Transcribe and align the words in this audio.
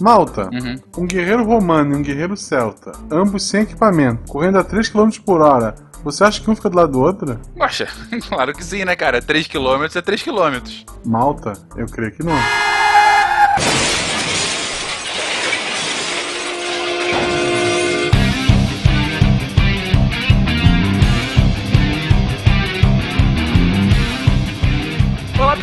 Malta, 0.00 0.48
Uhum. 0.52 0.76
um 0.98 1.06
guerreiro 1.06 1.44
romano 1.44 1.94
e 1.94 1.96
um 1.96 2.02
guerreiro 2.02 2.36
celta, 2.36 2.92
ambos 3.10 3.42
sem 3.48 3.62
equipamento, 3.62 4.30
correndo 4.30 4.58
a 4.58 4.64
3 4.64 4.88
km 4.88 5.10
por 5.24 5.40
hora, 5.40 5.74
você 6.04 6.22
acha 6.24 6.40
que 6.40 6.48
um 6.50 6.54
fica 6.56 6.70
do 6.70 6.76
lado 6.76 6.92
do 6.92 7.00
outro? 7.00 7.38
Poxa, 7.56 7.88
claro 8.28 8.52
que 8.52 8.64
sim, 8.64 8.84
né, 8.84 8.94
cara? 8.94 9.20
3km 9.20 9.96
é 9.96 10.02
3km. 10.02 10.84
Malta, 11.04 11.52
eu 11.76 11.86
creio 11.86 12.12
que 12.12 12.22
não. 12.22 12.34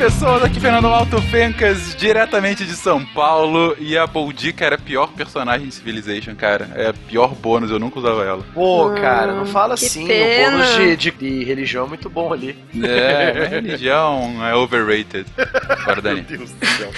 Pessoas, 0.06 0.44
aqui 0.44 0.60
Fernando 0.60 0.86
Alto 0.86 1.20
Fencas, 1.20 1.96
diretamente 1.96 2.64
de 2.64 2.74
São 2.76 3.04
Paulo. 3.04 3.76
E 3.80 3.98
a 3.98 4.06
Boldica 4.06 4.64
era 4.64 4.76
a 4.76 4.78
pior 4.78 5.08
personagem 5.08 5.68
de 5.68 5.74
Civilization, 5.74 6.36
cara. 6.36 6.70
É 6.76 6.90
a 6.90 6.94
pior 6.94 7.30
bônus, 7.34 7.72
eu 7.72 7.80
nunca 7.80 7.98
usava 7.98 8.24
ela. 8.24 8.46
Pô, 8.54 8.90
Hum, 8.92 8.96
cara, 8.96 9.34
não 9.34 9.48
fala 9.48 9.74
assim. 9.74 10.06
pena. 10.06 10.58
O 10.58 10.60
bônus 10.60 10.76
de, 10.76 10.96
de, 10.98 11.12
de 11.12 11.44
religião 11.44 11.86
é 11.86 11.90
muito 11.90 12.08
bom 12.08 12.32
ali. 12.32 12.56
É, 12.84 13.48
religião 13.50 14.46
é 14.46 14.54
overrated. 14.54 15.26
Bora, 15.86 16.02
Dani. 16.04 16.22
Deus 16.22 16.52
do 16.52 16.66
céu. 16.68 16.92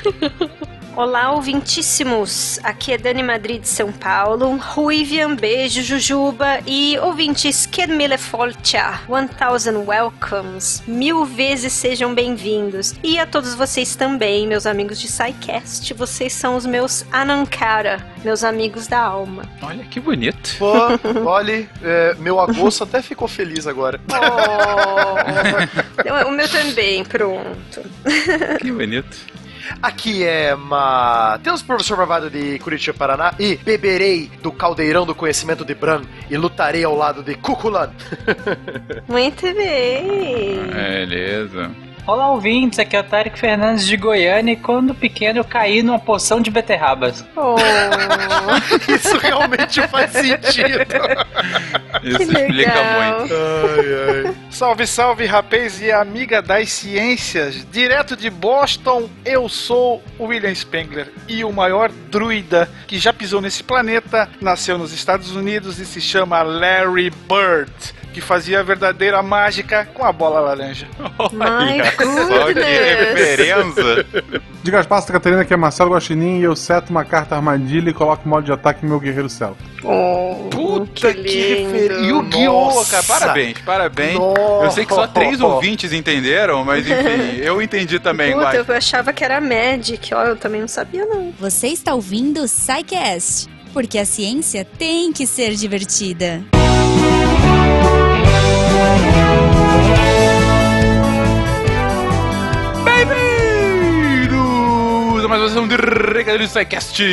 Olá, 0.98 1.32
ouvintíssimos! 1.32 2.60
Aqui 2.64 2.92
é 2.92 2.98
Dani 2.98 3.22
Madrid 3.22 3.62
de 3.62 3.68
São 3.68 3.92
Paulo. 3.92 4.58
Ruivian, 4.58 5.36
beijo, 5.36 5.84
Jujuba. 5.84 6.58
E 6.66 6.98
ouvintes, 6.98 7.68
que 7.68 7.86
mille 7.86 8.18
folcha, 8.18 9.00
1000 9.08 9.86
welcomes. 9.88 10.82
Mil 10.88 11.24
vezes 11.24 11.72
sejam 11.74 12.16
bem-vindos. 12.16 12.96
E 13.04 13.20
a 13.20 13.28
todos 13.28 13.54
vocês 13.54 13.96
também, 13.96 14.48
meus 14.48 14.66
amigos 14.66 15.00
de 15.00 15.08
SciCast. 15.08 15.94
Vocês 15.94 16.34
são 16.34 16.56
os 16.56 16.66
meus 16.66 17.06
Anankara, 17.12 18.04
meus 18.26 18.44
amigos 18.44 18.88
da 18.88 19.00
alma. 19.00 19.44
Olha 19.62 19.84
que 19.84 20.00
bonito. 20.00 20.56
Pô, 20.58 20.74
olha, 21.30 21.70
é, 21.84 22.16
meu 22.16 22.40
agosto 22.40 22.86
até 22.86 23.04
ficou 23.04 23.28
feliz 23.28 23.68
agora. 23.68 24.02
Oh, 26.10 26.30
o 26.30 26.32
meu 26.32 26.48
também, 26.48 27.04
pronto. 27.04 27.82
Que 28.62 28.72
bonito. 28.72 29.18
Aqui 29.82 30.24
é 30.24 30.56
Matheus, 30.56 31.62
professor 31.62 31.96
Bravado 31.98 32.30
de 32.30 32.60
Curitiba, 32.60 32.98
Paraná, 32.98 33.34
e 33.40 33.56
beberei 33.58 34.32
do 34.42 34.52
caldeirão 34.52 35.06
do 35.06 35.14
conhecimento 35.16 35.64
de 35.66 35.76
Bran 35.76 36.02
e 36.30 36.38
lutarei 36.38 36.84
ao 36.84 36.96
lado 36.96 37.22
de 37.24 37.36
Cuculan. 37.36 37.92
Muito 39.08 39.42
bem. 39.54 40.60
Beleza. 40.74 41.72
Olá, 42.08 42.32
ouvintes, 42.32 42.80
aqui 42.80 42.96
é 42.96 43.02
o 43.02 43.04
Tarek 43.04 43.38
Fernandes 43.38 43.86
de 43.86 43.98
Goiânia 43.98 44.54
e 44.54 44.56
quando 44.56 44.96
pequeno 44.96 45.40
eu 45.40 45.44
caí 45.44 45.84
numa 45.84 46.00
poção 46.00 46.40
de 46.40 46.50
beterrabas. 46.50 47.26
Oh, 47.36 47.56
Isso 48.90 49.18
realmente 49.18 49.86
faz 49.90 50.12
sentido. 50.12 50.88
Isso 52.04 52.18
que 52.20 52.24
explica 52.24 52.54
legal. 52.54 53.20
muito. 53.20 53.34
Ai, 53.36 54.26
ai. 54.26 54.36
Salve, 54.58 54.88
salve, 54.88 55.26
rapaz 55.28 55.80
e 55.84 55.92
amiga 55.92 56.42
das 56.42 56.72
ciências. 56.72 57.64
Direto 57.72 58.18
de 58.18 58.28
Boston, 58.28 59.08
eu 59.24 59.48
sou 59.48 60.04
o 60.18 60.26
William 60.26 60.56
Spengler 60.56 61.14
e 61.28 61.44
o 61.44 61.52
maior 61.52 61.92
druida 62.10 62.68
que 62.88 62.98
já 62.98 63.14
pisou 63.14 63.40
nesse 63.40 63.62
planeta 63.64 64.28
nasceu 64.42 64.76
nos 64.80 64.92
Estados 64.92 65.36
Unidos 65.36 65.78
e 65.78 65.86
se 65.86 66.02
chama 66.02 66.42
Larry 66.42 67.12
Bird, 67.30 67.72
que 68.12 68.20
fazia 68.20 68.62
a 68.62 68.64
verdadeira 68.64 69.22
mágica 69.22 69.88
com 69.94 70.04
a 70.04 70.12
bola 70.12 70.40
laranja. 70.40 70.88
Olha 71.20 71.92
só 71.92 72.52
que 72.52 72.60
referência. 72.60 74.08
Diga 74.64 74.80
as 74.80 74.88
passas, 74.88 75.12
Catarina, 75.12 75.46
que 75.46 75.54
é 75.54 75.58
Marcelo 75.58 75.92
Guaxinim 75.92 76.40
e 76.40 76.44
eu 76.44 76.56
seto 76.56 76.90
uma 76.90 77.06
carta 77.06 77.36
armadilha 77.36 77.92
e 77.92 77.94
coloco 77.94 78.26
o 78.26 78.28
modo 78.28 78.44
de 78.44 78.52
ataque 78.52 78.84
no 78.84 78.90
meu 78.90 79.00
guerreiro 79.00 79.30
celta. 79.30 79.64
Oh, 79.84 80.50
Puta 80.50 81.14
que 81.14 81.22
lindo. 81.22 81.72
referência. 81.72 82.08
Yu-Gi-Oh, 82.08 82.66
Nossa. 82.74 83.04
cara, 83.04 83.20
parabéns, 83.20 83.58
parabéns. 83.60 84.18
Eu 84.48 84.72
sei 84.72 84.86
que 84.86 84.94
só 84.94 85.06
três 85.08 85.42
ouvintes 85.42 85.92
entenderam, 85.92 86.64
mas 86.64 86.88
enfim, 86.88 87.38
eu 87.44 87.62
entendi 87.62 88.00
também, 88.00 88.34
Puta, 88.34 88.66
eu 88.68 88.76
achava 88.76 89.12
que 89.12 89.24
era 89.24 89.42
Magic, 89.42 90.14
ó, 90.14 90.24
eu 90.24 90.36
também 90.36 90.62
não 90.62 90.68
sabia 90.68 91.06
não. 91.06 91.34
Você 91.40 91.68
está 91.68 91.94
ouvindo 91.94 92.42
o 92.42 92.48
SciCast, 92.48 93.50
porque 93.74 93.98
a 94.00 94.06
ciência 94.06 94.66
tem 94.66 95.12
que 95.12 95.28
ser 95.28 95.54
divertida. 95.56 96.44
Bem-vindos 104.28 105.26
a 105.26 105.28
mais 105.28 105.42
uma 105.42 105.48
sessão 105.50 105.68
de 105.68 105.76
Recadilho 105.76 106.46
do 106.46 106.50
SciCast. 106.50 107.04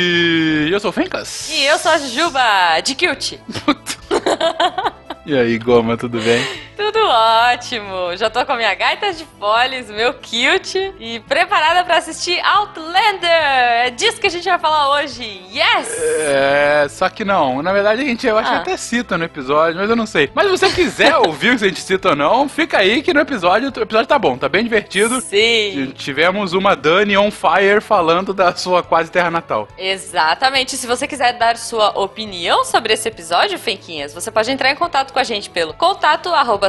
Eu 0.71 0.79
sou 0.79 0.89
o 0.89 0.93
Fencas. 0.93 1.49
E 1.51 1.65
eu 1.65 1.77
sou 1.77 1.91
a 1.91 1.97
Juba, 1.97 2.79
de 2.81 2.95
Cute. 2.95 3.39
E 5.25 5.35
aí, 5.35 5.57
Goma, 5.57 5.97
tudo 5.97 6.19
bem? 6.21 6.45
Tudo 6.77 6.99
ótimo. 7.07 8.15
Já 8.15 8.29
tô 8.29 8.45
com 8.45 8.51
a 8.51 8.57
minha 8.57 8.73
gaita 8.75 9.11
de 9.11 9.25
foles, 9.39 9.89
meu 9.89 10.13
cute 10.13 10.93
e 10.99 11.19
preparada 11.21 11.83
pra 11.83 11.97
assistir 11.97 12.39
Outlander. 12.41 13.29
É 13.29 13.89
disso 13.89 14.19
que 14.21 14.27
a 14.27 14.29
gente 14.29 14.43
vai 14.47 14.59
falar 14.59 14.89
hoje. 14.91 15.23
Yes! 15.51 15.87
É, 16.19 16.85
só 16.89 17.09
que 17.09 17.25
não. 17.25 17.63
Na 17.63 17.73
verdade, 17.73 18.01
a 18.01 18.05
gente, 18.05 18.27
eu 18.27 18.37
acho 18.37 18.51
que 18.51 18.57
Ah. 18.57 18.59
até 18.59 18.77
cita 18.77 19.17
no 19.17 19.23
episódio, 19.23 19.79
mas 19.79 19.89
eu 19.89 19.95
não 19.95 20.05
sei. 20.05 20.29
Mas 20.35 20.45
se 20.45 20.51
você 20.51 20.69
quiser 20.69 21.15
ouvir 21.25 21.57
se 21.57 21.65
a 21.65 21.67
gente 21.69 21.81
cita 21.81 22.09
ou 22.09 22.15
não, 22.15 22.47
fica 22.47 22.77
aí 22.77 23.01
que 23.01 23.13
no 23.13 23.21
episódio, 23.21 23.71
o 23.75 23.81
episódio 23.81 24.07
tá 24.07 24.19
bom, 24.19 24.37
tá 24.37 24.47
bem 24.47 24.63
divertido. 24.63 25.21
Sim. 25.21 25.91
Tivemos 25.95 26.53
uma 26.53 26.75
Dani 26.75 27.17
on 27.17 27.31
fire 27.31 27.81
falando 27.81 28.31
da 28.33 28.53
sua 28.55 28.83
quase 28.83 29.09
terra 29.09 29.31
natal. 29.31 29.67
Exatamente. 29.77 30.77
Se 30.77 30.85
você 30.85 31.07
quiser 31.07 31.33
dar 31.33 31.57
sua 31.57 31.97
opinião 31.97 32.63
sobre 32.63 32.93
esse 32.93 33.07
episódio, 33.07 33.57
Fenquinhas, 33.57 34.13
você 34.13 34.29
pode 34.29 34.51
entrar 34.51 34.69
em 34.69 34.75
contato 34.75 35.14
com 35.15 35.19
a 35.19 35.23
gente 35.23 35.49
pelo 35.49 35.73
contato 35.73 36.27
arroba 36.27 36.67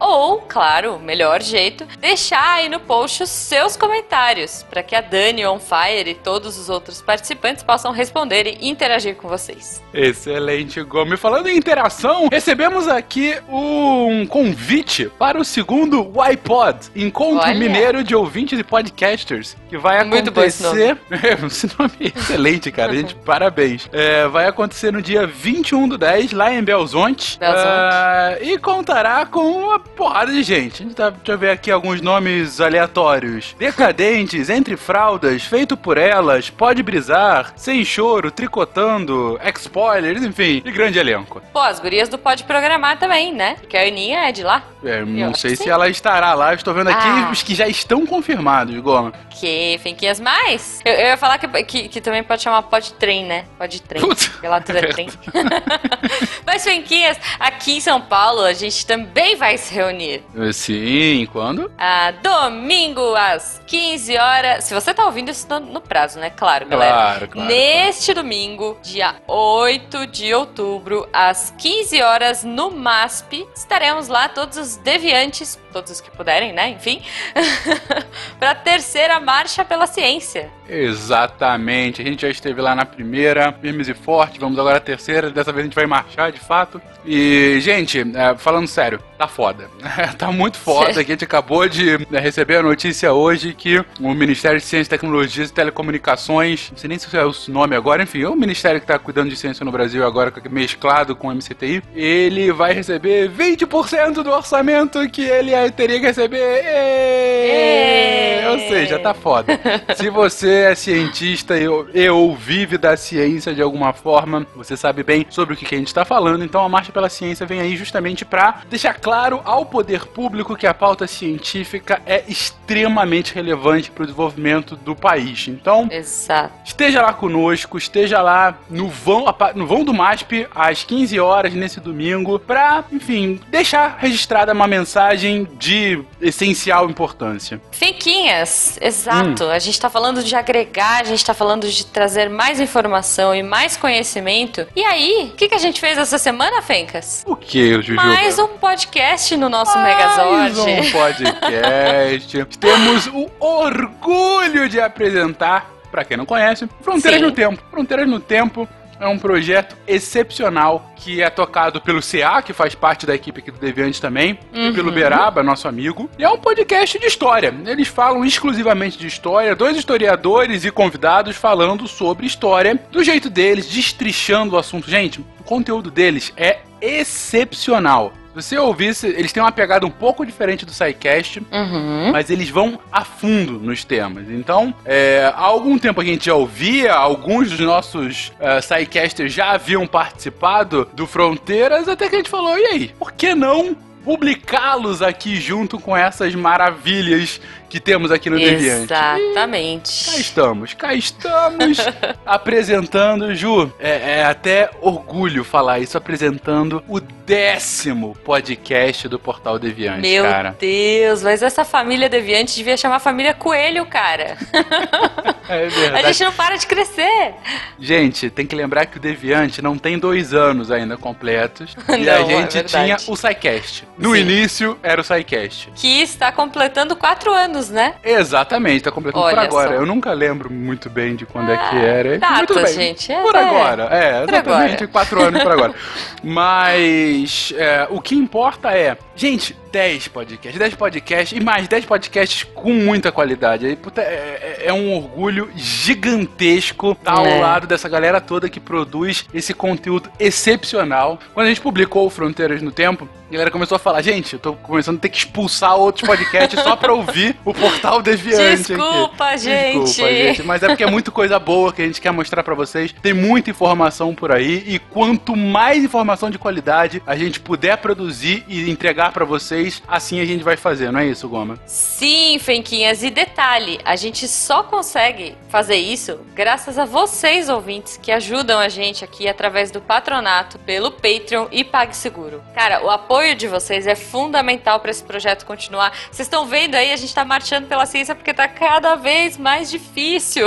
ou, 0.00 0.38
claro, 0.48 0.94
o 0.94 0.98
melhor 0.98 1.42
jeito, 1.42 1.86
deixar 2.00 2.54
aí 2.54 2.68
no 2.70 2.80
post 2.80 3.24
os 3.24 3.28
seus 3.28 3.76
comentários 3.76 4.64
para 4.70 4.82
que 4.82 4.96
a 4.96 5.02
Dani 5.02 5.44
on 5.44 5.58
fire 5.58 6.08
e 6.08 6.14
todos 6.14 6.56
os 6.56 6.70
outros 6.70 7.02
participantes 7.02 7.62
possam 7.62 7.92
responder 7.92 8.56
e 8.58 8.70
interagir 8.70 9.16
com 9.16 9.28
vocês. 9.28 9.82
Excelente, 9.92 10.82
Gomes. 10.82 11.20
Falando 11.20 11.48
em 11.48 11.58
interação, 11.58 12.28
recebemos 12.32 12.88
aqui 12.88 13.36
um 13.50 14.24
convite 14.26 15.10
para 15.18 15.38
o 15.38 15.44
segundo 15.44 16.10
iPod, 16.22 16.90
Encontro 16.96 17.46
Olha. 17.48 17.54
Mineiro 17.54 18.02
de 18.02 18.14
Ouvintes 18.14 18.58
e 18.58 18.64
Podcasters, 18.64 19.58
que 19.68 19.76
vai 19.76 20.02
Muito 20.04 20.30
acontecer... 20.30 20.96
esse 21.46 21.70
nome 21.78 21.92
é 22.00 22.18
excelente, 22.18 22.72
cara. 22.72 22.94
Gente, 22.94 23.14
parabéns. 23.14 23.90
É, 23.92 24.26
vai 24.26 24.46
acontecer 24.46 24.90
no 24.90 25.02
dia 25.02 25.26
21 25.26 25.88
do 25.88 25.98
10, 25.98 26.32
lá 26.32 26.50
em 26.50 26.61
Belzonte. 26.64 27.38
Belzonte. 27.38 27.66
Ah, 27.66 28.36
e 28.40 28.58
contará 28.58 29.24
com 29.26 29.40
uma 29.40 29.78
porrada 29.78 30.32
de 30.32 30.42
gente. 30.42 30.82
A 30.82 30.86
gente 30.86 30.94
tá, 30.94 31.10
deixa 31.10 31.32
eu 31.32 31.38
ver 31.38 31.50
aqui 31.50 31.70
alguns 31.70 32.00
nomes 32.00 32.60
aleatórios. 32.60 33.54
Decadentes, 33.58 34.48
Entre 34.50 34.76
Fraldas, 34.76 35.42
Feito 35.44 35.76
por 35.76 35.96
Elas, 35.98 36.50
Pode 36.50 36.82
Brisar, 36.82 37.52
Sem 37.56 37.84
Choro, 37.84 38.30
Tricotando, 38.30 39.38
Ex-Spoilers, 39.42 40.22
enfim, 40.22 40.62
e 40.64 40.70
grande 40.70 40.98
elenco. 40.98 41.42
Pô, 41.52 41.60
as 41.60 41.80
gurias 41.80 42.08
do 42.08 42.18
Pode 42.18 42.44
Programar 42.44 42.98
também, 42.98 43.32
né? 43.32 43.56
Porque 43.60 43.76
a 43.76 43.82
Aninha 43.82 44.28
é 44.28 44.32
de 44.32 44.42
lá. 44.42 44.62
É, 44.84 45.04
não 45.04 45.32
sei 45.34 45.54
se 45.54 45.64
sim. 45.64 45.70
ela 45.70 45.88
estará 45.88 46.34
lá, 46.34 46.50
eu 46.52 46.56
estou 46.56 46.74
vendo 46.74 46.88
aqui 46.90 47.06
Ah. 47.06 47.28
os 47.30 47.40
que 47.42 47.54
já 47.54 47.68
estão 47.68 48.04
confirmados, 48.04 48.76
Goma. 48.80 49.12
Que 49.30 49.78
Fenquinhas 49.82 50.18
mais? 50.18 50.80
Eu, 50.84 50.92
eu 50.92 51.06
ia 51.06 51.16
falar 51.16 51.38
que, 51.38 51.46
que, 51.64 51.88
que 51.88 52.00
também 52.00 52.22
pode 52.24 52.42
chamar 52.42 52.62
Pode 52.62 52.92
Trem, 52.94 53.24
né? 53.24 53.44
Pode 53.56 53.80
Trem. 53.80 54.02
Putz, 54.02 54.26
Porque 54.28 54.48
lá 54.48 54.60
tudo 54.60 54.78
é 54.78 54.82
trem. 54.92 55.08
Mas, 56.52 56.64
Fenquinhas, 56.64 57.18
aqui 57.40 57.78
em 57.78 57.80
São 57.80 57.98
Paulo 57.98 58.42
a 58.42 58.52
gente 58.52 58.84
também 58.84 59.36
vai 59.36 59.56
se 59.56 59.72
reunir. 59.72 60.22
Sim, 60.52 61.26
quando? 61.32 61.72
Ah, 61.78 62.12
domingo 62.22 63.14
às 63.14 63.62
15 63.66 64.18
horas. 64.18 64.64
Se 64.64 64.74
você 64.74 64.92
tá 64.92 65.06
ouvindo 65.06 65.30
isso 65.30 65.48
no, 65.48 65.60
no 65.60 65.80
prazo, 65.80 66.18
né? 66.18 66.28
Claro, 66.28 66.66
galera. 66.66 66.92
Claro, 66.92 67.28
claro. 67.28 67.48
Neste 67.48 68.12
domingo, 68.12 68.76
dia 68.82 69.14
8 69.26 70.06
de 70.08 70.34
outubro, 70.34 71.08
às 71.10 71.54
15 71.56 72.02
horas, 72.02 72.44
no 72.44 72.70
MASP, 72.70 73.48
estaremos 73.56 74.08
lá, 74.08 74.28
todos 74.28 74.58
os 74.58 74.76
deviantes, 74.76 75.58
todos 75.72 75.90
os 75.90 76.00
que 76.02 76.10
puderem, 76.10 76.52
né? 76.52 76.68
Enfim, 76.68 77.02
para 78.38 78.50
a 78.50 78.54
terceira 78.54 79.18
marcha 79.18 79.64
pela 79.64 79.86
ciência. 79.86 80.50
Exatamente, 80.74 82.00
a 82.00 82.04
gente 82.04 82.22
já 82.22 82.30
esteve 82.30 82.58
lá 82.62 82.74
na 82.74 82.86
primeira, 82.86 83.52
firmes 83.52 83.88
e 83.88 83.94
fortes, 83.94 84.38
vamos 84.38 84.58
agora 84.58 84.78
à 84.78 84.80
terceira, 84.80 85.28
dessa 85.28 85.52
vez 85.52 85.64
a 85.64 85.66
gente 85.66 85.74
vai 85.74 85.84
marchar 85.84 86.32
de 86.32 86.40
fato. 86.40 86.80
E, 87.04 87.58
gente, 87.60 88.00
é, 88.14 88.36
falando 88.36 88.66
sério, 88.66 88.98
tá 89.18 89.22
tá 89.22 89.28
foda. 89.28 89.70
tá 90.18 90.32
muito 90.32 90.58
foda. 90.58 90.92
Que 90.92 91.12
a 91.12 91.14
gente 91.14 91.24
acabou 91.24 91.68
de 91.68 91.98
né, 92.10 92.18
receber 92.18 92.56
a 92.56 92.62
notícia 92.62 93.12
hoje 93.12 93.54
que 93.54 93.78
o 94.00 94.14
Ministério 94.14 94.58
de 94.58 94.66
Ciência, 94.66 94.90
Tecnologias 94.90 95.50
e 95.50 95.52
Telecomunicações, 95.52 96.70
não 96.70 96.78
sei 96.78 96.88
nem 96.88 96.98
se 96.98 97.16
é 97.16 97.24
o 97.24 97.32
nome 97.48 97.76
agora, 97.76 98.02
enfim, 98.02 98.22
é 98.22 98.28
o 98.28 98.34
ministério 98.34 98.80
que 98.80 98.86
tá 98.86 98.98
cuidando 98.98 99.30
de 99.30 99.36
ciência 99.36 99.64
no 99.64 99.70
Brasil 99.70 100.04
agora, 100.04 100.32
mesclado 100.50 101.14
com 101.14 101.28
o 101.28 101.34
MCTI, 101.34 101.82
ele 101.94 102.50
vai 102.52 102.72
receber 102.72 103.30
20% 103.30 104.22
do 104.22 104.30
orçamento 104.30 105.08
que 105.08 105.22
ele 105.22 105.52
teria 105.70 106.00
que 106.00 106.06
receber. 106.06 106.38
Êêêê! 106.38 108.32
Ou 108.52 108.58
seja, 108.58 108.98
tá 108.98 109.14
foda. 109.14 109.58
se 109.96 110.10
você 110.10 110.50
é 110.70 110.74
cientista 110.74 111.54
e, 111.56 112.08
ou 112.08 112.36
vive 112.36 112.76
da 112.76 112.96
ciência 112.96 113.54
de 113.54 113.62
alguma 113.62 113.92
forma, 113.92 114.46
você 114.54 114.76
sabe 114.76 115.02
bem 115.02 115.26
sobre 115.30 115.54
o 115.54 115.56
que, 115.56 115.64
que 115.64 115.74
a 115.74 115.78
gente 115.78 115.86
está 115.86 116.04
falando. 116.04 116.44
Então 116.44 116.62
a 116.62 116.68
Marcha 116.68 116.91
pela 116.92 117.08
Ciência 117.08 117.46
vem 117.46 117.60
aí 117.60 117.76
justamente 117.76 118.24
para 118.24 118.62
deixar 118.68 118.94
claro 118.94 119.40
ao 119.44 119.66
poder 119.66 120.06
público 120.06 120.56
que 120.56 120.66
a 120.66 120.74
pauta 120.74 121.06
científica 121.06 122.00
é 122.06 122.24
extremamente 122.28 123.34
relevante 123.34 123.90
para 123.90 124.02
o 124.02 124.06
desenvolvimento 124.06 124.76
do 124.76 124.94
país. 124.94 125.48
Então, 125.48 125.88
Exato. 125.90 126.52
esteja 126.64 127.02
lá 127.02 127.12
conosco, 127.12 127.78
esteja 127.78 128.22
lá 128.22 128.58
no 128.68 128.88
vão, 128.88 129.24
no 129.54 129.66
vão 129.66 129.84
do 129.84 129.92
MASP 129.92 130.46
às 130.54 130.84
15 130.84 131.18
horas 131.20 131.54
nesse 131.54 131.80
domingo 131.80 132.38
para, 132.38 132.84
enfim, 132.92 133.40
deixar 133.48 133.96
registrada 133.98 134.52
uma 134.52 134.66
mensagem 134.66 135.48
de 135.58 136.02
essencial 136.20 136.88
importância. 136.88 137.60
Finquinhas, 137.70 138.78
exato. 138.80 139.44
A 139.44 139.58
gente 139.58 139.80
tá 139.80 139.90
falando 139.90 140.22
de 140.22 140.34
agregar, 140.34 141.00
a 141.00 141.04
gente 141.04 141.24
tá 141.24 141.34
falando 141.34 141.68
de 141.68 141.86
trazer 141.86 142.28
mais 142.28 142.60
informação 142.60 143.34
e 143.34 143.42
mais 143.42 143.76
conhecimento. 143.76 144.66
E 144.74 144.84
aí, 144.84 145.30
o 145.32 145.36
que, 145.36 145.48
que 145.48 145.54
a 145.54 145.58
gente 145.58 145.80
fez 145.80 145.98
essa 145.98 146.18
semana, 146.18 146.62
Fencas? 146.86 147.22
O 147.26 147.36
que, 147.36 147.74
Juju? 147.74 147.94
Mais 147.94 148.38
um 148.38 148.48
podcast 148.58 149.36
no 149.36 149.48
nosso 149.48 149.76
Mais 149.78 149.96
Megazord. 149.96 150.60
um 150.60 150.90
podcast. 150.90 152.46
Temos 152.58 153.06
o 153.08 153.30
orgulho 153.38 154.68
de 154.68 154.80
apresentar, 154.80 155.70
pra 155.90 156.04
quem 156.04 156.16
não 156.16 156.26
conhece, 156.26 156.68
Fronteiras 156.80 157.20
Sim. 157.20 157.26
no 157.26 157.32
Tempo. 157.32 157.62
Fronteiras 157.70 158.08
no 158.08 158.18
Tempo 158.18 158.68
é 158.98 159.06
um 159.08 159.18
projeto 159.18 159.76
excepcional 159.86 160.90
que 160.96 161.20
é 161.22 161.28
tocado 161.28 161.80
pelo 161.80 162.00
CA, 162.00 162.40
que 162.40 162.52
faz 162.52 162.72
parte 162.74 163.04
da 163.04 163.14
equipe 163.14 163.40
aqui 163.40 163.50
do 163.50 163.58
Deviante 163.58 164.00
também, 164.00 164.38
e 164.52 164.66
Uhum. 164.68 164.72
pelo 164.74 164.92
Beraba, 164.92 165.42
nosso 165.42 165.66
amigo. 165.66 166.08
E 166.18 166.22
é 166.24 166.28
um 166.28 166.38
podcast 166.38 166.98
de 166.98 167.06
história. 167.06 167.52
Eles 167.66 167.88
falam 167.88 168.24
exclusivamente 168.24 168.96
de 168.98 169.06
história, 169.08 169.54
dois 169.56 169.76
historiadores 169.76 170.64
e 170.64 170.70
convidados 170.70 171.36
falando 171.36 171.86
sobre 171.88 172.26
história, 172.26 172.78
do 172.92 173.02
jeito 173.02 173.28
deles, 173.28 173.68
destrichando 173.68 174.54
o 174.54 174.58
assunto. 174.58 174.88
Gente, 174.88 175.20
o 175.40 175.44
conteúdo 175.44 175.90
deles 175.90 176.32
é 176.36 176.58
excepcional. 176.82 178.12
Se 178.34 178.42
você 178.42 178.58
ouvisse, 178.58 179.06
eles 179.06 179.30
têm 179.30 179.42
uma 179.42 179.52
pegada 179.52 179.84
um 179.86 179.90
pouco 179.90 180.24
diferente 180.24 180.64
do 180.64 180.72
SciCast, 180.72 181.40
Uhum. 181.52 182.12
mas 182.12 182.30
eles 182.30 182.48
vão 182.48 182.78
a 182.90 183.04
fundo 183.04 183.58
nos 183.58 183.84
temas. 183.84 184.24
Então, 184.30 184.74
é, 184.86 185.30
há 185.36 185.40
algum 185.42 185.78
tempo 185.78 186.00
a 186.00 186.04
gente 186.04 186.24
já 186.26 186.34
ouvia, 186.34 186.94
alguns 186.94 187.50
dos 187.50 187.60
nossos 187.60 188.32
é, 188.40 188.58
SciCasters 188.62 189.32
já 189.34 189.50
haviam 189.52 189.86
participado 189.86 190.88
do 190.94 191.06
Fronteiras, 191.06 191.86
até 191.88 192.08
que 192.08 192.14
a 192.14 192.18
gente 192.18 192.30
falou, 192.30 192.56
e 192.58 192.64
aí, 192.64 192.88
por 192.98 193.12
que 193.12 193.34
não 193.34 193.76
publicá-los 194.02 195.00
aqui 195.02 195.36
junto 195.36 195.78
com 195.78 195.96
essas 195.96 196.34
maravilhas 196.34 197.40
que 197.72 197.80
temos 197.80 198.12
aqui 198.12 198.28
no 198.28 198.38
Deviante? 198.38 198.88
Cá 198.88 199.18
Exatamente. 199.18 200.20
estamos, 200.20 200.74
cá 200.74 200.92
estamos 200.92 201.78
apresentando, 202.26 203.34
Ju, 203.34 203.72
é, 203.80 204.18
é 204.18 204.24
até 204.26 204.68
orgulho 204.82 205.42
falar 205.42 205.78
isso, 205.78 205.96
apresentando 205.96 206.84
o 206.86 207.00
décimo 207.00 208.14
podcast 208.22 209.08
do 209.08 209.18
Portal 209.18 209.58
Deviante, 209.58 210.02
Meu 210.02 210.22
cara. 210.22 210.54
Deus, 210.60 211.22
mas 211.22 211.42
essa 211.42 211.64
família 211.64 212.10
deviante 212.10 212.54
devia 212.54 212.76
chamar 212.76 212.98
família 212.98 213.32
Coelho, 213.32 213.86
cara. 213.86 214.36
É 215.48 215.66
A 215.66 215.68
verdade. 215.68 216.06
gente 216.08 216.24
não 216.24 216.32
para 216.32 216.56
de 216.56 216.66
crescer. 216.66 217.34
Gente, 217.78 218.30
tem 218.30 218.46
que 218.46 218.54
lembrar 218.54 218.86
que 218.86 218.96
o 218.96 219.00
Deviante 219.00 219.60
não 219.60 219.76
tem 219.76 219.98
dois 219.98 220.32
anos 220.32 220.70
ainda 220.70 220.96
completos. 220.96 221.76
e 221.90 222.04
Não, 222.04 222.12
a 222.12 222.20
é 222.20 222.26
gente 222.26 222.52
verdade. 222.54 222.68
tinha 222.68 222.96
o 223.12 223.16
SciCast. 223.16 223.86
No 223.98 224.14
Sim. 224.14 224.20
início 224.20 224.78
era 224.82 225.00
o 225.00 225.04
SciCast. 225.04 225.70
Que 225.74 226.00
está 226.00 226.30
completando 226.32 226.94
quatro 226.96 227.32
anos, 227.32 227.61
né? 227.70 227.94
Exatamente, 228.02 228.84
tá 228.84 228.90
completando 228.90 229.24
por 229.24 229.32
Olha 229.32 229.42
agora. 229.42 229.68
só. 229.68 229.74
Eu 229.74 229.86
nunca 229.86 230.12
lembro 230.12 230.50
muito 230.52 230.88
bem 230.90 231.14
de 231.16 231.26
quando 231.26 231.50
é 231.52 231.56
que 231.56 231.76
Ah, 231.76 231.82
era. 231.82 232.18
datas, 232.18 232.38
Mas 232.38 232.46
tudo 232.46 232.62
bem. 232.62 232.72
gente, 232.74 233.12
é, 233.12 233.22
por 233.22 233.34
é. 233.34 233.38
agora, 233.38 233.82
é, 233.84 234.20
Por 234.24 234.34
exatamente, 234.34 234.74
agora. 234.74 234.88
quatro 234.88 235.22
anos 235.22 235.42
por 235.42 235.52
agora. 235.52 235.74
Mas 236.22 237.52
é, 237.56 237.86
o 237.90 238.00
que 238.00 238.14
importa 238.14 238.70
é, 238.76 238.96
gente, 239.14 239.56
10 239.72 240.08
podcasts, 240.08 240.58
10 240.58 240.74
podcasts 240.74 241.36
e 241.36 241.42
mais 241.42 241.66
10 241.66 241.84
podcasts 241.86 242.44
com 242.54 242.72
muita 242.72 243.10
qualidade. 243.10 243.66
É, 243.66 244.00
é- 244.02 244.62
é 244.66 244.72
um 244.72 244.94
orgulho 244.94 245.50
gigantesco 245.56 246.92
estar 246.92 247.12
ao 247.18 247.26
É. 247.26 247.40
lado 247.40 247.66
dessa 247.66 247.88
galera 247.88 248.20
toda 248.20 248.48
que 248.48 248.60
produz 248.60 249.24
esse 249.32 249.54
conteúdo 249.54 250.10
excepcional. 250.20 251.18
Quando 251.34 251.46
a 251.46 251.48
gente 251.48 251.60
publicou 251.60 252.06
o 252.06 252.10
Fronteiras 252.10 252.60
no 252.62 252.70
Tempo, 252.70 253.08
a 253.28 253.32
galera 253.32 253.50
começou 253.50 253.76
a 253.76 253.78
falar, 253.78 254.02
gente, 254.02 254.34
eu 254.34 254.38
tô 254.38 254.52
começando 254.54 254.98
a 254.98 255.00
ter 255.00 255.08
que 255.08 255.16
expulsar 255.16 255.74
outros 255.76 256.06
podcasts 256.06 256.60
só 256.62 256.76
pra 256.76 256.92
ouvir 256.92 257.34
o 257.44 257.54
Portal 257.54 258.02
Deviante. 258.02 258.72
aqui." 258.72 258.82
Desculpa, 258.82 259.36
gente. 259.38 259.84
Desculpa, 259.84 260.10
gente. 260.12 260.42
Mas 260.42 260.62
é 260.62 260.66
porque 260.68 260.84
é 260.84 260.90
muito 260.90 261.10
coisa 261.10 261.38
boa 261.38 261.72
que 261.72 261.80
a 261.80 261.86
gente 261.86 262.00
quer 262.00 262.10
mostrar 262.12 262.42
pra 262.42 262.54
vocês. 262.54 262.94
Tem 263.02 263.14
muita 263.14 263.48
informação 263.50 264.14
por 264.14 264.30
aí 264.32 264.62
e 264.66 264.78
quanto 264.78 265.34
mais 265.34 265.82
informação 265.82 266.28
de 266.30 266.38
qualidade 266.38 267.02
a 267.06 267.16
gente 267.16 267.40
puder 267.40 267.78
produzir 267.78 268.44
e 268.48 268.70
entregar 268.70 269.12
pra 269.12 269.24
vocês, 269.24 269.61
assim 269.86 270.20
a 270.20 270.24
gente 270.24 270.44
vai 270.44 270.56
fazer, 270.56 270.90
não 270.92 271.00
é 271.00 271.06
isso, 271.06 271.28
Goma? 271.28 271.58
Sim, 271.66 272.38
Fenquinhas. 272.38 273.02
E 273.02 273.10
detalhe, 273.10 273.78
a 273.84 273.96
gente 273.96 274.26
só 274.28 274.62
consegue 274.62 275.36
fazer 275.48 275.76
isso 275.76 276.20
graças 276.34 276.78
a 276.78 276.84
vocês, 276.84 277.48
ouvintes, 277.48 277.96
que 277.96 278.10
ajudam 278.10 278.58
a 278.58 278.68
gente 278.68 279.04
aqui 279.04 279.28
através 279.28 279.70
do 279.70 279.80
patronato, 279.80 280.58
pelo 280.60 280.90
Patreon 280.90 281.46
e 281.50 281.64
PagSeguro. 281.64 282.42
Cara, 282.54 282.84
o 282.84 282.90
apoio 282.90 283.34
de 283.34 283.46
vocês 283.46 283.86
é 283.86 283.94
fundamental 283.94 284.80
para 284.80 284.90
esse 284.90 285.02
projeto 285.02 285.44
continuar. 285.44 285.92
Vocês 286.10 286.26
estão 286.26 286.46
vendo 286.46 286.74
aí, 286.74 286.92
a 286.92 286.96
gente 286.96 287.14
tá 287.14 287.24
marchando 287.24 287.66
pela 287.66 287.86
ciência 287.86 288.14
porque 288.14 288.32
tá 288.32 288.48
cada 288.48 288.94
vez 288.94 289.36
mais 289.36 289.70
difícil. 289.70 290.46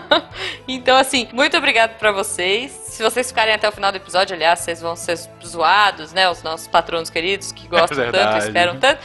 então, 0.74 0.96
assim, 0.96 1.28
muito 1.32 1.56
obrigado 1.56 1.96
para 1.98 2.10
vocês. 2.10 2.72
Se 2.72 3.02
vocês 3.02 3.28
ficarem 3.28 3.54
até 3.54 3.68
o 3.68 3.72
final 3.72 3.92
do 3.92 3.96
episódio, 3.96 4.34
aliás, 4.34 4.60
vocês 4.60 4.80
vão 4.80 4.96
ser 4.96 5.16
zoados, 5.44 6.12
né? 6.12 6.28
Os 6.28 6.42
nossos 6.42 6.66
patronos 6.66 7.08
queridos 7.08 7.52
que 7.52 7.68
gostam 7.68 7.96
tanto, 7.98 8.12
verdade. 8.12 8.46
esperam 8.46 8.78
tanto. 8.78 9.00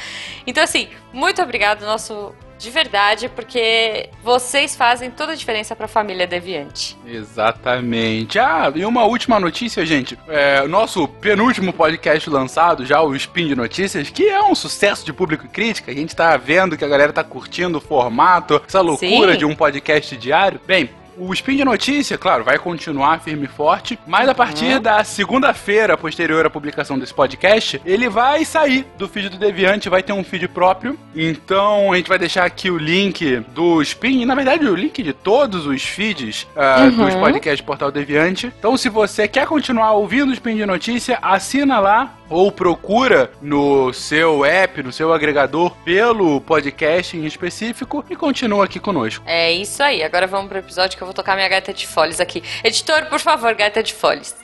Então, 0.48 0.64
assim, 0.64 0.90
muito 1.14 1.42
obrigado, 1.42 1.86
nosso. 1.86 2.34
De 2.58 2.70
verdade, 2.70 3.28
porque 3.28 4.12
vocês 4.24 4.76
fazem 4.76 5.10
toda 5.10 5.32
a 5.32 5.36
diferença 5.36 5.76
pra 5.76 5.88
família 5.88 6.28
Deviante. 6.28 6.96
Exatamente. 7.08 8.38
Ah, 8.38 8.72
e 8.76 8.86
uma 8.86 9.04
última 9.04 9.40
notícia, 9.40 9.84
gente. 9.84 10.16
É, 10.28 10.62
o 10.62 10.68
nosso 10.68 11.08
penúltimo 11.08 11.74
podcast 11.74 12.30
lançado, 12.30 12.86
já 12.86 13.02
o 13.02 13.16
Spin 13.16 13.48
de 13.48 13.56
Notícias, 13.56 14.12
que 14.12 14.30
é 14.30 14.44
um 14.44 14.54
sucesso 14.54 15.04
de 15.04 15.12
público 15.12 15.48
e 15.48 15.50
crítica. 15.50 15.90
A 15.90 15.96
gente 15.96 16.16
tá 16.16 16.38
vendo 16.38 16.78
que 16.78 16.86
a 16.86 16.88
galera 16.88 17.12
tá 17.12 17.24
curtindo 17.24 17.80
o 17.80 17.82
formato, 17.82 18.62
essa 18.68 18.80
loucura 18.80 19.32
Sim. 19.32 19.40
de 19.40 19.46
um 19.46 19.56
podcast 19.56 20.16
diário. 20.16 20.62
Bem, 20.68 20.88
o 21.18 21.34
Spin 21.34 21.58
de 21.58 21.66
Notícia, 21.66 22.18
claro, 22.18 22.44
vai 22.44 22.58
continuar 22.58 23.20
firme 23.20 23.46
e 23.46 23.48
forte, 23.48 23.98
mas 24.08 24.28
a 24.30 24.36
partir 24.36 24.80
da 24.80 25.04
segunda-feira, 25.04 25.98
posterior 25.98 26.46
à 26.46 26.50
publicação 26.50 26.98
desse 26.98 27.14
podcast, 27.14 27.82
ele 27.86 28.10
vai 28.10 28.46
sair 28.46 28.86
do 28.98 29.08
feed 29.08 29.30
do 29.30 29.38
Deviante, 29.38 29.90
vai 29.90 30.04
ter 30.04 30.14
um 30.14 30.24
feed 30.24 30.48
próprio. 30.48 30.98
Então 31.16 31.92
a 31.92 31.98
gente 31.98 32.10
vai 32.10 32.20
deixar 32.20 32.46
aqui 32.46 32.70
o 32.70 32.78
link 32.78 33.40
do 33.54 33.82
Spin, 33.82 34.22
e 34.22 34.26
na 34.26 34.36
verdade 34.36 34.66
o 34.66 34.76
link 34.76 35.02
de 35.02 35.14
todos 35.14 35.66
os 35.66 35.84
feeds 35.84 36.48
ah, 36.56 36.88
dos 36.88 37.16
podcasts 37.16 37.66
Portal 37.66 37.92
Deviante. 37.92 38.52
Então 38.58 38.78
se 38.78 38.90
você 38.90 39.28
quer 39.28 39.46
continuar 39.46 39.92
ouvindo 39.94 40.30
o 40.30 40.34
Spin 40.34 40.56
de 40.56 40.66
Notícia, 40.66 41.20
assina 41.22 41.80
lá 41.80 42.16
ou 42.32 42.50
procura 42.50 43.30
no 43.42 43.92
seu 43.94 44.46
app, 44.46 44.82
no 44.82 44.92
seu 44.92 45.14
agregador, 45.14 45.72
pelo 45.84 46.40
podcast 46.40 47.18
em 47.18 47.26
específico 47.26 48.06
e 48.10 48.16
continua 48.16 48.64
aqui 48.64 48.80
conosco. 48.80 49.24
É 49.28 49.52
isso 49.52 49.84
aí. 49.84 50.02
Agora 50.02 50.26
vamos 50.26 50.48
pro 50.48 50.58
episódio 50.58 50.98
que 51.02 51.04
eu 51.04 51.08
vou 51.08 51.16
tocar 51.16 51.36
minha 51.36 51.50
gaita 51.50 51.74
de 51.74 51.88
folhas 51.88 52.20
aqui. 52.20 52.44
Editor, 52.64 53.08
por 53.08 53.20
favor, 53.20 53.56
gaita 53.56 53.82
de 53.82 53.92
folhas. 53.92 54.36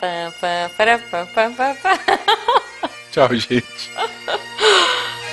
Tchau, 3.12 3.30
gente. 3.36 3.92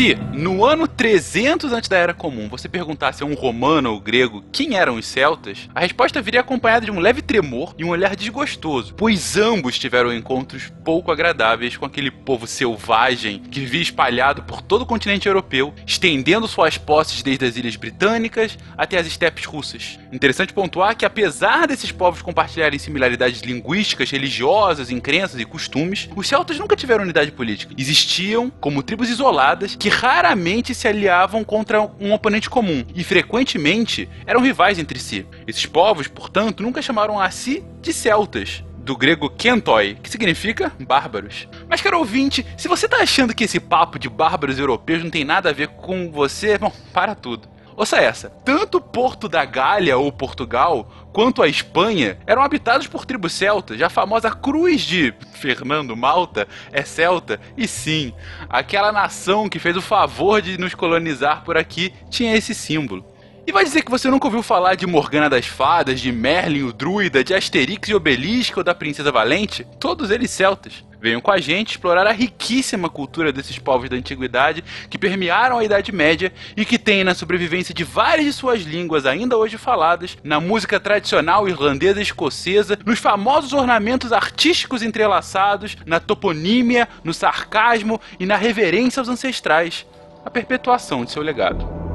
Se 0.00 0.14
no 0.32 0.64
ano 0.64 0.88
300 0.88 1.74
antes 1.74 1.86
da 1.86 1.98
Era 1.98 2.14
Comum 2.14 2.48
você 2.48 2.70
perguntasse 2.70 3.22
a 3.22 3.26
um 3.26 3.34
romano 3.34 3.92
ou 3.92 4.00
grego 4.00 4.42
quem 4.50 4.74
eram 4.78 4.94
os 4.94 5.04
celtas, 5.04 5.68
a 5.74 5.80
resposta 5.80 6.22
viria 6.22 6.40
acompanhada 6.40 6.86
de 6.86 6.90
um 6.90 6.98
leve 6.98 7.20
tremor 7.20 7.74
e 7.76 7.84
um 7.84 7.90
olhar 7.90 8.16
desgostoso, 8.16 8.94
pois 8.94 9.36
ambos 9.36 9.78
tiveram 9.78 10.10
encontros 10.10 10.72
pouco 10.82 11.12
agradáveis 11.12 11.76
com 11.76 11.84
aquele 11.84 12.10
povo 12.10 12.46
selvagem 12.46 13.40
que 13.50 13.60
vivia 13.60 13.82
espalhado 13.82 14.42
por 14.44 14.62
todo 14.62 14.82
o 14.82 14.86
continente 14.86 15.28
europeu, 15.28 15.74
estendendo 15.86 16.48
suas 16.48 16.78
posses 16.78 17.22
desde 17.22 17.44
as 17.44 17.56
ilhas 17.58 17.76
britânicas 17.76 18.56
até 18.78 18.96
as 18.96 19.06
estepes 19.06 19.44
russas. 19.44 19.98
Interessante 20.10 20.54
pontuar 20.54 20.96
que 20.96 21.04
apesar 21.04 21.66
desses 21.66 21.92
povos 21.92 22.22
compartilharem 22.22 22.78
similaridades 22.78 23.42
linguísticas, 23.42 24.10
religiosas, 24.10 24.90
em 24.90 24.98
crenças 24.98 25.38
e 25.38 25.44
costumes, 25.44 26.08
os 26.16 26.26
celtas 26.26 26.58
nunca 26.58 26.74
tiveram 26.74 27.04
unidade 27.04 27.32
política. 27.32 27.74
Existiam 27.76 28.50
como 28.60 28.82
tribos 28.82 29.10
isoladas 29.10 29.76
que 29.76 29.89
raramente 29.90 30.74
se 30.74 30.88
aliavam 30.88 31.44
contra 31.44 31.82
um 32.00 32.12
oponente 32.12 32.48
comum 32.48 32.84
e 32.94 33.04
frequentemente 33.04 34.08
eram 34.26 34.40
rivais 34.40 34.78
entre 34.78 34.98
si. 34.98 35.26
Esses 35.46 35.66
povos, 35.66 36.08
portanto, 36.08 36.62
nunca 36.62 36.80
chamaram 36.80 37.20
a 37.20 37.30
si 37.30 37.62
de 37.82 37.92
celtas, 37.92 38.64
do 38.78 38.96
grego 38.96 39.28
kentoi, 39.28 39.96
que 40.02 40.10
significa 40.10 40.72
bárbaros. 40.80 41.46
Mas, 41.68 41.80
caro 41.80 41.98
ouvinte, 41.98 42.46
se 42.56 42.66
você 42.66 42.88
tá 42.88 42.98
achando 42.98 43.34
que 43.34 43.44
esse 43.44 43.60
papo 43.60 43.98
de 43.98 44.08
bárbaros 44.08 44.58
europeus 44.58 45.02
não 45.02 45.10
tem 45.10 45.24
nada 45.24 45.50
a 45.50 45.52
ver 45.52 45.68
com 45.68 46.10
você, 46.10 46.56
bom, 46.56 46.72
para 46.92 47.14
tudo. 47.14 47.48
Ouça 47.80 47.96
essa. 47.96 48.28
Tanto 48.44 48.78
Porto 48.78 49.26
da 49.26 49.42
Gália 49.42 49.96
ou 49.96 50.12
Portugal, 50.12 50.86
quanto 51.14 51.42
a 51.42 51.48
Espanha, 51.48 52.18
eram 52.26 52.42
habitados 52.42 52.86
por 52.86 53.06
tribos 53.06 53.32
celtas. 53.32 53.80
A 53.80 53.88
famosa 53.88 54.30
Cruz 54.30 54.82
de 54.82 55.14
Fernando 55.32 55.96
Malta 55.96 56.46
é 56.72 56.82
celta. 56.82 57.40
E 57.56 57.66
sim, 57.66 58.12
aquela 58.50 58.92
nação 58.92 59.48
que 59.48 59.58
fez 59.58 59.78
o 59.78 59.80
favor 59.80 60.42
de 60.42 60.58
nos 60.58 60.74
colonizar 60.74 61.42
por 61.42 61.56
aqui 61.56 61.90
tinha 62.10 62.36
esse 62.36 62.54
símbolo. 62.54 63.02
E 63.46 63.50
vai 63.50 63.64
dizer 63.64 63.82
que 63.82 63.90
você 63.90 64.10
nunca 64.10 64.26
ouviu 64.26 64.42
falar 64.42 64.74
de 64.74 64.86
Morgana 64.86 65.30
das 65.30 65.46
Fadas, 65.46 66.02
de 66.02 66.12
Merlin 66.12 66.64
o 66.64 66.74
Druida, 66.74 67.24
de 67.24 67.32
Asterix 67.32 67.88
e 67.88 67.94
Obelix 67.94 68.54
ou 68.54 68.62
da 68.62 68.74
Princesa 68.74 69.10
Valente? 69.10 69.66
Todos 69.80 70.10
eles 70.10 70.30
celtas. 70.30 70.84
Venham 71.00 71.20
com 71.20 71.30
a 71.30 71.38
gente 71.38 71.70
explorar 71.70 72.06
a 72.06 72.12
riquíssima 72.12 72.90
cultura 72.90 73.32
desses 73.32 73.58
povos 73.58 73.88
da 73.88 73.96
antiguidade 73.96 74.62
que 74.88 74.98
permearam 74.98 75.58
a 75.58 75.64
Idade 75.64 75.92
Média 75.92 76.32
e 76.56 76.64
que 76.64 76.78
têm 76.78 77.02
na 77.02 77.14
sobrevivência 77.14 77.74
de 77.74 77.84
várias 77.84 78.26
de 78.26 78.32
suas 78.32 78.62
línguas 78.62 79.06
ainda 79.06 79.36
hoje 79.36 79.56
faladas, 79.56 80.18
na 80.22 80.38
música 80.40 80.78
tradicional 80.78 81.48
irlandesa 81.48 81.98
e 82.00 82.02
escocesa, 82.02 82.78
nos 82.84 82.98
famosos 82.98 83.52
ornamentos 83.52 84.12
artísticos 84.12 84.82
entrelaçados, 84.82 85.76
na 85.86 85.98
toponímia, 85.98 86.88
no 87.02 87.14
sarcasmo 87.14 88.00
e 88.18 88.26
na 88.26 88.36
reverência 88.36 89.00
aos 89.00 89.08
ancestrais, 89.08 89.86
a 90.24 90.30
perpetuação 90.30 91.04
de 91.04 91.12
seu 91.12 91.22
legado. 91.22 91.89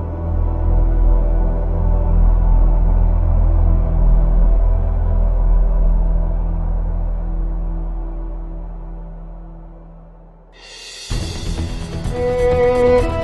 Queridões, 12.46 13.15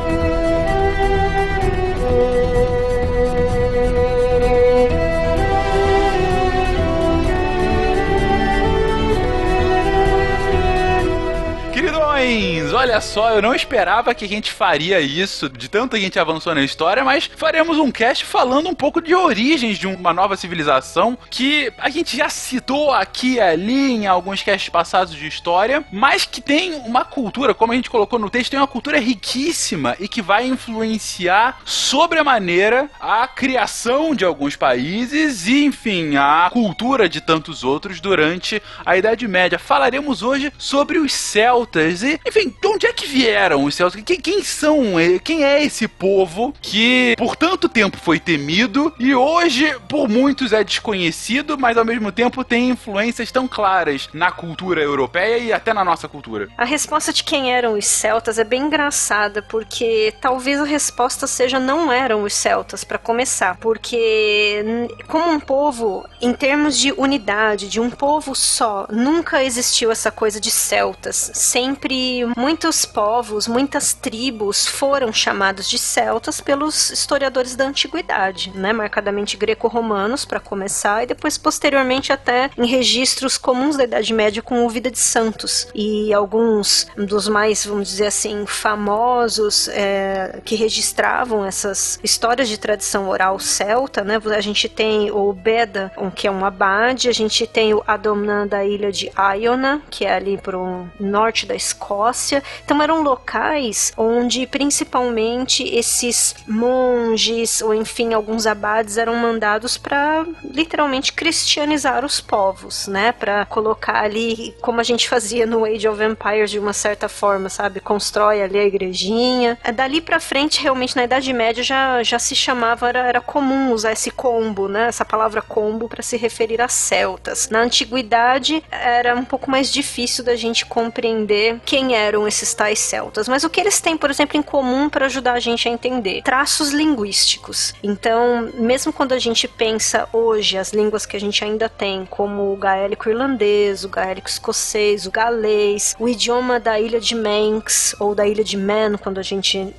olha 12.91 12.99
só, 12.99 13.29
eu 13.29 13.41
não 13.41 13.55
esperava 13.55 14.13
que 14.13 14.25
a 14.25 14.27
gente 14.27 14.51
faria 14.51 14.99
isso, 14.99 15.47
de 15.47 15.69
tanto 15.69 15.95
a 15.95 15.99
gente 15.99 16.19
avançou 16.19 16.53
na 16.53 16.61
história, 16.61 17.05
mas 17.05 17.29
faremos 17.37 17.77
um 17.77 17.89
cast 17.89 18.25
falando 18.25 18.67
um 18.67 18.75
pouco 18.75 19.01
de 19.01 19.15
origens 19.15 19.77
de 19.77 19.87
uma 19.87 20.11
nova 20.11 20.35
civilização 20.35 21.17
que 21.29 21.71
a 21.77 21.89
gente 21.89 22.17
já 22.17 22.27
citou 22.27 22.91
aqui 22.91 23.35
e 23.35 23.39
ali 23.39 23.91
em 23.93 24.07
alguns 24.07 24.43
casts 24.43 24.67
passados 24.67 25.15
de 25.15 25.25
história, 25.25 25.85
mas 25.89 26.25
que 26.25 26.41
tem 26.41 26.73
uma 26.85 27.05
cultura, 27.05 27.53
como 27.53 27.71
a 27.71 27.75
gente 27.77 27.89
colocou 27.89 28.19
no 28.19 28.29
texto, 28.29 28.51
tem 28.51 28.59
uma 28.59 28.67
cultura 28.67 28.99
riquíssima 28.99 29.95
e 29.97 30.09
que 30.09 30.21
vai 30.21 30.45
influenciar 30.45 31.61
sobremaneira 31.63 32.89
a 32.99 33.25
criação 33.25 34.13
de 34.13 34.25
alguns 34.25 34.57
países 34.57 35.47
e, 35.47 35.63
enfim, 35.63 36.17
a 36.17 36.49
cultura 36.51 37.07
de 37.07 37.21
tantos 37.21 37.63
outros 37.63 38.01
durante 38.01 38.61
a 38.85 38.97
Idade 38.97 39.25
Média. 39.29 39.57
Falaremos 39.57 40.21
hoje 40.21 40.51
sobre 40.57 40.97
os 40.97 41.13
celtas 41.13 42.03
e, 42.03 42.19
enfim, 42.27 42.53
de 42.80 42.80
é 42.87 42.93
que 42.93 43.07
vieram 43.07 43.63
os 43.63 43.75
celtas? 43.75 44.01
Quem, 44.03 44.19
quem 44.19 44.43
são? 44.43 44.99
eh, 44.99 45.19
Quem 45.19 45.43
é 45.43 45.63
esse 45.63 45.87
povo 45.87 46.53
que 46.61 47.15
por 47.17 47.35
tanto 47.35 47.67
tempo 47.69 47.97
foi 47.97 48.19
temido 48.19 48.93
e 48.99 49.13
hoje 49.13 49.73
por 49.87 50.07
muitos 50.07 50.53
é 50.53 50.63
desconhecido, 50.63 51.57
mas 51.57 51.77
ao 51.77 51.85
mesmo 51.85 52.11
tempo 52.11 52.43
tem 52.43 52.69
influências 52.69 53.31
tão 53.31 53.47
claras 53.47 54.09
na 54.13 54.31
cultura 54.31 54.81
europeia 54.81 55.37
e 55.37 55.53
até 55.53 55.73
na 55.73 55.83
nossa 55.83 56.07
cultura? 56.07 56.47
A 56.57 56.65
resposta 56.65 57.13
de 57.13 57.23
quem 57.23 57.51
eram 57.53 57.73
os 57.77 57.85
celtas 57.85 58.37
é 58.39 58.43
bem 58.43 58.63
engraçada, 58.63 59.41
porque 59.41 60.13
talvez 60.21 60.59
a 60.59 60.65
resposta 60.65 61.27
seja 61.27 61.59
não 61.59 61.91
eram 61.91 62.23
os 62.23 62.33
celtas 62.33 62.83
para 62.83 62.97
começar, 62.97 63.57
porque 63.57 64.63
como 65.07 65.29
um 65.31 65.39
povo, 65.39 66.05
em 66.21 66.33
termos 66.33 66.77
de 66.77 66.91
unidade, 66.93 67.67
de 67.69 67.79
um 67.79 67.89
povo 67.89 68.35
só, 68.35 68.87
nunca 68.91 69.43
existiu 69.43 69.91
essa 69.91 70.11
coisa 70.11 70.39
de 70.39 70.51
celtas. 70.51 71.31
Sempre 71.33 72.25
muitos 72.61 72.85
povos, 72.85 73.47
muitas 73.47 73.91
tribos 73.91 74.67
foram 74.67 75.11
chamados 75.11 75.67
de 75.67 75.79
celtas 75.79 76.39
pelos 76.39 76.91
historiadores 76.91 77.55
da 77.55 77.65
antiguidade, 77.65 78.51
né, 78.53 78.71
marcadamente 78.71 79.35
greco-romanos 79.35 80.25
para 80.25 80.39
começar 80.39 81.01
e 81.01 81.07
depois 81.07 81.39
posteriormente 81.39 82.13
até 82.13 82.51
em 82.55 82.67
registros 82.67 83.35
comuns 83.35 83.77
da 83.77 83.85
Idade 83.85 84.13
Média 84.13 84.43
com 84.43 84.63
o 84.63 84.69
Vida 84.69 84.91
de 84.91 84.99
Santos 84.99 85.69
e 85.73 86.13
alguns 86.13 86.85
dos 86.95 87.27
mais, 87.27 87.65
vamos 87.65 87.87
dizer 87.87 88.05
assim, 88.05 88.45
famosos 88.45 89.67
é, 89.69 90.39
que 90.45 90.53
registravam 90.53 91.43
essas 91.43 91.99
histórias 92.03 92.47
de 92.47 92.59
tradição 92.59 93.09
oral 93.09 93.39
celta, 93.39 94.03
né? 94.03 94.21
A 94.37 94.41
gente 94.41 94.69
tem 94.69 95.09
o 95.09 95.33
Beda, 95.33 95.91
que 96.15 96.27
é 96.27 96.31
um 96.31 96.45
abade, 96.45 97.09
a 97.09 97.13
gente 97.13 97.47
tem 97.47 97.73
o 97.73 97.83
Adomnan 97.87 98.45
da 98.45 98.63
ilha 98.63 98.91
de 98.91 99.11
Iona, 99.17 99.81
que 99.89 100.05
é 100.05 100.13
ali 100.13 100.37
pro 100.37 100.87
norte 100.99 101.47
da 101.47 101.55
Escócia. 101.55 102.43
Então 102.63 102.81
eram 102.81 103.01
locais 103.01 103.91
onde 103.97 104.47
principalmente 104.47 105.63
esses 105.63 106.35
monges 106.47 107.61
ou 107.61 107.73
enfim 107.73 108.13
alguns 108.13 108.45
abades 108.47 108.97
eram 108.97 109.15
mandados 109.15 109.77
para 109.77 110.25
literalmente 110.43 111.13
cristianizar 111.13 112.03
os 112.05 112.19
povos, 112.19 112.87
né? 112.87 113.11
Para 113.11 113.45
colocar 113.45 114.03
ali 114.03 114.55
como 114.61 114.79
a 114.79 114.83
gente 114.83 115.07
fazia 115.07 115.45
no 115.45 115.65
Age 115.65 115.87
of 115.87 116.01
Empires 116.03 116.51
de 116.51 116.59
uma 116.59 116.73
certa 116.73 117.07
forma, 117.09 117.49
sabe? 117.49 117.79
Constrói 117.79 118.41
ali 118.41 118.57
a 118.57 118.65
igrejinha. 118.65 119.57
Dali 119.73 120.01
para 120.01 120.19
frente, 120.19 120.61
realmente 120.61 120.95
na 120.95 121.03
Idade 121.03 121.31
Média 121.33 121.63
já, 121.63 122.01
já 122.03 122.19
se 122.19 122.35
chamava, 122.35 122.87
era, 122.89 122.99
era 123.07 123.21
comum 123.21 123.71
usar 123.71 123.91
esse 123.91 124.11
combo, 124.11 124.67
né? 124.67 124.87
Essa 124.87 125.05
palavra 125.05 125.41
combo 125.41 125.87
para 125.87 126.01
se 126.01 126.17
referir 126.17 126.61
a 126.61 126.67
celtas. 126.67 127.49
Na 127.49 127.59
antiguidade 127.59 128.63
era 128.71 129.15
um 129.15 129.25
pouco 129.25 129.49
mais 129.49 129.71
difícil 129.71 130.23
da 130.23 130.35
gente 130.35 130.65
compreender 130.65 131.59
quem 131.65 131.95
eram 131.95 132.27
esses 132.27 132.40
tais 132.53 132.79
celtas, 132.79 133.27
mas 133.27 133.43
o 133.43 133.49
que 133.49 133.59
eles 133.59 133.79
têm, 133.79 133.95
por 133.95 134.09
exemplo, 134.09 134.37
em 134.37 134.41
comum 134.41 134.89
para 134.89 135.05
ajudar 135.05 135.33
a 135.33 135.39
gente 135.39 135.67
a 135.67 135.71
entender? 135.71 136.21
Traços 136.23 136.71
linguísticos. 136.71 137.73
Então, 137.83 138.49
mesmo 138.55 138.91
quando 138.91 139.13
a 139.13 139.19
gente 139.19 139.47
pensa 139.47 140.07
hoje 140.11 140.57
as 140.57 140.71
línguas 140.71 141.05
que 141.05 141.15
a 141.15 141.19
gente 141.19 141.43
ainda 141.43 141.69
tem, 141.69 142.05
como 142.05 142.51
o 142.51 142.57
gaélico 142.57 143.09
irlandês, 143.09 143.83
o 143.83 143.89
gaélico 143.89 144.29
escocês, 144.29 145.05
o 145.05 145.11
galês, 145.11 145.95
o 145.99 146.07
idioma 146.07 146.59
da 146.59 146.79
ilha 146.79 146.99
de 146.99 147.15
Manx 147.15 147.95
ou 147.99 148.15
da 148.15 148.27
ilha 148.27 148.43
de 148.43 148.57
Man, 148.57 148.97
quando 149.01 149.19
a 149.19 149.23
gente 149.23 149.73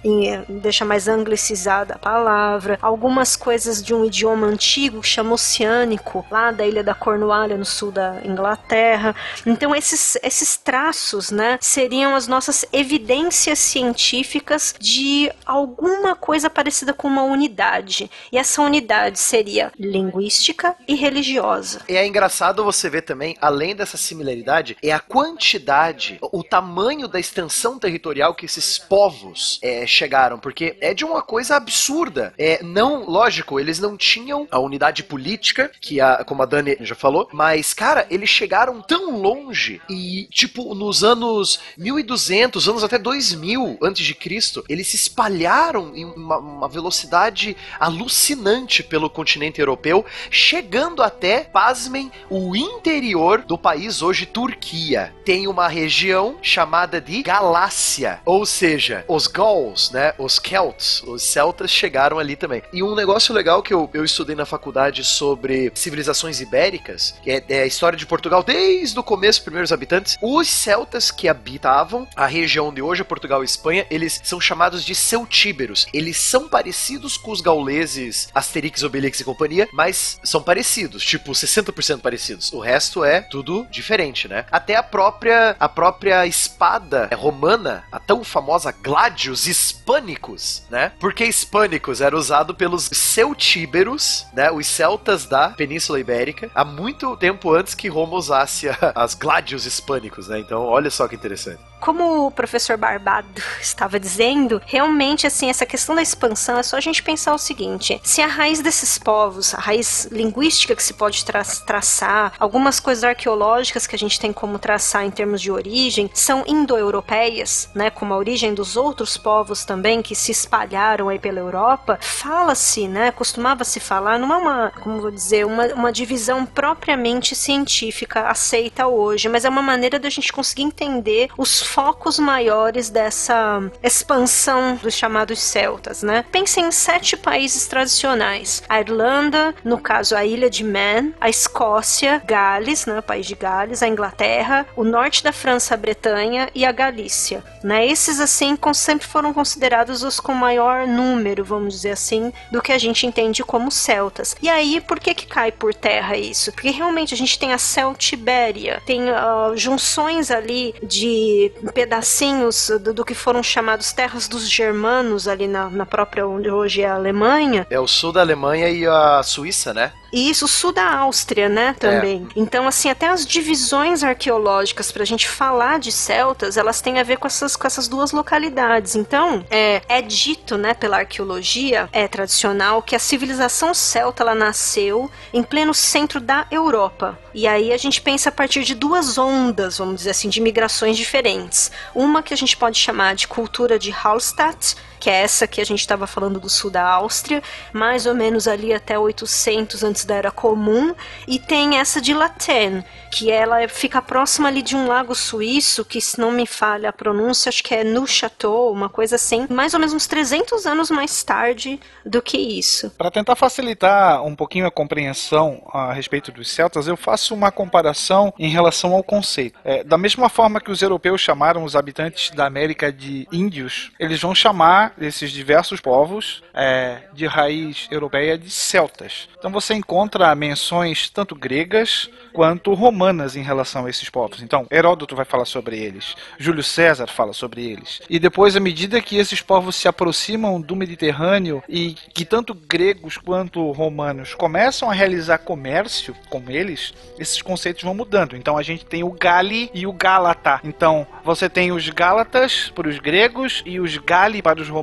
deixa 0.48 0.84
mais 0.84 1.08
anglicizada 1.08 1.94
a 1.94 1.98
palavra, 1.98 2.78
algumas 2.80 3.36
coisas 3.36 3.82
de 3.82 3.94
um 3.94 4.04
idioma 4.04 4.46
antigo 4.46 5.00
que 5.00 5.08
chama 5.08 5.34
oceânico, 5.34 6.24
lá 6.30 6.50
da 6.50 6.66
ilha 6.66 6.82
da 6.82 6.94
Cornualha, 6.94 7.56
no 7.56 7.64
sul 7.64 7.90
da 7.90 8.20
Inglaterra. 8.24 9.14
Então, 9.46 9.74
esses, 9.74 10.16
esses 10.22 10.56
traços, 10.56 11.30
né, 11.30 11.58
seriam 11.60 12.14
as 12.14 12.26
nossas 12.26 12.51
evidências 12.72 13.58
científicas 13.58 14.74
de 14.78 15.30
alguma 15.46 16.14
coisa 16.14 16.50
parecida 16.50 16.92
com 16.92 17.08
uma 17.08 17.22
unidade. 17.22 18.10
E 18.30 18.38
essa 18.38 18.60
unidade 18.62 19.18
seria 19.18 19.72
linguística 19.78 20.76
e 20.86 20.94
religiosa. 20.94 21.80
E 21.88 21.96
é 21.96 22.06
engraçado 22.06 22.64
você 22.64 22.90
ver 22.90 23.02
também, 23.02 23.36
além 23.40 23.74
dessa 23.74 23.96
similaridade, 23.96 24.76
é 24.82 24.92
a 24.92 25.00
quantidade, 25.00 26.18
o 26.20 26.42
tamanho 26.42 27.08
da 27.08 27.18
extensão 27.18 27.78
territorial 27.78 28.34
que 28.34 28.46
esses 28.46 28.78
povos 28.78 29.58
é, 29.62 29.86
chegaram, 29.86 30.38
porque 30.38 30.76
é 30.80 30.92
de 30.92 31.04
uma 31.04 31.22
coisa 31.22 31.56
absurda. 31.56 32.34
É, 32.36 32.62
não, 32.62 33.04
lógico, 33.04 33.58
eles 33.58 33.78
não 33.78 33.96
tinham 33.96 34.46
a 34.50 34.58
unidade 34.58 35.02
política, 35.02 35.70
que 35.80 36.00
a, 36.00 36.24
como 36.24 36.42
a 36.42 36.46
Dani 36.46 36.76
já 36.80 36.94
falou, 36.94 37.28
mas, 37.32 37.72
cara, 37.72 38.06
eles 38.10 38.28
chegaram 38.28 38.80
tão 38.80 39.18
longe 39.18 39.80
e, 39.88 40.28
tipo, 40.30 40.74
nos 40.74 41.02
anos 41.04 41.60
1200 41.76 42.41
1500, 42.42 42.68
anos 42.68 42.84
até 42.84 42.98
2000 42.98 43.78
antes 43.82 44.04
de 44.04 44.14
Cristo, 44.14 44.64
eles 44.68 44.88
se 44.88 44.96
espalharam 44.96 45.94
em 45.94 46.04
uma, 46.04 46.38
uma 46.38 46.68
velocidade 46.68 47.56
alucinante 47.78 48.82
pelo 48.82 49.08
continente 49.08 49.60
europeu, 49.60 50.04
chegando 50.30 51.02
até, 51.02 51.44
pasmem, 51.44 52.10
o 52.28 52.56
interior 52.56 53.42
do 53.42 53.56
país 53.56 54.02
hoje 54.02 54.26
Turquia. 54.26 55.14
Tem 55.24 55.46
uma 55.46 55.68
região 55.68 56.36
chamada 56.42 57.00
de 57.00 57.22
Galácia, 57.22 58.20
ou 58.24 58.44
seja, 58.44 59.04
os 59.06 59.26
Gauls, 59.26 59.90
né, 59.90 60.14
os 60.18 60.40
Celts, 60.42 61.02
os 61.06 61.22
celtas 61.22 61.70
chegaram 61.70 62.18
ali 62.18 62.34
também. 62.34 62.62
E 62.72 62.82
um 62.82 62.94
negócio 62.94 63.34
legal 63.34 63.62
que 63.62 63.72
eu, 63.72 63.88
eu 63.92 64.04
estudei 64.04 64.34
na 64.34 64.44
faculdade 64.44 65.04
sobre 65.04 65.70
civilizações 65.74 66.40
ibéricas, 66.40 67.14
que 67.22 67.30
é, 67.30 67.44
é 67.48 67.62
a 67.62 67.66
história 67.66 67.96
de 67.96 68.06
Portugal 68.06 68.42
desde 68.42 68.98
o 68.98 69.02
começo, 69.02 69.42
primeiros 69.42 69.72
habitantes, 69.72 70.16
os 70.20 70.48
celtas 70.48 71.10
que 71.10 71.28
habitavam 71.28 72.06
a 72.16 72.26
região 72.32 72.72
de 72.72 72.82
hoje, 72.82 73.04
Portugal 73.04 73.42
e 73.42 73.44
Espanha, 73.44 73.86
eles 73.90 74.20
são 74.24 74.40
chamados 74.40 74.84
de 74.84 74.94
celtíberos. 74.94 75.86
Eles 75.92 76.16
são 76.16 76.48
parecidos 76.48 77.16
com 77.16 77.30
os 77.30 77.40
gauleses 77.40 78.28
Asterix, 78.34 78.82
Obelix 78.82 79.20
e 79.20 79.24
companhia, 79.24 79.68
mas 79.72 80.18
são 80.24 80.42
parecidos, 80.42 81.04
tipo 81.04 81.32
60% 81.32 82.00
parecidos. 82.00 82.52
O 82.52 82.60
resto 82.60 83.04
é 83.04 83.20
tudo 83.20 83.66
diferente, 83.70 84.26
né? 84.28 84.44
Até 84.50 84.76
a 84.76 84.82
própria 84.82 85.56
a 85.58 85.68
própria 85.68 86.26
espada 86.26 87.08
romana, 87.14 87.84
a 87.92 87.98
tão 87.98 88.24
famosa 88.24 88.72
Gladius 88.72 89.46
hispânicos, 89.46 90.62
né? 90.70 90.92
Porque 90.98 91.24
hispânicos 91.24 92.00
era 92.00 92.16
usado 92.16 92.54
pelos 92.54 92.84
celtíberos, 92.92 94.26
né? 94.32 94.50
Os 94.50 94.66
celtas 94.66 95.26
da 95.26 95.50
Península 95.50 96.00
Ibérica, 96.00 96.50
há 96.54 96.64
muito 96.64 97.16
tempo 97.16 97.52
antes 97.52 97.74
que 97.74 97.88
Roma 97.88 98.16
usasse 98.16 98.68
as 98.94 99.14
Gladius 99.14 99.66
hispânicos, 99.66 100.28
né? 100.28 100.38
Então, 100.38 100.64
olha 100.64 100.90
só 100.90 101.06
que 101.06 101.14
interessante. 101.14 101.71
Como 101.82 102.26
o 102.26 102.30
professor 102.30 102.76
Barbado 102.76 103.42
estava 103.60 103.98
dizendo, 103.98 104.62
realmente 104.64 105.26
assim 105.26 105.50
essa 105.50 105.66
questão 105.66 105.96
da 105.96 106.00
expansão 106.00 106.56
é 106.56 106.62
só 106.62 106.76
a 106.76 106.80
gente 106.80 107.02
pensar 107.02 107.34
o 107.34 107.38
seguinte: 107.38 108.00
se 108.04 108.22
a 108.22 108.26
raiz 108.28 108.62
desses 108.62 108.96
povos, 108.98 109.52
a 109.52 109.58
raiz 109.58 110.06
linguística 110.12 110.76
que 110.76 110.82
se 110.82 110.94
pode 110.94 111.24
tra 111.24 111.42
traçar, 111.66 112.34
algumas 112.38 112.78
coisas 112.78 113.02
arqueológicas 113.02 113.84
que 113.84 113.96
a 113.96 113.98
gente 113.98 114.20
tem 114.20 114.32
como 114.32 114.60
traçar 114.60 115.04
em 115.04 115.10
termos 115.10 115.42
de 115.42 115.50
origem 115.50 116.08
são 116.14 116.44
indo-europeias, 116.46 117.68
né, 117.74 117.90
como 117.90 118.14
a 118.14 118.16
origem 118.16 118.54
dos 118.54 118.76
outros 118.76 119.16
povos 119.16 119.64
também 119.64 120.02
que 120.02 120.14
se 120.14 120.30
espalharam 120.30 121.08
aí 121.08 121.18
pela 121.18 121.40
Europa, 121.40 121.98
fala-se, 122.00 122.86
né, 122.86 123.10
costumava 123.10 123.64
se 123.64 123.80
falar, 123.80 124.20
não 124.20 124.32
é 124.32 124.36
uma, 124.36 124.72
como 124.82 125.00
vou 125.00 125.10
dizer, 125.10 125.44
uma, 125.44 125.66
uma 125.74 125.90
divisão 125.90 126.46
propriamente 126.46 127.34
científica 127.34 128.28
aceita 128.28 128.86
hoje, 128.86 129.28
mas 129.28 129.44
é 129.44 129.48
uma 129.48 129.62
maneira 129.62 129.98
da 129.98 130.08
gente 130.08 130.32
conseguir 130.32 130.62
entender 130.62 131.28
os 131.36 131.71
focos 131.72 132.18
maiores 132.18 132.90
dessa 132.90 133.62
expansão 133.82 134.76
dos 134.76 134.94
chamados 134.94 135.38
celtas, 135.38 136.02
né? 136.02 136.22
Pensem 136.30 136.66
em 136.66 136.72
sete 136.72 137.16
países 137.16 137.66
tradicionais: 137.66 138.62
a 138.68 138.78
Irlanda, 138.78 139.54
no 139.64 139.78
caso 139.78 140.14
a 140.14 140.24
ilha 140.24 140.50
de 140.50 140.62
Man, 140.64 141.12
a 141.18 141.30
Escócia, 141.30 142.22
Gales, 142.26 142.84
né, 142.84 142.98
o 142.98 143.02
país 143.02 143.26
de 143.26 143.34
Gales, 143.34 143.82
a 143.82 143.88
Inglaterra, 143.88 144.66
o 144.76 144.84
norte 144.84 145.24
da 145.24 145.32
França, 145.32 145.72
a 145.72 145.76
Bretanha 145.76 146.50
e 146.54 146.66
a 146.66 146.72
Galícia, 146.72 147.42
né? 147.64 147.86
Esses 147.86 148.20
assim 148.20 148.58
sempre 148.74 149.06
foram 149.06 149.32
considerados 149.32 150.02
os 150.02 150.20
com 150.20 150.34
maior 150.34 150.86
número, 150.86 151.42
vamos 151.42 151.74
dizer 151.74 151.92
assim, 151.92 152.32
do 152.50 152.60
que 152.60 152.72
a 152.72 152.78
gente 152.78 153.06
entende 153.06 153.42
como 153.42 153.70
celtas. 153.70 154.36
E 154.42 154.48
aí, 154.48 154.80
por 154.80 155.00
que 155.00 155.14
que 155.14 155.26
cai 155.26 155.50
por 155.50 155.72
terra 155.72 156.16
isso? 156.16 156.52
Porque 156.52 156.70
realmente 156.70 157.14
a 157.14 157.16
gente 157.16 157.38
tem 157.38 157.52
a 157.52 157.58
Celtibéria, 157.58 158.82
tem 158.84 159.10
uh, 159.10 159.56
junções 159.56 160.30
ali 160.30 160.74
de 160.82 161.50
pedacinhos 161.70 162.70
do, 162.80 162.92
do, 162.92 163.04
que 163.04 163.14
foram 163.14 163.42
chamados 163.42 163.92
terras 163.92 164.26
dos 164.26 164.48
germanos 164.48 165.28
ali 165.28 165.46
na, 165.46 165.70
na 165.70 165.86
própria 165.86 166.26
onde 166.26 166.50
hoje 166.50 166.82
é 166.82 166.88
a 166.88 166.94
Alemanha. 166.94 167.66
É 167.70 167.78
o 167.78 167.86
sul 167.86 168.12
da 168.12 168.20
Alemanha 168.20 168.68
e 168.68 168.86
a 168.86 169.22
Suíça, 169.22 169.72
né? 169.72 169.92
E 170.12 170.28
isso, 170.28 170.46
sul 170.46 170.72
da 170.72 170.98
Áustria, 170.98 171.48
né, 171.48 171.74
também. 171.78 172.28
É. 172.30 172.32
Então, 172.38 172.68
assim, 172.68 172.90
até 172.90 173.08
as 173.08 173.26
divisões 173.26 174.04
arqueológicas 174.04 174.92
pra 174.92 175.04
gente 175.04 175.26
falar 175.28 175.78
de 175.78 175.90
celtas, 175.90 176.56
elas 176.56 176.80
têm 176.80 177.00
a 177.00 177.02
ver 177.02 177.16
com 177.16 177.26
essas, 177.26 177.56
com 177.56 177.66
essas 177.66 177.88
duas 177.88 178.12
localidades. 178.12 178.94
Então, 178.94 179.44
é, 179.50 179.80
é 179.88 180.02
dito, 180.02 180.58
né, 180.58 180.74
pela 180.74 180.98
arqueologia 180.98 181.88
é 181.92 182.06
tradicional 182.06 182.82
que 182.82 182.94
a 182.94 182.98
civilização 182.98 183.72
celta, 183.72 184.22
ela 184.22 184.34
nasceu 184.34 185.10
em 185.32 185.42
pleno 185.42 185.72
centro 185.72 186.20
da 186.20 186.46
Europa. 186.50 187.18
E 187.34 187.46
aí 187.46 187.72
a 187.72 187.78
gente 187.78 188.00
pensa 188.02 188.28
a 188.28 188.32
partir 188.32 188.64
de 188.64 188.74
duas 188.74 189.16
ondas, 189.16 189.78
vamos 189.78 189.96
dizer 189.96 190.10
assim, 190.10 190.28
de 190.28 190.40
migrações 190.40 190.96
diferentes. 190.96 191.70
Uma 191.94 192.22
que 192.22 192.34
a 192.34 192.36
gente 192.36 192.56
pode 192.56 192.78
chamar 192.78 193.14
de 193.14 193.26
cultura 193.26 193.78
de 193.78 193.90
Hallstatt, 193.90 194.76
que 195.02 195.10
é 195.10 195.22
essa 195.22 195.48
que 195.48 195.60
a 195.60 195.64
gente 195.64 195.80
estava 195.80 196.06
falando 196.06 196.38
do 196.38 196.48
sul 196.48 196.70
da 196.70 196.88
Áustria, 196.88 197.42
mais 197.72 198.06
ou 198.06 198.14
menos 198.14 198.46
ali 198.46 198.72
até 198.72 198.96
800 198.96 199.82
antes 199.82 200.04
da 200.04 200.14
Era 200.14 200.30
Comum, 200.30 200.94
e 201.26 201.40
tem 201.40 201.76
essa 201.76 202.00
de 202.00 202.14
Laten, 202.14 202.84
que 203.10 203.28
ela 203.28 203.66
fica 203.66 204.00
próxima 204.00 204.46
ali 204.46 204.62
de 204.62 204.76
um 204.76 204.86
lago 204.86 205.12
suíço, 205.12 205.84
que 205.84 206.00
se 206.00 206.20
não 206.20 206.30
me 206.30 206.46
falha 206.46 206.88
a 206.88 206.92
pronúncia, 206.92 207.48
acho 207.48 207.64
que 207.64 207.74
é 207.74 207.82
Neuchâtel, 207.82 208.70
uma 208.70 208.88
coisa 208.88 209.16
assim, 209.16 209.44
mais 209.50 209.74
ou 209.74 209.80
menos 209.80 209.92
uns 209.92 210.06
300 210.06 210.66
anos 210.66 210.88
mais 210.88 211.20
tarde 211.24 211.80
do 212.06 212.22
que 212.22 212.38
isso. 212.38 212.88
Para 212.90 213.10
tentar 213.10 213.34
facilitar 213.34 214.22
um 214.22 214.36
pouquinho 214.36 214.68
a 214.68 214.70
compreensão 214.70 215.62
a 215.72 215.92
respeito 215.92 216.30
dos 216.30 216.48
celtas, 216.48 216.86
eu 216.86 216.96
faço 216.96 217.34
uma 217.34 217.50
comparação 217.50 218.32
em 218.38 218.48
relação 218.48 218.92
ao 218.92 219.02
conceito. 219.02 219.58
É, 219.64 219.82
da 219.82 219.98
mesma 219.98 220.28
forma 220.28 220.60
que 220.60 220.70
os 220.70 220.80
europeus 220.80 221.20
chamaram 221.20 221.64
os 221.64 221.74
habitantes 221.74 222.30
da 222.30 222.46
América 222.46 222.92
de 222.92 223.26
índios, 223.32 223.90
eles 223.98 224.22
vão 224.22 224.32
chamar 224.32 224.91
desses 224.96 225.30
diversos 225.30 225.80
povos 225.80 226.42
é, 226.54 227.02
de 227.12 227.26
raiz 227.26 227.88
europeia 227.90 228.36
de 228.36 228.50
celtas. 228.50 229.28
Então 229.38 229.50
você 229.50 229.74
encontra 229.74 230.34
menções 230.34 231.08
tanto 231.08 231.34
gregas 231.34 232.08
quanto 232.32 232.72
romanas 232.74 233.36
em 233.36 233.42
relação 233.42 233.86
a 233.86 233.90
esses 233.90 234.08
povos. 234.08 234.42
Então, 234.42 234.66
Heródoto 234.70 235.14
vai 235.14 235.24
falar 235.24 235.44
sobre 235.44 235.78
eles, 235.78 236.14
Júlio 236.38 236.62
César 236.62 237.06
fala 237.06 237.32
sobre 237.32 237.64
eles. 237.64 238.00
E 238.08 238.18
depois, 238.18 238.56
à 238.56 238.60
medida 238.60 239.00
que 239.00 239.16
esses 239.16 239.42
povos 239.42 239.76
se 239.76 239.86
aproximam 239.86 240.60
do 240.60 240.74
Mediterrâneo 240.74 241.62
e 241.68 241.94
que 242.14 242.24
tanto 242.24 242.54
gregos 242.54 243.16
quanto 243.16 243.70
romanos 243.72 244.34
começam 244.34 244.90
a 244.90 244.94
realizar 244.94 245.38
comércio 245.38 246.14
com 246.28 246.42
eles, 246.48 246.94
esses 247.18 247.42
conceitos 247.42 247.82
vão 247.82 247.94
mudando. 247.94 248.36
Então 248.36 248.56
a 248.56 248.62
gente 248.62 248.84
tem 248.84 249.04
o 249.04 249.10
Gali 249.10 249.70
e 249.74 249.86
o 249.86 249.92
Gálata. 249.92 250.60
Então 250.64 251.06
você 251.24 251.48
tem 251.48 251.72
os 251.72 251.88
Gálatas 251.88 252.72
para 252.74 252.88
os 252.88 252.98
gregos 252.98 253.62
e 253.66 253.78
os 253.78 253.96
Gali 253.98 254.42
para 254.42 254.60
os 254.60 254.68
romanos, 254.68 254.81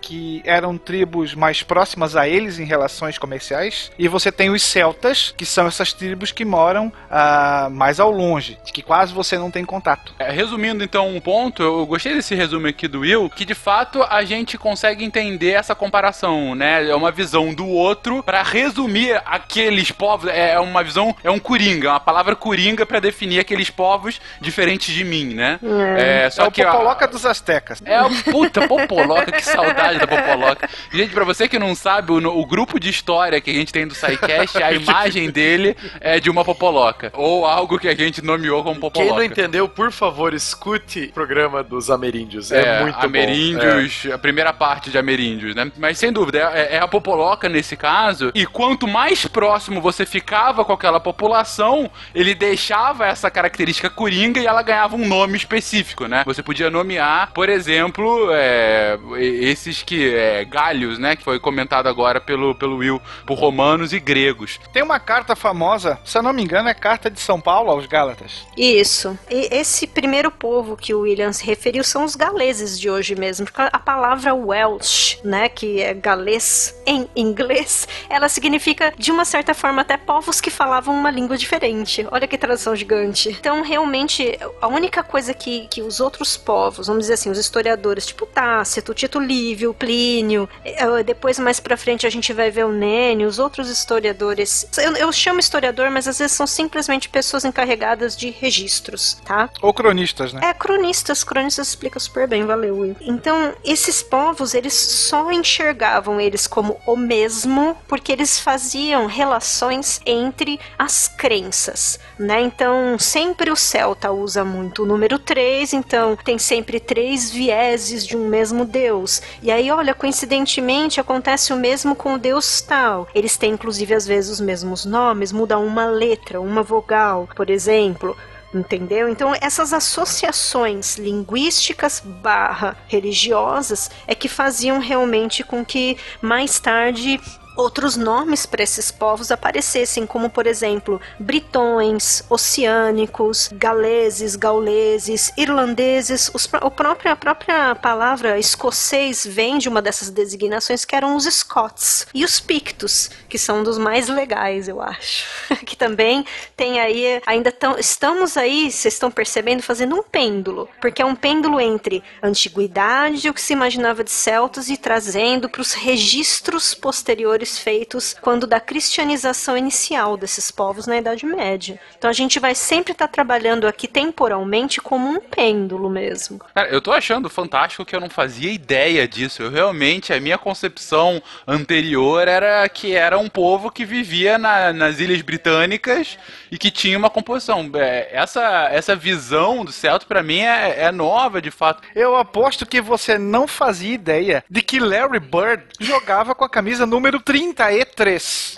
que 0.00 0.42
eram 0.44 0.76
tribos 0.76 1.34
mais 1.34 1.62
próximas 1.62 2.16
a 2.16 2.28
eles 2.28 2.58
em 2.58 2.64
relações 2.64 3.18
comerciais. 3.18 3.90
E 3.98 4.08
você 4.08 4.30
tem 4.30 4.50
os 4.50 4.62
celtas, 4.62 5.34
que 5.36 5.46
são 5.46 5.66
essas 5.66 5.92
tribos 5.92 6.32
que 6.32 6.44
moram 6.44 6.88
uh, 6.88 7.70
mais 7.70 8.00
ao 8.00 8.10
longe, 8.10 8.58
que 8.72 8.82
quase 8.82 9.12
você 9.12 9.38
não 9.38 9.50
tem 9.50 9.64
contato. 9.64 10.14
É, 10.18 10.30
resumindo 10.30 10.82
então 10.84 11.08
um 11.08 11.20
ponto, 11.20 11.62
eu 11.62 11.86
gostei 11.86 12.14
desse 12.14 12.34
resumo 12.34 12.66
aqui 12.66 12.88
do 12.88 13.00
Will, 13.00 13.30
que 13.30 13.44
de 13.44 13.54
fato 13.54 14.02
a 14.02 14.24
gente 14.24 14.58
consegue 14.58 15.04
entender 15.04 15.52
essa 15.52 15.74
comparação, 15.74 16.54
né? 16.54 16.88
É 16.88 16.94
uma 16.94 17.10
visão 17.10 17.54
do 17.54 17.66
outro 17.66 18.22
para 18.22 18.42
resumir 18.42 19.20
aqueles 19.24 19.90
povos. 19.90 20.30
É 20.30 20.58
uma 20.58 20.82
visão, 20.82 21.14
é 21.22 21.30
um 21.30 21.38
coringa, 21.38 21.90
uma 21.90 22.00
palavra 22.00 22.36
coringa 22.36 22.84
para 22.84 23.00
definir 23.00 23.40
aqueles 23.40 23.70
povos 23.70 24.20
diferentes 24.40 24.94
de 24.94 25.04
mim, 25.04 25.34
né? 25.34 25.58
É, 25.96 26.24
é 26.24 26.30
só 26.30 26.44
é 26.44 26.48
o 26.48 26.50
que 26.50 26.64
Popoloca 26.64 27.04
a, 27.04 27.08
dos 27.08 27.26
Aztecas. 27.26 27.82
É 27.84 28.02
o 28.02 28.10
puta 28.24 28.66
Popoloca, 28.66 29.33
que 29.34 29.44
saudade 29.44 29.98
da 29.98 30.06
Popoloca. 30.06 30.68
Gente, 30.92 31.12
para 31.12 31.24
você 31.24 31.48
que 31.48 31.58
não 31.58 31.74
sabe, 31.74 32.12
o, 32.12 32.16
o, 32.16 32.46
grupo 32.46 32.78
de 32.78 32.88
história 32.88 33.40
que 33.40 33.50
a 33.50 33.54
gente 33.54 33.72
tem 33.72 33.86
do 33.86 33.94
SciCast, 33.94 34.62
a 34.62 34.72
imagem 34.74 35.30
dele 35.30 35.76
é 36.00 36.20
de 36.20 36.30
uma 36.30 36.44
Popoloca. 36.44 37.10
Ou 37.14 37.46
algo 37.46 37.78
que 37.78 37.88
a 37.88 37.94
gente 37.94 38.22
nomeou 38.22 38.62
como 38.62 38.80
Popoloca. 38.80 39.10
Quem 39.10 39.16
não 39.16 39.24
entendeu, 39.24 39.68
por 39.68 39.90
favor, 39.90 40.34
escute 40.34 41.04
o 41.04 41.12
programa 41.12 41.62
dos 41.62 41.90
Ameríndios. 41.90 42.52
É, 42.52 42.78
é 42.78 42.82
muito 42.82 42.98
Ameríndios, 42.98 44.02
bom. 44.04 44.10
É. 44.10 44.14
a 44.14 44.18
primeira 44.18 44.52
parte 44.52 44.90
de 44.90 44.98
Ameríndios, 44.98 45.54
né? 45.54 45.70
Mas 45.78 45.98
sem 45.98 46.12
dúvida, 46.12 46.50
é, 46.54 46.76
é 46.76 46.78
a 46.78 46.88
Popoloca 46.88 47.48
nesse 47.48 47.76
caso. 47.76 48.30
E 48.34 48.46
quanto 48.46 48.86
mais 48.86 49.26
próximo 49.26 49.80
você 49.80 50.06
ficava 50.06 50.64
com 50.64 50.72
aquela 50.72 51.00
população, 51.00 51.90
ele 52.14 52.34
deixava 52.34 53.06
essa 53.06 53.30
característica 53.30 53.90
coringa 53.90 54.40
e 54.40 54.46
ela 54.46 54.62
ganhava 54.62 54.96
um 54.96 55.06
nome 55.06 55.36
específico, 55.36 56.06
né? 56.06 56.22
Você 56.26 56.42
podia 56.42 56.70
nomear, 56.70 57.32
por 57.32 57.48
exemplo, 57.48 58.28
é, 58.32 58.98
esses 59.24 59.82
que 59.82 60.14
é, 60.14 60.44
galhos, 60.44 60.98
né, 60.98 61.16
que 61.16 61.24
foi 61.24 61.38
comentado 61.38 61.88
agora 61.88 62.20
pelo, 62.20 62.54
pelo 62.54 62.76
Will, 62.76 63.00
por 63.26 63.38
romanos 63.38 63.92
e 63.92 64.00
gregos. 64.00 64.60
Tem 64.72 64.82
uma 64.82 65.00
carta 65.00 65.34
famosa, 65.36 65.98
se 66.04 66.16
eu 66.16 66.22
não 66.22 66.32
me 66.32 66.42
engano, 66.42 66.68
é 66.68 66.72
a 66.72 66.74
carta 66.74 67.10
de 67.10 67.20
São 67.20 67.40
Paulo 67.40 67.70
aos 67.70 67.86
Gálatas. 67.86 68.46
Isso. 68.56 69.18
E 69.30 69.48
esse 69.54 69.86
primeiro 69.86 70.30
povo 70.30 70.76
que 70.76 70.94
o 70.94 71.00
William 71.00 71.32
se 71.32 71.44
referiu 71.44 71.84
são 71.84 72.04
os 72.04 72.16
galeses 72.16 72.78
de 72.78 72.90
hoje 72.90 73.14
mesmo. 73.14 73.46
Porque 73.46 73.62
a 73.62 73.78
palavra 73.78 74.34
Welsh, 74.34 75.18
né, 75.24 75.48
que 75.48 75.80
é 75.80 75.94
galês 75.94 76.74
em 76.86 77.08
inglês, 77.16 77.88
ela 78.08 78.28
significa, 78.28 78.92
de 78.96 79.10
uma 79.10 79.24
certa 79.24 79.54
forma, 79.54 79.82
até 79.82 79.96
povos 79.96 80.40
que 80.40 80.50
falavam 80.50 80.94
uma 80.94 81.10
língua 81.10 81.36
diferente. 81.36 82.06
Olha 82.10 82.26
que 82.26 82.38
tradução 82.38 82.74
gigante. 82.74 83.28
Então, 83.30 83.62
realmente, 83.62 84.38
a 84.60 84.68
única 84.68 85.02
coisa 85.02 85.32
que, 85.32 85.66
que 85.68 85.82
os 85.82 86.00
outros 86.00 86.36
povos, 86.36 86.86
vamos 86.86 87.02
dizer 87.02 87.14
assim, 87.14 87.30
os 87.30 87.38
historiadores, 87.38 88.06
tipo 88.06 88.26
Tácito, 88.26 88.94
Tito 89.04 89.20
Livio, 89.20 89.74
Plínio, 89.74 90.48
eh, 90.64 91.02
depois 91.02 91.38
mais 91.38 91.60
pra 91.60 91.76
frente 91.76 92.06
a 92.06 92.10
gente 92.10 92.32
vai 92.32 92.50
ver 92.50 92.64
o 92.64 92.72
Nênio, 92.72 93.28
os 93.28 93.38
outros 93.38 93.68
historiadores. 93.68 94.66
Eu, 94.78 94.96
eu 94.96 95.12
chamo 95.12 95.38
historiador, 95.38 95.90
mas 95.90 96.08
às 96.08 96.18
vezes 96.18 96.34
são 96.34 96.46
simplesmente 96.46 97.10
pessoas 97.10 97.44
encarregadas 97.44 98.16
de 98.16 98.30
registros, 98.30 99.18
tá? 99.22 99.50
Ou 99.60 99.74
cronistas, 99.74 100.32
né? 100.32 100.40
É, 100.42 100.54
cronistas, 100.54 101.22
cronistas 101.22 101.68
explica 101.68 102.00
super 102.00 102.26
bem, 102.26 102.46
valeu, 102.46 102.78
Will. 102.78 102.96
Então, 103.02 103.52
esses 103.62 104.02
povos, 104.02 104.54
eles 104.54 104.72
só 104.72 105.30
enxergavam 105.30 106.18
eles 106.18 106.46
como 106.46 106.80
o 106.86 106.96
mesmo 106.96 107.76
porque 107.86 108.10
eles 108.10 108.40
faziam 108.40 109.04
relações 109.04 110.00
entre 110.06 110.58
as 110.78 111.08
crenças, 111.08 112.00
né? 112.18 112.40
Então, 112.40 112.98
sempre 112.98 113.50
o 113.50 113.56
celta 113.56 114.10
usa 114.10 114.46
muito 114.46 114.84
o 114.84 114.86
número 114.86 115.18
3, 115.18 115.74
então 115.74 116.16
tem 116.16 116.38
sempre 116.38 116.80
três 116.80 117.30
vieses 117.30 118.06
de 118.06 118.16
um 118.16 118.28
mesmo 118.28 118.64
deus. 118.64 118.93
E 119.42 119.50
aí, 119.50 119.70
olha, 119.70 119.94
coincidentemente 119.94 121.00
acontece 121.00 121.52
o 121.52 121.56
mesmo 121.56 121.94
com 121.94 122.14
o 122.14 122.18
deus 122.18 122.60
tal. 122.60 123.08
Eles 123.14 123.36
têm 123.36 123.52
inclusive 123.52 123.94
às 123.94 124.06
vezes 124.06 124.30
os 124.30 124.40
mesmos 124.40 124.84
nomes, 124.84 125.32
mudam 125.32 125.66
uma 125.66 125.86
letra, 125.86 126.40
uma 126.40 126.62
vogal, 126.62 127.28
por 127.34 127.50
exemplo. 127.50 128.16
Entendeu? 128.54 129.08
Então, 129.08 129.34
essas 129.40 129.72
associações 129.72 130.96
linguísticas 130.96 132.00
barra 132.00 132.76
religiosas 132.86 133.90
é 134.06 134.14
que 134.14 134.28
faziam 134.28 134.78
realmente 134.78 135.42
com 135.42 135.64
que 135.64 135.98
mais 136.22 136.60
tarde 136.60 137.20
outros 137.56 137.96
nomes 137.96 138.46
para 138.46 138.62
esses 138.62 138.90
povos 138.90 139.30
aparecessem, 139.30 140.06
como 140.06 140.28
por 140.28 140.46
exemplo 140.46 141.00
britões, 141.18 142.24
oceânicos, 142.28 143.48
galeses, 143.52 144.36
gauleses, 144.36 145.32
irlandeses. 145.36 146.30
Os, 146.34 146.48
o 146.62 146.70
próprio, 146.70 147.12
a 147.12 147.16
própria 147.16 147.74
palavra 147.74 148.38
escocês 148.38 149.26
vem 149.26 149.58
de 149.58 149.68
uma 149.68 149.80
dessas 149.80 150.10
designações 150.10 150.84
que 150.84 150.94
eram 150.94 151.16
os 151.16 151.24
Scots 151.24 152.06
e 152.14 152.24
os 152.24 152.40
Pictos, 152.40 153.10
que 153.28 153.38
são 153.38 153.62
dos 153.62 153.78
mais 153.78 154.08
legais, 154.08 154.68
eu 154.68 154.80
acho. 154.80 155.26
que 155.64 155.76
também 155.76 156.24
tem 156.56 156.80
aí, 156.80 157.20
ainda 157.26 157.52
tão, 157.52 157.78
estamos 157.78 158.36
aí, 158.36 158.70
vocês 158.70 158.94
estão 158.94 159.10
percebendo, 159.10 159.62
fazendo 159.62 159.96
um 159.96 160.02
pêndulo, 160.02 160.68
porque 160.80 161.02
é 161.02 161.04
um 161.04 161.14
pêndulo 161.14 161.60
entre 161.60 162.02
antiguidade, 162.22 163.28
o 163.28 163.34
que 163.34 163.40
se 163.40 163.52
imaginava 163.52 164.02
de 164.02 164.10
celtas 164.10 164.68
e 164.68 164.76
trazendo 164.76 165.48
para 165.48 165.60
os 165.60 165.72
registros 165.72 166.74
posteriores 166.74 167.43
feitos 167.58 168.16
quando 168.20 168.46
da 168.46 168.60
cristianização 168.60 169.56
inicial 169.56 170.16
desses 170.16 170.50
povos 170.50 170.86
na 170.86 170.96
Idade 170.96 171.26
Média. 171.26 171.78
Então 171.96 172.10
a 172.10 172.14
gente 172.14 172.38
vai 172.38 172.54
sempre 172.54 172.92
estar 172.92 173.06
tá 173.06 173.12
trabalhando 173.12 173.66
aqui 173.66 173.86
temporalmente 173.86 174.80
como 174.80 175.08
um 175.08 175.20
pêndulo 175.20 175.88
mesmo. 175.90 176.40
Cara, 176.54 176.68
eu 176.68 176.80
tô 176.80 176.92
achando 176.92 177.28
fantástico 177.28 177.84
que 177.84 177.94
eu 177.94 178.00
não 178.00 178.10
fazia 178.10 178.52
ideia 178.52 179.06
disso. 179.06 179.42
Eu 179.42 179.50
realmente, 179.50 180.12
a 180.12 180.20
minha 180.20 180.38
concepção 180.38 181.22
anterior 181.46 182.26
era 182.26 182.68
que 182.68 182.94
era 182.94 183.18
um 183.18 183.28
povo 183.28 183.70
que 183.70 183.84
vivia 183.84 184.38
na, 184.38 184.72
nas 184.72 185.00
Ilhas 185.00 185.22
Britânicas 185.22 186.18
e 186.50 186.58
que 186.58 186.70
tinha 186.70 186.96
uma 186.96 187.10
composição. 187.10 187.70
É, 187.74 188.10
essa, 188.12 188.68
essa 188.70 188.96
visão 188.96 189.64
do 189.64 189.72
Celto 189.72 190.06
para 190.06 190.22
mim 190.22 190.40
é, 190.40 190.84
é 190.84 190.92
nova, 190.92 191.42
de 191.42 191.50
fato. 191.50 191.82
Eu 191.94 192.16
aposto 192.16 192.66
que 192.66 192.80
você 192.80 193.18
não 193.18 193.46
fazia 193.46 193.94
ideia 193.94 194.44
de 194.48 194.62
que 194.62 194.78
Larry 194.78 195.20
Bird 195.20 195.64
jogava 195.80 196.34
com 196.34 196.44
a 196.44 196.48
camisa 196.48 196.86
número 196.86 197.20
30 197.20 197.33
30E3. 197.34 198.54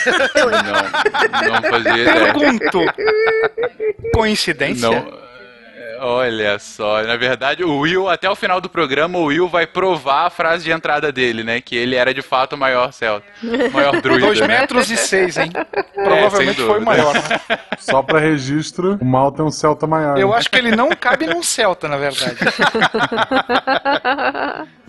Não, 0.30 1.50
não 1.50 1.62
fazia 1.70 1.92
ideia. 1.96 2.32
Pergunto. 2.32 2.78
Coincidência? 4.14 4.88
Não. 4.88 5.29
Olha 6.02 6.58
só, 6.58 7.02
na 7.02 7.14
verdade, 7.16 7.62
o 7.62 7.80
Will, 7.80 8.08
até 8.08 8.28
o 8.30 8.34
final 8.34 8.58
do 8.58 8.70
programa, 8.70 9.18
o 9.18 9.24
Will 9.24 9.46
vai 9.46 9.66
provar 9.66 10.26
a 10.26 10.30
frase 10.30 10.64
de 10.64 10.70
entrada 10.70 11.12
dele, 11.12 11.44
né? 11.44 11.60
Que 11.60 11.76
ele 11.76 11.94
era 11.94 12.14
de 12.14 12.22
fato 12.22 12.54
o 12.54 12.58
maior 12.58 12.90
celta. 12.90 13.26
O 13.42 13.70
maior 13.70 14.00
druida. 14.00 14.26
2 14.26 14.40
né? 14.40 14.46
metros 14.46 14.90
e 14.90 14.96
6, 14.96 15.36
hein? 15.36 15.52
Provavelmente 15.92 16.62
é, 16.62 16.66
foi 16.66 16.78
o 16.78 16.82
maior. 16.82 17.12
Né? 17.12 17.58
Só 17.78 18.02
pra 18.02 18.18
registro, 18.18 18.96
o 18.98 19.04
mal 19.04 19.30
tem 19.30 19.44
um 19.44 19.50
celta 19.50 19.86
maior. 19.86 20.18
Eu 20.18 20.32
acho 20.32 20.50
que 20.50 20.56
ele 20.56 20.74
não 20.74 20.88
cabe 20.90 21.26
num 21.26 21.42
celta, 21.42 21.86
na 21.86 21.98
verdade. 21.98 22.36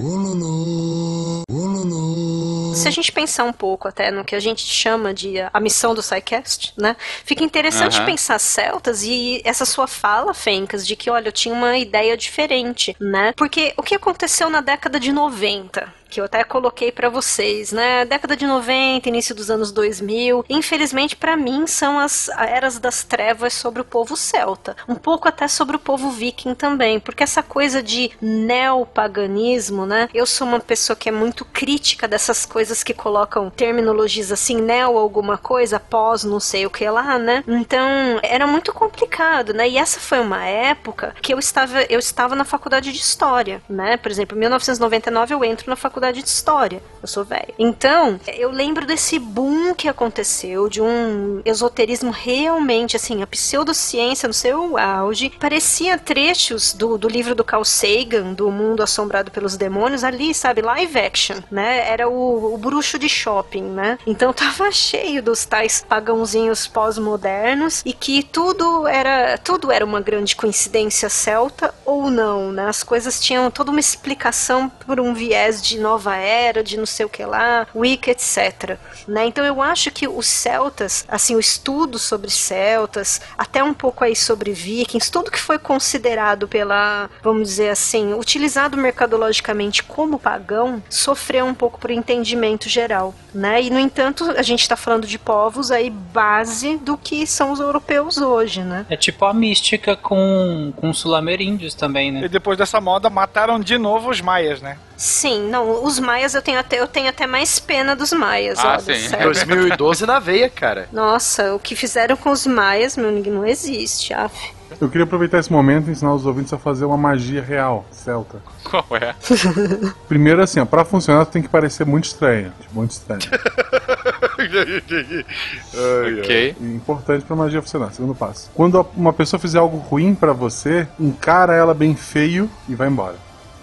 Se 2.73 2.87
a 2.87 2.91
gente 2.91 3.11
pensar 3.11 3.43
um 3.43 3.53
pouco 3.53 3.87
até 3.87 4.09
no 4.09 4.23
que 4.23 4.33
a 4.33 4.39
gente 4.39 4.65
chama 4.65 5.13
de 5.13 5.35
a 5.53 5.59
missão 5.59 5.93
do 5.93 6.01
SciCast, 6.01 6.73
né? 6.77 6.95
Fica 7.23 7.43
interessante 7.43 7.99
uhum. 7.99 8.05
pensar 8.05 8.39
celtas 8.39 9.03
e 9.03 9.41
essa 9.43 9.65
sua 9.65 9.87
fala, 9.87 10.33
Fencas, 10.33 10.87
de 10.87 10.95
que, 11.01 11.09
olha, 11.09 11.29
eu 11.29 11.31
tinha 11.31 11.55
uma 11.55 11.79
ideia 11.79 12.15
diferente, 12.15 12.95
né? 12.99 13.33
Porque 13.35 13.73
o 13.75 13.81
que 13.81 13.95
aconteceu 13.95 14.51
na 14.51 14.61
década 14.61 14.99
de 14.99 15.11
90? 15.11 15.91
Que 16.11 16.19
eu 16.19 16.25
até 16.25 16.43
coloquei 16.43 16.91
para 16.91 17.07
vocês, 17.07 17.71
né? 17.71 18.03
Década 18.03 18.35
de 18.35 18.45
90, 18.45 19.07
início 19.07 19.33
dos 19.33 19.49
anos 19.49 19.71
2000. 19.71 20.43
Infelizmente, 20.49 21.15
para 21.15 21.37
mim, 21.37 21.65
são 21.65 21.97
as 21.97 22.27
eras 22.27 22.77
das 22.77 23.01
trevas 23.01 23.53
sobre 23.53 23.81
o 23.81 23.85
povo 23.85 24.17
celta. 24.17 24.75
Um 24.89 24.95
pouco 24.95 25.29
até 25.29 25.47
sobre 25.47 25.77
o 25.77 25.79
povo 25.79 26.11
viking 26.11 26.53
também, 26.53 26.99
porque 26.99 27.23
essa 27.23 27.41
coisa 27.41 27.81
de 27.81 28.11
neopaganismo, 28.21 29.85
né? 29.85 30.09
Eu 30.13 30.25
sou 30.25 30.45
uma 30.45 30.59
pessoa 30.59 30.97
que 30.97 31.07
é 31.07 31.13
muito 31.13 31.45
crítica 31.45 32.09
dessas 32.09 32.45
coisas 32.45 32.83
que 32.83 32.93
colocam 32.93 33.49
terminologias 33.49 34.33
assim, 34.33 34.61
neo 34.61 34.97
alguma 34.97 35.37
coisa, 35.37 35.79
pós 35.79 36.25
não 36.25 36.41
sei 36.41 36.65
o 36.65 36.69
que 36.69 36.87
lá, 36.89 37.17
né? 37.17 37.41
Então, 37.47 37.87
era 38.21 38.45
muito 38.45 38.73
complicado, 38.73 39.53
né? 39.53 39.69
E 39.69 39.77
essa 39.77 39.99
foi 40.01 40.19
uma 40.19 40.43
época 40.45 41.15
que 41.21 41.33
eu 41.33 41.39
estava, 41.39 41.83
eu 41.83 41.99
estava 41.99 42.35
na 42.35 42.43
faculdade 42.43 42.91
de 42.91 42.99
História, 42.99 43.61
né? 43.69 43.95
Por 43.95 44.11
exemplo, 44.11 44.35
em 44.35 44.41
1999 44.41 45.33
eu 45.33 45.43
entro 45.45 45.69
na 45.69 45.75
faculdade 45.77 46.00
faculdade 46.01 46.23
de 46.23 46.27
história. 46.27 46.81
Eu 47.01 47.07
sou 47.07 47.23
velha. 47.23 47.53
Então, 47.57 48.19
eu 48.27 48.51
lembro 48.51 48.85
desse 48.85 49.17
boom 49.17 49.73
que 49.73 49.87
aconteceu, 49.87 50.69
de 50.69 50.79
um 50.81 51.41
esoterismo 51.43 52.11
realmente, 52.11 52.95
assim, 52.95 53.23
a 53.23 53.27
pseudociência 53.27 54.27
no 54.27 54.33
seu 54.33 54.77
auge. 54.77 55.31
Parecia 55.39 55.97
trechos 55.97 56.73
do, 56.73 56.99
do 56.99 57.07
livro 57.07 57.33
do 57.33 57.43
Carl 57.43 57.65
Sagan, 57.65 58.33
do 58.33 58.51
Mundo 58.51 58.83
Assombrado 58.83 59.31
pelos 59.31 59.57
Demônios, 59.57 60.03
ali, 60.03 60.31
sabe, 60.33 60.61
live 60.61 60.99
action, 60.99 61.37
né? 61.49 61.89
Era 61.89 62.07
o, 62.07 62.53
o 62.53 62.57
bruxo 62.57 62.99
de 62.99 63.09
shopping, 63.09 63.63
né? 63.63 63.97
Então 64.05 64.31
tava 64.33 64.71
cheio 64.71 65.23
dos 65.23 65.43
tais 65.43 65.83
pagãozinhos 65.87 66.67
pós-modernos 66.67 67.81
e 67.83 67.93
que 67.93 68.21
tudo 68.21 68.87
era 68.87 69.39
tudo 69.39 69.71
era 69.71 69.83
uma 69.83 70.01
grande 70.01 70.35
coincidência 70.35 71.09
celta 71.09 71.73
ou 71.83 72.11
não, 72.11 72.51
né? 72.51 72.67
As 72.67 72.83
coisas 72.83 73.19
tinham 73.19 73.49
toda 73.49 73.71
uma 73.71 73.79
explicação 73.79 74.69
por 74.85 74.99
um 74.99 75.15
viés 75.15 75.61
de 75.61 75.79
nova 75.91 76.15
era, 76.15 76.63
de 76.63 76.77
não 76.77 76.85
sei 76.85 77.05
o 77.05 77.09
que 77.09 77.23
lá, 77.25 77.67
Wicca, 77.75 78.11
etc. 78.11 78.77
Né? 79.07 79.25
Então 79.25 79.43
eu 79.43 79.61
acho 79.61 79.91
que 79.91 80.07
os 80.07 80.25
celtas, 80.25 81.05
assim, 81.07 81.35
o 81.35 81.39
estudo 81.39 81.99
sobre 81.99 82.29
celtas, 82.29 83.21
até 83.37 83.63
um 83.63 83.73
pouco 83.73 84.03
aí 84.03 84.15
sobre 84.15 84.53
vikings, 84.53 85.11
tudo 85.11 85.31
que 85.31 85.39
foi 85.39 85.59
considerado 85.59 86.47
pela, 86.47 87.09
vamos 87.21 87.49
dizer 87.49 87.69
assim, 87.69 88.13
utilizado 88.13 88.77
mercadologicamente 88.77 89.83
como 89.83 90.19
pagão, 90.19 90.81
sofreu 90.89 91.45
um 91.45 91.53
pouco 91.53 91.79
por 91.79 91.91
entendimento 91.91 92.69
geral, 92.69 93.13
né? 93.33 93.61
E 93.61 93.69
no 93.69 93.79
entanto, 93.79 94.31
a 94.31 94.41
gente 94.41 94.61
está 94.61 94.77
falando 94.77 95.05
de 95.05 95.19
povos 95.19 95.71
aí 95.71 95.89
base 95.89 96.77
do 96.77 96.97
que 96.97 97.27
são 97.27 97.51
os 97.51 97.59
europeus 97.59 98.17
hoje, 98.17 98.63
né? 98.63 98.85
É 98.89 98.95
tipo 98.95 99.25
a 99.25 99.33
mística 99.33 99.95
com, 99.95 100.73
com 100.77 100.89
os 100.89 100.99
sulamerindios 100.99 101.73
também, 101.73 102.11
né? 102.11 102.25
E 102.25 102.29
depois 102.29 102.57
dessa 102.57 102.79
moda 102.79 103.09
mataram 103.09 103.59
de 103.59 103.77
novo 103.77 104.09
os 104.09 104.21
maias, 104.21 104.61
né? 104.61 104.77
Sim, 105.01 105.49
não, 105.49 105.80
os 105.81 105.99
maias 105.99 106.33
eu 106.33 106.41
tenho 106.41 106.59
até, 106.59 106.79
eu 106.79 106.87
tenho 106.87 107.09
até 107.09 107.27
mais 107.27 107.59
pena 107.59 107.95
dos 107.95 108.13
maias, 108.13 108.59
ah, 108.59 108.71
olha, 108.71 108.79
sim. 108.79 109.09
Sério. 109.09 109.25
2012 109.25 110.05
na 110.05 110.19
veia, 110.19 110.49
cara. 110.49 110.87
Nossa, 110.91 111.53
o 111.53 111.59
que 111.59 111.75
fizeram 111.75 112.15
com 112.15 112.29
os 112.29 112.47
maias, 112.47 112.97
meu, 112.97 113.11
não 113.11 113.45
existe, 113.45 114.13
af. 114.13 114.33
Eu 114.79 114.89
queria 114.89 115.03
aproveitar 115.03 115.37
esse 115.37 115.51
momento 115.51 115.89
e 115.89 115.91
ensinar 115.91 116.13
os 116.13 116.25
ouvintes 116.25 116.53
a 116.53 116.57
fazer 116.57 116.85
uma 116.85 116.97
magia 116.97 117.41
real, 117.41 117.85
celta. 117.91 118.41
Qual 118.63 118.85
é? 118.91 119.13
Primeiro 120.07 120.41
assim, 120.41 120.59
ó, 120.59 120.65
pra 120.65 120.85
funcionar 120.85 121.25
tem 121.25 121.41
que 121.41 121.49
parecer 121.49 121.85
muito 121.85 122.05
estranho. 122.05 122.53
Tipo, 122.59 122.75
muito 122.75 122.91
estranho. 122.91 123.21
ok. 126.19 126.55
Importante 126.59 127.25
pra 127.25 127.35
magia 127.35 127.61
funcionar. 127.61 127.91
Segundo 127.91 128.15
passo. 128.15 128.49
Quando 128.55 128.85
uma 128.95 129.13
pessoa 129.13 129.39
fizer 129.39 129.59
algo 129.59 129.77
ruim 129.77 130.15
para 130.15 130.33
você, 130.33 130.87
encara 130.99 131.53
ela 131.53 131.73
bem 131.73 131.95
feio 131.95 132.49
e 132.67 132.73
vai 132.73 132.87
embora. 132.87 133.15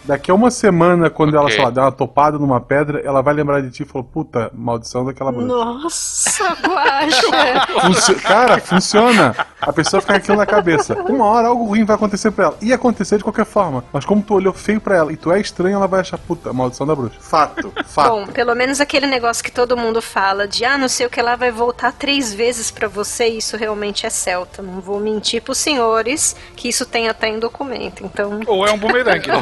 Daqui 0.04 0.30
a 0.30 0.34
uma 0.34 0.50
semana, 0.50 1.10
quando 1.10 1.34
ela, 1.36 1.44
Ok. 1.46 1.56
sei 1.56 1.64
lá, 1.64 1.70
der 1.70 1.80
uma 1.80 1.92
topada 1.92 2.38
numa 2.38 2.60
pedra, 2.60 3.00
ela 3.04 3.22
vai 3.22 3.34
lembrar 3.34 3.60
de 3.60 3.70
ti 3.70 3.82
e 3.82 3.86
falou, 3.86 4.04
puta, 4.04 4.50
maldição 4.54 5.04
daquela 5.04 5.30
bruxa. 5.32 5.46
Nossa, 5.46 6.56
guacha. 6.66 7.66
Funcio- 7.80 8.20
Cara, 8.22 8.58
funciona. 8.60 9.34
A 9.60 9.72
pessoa 9.72 10.00
fica 10.00 10.14
com 10.14 10.18
aquilo 10.18 10.36
na 10.36 10.46
cabeça. 10.46 10.94
Uma 11.02 11.24
hora 11.26 11.48
algo 11.48 11.64
ruim 11.64 11.84
vai 11.84 11.96
acontecer 11.96 12.30
pra 12.30 12.46
ela. 12.46 12.56
Ia 12.62 12.74
acontecer 12.76 13.18
de 13.18 13.24
qualquer 13.24 13.44
forma. 13.44 13.84
Mas 13.92 14.04
como 14.04 14.22
tu 14.22 14.34
olhou 14.34 14.52
feio 14.52 14.80
pra 14.80 14.96
ela 14.96 15.12
e 15.12 15.16
tu 15.16 15.32
é 15.32 15.40
estranho, 15.40 15.76
ela 15.76 15.86
vai 15.86 16.00
achar, 16.00 16.18
puta, 16.18 16.52
maldição 16.52 16.86
da 16.86 16.94
bruxa. 16.94 17.16
Fato, 17.20 17.72
fato. 17.86 18.10
Bom, 18.10 18.26
pelo 18.26 18.54
menos 18.54 18.80
aquele 18.80 19.06
negócio 19.06 19.42
que 19.44 19.50
todo 19.50 19.76
mundo 19.76 20.00
fala 20.00 20.46
de 20.48 20.64
ah, 20.64 20.78
não 20.78 20.88
sei 20.88 21.06
o 21.06 21.10
que 21.10 21.20
lá 21.20 21.36
vai 21.36 21.50
voltar 21.50 21.92
três 21.92 22.32
vezes 22.32 22.70
pra 22.70 22.88
você, 22.88 23.26
isso 23.26 23.56
realmente 23.56 24.06
é 24.06 24.10
celta. 24.10 24.62
Não 24.62 24.80
vou 24.80 25.00
mentir 25.00 25.42
pros 25.42 25.58
senhores 25.58 26.34
que 26.56 26.68
isso 26.68 26.86
tem 26.86 27.08
até 27.08 27.28
em 27.28 27.38
documento. 27.38 28.04
Então, 28.04 28.40
Ou 28.46 28.66
é 28.66 28.72
um 28.72 28.78
bumerangue. 28.78 29.28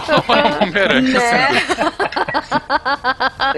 Né? 1.00 1.50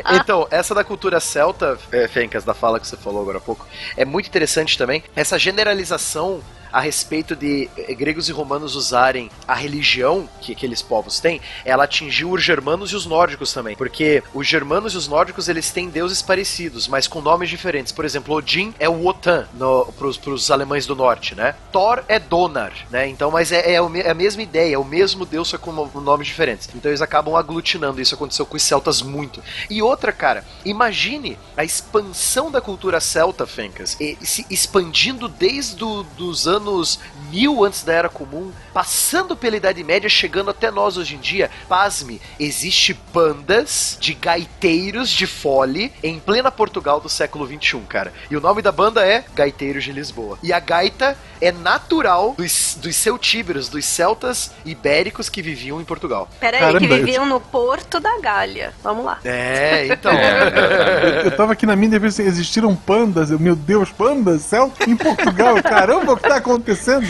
Então, 0.13 0.47
essa 0.51 0.75
da 0.75 0.85
cultura 0.85 1.21
celta, 1.21 1.79
é, 1.93 2.07
Fencas, 2.09 2.45
da 2.45 2.55
fala 2.55 2.79
que 2.79 2.87
você 2.87 2.97
falou 2.97 3.23
agora 3.23 3.39
há 3.39 3.41
pouco, 3.41 3.67
é 3.97 4.05
muito 4.05 4.29
interessante 4.29 4.77
também. 4.77 5.03
Essa 5.17 5.39
generalização 5.39 6.41
a 6.73 6.81
respeito 6.81 7.35
de 7.35 7.69
eh, 7.77 7.95
gregos 7.95 8.29
e 8.29 8.33
romanos 8.33 8.77
usarem 8.77 9.31
a 9.47 9.55
religião 9.55 10.29
que 10.41 10.53
aqueles 10.53 10.81
povos 10.83 11.19
têm, 11.21 11.41
ela 11.65 11.85
atingiu 11.85 12.31
os 12.31 12.43
germanos 12.43 12.93
e 12.93 12.97
os 12.97 13.07
nórdicos 13.07 13.53
também. 13.53 13.77
Porque 13.77 14.23
os 14.33 14.47
germanos 14.47 14.95
e 14.95 14.97
os 14.97 15.09
nórdicos, 15.09 15.49
eles 15.49 15.71
têm 15.71 15.89
deuses 15.89 16.23
parecidos, 16.23 16.87
mas 16.87 17.09
com 17.09 17.21
nomes 17.21 17.49
diferentes. 17.49 17.93
Por 17.93 18.05
exemplo, 18.05 18.35
Odin 18.35 18.75
é 18.79 18.89
o 18.89 19.09
no, 19.55 19.87
pros, 19.97 20.17
pros 20.19 20.51
alemães 20.51 20.87
do 20.87 20.95
norte, 20.95 21.35
né? 21.35 21.55
Thor 21.73 22.05
é 22.09 22.19
Donar, 22.19 22.73
né? 22.91 23.09
Então, 23.09 23.31
mas 23.31 23.53
é, 23.53 23.73
é 23.73 23.79
é 23.79 24.11
a 24.11 24.15
mesma 24.15 24.43
ideia, 24.43 24.75
é 24.75 24.79
o 24.79 24.85
mesmo 24.85 25.25
deus, 25.25 25.49
só 25.49 25.59
com 25.59 25.73
no- 25.73 26.01
nomes 26.01 26.27
diferentes. 26.27 26.69
Então 26.75 26.91
eles 26.91 27.01
acabam 27.01 27.35
aglutinando, 27.37 28.01
isso 28.01 28.15
aconteceu 28.15 28.45
com 28.45 28.57
os 28.57 28.63
celtas 28.63 29.01
muito. 29.03 29.43
E 29.71 29.81
outra, 29.83 30.13
cara, 30.13 30.45
imagine 30.65 31.39
a 31.57 31.65
expansão 31.65 32.51
da 32.51 32.61
cultura 32.61 33.01
celta, 33.01 33.47
Fencas, 33.47 33.97
e 34.01 34.17
se 34.21 34.45
expandindo 34.51 35.29
desde 35.29 35.83
o, 35.83 36.03
dos 36.03 36.47
anos 36.59 37.01
mil 37.31 37.65
antes 37.65 37.83
da 37.83 37.93
Era 37.93 38.09
Comum, 38.09 38.51
passando 38.73 39.37
pela 39.37 39.57
Idade 39.57 39.83
Média, 39.85 40.09
chegando 40.09 40.51
até 40.51 40.71
nós 40.71 40.97
hoje 40.97 41.15
em 41.15 41.19
dia. 41.19 41.51
Pasme, 41.69 42.21
existe 42.39 42.95
bandas 43.13 43.97
de 44.01 44.15
gaiteiros 44.15 45.11
de 45.11 45.27
fole 45.27 45.93
em 46.03 46.19
plena 46.19 46.51
Portugal 46.51 47.01
do 47.01 47.09
século 47.09 47.47
XXI, 47.47 47.81
cara. 47.89 48.13
E 48.31 48.37
o 48.37 48.41
nome 48.41 48.63
da 48.63 48.73
banda 48.73 49.07
é 49.07 49.25
Gaiteiros 49.35 49.85
de 49.85 49.93
Lisboa. 49.93 50.39
E 50.43 50.53
a 50.53 50.61
gaita 50.61 51.17
é 51.41 51.53
natural 51.53 52.35
dos, 52.37 52.77
dos 52.81 52.97
celtíberos, 52.97 53.69
dos 53.69 53.85
celtas 53.85 54.51
ibéricos 54.65 55.29
que 55.29 55.43
viviam 55.43 55.81
em 55.81 55.85
Portugal. 55.85 56.29
Peraí, 56.41 56.61
Caramba, 56.61 56.81
que 56.81 56.87
viviam 56.87 57.27
no 57.27 57.41
Porto 57.41 58.01
da 58.01 58.19
Galha. 58.21 58.73
Vamos 58.83 59.05
lá. 59.05 59.19
É, 59.25 59.87
então. 59.87 60.13
Eu, 60.13 61.25
eu 61.25 61.37
tava 61.37 61.53
aqui 61.53 61.67
na 61.67 61.77
minha 61.77 61.91
defesa, 61.91 62.23
existiram 62.23 62.75
pandas, 62.75 63.31
eu, 63.31 63.39
meu 63.39 63.55
Deus, 63.57 63.91
pandas, 63.91 64.43
celta 64.43 64.89
em 64.89 64.97
Portugal, 64.97 65.63
caramba, 65.63 66.13
o 66.13 66.17
que 66.17 66.29
tá 66.29 66.37
acontecendo? 66.37 67.07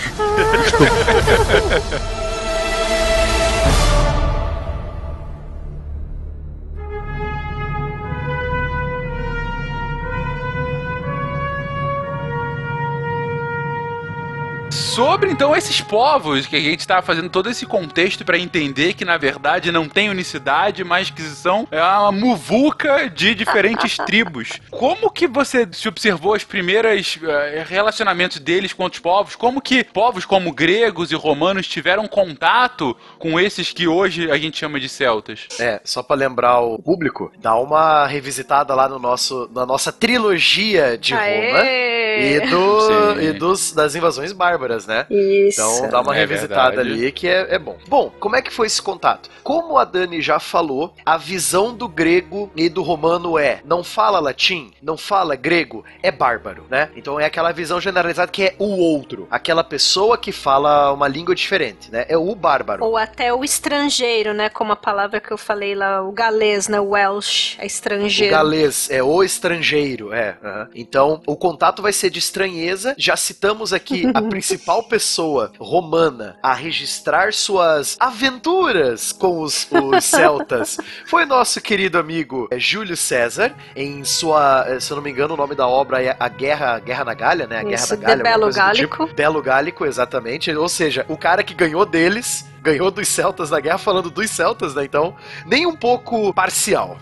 Sobre 14.98 15.30
então 15.30 15.54
esses 15.54 15.80
povos 15.80 16.44
que 16.44 16.56
a 16.56 16.60
gente 16.60 16.84
tá 16.84 17.00
fazendo 17.00 17.30
todo 17.30 17.48
esse 17.48 17.64
contexto 17.64 18.24
pra 18.24 18.36
entender 18.36 18.94
que 18.94 19.04
na 19.04 19.16
verdade 19.16 19.70
não 19.70 19.88
tem 19.88 20.10
unicidade, 20.10 20.82
mas 20.82 21.08
que 21.08 21.22
são 21.22 21.68
é 21.70 21.80
uma 21.80 22.10
muvuca 22.10 23.08
de 23.08 23.32
diferentes 23.32 23.96
tribos. 24.04 24.58
Como 24.72 25.08
que 25.08 25.28
você 25.28 25.68
se 25.70 25.86
observou 25.86 26.34
os 26.34 26.42
primeiros 26.42 27.16
eh, 27.22 27.64
relacionamentos 27.68 28.40
deles 28.40 28.72
com 28.72 28.82
outros 28.82 29.00
povos? 29.00 29.36
Como 29.36 29.60
que 29.60 29.84
povos 29.84 30.24
como 30.24 30.50
gregos 30.50 31.12
e 31.12 31.14
romanos 31.14 31.68
tiveram 31.68 32.08
contato 32.08 32.96
com 33.20 33.38
esses 33.38 33.72
que 33.72 33.86
hoje 33.86 34.28
a 34.32 34.36
gente 34.36 34.58
chama 34.58 34.80
de 34.80 34.88
celtas? 34.88 35.46
É, 35.60 35.80
só 35.84 36.02
pra 36.02 36.16
lembrar 36.16 36.58
o 36.58 36.76
público, 36.76 37.30
dá 37.38 37.54
uma 37.54 38.04
revisitada 38.08 38.74
lá 38.74 38.88
no 38.88 38.98
nosso, 38.98 39.48
na 39.54 39.64
nossa 39.64 39.92
trilogia 39.92 40.98
de 40.98 41.14
Roma 41.14 41.60
Aê! 41.60 41.98
e, 42.18 42.40
do, 42.50 43.20
e 43.20 43.32
dos, 43.32 43.70
das 43.70 43.94
invasões 43.94 44.32
bárbaras, 44.32 44.87
né? 44.88 45.06
Isso. 45.10 45.60
Então 45.60 45.88
dá 45.90 46.00
uma 46.00 46.14
É 46.16 46.18
revisitada 46.18 46.76
verdade. 46.76 46.90
ali 46.90 47.12
que 47.12 47.28
é, 47.28 47.54
é 47.54 47.58
bom. 47.58 47.76
Bom, 47.86 48.10
como 48.18 48.34
é 48.36 48.42
que 48.42 48.52
foi 48.52 48.66
esse 48.66 48.82
contato? 48.82 49.30
Como 49.44 49.78
a 49.78 49.84
Dani 49.84 50.20
já 50.20 50.40
falou, 50.40 50.92
a 51.06 51.16
visão 51.16 51.72
do 51.74 51.86
grego 51.88 52.50
e 52.56 52.68
do 52.68 52.82
romano 52.82 53.38
é 53.38 53.60
não 53.64 53.84
fala 53.84 54.18
latim, 54.18 54.72
não 54.82 54.96
fala 54.96 55.36
grego, 55.36 55.84
é 56.02 56.10
bárbaro, 56.10 56.64
né? 56.70 56.90
Então 56.96 57.20
é 57.20 57.24
aquela 57.26 57.52
visão 57.52 57.80
generalizada 57.80 58.32
que 58.32 58.42
é 58.42 58.54
o 58.58 58.78
outro, 58.78 59.28
aquela 59.30 59.62
pessoa 59.62 60.18
que 60.18 60.32
fala 60.32 60.92
uma 60.92 61.06
língua 61.06 61.34
diferente, 61.34 61.90
né? 61.92 62.06
É 62.08 62.16
o 62.16 62.34
bárbaro. 62.34 62.84
Ou 62.84 62.96
até 62.96 63.32
o 63.32 63.44
estrangeiro, 63.44 64.32
né? 64.32 64.48
Como 64.48 64.72
a 64.72 64.76
palavra 64.76 65.20
que 65.20 65.30
eu 65.30 65.38
falei 65.38 65.74
lá, 65.74 66.02
o 66.02 66.10
galês, 66.12 66.68
né? 66.68 66.80
O 66.80 66.90
Welsh, 66.90 67.56
é 67.58 67.64
O 67.64 67.66
estrangeiro. 67.66 68.32
galês 68.32 68.88
é 68.90 69.02
o 69.02 69.22
estrangeiro, 69.22 70.12
é. 70.12 70.36
aham. 70.42 70.68
Então, 70.74 71.20
o 71.26 71.36
contato 71.36 71.82
vai 71.82 71.92
ser 71.92 72.10
de 72.10 72.18
estranheza. 72.18 72.94
Já 72.96 73.16
citamos 73.16 73.72
aqui 73.72 74.04
a 74.14 74.22
principal 74.22 74.77
pessoa 74.82 75.52
romana 75.58 76.36
a 76.42 76.52
registrar 76.52 77.32
suas 77.32 77.96
aventuras 78.00 79.12
com 79.12 79.40
os, 79.40 79.68
os 79.70 80.04
celtas. 80.06 80.78
Foi 81.06 81.24
nosso 81.24 81.60
querido 81.60 81.98
amigo 81.98 82.48
eh, 82.50 82.58
Júlio 82.58 82.96
César, 82.96 83.54
em 83.74 84.04
sua, 84.04 84.64
eh, 84.68 84.80
se 84.80 84.90
eu 84.90 84.96
não 84.96 85.02
me 85.02 85.10
engano, 85.10 85.34
o 85.34 85.36
nome 85.36 85.54
da 85.54 85.66
obra 85.66 86.02
é 86.02 86.16
A 86.18 86.28
Guerra, 86.28 86.76
a 86.76 86.78
Guerra 86.78 87.04
na 87.04 87.14
Galha, 87.14 87.46
né? 87.46 87.60
A 87.60 87.62
Guerra 87.62 87.84
Isso, 87.84 87.96
da 87.96 88.06
Galha. 88.08 88.22
Belo 88.22 88.46
do 88.46 88.52
tipo. 88.52 88.58
Gálico. 88.58 89.06
Belo 89.14 89.42
Gálico, 89.42 89.86
exatamente. 89.86 90.50
Ou 90.50 90.68
seja, 90.68 91.04
o 91.08 91.16
cara 91.16 91.42
que 91.42 91.54
ganhou 91.54 91.84
deles. 91.84 92.46
Ganhou 92.62 92.90
dos 92.90 93.08
celtas 93.08 93.50
na 93.50 93.60
guerra, 93.60 93.78
falando 93.78 94.10
dos 94.10 94.30
celtas, 94.30 94.74
né? 94.74 94.84
Então, 94.84 95.16
nem 95.46 95.66
um 95.66 95.76
pouco 95.76 96.32
parcial. 96.32 96.98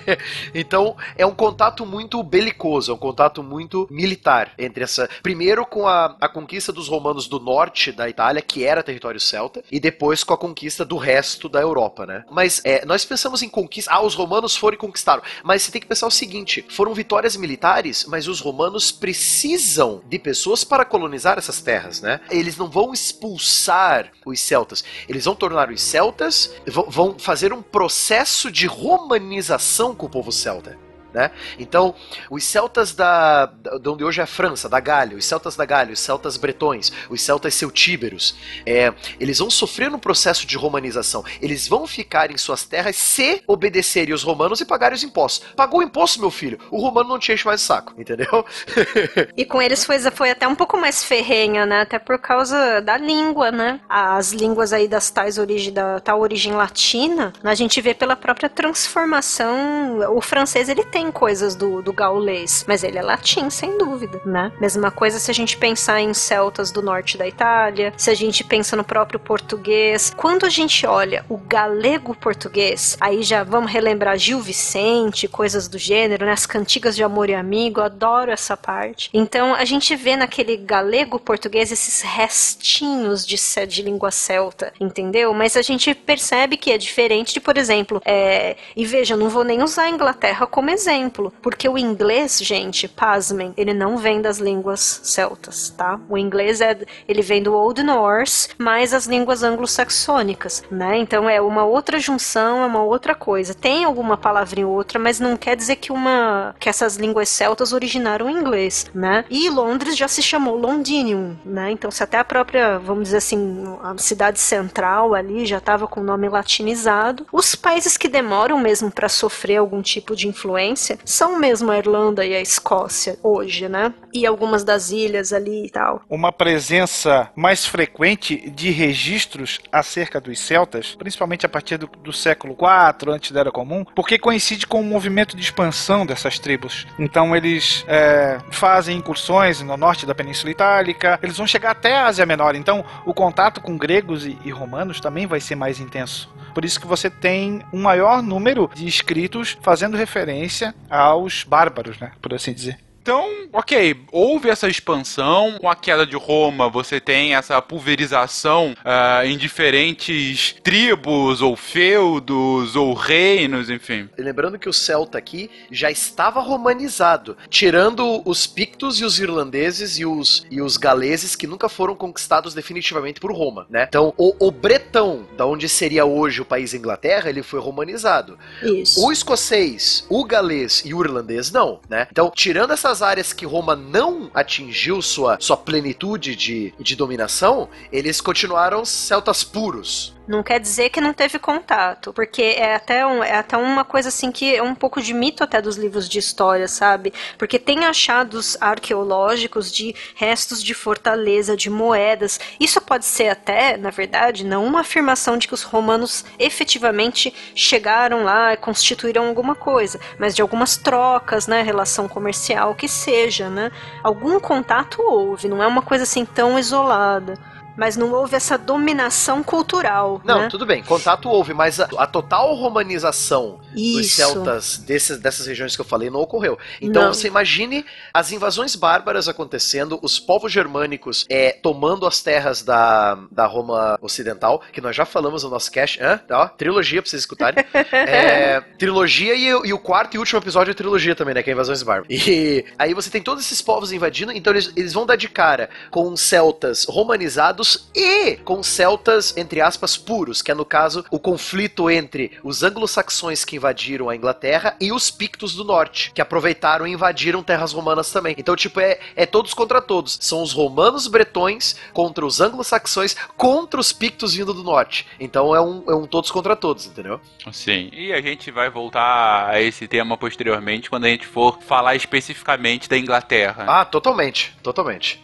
então, 0.54 0.96
é 1.16 1.24
um 1.24 1.34
contato 1.34 1.84
muito 1.84 2.22
belicoso, 2.22 2.92
é 2.92 2.94
um 2.94 2.98
contato 2.98 3.42
muito 3.42 3.86
militar 3.90 4.52
entre 4.58 4.84
essa. 4.84 5.08
Primeiro 5.22 5.64
com 5.66 5.86
a, 5.86 6.16
a 6.20 6.28
conquista 6.28 6.72
dos 6.72 6.88
romanos 6.88 7.26
do 7.26 7.40
norte 7.40 7.92
da 7.92 8.08
Itália, 8.08 8.42
que 8.42 8.64
era 8.64 8.82
território 8.82 9.20
celta, 9.20 9.62
e 9.70 9.80
depois 9.80 10.24
com 10.24 10.34
a 10.34 10.38
conquista 10.38 10.84
do 10.84 10.96
resto 10.96 11.48
da 11.48 11.60
Europa, 11.60 12.06
né? 12.06 12.24
Mas 12.30 12.60
é, 12.64 12.84
nós 12.84 13.04
pensamos 13.04 13.42
em 13.42 13.48
conquista. 13.48 13.92
Ah, 13.92 14.02
os 14.02 14.14
romanos 14.14 14.56
foram 14.56 14.74
e 14.74 14.78
conquistaram. 14.78 15.22
Mas 15.42 15.62
você 15.62 15.72
tem 15.72 15.80
que 15.80 15.86
pensar 15.86 16.06
o 16.06 16.10
seguinte: 16.10 16.64
foram 16.68 16.94
vitórias 16.94 17.36
militares, 17.36 18.04
mas 18.06 18.28
os 18.28 18.40
romanos 18.40 18.92
precisam 18.92 20.02
de 20.08 20.18
pessoas 20.18 20.64
para 20.64 20.84
colonizar 20.84 21.38
essas 21.38 21.60
terras, 21.60 22.00
né? 22.00 22.20
Eles 22.30 22.56
não 22.56 22.68
vão 22.68 22.92
expulsar 22.92 24.10
os 24.24 24.40
celtas, 24.40 24.84
eles 25.08 25.24
vão 25.26 25.34
tornar 25.34 25.70
os 25.70 25.80
celtas, 25.82 26.54
vão- 26.66 27.18
fazer 27.18 27.52
um 27.52 27.60
processo 27.62 28.50
de 28.50 28.66
romanização 28.66 29.94
com 29.94 30.06
o 30.06 30.10
povo 30.10 30.32
celta. 30.32 30.78
Né? 31.12 31.30
Então, 31.58 31.94
os 32.30 32.44
celtas 32.44 32.94
da, 32.94 33.46
da- 33.46 33.78
de 33.78 33.88
onde 33.88 34.04
hoje 34.04 34.20
é 34.20 34.24
a 34.24 34.26
França, 34.26 34.68
da 34.68 34.78
Gália, 34.78 35.16
os 35.16 35.24
celtas 35.24 35.56
da 35.56 35.64
Gália, 35.64 35.92
os 35.94 36.00
celtas 36.00 36.36
bretões, 36.36 36.92
os 37.08 37.22
celtas 37.22 37.54
celtíberos, 37.54 38.36
é, 38.66 38.92
eles 39.18 39.38
vão 39.38 39.48
sofrer 39.50 39.92
um 39.92 39.98
processo 39.98 40.46
de 40.46 40.56
romanização. 40.56 41.24
Eles 41.40 41.66
vão 41.66 41.86
ficar 41.86 42.30
em 42.30 42.36
suas 42.36 42.64
terras 42.64 42.94
se 42.96 43.42
obedecerem 43.46 44.12
os 44.14 44.22
romanos 44.22 44.60
e 44.60 44.66
pagarem 44.66 44.96
os 44.96 45.02
impostos. 45.02 45.48
Pagou 45.56 45.80
o 45.80 45.82
imposto, 45.82 46.20
meu 46.20 46.30
filho, 46.30 46.58
o 46.70 46.78
romano 46.78 47.08
não 47.08 47.18
te 47.18 47.32
enche 47.32 47.46
mais 47.46 47.62
o 47.62 47.64
saco, 47.64 47.94
entendeu? 47.98 48.44
E 49.36 49.44
com 49.44 49.62
eles 49.62 49.84
foi, 49.84 49.98
foi 50.10 50.30
até 50.30 50.46
um 50.48 50.54
pouco 50.54 50.76
mais 50.76 51.04
ferrenha, 51.04 51.64
né? 51.64 51.82
Até 51.82 51.98
por 51.98 52.18
causa 52.18 52.80
da 52.80 52.96
língua, 52.96 53.50
né? 53.50 53.80
As 53.88 54.32
línguas 54.32 54.72
aí 54.72 54.88
das 54.88 55.10
tais 55.10 55.38
origem, 55.38 55.72
da 55.72 56.00
tal 56.00 56.20
origem 56.20 56.52
latina, 56.52 57.32
a 57.42 57.54
gente 57.54 57.80
vê 57.80 57.94
pela 57.94 58.16
própria 58.16 58.48
transformação. 58.48 60.00
O 60.16 60.20
francês, 60.20 60.68
ele 60.68 60.84
tem 60.84 60.97
coisas 61.12 61.54
do, 61.54 61.80
do 61.80 61.92
gaulês, 61.92 62.64
mas 62.66 62.82
ele 62.82 62.98
é 62.98 63.02
latim, 63.02 63.48
sem 63.48 63.78
dúvida, 63.78 64.20
né? 64.24 64.52
Mesma 64.60 64.90
coisa 64.90 65.18
se 65.18 65.30
a 65.30 65.34
gente 65.34 65.56
pensar 65.56 66.00
em 66.00 66.12
celtas 66.12 66.72
do 66.72 66.82
norte 66.82 67.16
da 67.16 67.26
Itália, 67.26 67.92
se 67.96 68.10
a 68.10 68.14
gente 68.14 68.42
pensa 68.42 68.76
no 68.76 68.84
próprio 68.84 69.20
português. 69.20 70.12
Quando 70.16 70.44
a 70.44 70.48
gente 70.48 70.86
olha 70.86 71.24
o 71.28 71.38
galego 71.38 72.14
português, 72.14 72.96
aí 73.00 73.22
já 73.22 73.44
vamos 73.44 73.70
relembrar 73.70 74.18
Gil 74.18 74.40
Vicente, 74.40 75.28
coisas 75.28 75.68
do 75.68 75.78
gênero, 75.78 76.26
né? 76.26 76.32
As 76.32 76.46
cantigas 76.46 76.96
de 76.96 77.04
amor 77.04 77.30
e 77.30 77.34
amigo, 77.34 77.80
adoro 77.80 78.30
essa 78.30 78.56
parte. 78.56 79.10
Então 79.14 79.54
a 79.54 79.64
gente 79.64 79.94
vê 79.94 80.16
naquele 80.16 80.56
galego 80.56 81.18
português 81.18 81.70
esses 81.70 82.02
restinhos 82.02 83.26
de, 83.26 83.36
de 83.66 83.82
língua 83.82 84.10
celta, 84.10 84.72
entendeu? 84.80 85.32
Mas 85.32 85.56
a 85.56 85.62
gente 85.62 85.94
percebe 85.94 86.56
que 86.56 86.72
é 86.72 86.78
diferente 86.78 87.34
de, 87.34 87.40
por 87.40 87.56
exemplo, 87.56 88.02
é... 88.04 88.56
e 88.76 88.84
veja, 88.84 89.14
eu 89.14 89.18
não 89.18 89.28
vou 89.28 89.44
nem 89.44 89.62
usar 89.62 89.84
a 89.84 89.90
Inglaterra 89.90 90.46
como 90.46 90.70
exemplo, 90.70 90.87
exemplo, 90.88 91.32
porque 91.42 91.68
o 91.68 91.76
inglês, 91.76 92.38
gente, 92.38 92.88
pasmem, 92.88 93.52
ele 93.56 93.74
não 93.74 93.98
vem 93.98 94.22
das 94.22 94.38
línguas 94.38 95.00
celtas, 95.04 95.68
tá? 95.76 96.00
O 96.08 96.16
inglês 96.16 96.62
é, 96.62 96.78
ele 97.06 97.20
vem 97.20 97.42
do 97.42 97.52
Old 97.52 97.82
Norse, 97.82 98.48
mais 98.56 98.94
as 98.94 99.06
línguas 99.06 99.42
anglo-saxônicas, 99.42 100.64
né? 100.70 100.96
Então 100.96 101.28
é 101.28 101.40
uma 101.40 101.64
outra 101.64 101.98
junção, 101.98 102.62
é 102.62 102.66
uma 102.66 102.82
outra 102.82 103.14
coisa. 103.14 103.54
Tem 103.54 103.84
alguma 103.84 104.16
palavrinha 104.16 104.66
ou 104.66 104.74
outra, 104.74 104.98
mas 104.98 105.20
não 105.20 105.36
quer 105.36 105.56
dizer 105.56 105.76
que 105.76 105.92
uma 105.92 106.54
que 106.58 106.68
essas 106.68 106.96
línguas 106.96 107.28
celtas 107.28 107.72
originaram 107.72 108.26
o 108.26 108.30
inglês, 108.30 108.86
né? 108.94 109.24
E 109.28 109.50
Londres 109.50 109.96
já 109.96 110.08
se 110.08 110.22
chamou 110.22 110.56
Londinium, 110.56 111.36
né? 111.44 111.70
Então 111.70 111.90
se 111.90 112.02
até 112.02 112.18
a 112.18 112.24
própria, 112.24 112.78
vamos 112.78 113.04
dizer 113.04 113.18
assim, 113.18 113.64
a 113.82 113.96
cidade 113.98 114.40
central 114.40 115.14
ali 115.14 115.44
já 115.44 115.58
estava 115.58 115.86
com 115.86 116.00
o 116.00 116.04
nome 116.04 116.28
latinizado. 116.28 117.26
Os 117.30 117.54
países 117.54 117.96
que 117.98 118.08
demoram 118.08 118.58
mesmo 118.58 118.90
para 118.90 119.08
sofrer 119.08 119.56
algum 119.58 119.82
tipo 119.82 120.16
de 120.16 120.26
influência 120.28 120.77
são 121.04 121.38
mesmo 121.38 121.70
a 121.70 121.78
Irlanda 121.78 122.24
e 122.24 122.34
a 122.34 122.40
Escócia 122.40 123.18
hoje, 123.22 123.68
né? 123.68 123.92
E 124.12 124.26
algumas 124.26 124.64
das 124.64 124.90
ilhas 124.90 125.32
ali 125.32 125.66
e 125.66 125.70
tal. 125.70 126.02
Uma 126.08 126.32
presença 126.32 127.30
mais 127.34 127.66
frequente 127.66 128.50
de 128.50 128.70
registros 128.70 129.60
acerca 129.70 130.20
dos 130.20 130.38
celtas, 130.38 130.94
principalmente 130.94 131.44
a 131.44 131.48
partir 131.48 131.76
do, 131.76 131.86
do 131.86 132.12
século 132.12 132.54
IV, 132.54 133.12
antes 133.12 133.32
da 133.32 133.40
Era 133.40 133.50
Comum, 133.50 133.84
porque 133.94 134.18
coincide 134.18 134.66
com 134.66 134.80
o 134.80 134.84
movimento 134.84 135.36
de 135.36 135.42
expansão 135.42 136.06
dessas 136.06 136.38
tribos. 136.38 136.86
Então 136.98 137.34
eles 137.34 137.84
é, 137.88 138.38
fazem 138.50 138.96
incursões 138.96 139.60
no 139.60 139.76
norte 139.76 140.06
da 140.06 140.14
Península 140.14 140.50
Itálica, 140.50 141.18
eles 141.22 141.36
vão 141.36 141.46
chegar 141.46 141.72
até 141.72 141.96
a 141.96 142.06
Ásia 142.06 142.26
Menor. 142.26 142.54
Então 142.54 142.84
o 143.04 143.14
contato 143.14 143.60
com 143.60 143.76
gregos 143.76 144.26
e, 144.26 144.38
e 144.44 144.50
romanos 144.50 145.00
também 145.00 145.26
vai 145.26 145.40
ser 145.40 145.54
mais 145.54 145.80
intenso. 145.80 146.30
Por 146.58 146.64
isso 146.64 146.80
que 146.80 146.88
você 146.88 147.08
tem 147.08 147.62
um 147.72 147.80
maior 147.80 148.20
número 148.20 148.68
de 148.74 148.84
escritos 148.88 149.56
fazendo 149.62 149.96
referência 149.96 150.74
aos 150.90 151.44
bárbaros, 151.44 152.00
né? 152.00 152.10
Por 152.20 152.34
assim 152.34 152.52
dizer. 152.52 152.80
Então, 153.08 153.48
ok, 153.54 154.04
houve 154.12 154.50
essa 154.50 154.68
expansão. 154.68 155.56
Com 155.58 155.70
a 155.70 155.74
queda 155.74 156.06
de 156.06 156.14
Roma, 156.14 156.68
você 156.68 157.00
tem 157.00 157.34
essa 157.34 157.62
pulverização 157.62 158.74
uh, 158.84 159.24
em 159.24 159.38
diferentes 159.38 160.54
tribos, 160.62 161.40
ou 161.40 161.56
feudos, 161.56 162.76
ou 162.76 162.92
reinos, 162.92 163.70
enfim. 163.70 164.10
Lembrando 164.18 164.58
que 164.58 164.68
o 164.68 164.74
celta 164.74 165.16
aqui 165.16 165.50
já 165.70 165.90
estava 165.90 166.40
romanizado, 166.40 167.34
tirando 167.48 168.20
os 168.28 168.46
pictos 168.46 169.00
e 169.00 169.06
os 169.06 169.18
irlandeses 169.18 169.98
e 169.98 170.04
os, 170.04 170.46
e 170.50 170.60
os 170.60 170.76
galeses 170.76 171.34
que 171.34 171.46
nunca 171.46 171.70
foram 171.70 171.94
conquistados 171.94 172.52
definitivamente 172.52 173.20
por 173.20 173.32
Roma, 173.32 173.66
né? 173.70 173.86
Então, 173.88 174.12
o, 174.18 174.34
o 174.38 174.50
bretão, 174.50 175.26
da 175.34 175.46
onde 175.46 175.66
seria 175.66 176.04
hoje 176.04 176.42
o 176.42 176.44
país 176.44 176.74
Inglaterra, 176.74 177.30
ele 177.30 177.42
foi 177.42 177.58
romanizado. 177.58 178.38
Isso. 178.62 179.02
O 179.02 179.10
escocês, 179.10 180.04
o 180.10 180.26
galês 180.26 180.82
e 180.84 180.92
o 180.92 181.02
irlandês 181.02 181.50
não, 181.50 181.80
né? 181.88 182.06
Então, 182.12 182.30
tirando 182.34 182.74
essas 182.74 182.97
áreas 183.02 183.32
que 183.32 183.46
Roma 183.46 183.74
não 183.74 184.30
atingiu 184.34 185.00
sua, 185.00 185.36
sua 185.40 185.56
plenitude 185.56 186.34
de, 186.34 186.74
de 186.78 186.96
dominação, 186.96 187.68
eles 187.92 188.20
continuaram 188.20 188.84
celtas 188.84 189.44
puros. 189.44 190.17
Não 190.28 190.42
quer 190.42 190.60
dizer 190.60 190.90
que 190.90 191.00
não 191.00 191.14
teve 191.14 191.38
contato, 191.38 192.12
porque 192.12 192.42
é 192.42 192.74
até, 192.74 193.06
um, 193.06 193.24
é 193.24 193.38
até 193.38 193.56
uma 193.56 193.82
coisa 193.82 194.10
assim 194.10 194.30
que 194.30 194.54
é 194.54 194.62
um 194.62 194.74
pouco 194.74 195.00
de 195.00 195.14
mito 195.14 195.42
até 195.42 195.62
dos 195.62 195.78
livros 195.78 196.06
de 196.06 196.18
história, 196.18 196.68
sabe? 196.68 197.14
Porque 197.38 197.58
tem 197.58 197.86
achados 197.86 198.54
arqueológicos 198.60 199.72
de 199.72 199.94
restos 200.14 200.62
de 200.62 200.74
fortaleza, 200.74 201.56
de 201.56 201.70
moedas. 201.70 202.38
Isso 202.60 202.78
pode 202.78 203.06
ser 203.06 203.30
até, 203.30 203.78
na 203.78 203.88
verdade, 203.88 204.44
não 204.44 204.66
uma 204.66 204.80
afirmação 204.80 205.38
de 205.38 205.48
que 205.48 205.54
os 205.54 205.62
romanos 205.62 206.26
efetivamente 206.38 207.32
chegaram 207.54 208.22
lá 208.22 208.52
e 208.52 208.58
constituíram 208.58 209.28
alguma 209.28 209.54
coisa, 209.54 209.98
mas 210.18 210.36
de 210.36 210.42
algumas 210.42 210.76
trocas, 210.76 211.46
né, 211.46 211.62
relação 211.62 212.06
comercial, 212.06 212.74
que 212.74 212.86
seja, 212.86 213.48
né? 213.48 213.72
Algum 214.04 214.38
contato 214.38 215.00
houve, 215.00 215.48
não 215.48 215.62
é 215.62 215.66
uma 215.66 215.80
coisa 215.80 216.04
assim 216.04 216.26
tão 216.26 216.58
isolada 216.58 217.47
mas 217.78 217.96
não 217.96 218.12
houve 218.12 218.34
essa 218.34 218.58
dominação 218.58 219.42
cultural. 219.42 220.20
Não, 220.24 220.40
né? 220.40 220.48
tudo 220.50 220.66
bem, 220.66 220.82
contato 220.82 221.28
houve, 221.28 221.54
mas 221.54 221.78
a, 221.78 221.88
a 221.96 222.06
total 222.06 222.52
romanização 222.54 223.60
dos 223.72 224.06
Isso. 224.06 224.16
celtas 224.16 224.78
desses, 224.78 225.18
dessas 225.18 225.46
regiões 225.46 225.76
que 225.76 225.80
eu 225.80 225.86
falei 225.86 226.10
não 226.10 226.20
ocorreu. 226.20 226.58
Então 226.82 227.04
Não. 227.04 227.14
você 227.14 227.28
imagine 227.28 227.86
as 228.12 228.32
invasões 228.32 228.74
bárbaras 228.74 229.28
acontecendo, 229.28 229.98
os 230.02 230.18
povos 230.18 230.50
germânicos 230.50 231.24
é, 231.30 231.52
tomando 231.52 232.04
as 232.04 232.20
terras 232.20 232.62
da, 232.62 233.16
da 233.30 233.46
Roma 233.46 233.96
Ocidental, 234.02 234.60
que 234.72 234.80
nós 234.80 234.96
já 234.96 235.04
falamos 235.04 235.44
no 235.44 235.50
nosso 235.50 235.70
cast, 235.70 236.02
Hã? 236.02 236.20
Ó, 236.30 236.48
trilogia 236.48 237.00
pra 237.00 237.08
vocês 237.08 237.22
escutarem. 237.22 237.64
É, 238.08 238.60
trilogia 238.78 239.34
e, 239.34 239.46
e 239.68 239.72
o 239.72 239.78
quarto 239.78 240.14
e 240.14 240.18
último 240.18 240.38
episódio 240.40 240.70
é 240.70 240.74
trilogia 240.74 241.14
também, 241.14 241.34
né? 241.34 241.42
Que 241.42 241.50
é 241.50 241.52
Invasões 241.52 241.82
Bárbaras. 241.82 242.08
E 242.10 242.64
aí 242.78 242.94
você 242.94 243.10
tem 243.10 243.22
todos 243.22 243.44
esses 243.44 243.60
povos 243.60 243.92
invadindo, 243.92 244.32
então 244.32 244.52
eles, 244.52 244.72
eles 244.76 244.92
vão 244.92 245.04
dar 245.04 245.16
de 245.16 245.28
cara 245.28 245.68
com 245.90 246.16
celtas 246.16 246.84
romanizados 246.84 247.67
e 247.94 248.36
com 248.36 248.62
celtas, 248.62 249.36
entre 249.36 249.60
aspas, 249.60 249.96
puros, 249.96 250.42
que 250.42 250.50
é 250.50 250.54
no 250.54 250.64
caso 250.64 251.04
o 251.10 251.18
conflito 251.18 251.90
entre 251.90 252.32
os 252.42 252.62
anglo-saxões 252.62 253.44
que 253.44 253.56
invadiram 253.56 254.08
a 254.08 254.16
Inglaterra 254.16 254.76
e 254.80 254.92
os 254.92 255.10
pictos 255.10 255.54
do 255.54 255.64
norte, 255.64 256.12
que 256.12 256.20
aproveitaram 256.20 256.86
e 256.86 256.92
invadiram 256.92 257.42
terras 257.42 257.72
romanas 257.72 258.10
também. 258.10 258.34
Então, 258.38 258.54
tipo, 258.56 258.80
é, 258.80 258.98
é 259.16 259.26
todos 259.26 259.54
contra 259.54 259.80
todos. 259.80 260.18
São 260.20 260.42
os 260.42 260.52
romanos 260.52 261.06
bretões 261.06 261.76
contra 261.92 262.24
os 262.24 262.40
anglo-saxões 262.40 263.16
contra 263.36 263.80
os 263.80 263.92
pictos 263.92 264.34
vindo 264.34 264.54
do 264.54 264.62
norte. 264.62 265.06
Então 265.18 265.54
é 265.54 265.60
um, 265.60 265.82
é 265.88 265.94
um 265.94 266.06
todos 266.06 266.30
contra 266.30 266.56
todos, 266.56 266.86
entendeu? 266.86 267.20
Sim. 267.52 267.90
E 267.92 268.12
a 268.12 268.20
gente 268.20 268.50
vai 268.50 268.70
voltar 268.70 269.48
a 269.48 269.60
esse 269.60 269.86
tema 269.88 270.16
posteriormente 270.16 270.90
quando 270.90 271.04
a 271.04 271.08
gente 271.08 271.26
for 271.26 271.58
falar 271.62 271.94
especificamente 271.96 272.88
da 272.88 272.98
Inglaterra. 272.98 273.64
Ah, 273.66 273.84
totalmente, 273.84 274.56
totalmente. 274.62 275.20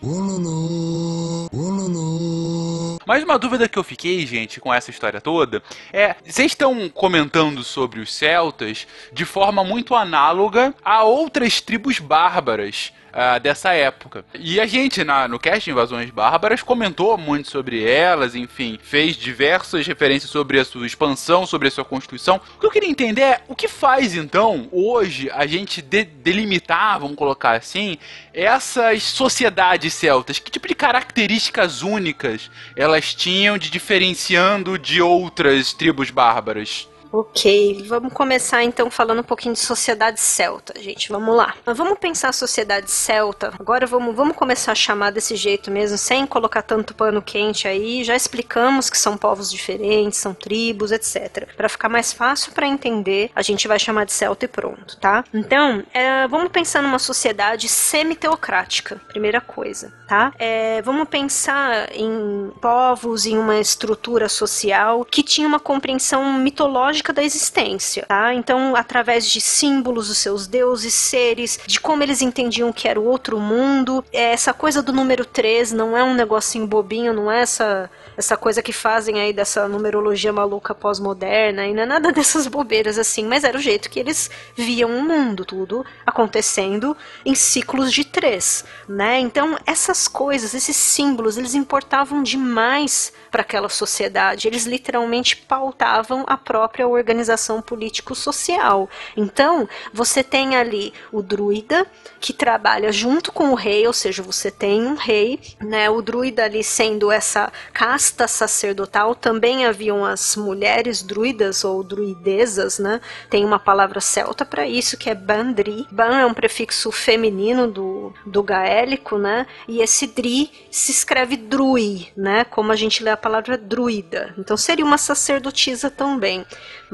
Mas 3.06 3.22
uma 3.22 3.38
dúvida 3.38 3.68
que 3.68 3.78
eu 3.78 3.84
fiquei, 3.84 4.26
gente, 4.26 4.60
com 4.60 4.72
essa 4.72 4.90
história 4.90 5.20
toda 5.20 5.62
é: 5.92 6.16
vocês 6.24 6.52
estão 6.52 6.88
comentando 6.88 7.62
sobre 7.62 8.00
os 8.00 8.12
celtas 8.12 8.86
de 9.12 9.24
forma 9.24 9.62
muito 9.64 9.94
análoga 9.94 10.74
a 10.84 11.02
outras 11.02 11.60
tribos 11.60 11.98
bárbaras. 11.98 12.92
Ah, 13.14 13.38
dessa 13.38 13.72
época. 13.72 14.24
E 14.34 14.60
a 14.60 14.66
gente, 14.66 15.04
na, 15.04 15.28
no 15.28 15.38
cast 15.38 15.70
Invasões 15.70 16.10
Bárbaras, 16.10 16.62
comentou 16.62 17.16
muito 17.16 17.48
sobre 17.48 17.88
elas, 17.88 18.34
enfim, 18.34 18.76
fez 18.82 19.16
diversas 19.16 19.86
referências 19.86 20.30
sobre 20.30 20.58
a 20.58 20.64
sua 20.64 20.84
expansão, 20.84 21.46
sobre 21.46 21.68
a 21.68 21.70
sua 21.70 21.84
constituição. 21.84 22.40
O 22.56 22.60
que 22.60 22.66
eu 22.66 22.70
queria 22.70 22.90
entender 22.90 23.22
é 23.22 23.40
o 23.46 23.54
que 23.54 23.68
faz, 23.68 24.16
então, 24.16 24.68
hoje, 24.72 25.30
a 25.32 25.46
gente 25.46 25.80
de- 25.80 26.04
delimitar, 26.04 26.98
vamos 26.98 27.16
colocar 27.16 27.52
assim, 27.52 27.98
essas 28.32 29.04
sociedades 29.04 29.94
celtas? 29.94 30.40
Que 30.40 30.50
tipo 30.50 30.66
de 30.66 30.74
características 30.74 31.82
únicas 31.82 32.50
elas 32.74 33.14
tinham 33.14 33.56
de 33.56 33.70
diferenciando 33.70 34.76
de 34.76 35.00
outras 35.00 35.72
tribos 35.72 36.10
bárbaras? 36.10 36.88
Ok, 37.16 37.84
vamos 37.86 38.12
começar 38.12 38.64
então 38.64 38.90
falando 38.90 39.20
um 39.20 39.22
pouquinho 39.24 39.54
de 39.54 39.60
sociedade 39.60 40.18
celta, 40.18 40.74
gente. 40.82 41.10
Vamos 41.10 41.36
lá. 41.36 41.54
Vamos 41.64 41.96
pensar 41.96 42.30
a 42.30 42.32
sociedade 42.32 42.90
celta. 42.90 43.54
Agora 43.56 43.86
vamos, 43.86 44.16
vamos 44.16 44.36
começar 44.36 44.72
a 44.72 44.74
chamar 44.74 45.12
desse 45.12 45.36
jeito 45.36 45.70
mesmo, 45.70 45.96
sem 45.96 46.26
colocar 46.26 46.62
tanto 46.62 46.92
pano 46.92 47.22
quente 47.22 47.68
aí. 47.68 48.02
Já 48.02 48.16
explicamos 48.16 48.90
que 48.90 48.98
são 48.98 49.16
povos 49.16 49.48
diferentes, 49.48 50.18
são 50.18 50.34
tribos, 50.34 50.90
etc. 50.90 51.46
Para 51.56 51.68
ficar 51.68 51.88
mais 51.88 52.12
fácil 52.12 52.50
para 52.50 52.66
entender, 52.66 53.30
a 53.32 53.42
gente 53.42 53.68
vai 53.68 53.78
chamar 53.78 54.06
de 54.06 54.12
celta 54.12 54.46
e 54.46 54.48
pronto, 54.48 54.96
tá? 54.96 55.22
Então, 55.32 55.84
é, 55.94 56.26
vamos 56.26 56.50
pensar 56.50 56.82
numa 56.82 56.98
sociedade 56.98 57.68
semi-teocrática, 57.68 59.00
primeira 59.06 59.40
coisa, 59.40 59.92
tá? 60.08 60.32
É, 60.36 60.82
vamos 60.82 61.08
pensar 61.08 61.94
em 61.94 62.50
povos, 62.60 63.24
em 63.24 63.38
uma 63.38 63.60
estrutura 63.60 64.28
social 64.28 65.04
que 65.04 65.22
tinha 65.22 65.46
uma 65.46 65.60
compreensão 65.60 66.40
mitológica 66.40 67.03
da 67.12 67.22
existência, 67.22 68.04
tá? 68.06 68.34
Então, 68.34 68.74
através 68.76 69.28
de 69.28 69.40
símbolos 69.40 70.08
dos 70.08 70.18
seus 70.18 70.46
deuses, 70.46 70.94
seres, 70.94 71.58
de 71.66 71.80
como 71.80 72.02
eles 72.02 72.22
entendiam 72.22 72.72
que 72.72 72.88
era 72.88 73.00
o 73.00 73.04
outro 73.04 73.38
mundo, 73.38 74.04
é, 74.12 74.32
essa 74.32 74.52
coisa 74.52 74.82
do 74.82 74.92
número 74.92 75.24
3 75.24 75.72
não 75.72 75.96
é 75.96 76.02
um 76.02 76.14
negocinho 76.14 76.66
bobinho, 76.66 77.12
não 77.12 77.30
é 77.30 77.40
essa 77.40 77.90
essa 78.16 78.36
coisa 78.36 78.62
que 78.62 78.72
fazem 78.72 79.20
aí 79.20 79.32
dessa 79.32 79.68
numerologia 79.68 80.32
maluca 80.32 80.74
pós-moderna 80.74 81.66
e 81.66 81.74
não 81.74 81.82
é 81.82 81.86
nada 81.86 82.10
dessas 82.12 82.46
bobeiras 82.46 82.98
assim, 82.98 83.24
mas 83.24 83.44
era 83.44 83.56
o 83.56 83.60
jeito 83.60 83.90
que 83.90 83.98
eles 83.98 84.30
viam 84.56 84.90
o 84.90 85.02
mundo, 85.02 85.44
tudo 85.44 85.84
acontecendo 86.06 86.96
em 87.24 87.34
ciclos 87.34 87.92
de 87.92 88.04
três, 88.04 88.64
né? 88.88 89.18
Então 89.18 89.58
essas 89.66 90.06
coisas, 90.06 90.54
esses 90.54 90.76
símbolos, 90.76 91.36
eles 91.36 91.54
importavam 91.54 92.22
demais 92.22 93.12
para 93.30 93.42
aquela 93.42 93.68
sociedade, 93.68 94.46
eles 94.46 94.64
literalmente 94.64 95.36
pautavam 95.36 96.24
a 96.26 96.36
própria 96.36 96.86
organização 96.94 97.60
político-social. 97.60 98.88
Então, 99.16 99.68
você 99.92 100.22
tem 100.22 100.56
ali 100.56 100.92
o 101.12 101.22
druida 101.22 101.86
que 102.20 102.32
trabalha 102.32 102.90
junto 102.90 103.30
com 103.30 103.50
o 103.50 103.54
rei, 103.54 103.86
ou 103.86 103.92
seja, 103.92 104.22
você 104.22 104.50
tem 104.50 104.86
um 104.86 104.94
rei, 104.94 105.38
né? 105.60 105.90
O 105.90 106.00
druida 106.00 106.44
ali 106.44 106.64
sendo 106.64 107.10
essa 107.10 107.52
casta 107.72 108.26
sacerdotal, 108.26 109.14
também 109.14 109.66
haviam 109.66 110.04
as 110.04 110.36
mulheres 110.36 111.02
druidas 111.02 111.64
ou 111.64 111.82
druidesas, 111.82 112.78
né? 112.78 113.00
Tem 113.28 113.44
uma 113.44 113.58
palavra 113.58 114.00
celta 114.00 114.44
para 114.44 114.66
isso 114.66 114.96
que 114.96 115.10
é 115.10 115.14
bandri. 115.14 115.86
Ban 115.90 116.18
é 116.18 116.26
um 116.26 116.34
prefixo 116.34 116.90
feminino 116.90 117.66
do, 117.66 118.12
do 118.24 118.42
gaélico, 118.42 119.18
né? 119.18 119.46
E 119.68 119.80
esse 119.80 120.06
dri 120.06 120.50
se 120.70 120.92
escreve 120.92 121.36
drui, 121.36 122.08
né? 122.16 122.44
Como 122.44 122.72
a 122.72 122.76
gente 122.76 123.02
lê 123.02 123.10
a 123.10 123.16
palavra 123.16 123.56
druida. 123.56 124.34
Então 124.38 124.56
seria 124.56 124.84
uma 124.84 124.98
sacerdotisa 124.98 125.90
também. 125.90 126.44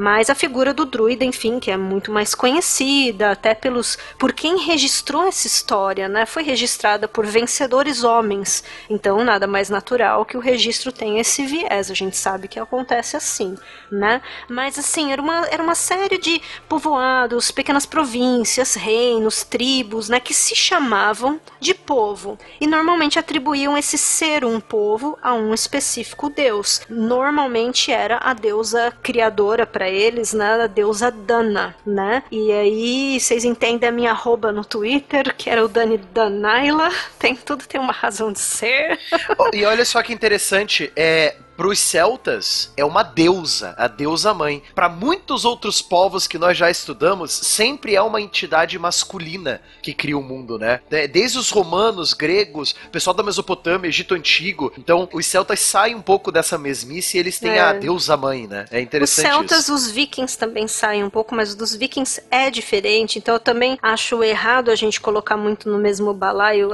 Mas 0.00 0.30
a 0.30 0.34
figura 0.34 0.72
do 0.72 0.86
druida, 0.86 1.26
enfim, 1.26 1.60
que 1.60 1.70
é 1.70 1.76
muito 1.76 2.10
mais 2.10 2.34
conhecida, 2.34 3.32
até 3.32 3.54
pelos 3.54 3.98
por 4.18 4.32
quem 4.32 4.56
registrou 4.56 5.26
essa 5.26 5.46
história, 5.46 6.08
né? 6.08 6.24
Foi 6.24 6.42
registrada 6.42 7.06
por 7.06 7.26
vencedores 7.26 8.02
homens. 8.02 8.64
Então, 8.88 9.22
nada 9.22 9.46
mais 9.46 9.68
natural 9.68 10.24
que 10.24 10.38
o 10.38 10.40
registro 10.40 10.90
tenha 10.90 11.20
esse 11.20 11.44
viés. 11.44 11.90
A 11.90 11.94
gente 11.94 12.16
sabe 12.16 12.48
que 12.48 12.58
acontece 12.58 13.14
assim, 13.14 13.58
né? 13.92 14.22
Mas 14.48 14.78
assim, 14.78 15.12
era 15.12 15.20
uma, 15.20 15.46
era 15.48 15.62
uma 15.62 15.74
série 15.74 16.16
de 16.16 16.40
povoados, 16.66 17.50
pequenas 17.50 17.84
províncias, 17.84 18.76
reinos, 18.76 19.44
tribos, 19.44 20.08
né, 20.08 20.18
que 20.18 20.32
se 20.32 20.56
chamavam 20.56 21.38
de 21.60 21.74
povo 21.74 22.38
e 22.58 22.66
normalmente 22.66 23.18
atribuíam 23.18 23.76
esse 23.76 23.98
ser 23.98 24.46
um 24.46 24.60
povo 24.60 25.18
a 25.20 25.34
um 25.34 25.52
específico 25.52 26.30
deus. 26.30 26.80
Normalmente 26.88 27.92
era 27.92 28.16
a 28.16 28.32
deusa 28.32 28.90
criadora 29.02 29.66
para 29.66 29.89
eles, 29.90 30.32
né, 30.32 30.62
a 30.62 30.66
deusa 30.66 31.10
Dana, 31.10 31.74
né? 31.84 32.22
E 32.30 32.52
aí 32.52 33.20
vocês 33.20 33.44
entendem 33.44 33.88
a 33.88 33.92
minha 33.92 34.10
arroba 34.10 34.52
no 34.52 34.64
Twitter, 34.64 35.34
que 35.36 35.50
era 35.50 35.64
o 35.64 35.68
Dani 35.68 35.98
Danaila, 36.12 36.90
tem 37.18 37.34
tudo 37.36 37.66
tem 37.66 37.80
uma 37.80 37.92
razão 37.92 38.32
de 38.32 38.40
ser. 38.40 38.98
E 39.52 39.64
olha 39.64 39.84
só 39.84 40.02
que 40.02 40.12
interessante, 40.12 40.92
é 40.96 41.36
para 41.60 41.68
os 41.68 41.78
celtas 41.78 42.72
é 42.74 42.82
uma 42.82 43.02
deusa, 43.02 43.74
a 43.76 43.86
deusa 43.86 44.32
mãe. 44.32 44.62
Para 44.74 44.88
muitos 44.88 45.44
outros 45.44 45.82
povos 45.82 46.26
que 46.26 46.38
nós 46.38 46.56
já 46.56 46.70
estudamos, 46.70 47.30
sempre 47.30 47.94
é 47.94 48.00
uma 48.00 48.18
entidade 48.18 48.78
masculina 48.78 49.60
que 49.82 49.92
cria 49.92 50.16
o 50.16 50.22
mundo, 50.22 50.58
né? 50.58 50.80
Desde 51.12 51.38
os 51.38 51.50
romanos, 51.50 52.14
gregos, 52.14 52.74
pessoal 52.90 53.12
da 53.12 53.22
Mesopotâmia, 53.22 53.88
Egito 53.88 54.14
antigo. 54.14 54.72
Então, 54.78 55.06
os 55.12 55.26
celtas 55.26 55.60
saem 55.60 55.94
um 55.94 56.00
pouco 56.00 56.32
dessa 56.32 56.56
mesmice 56.56 57.18
e 57.18 57.20
eles 57.20 57.38
têm 57.38 57.50
é. 57.50 57.60
a 57.60 57.74
deusa 57.74 58.16
mãe, 58.16 58.46
né? 58.46 58.64
É 58.70 58.80
interessante 58.80 59.26
Os 59.26 59.30
celtas, 59.30 59.58
isso. 59.64 59.74
os 59.74 59.90
vikings 59.90 60.38
também 60.38 60.66
saem 60.66 61.04
um 61.04 61.10
pouco, 61.10 61.34
mas 61.34 61.54
dos 61.54 61.74
vikings 61.74 62.22
é 62.30 62.50
diferente. 62.50 63.18
Então, 63.18 63.34
eu 63.34 63.40
também 63.40 63.78
acho 63.82 64.24
errado 64.24 64.70
a 64.70 64.74
gente 64.74 64.98
colocar 64.98 65.36
muito 65.36 65.68
no 65.68 65.76
mesmo 65.76 66.14
balaio. 66.14 66.70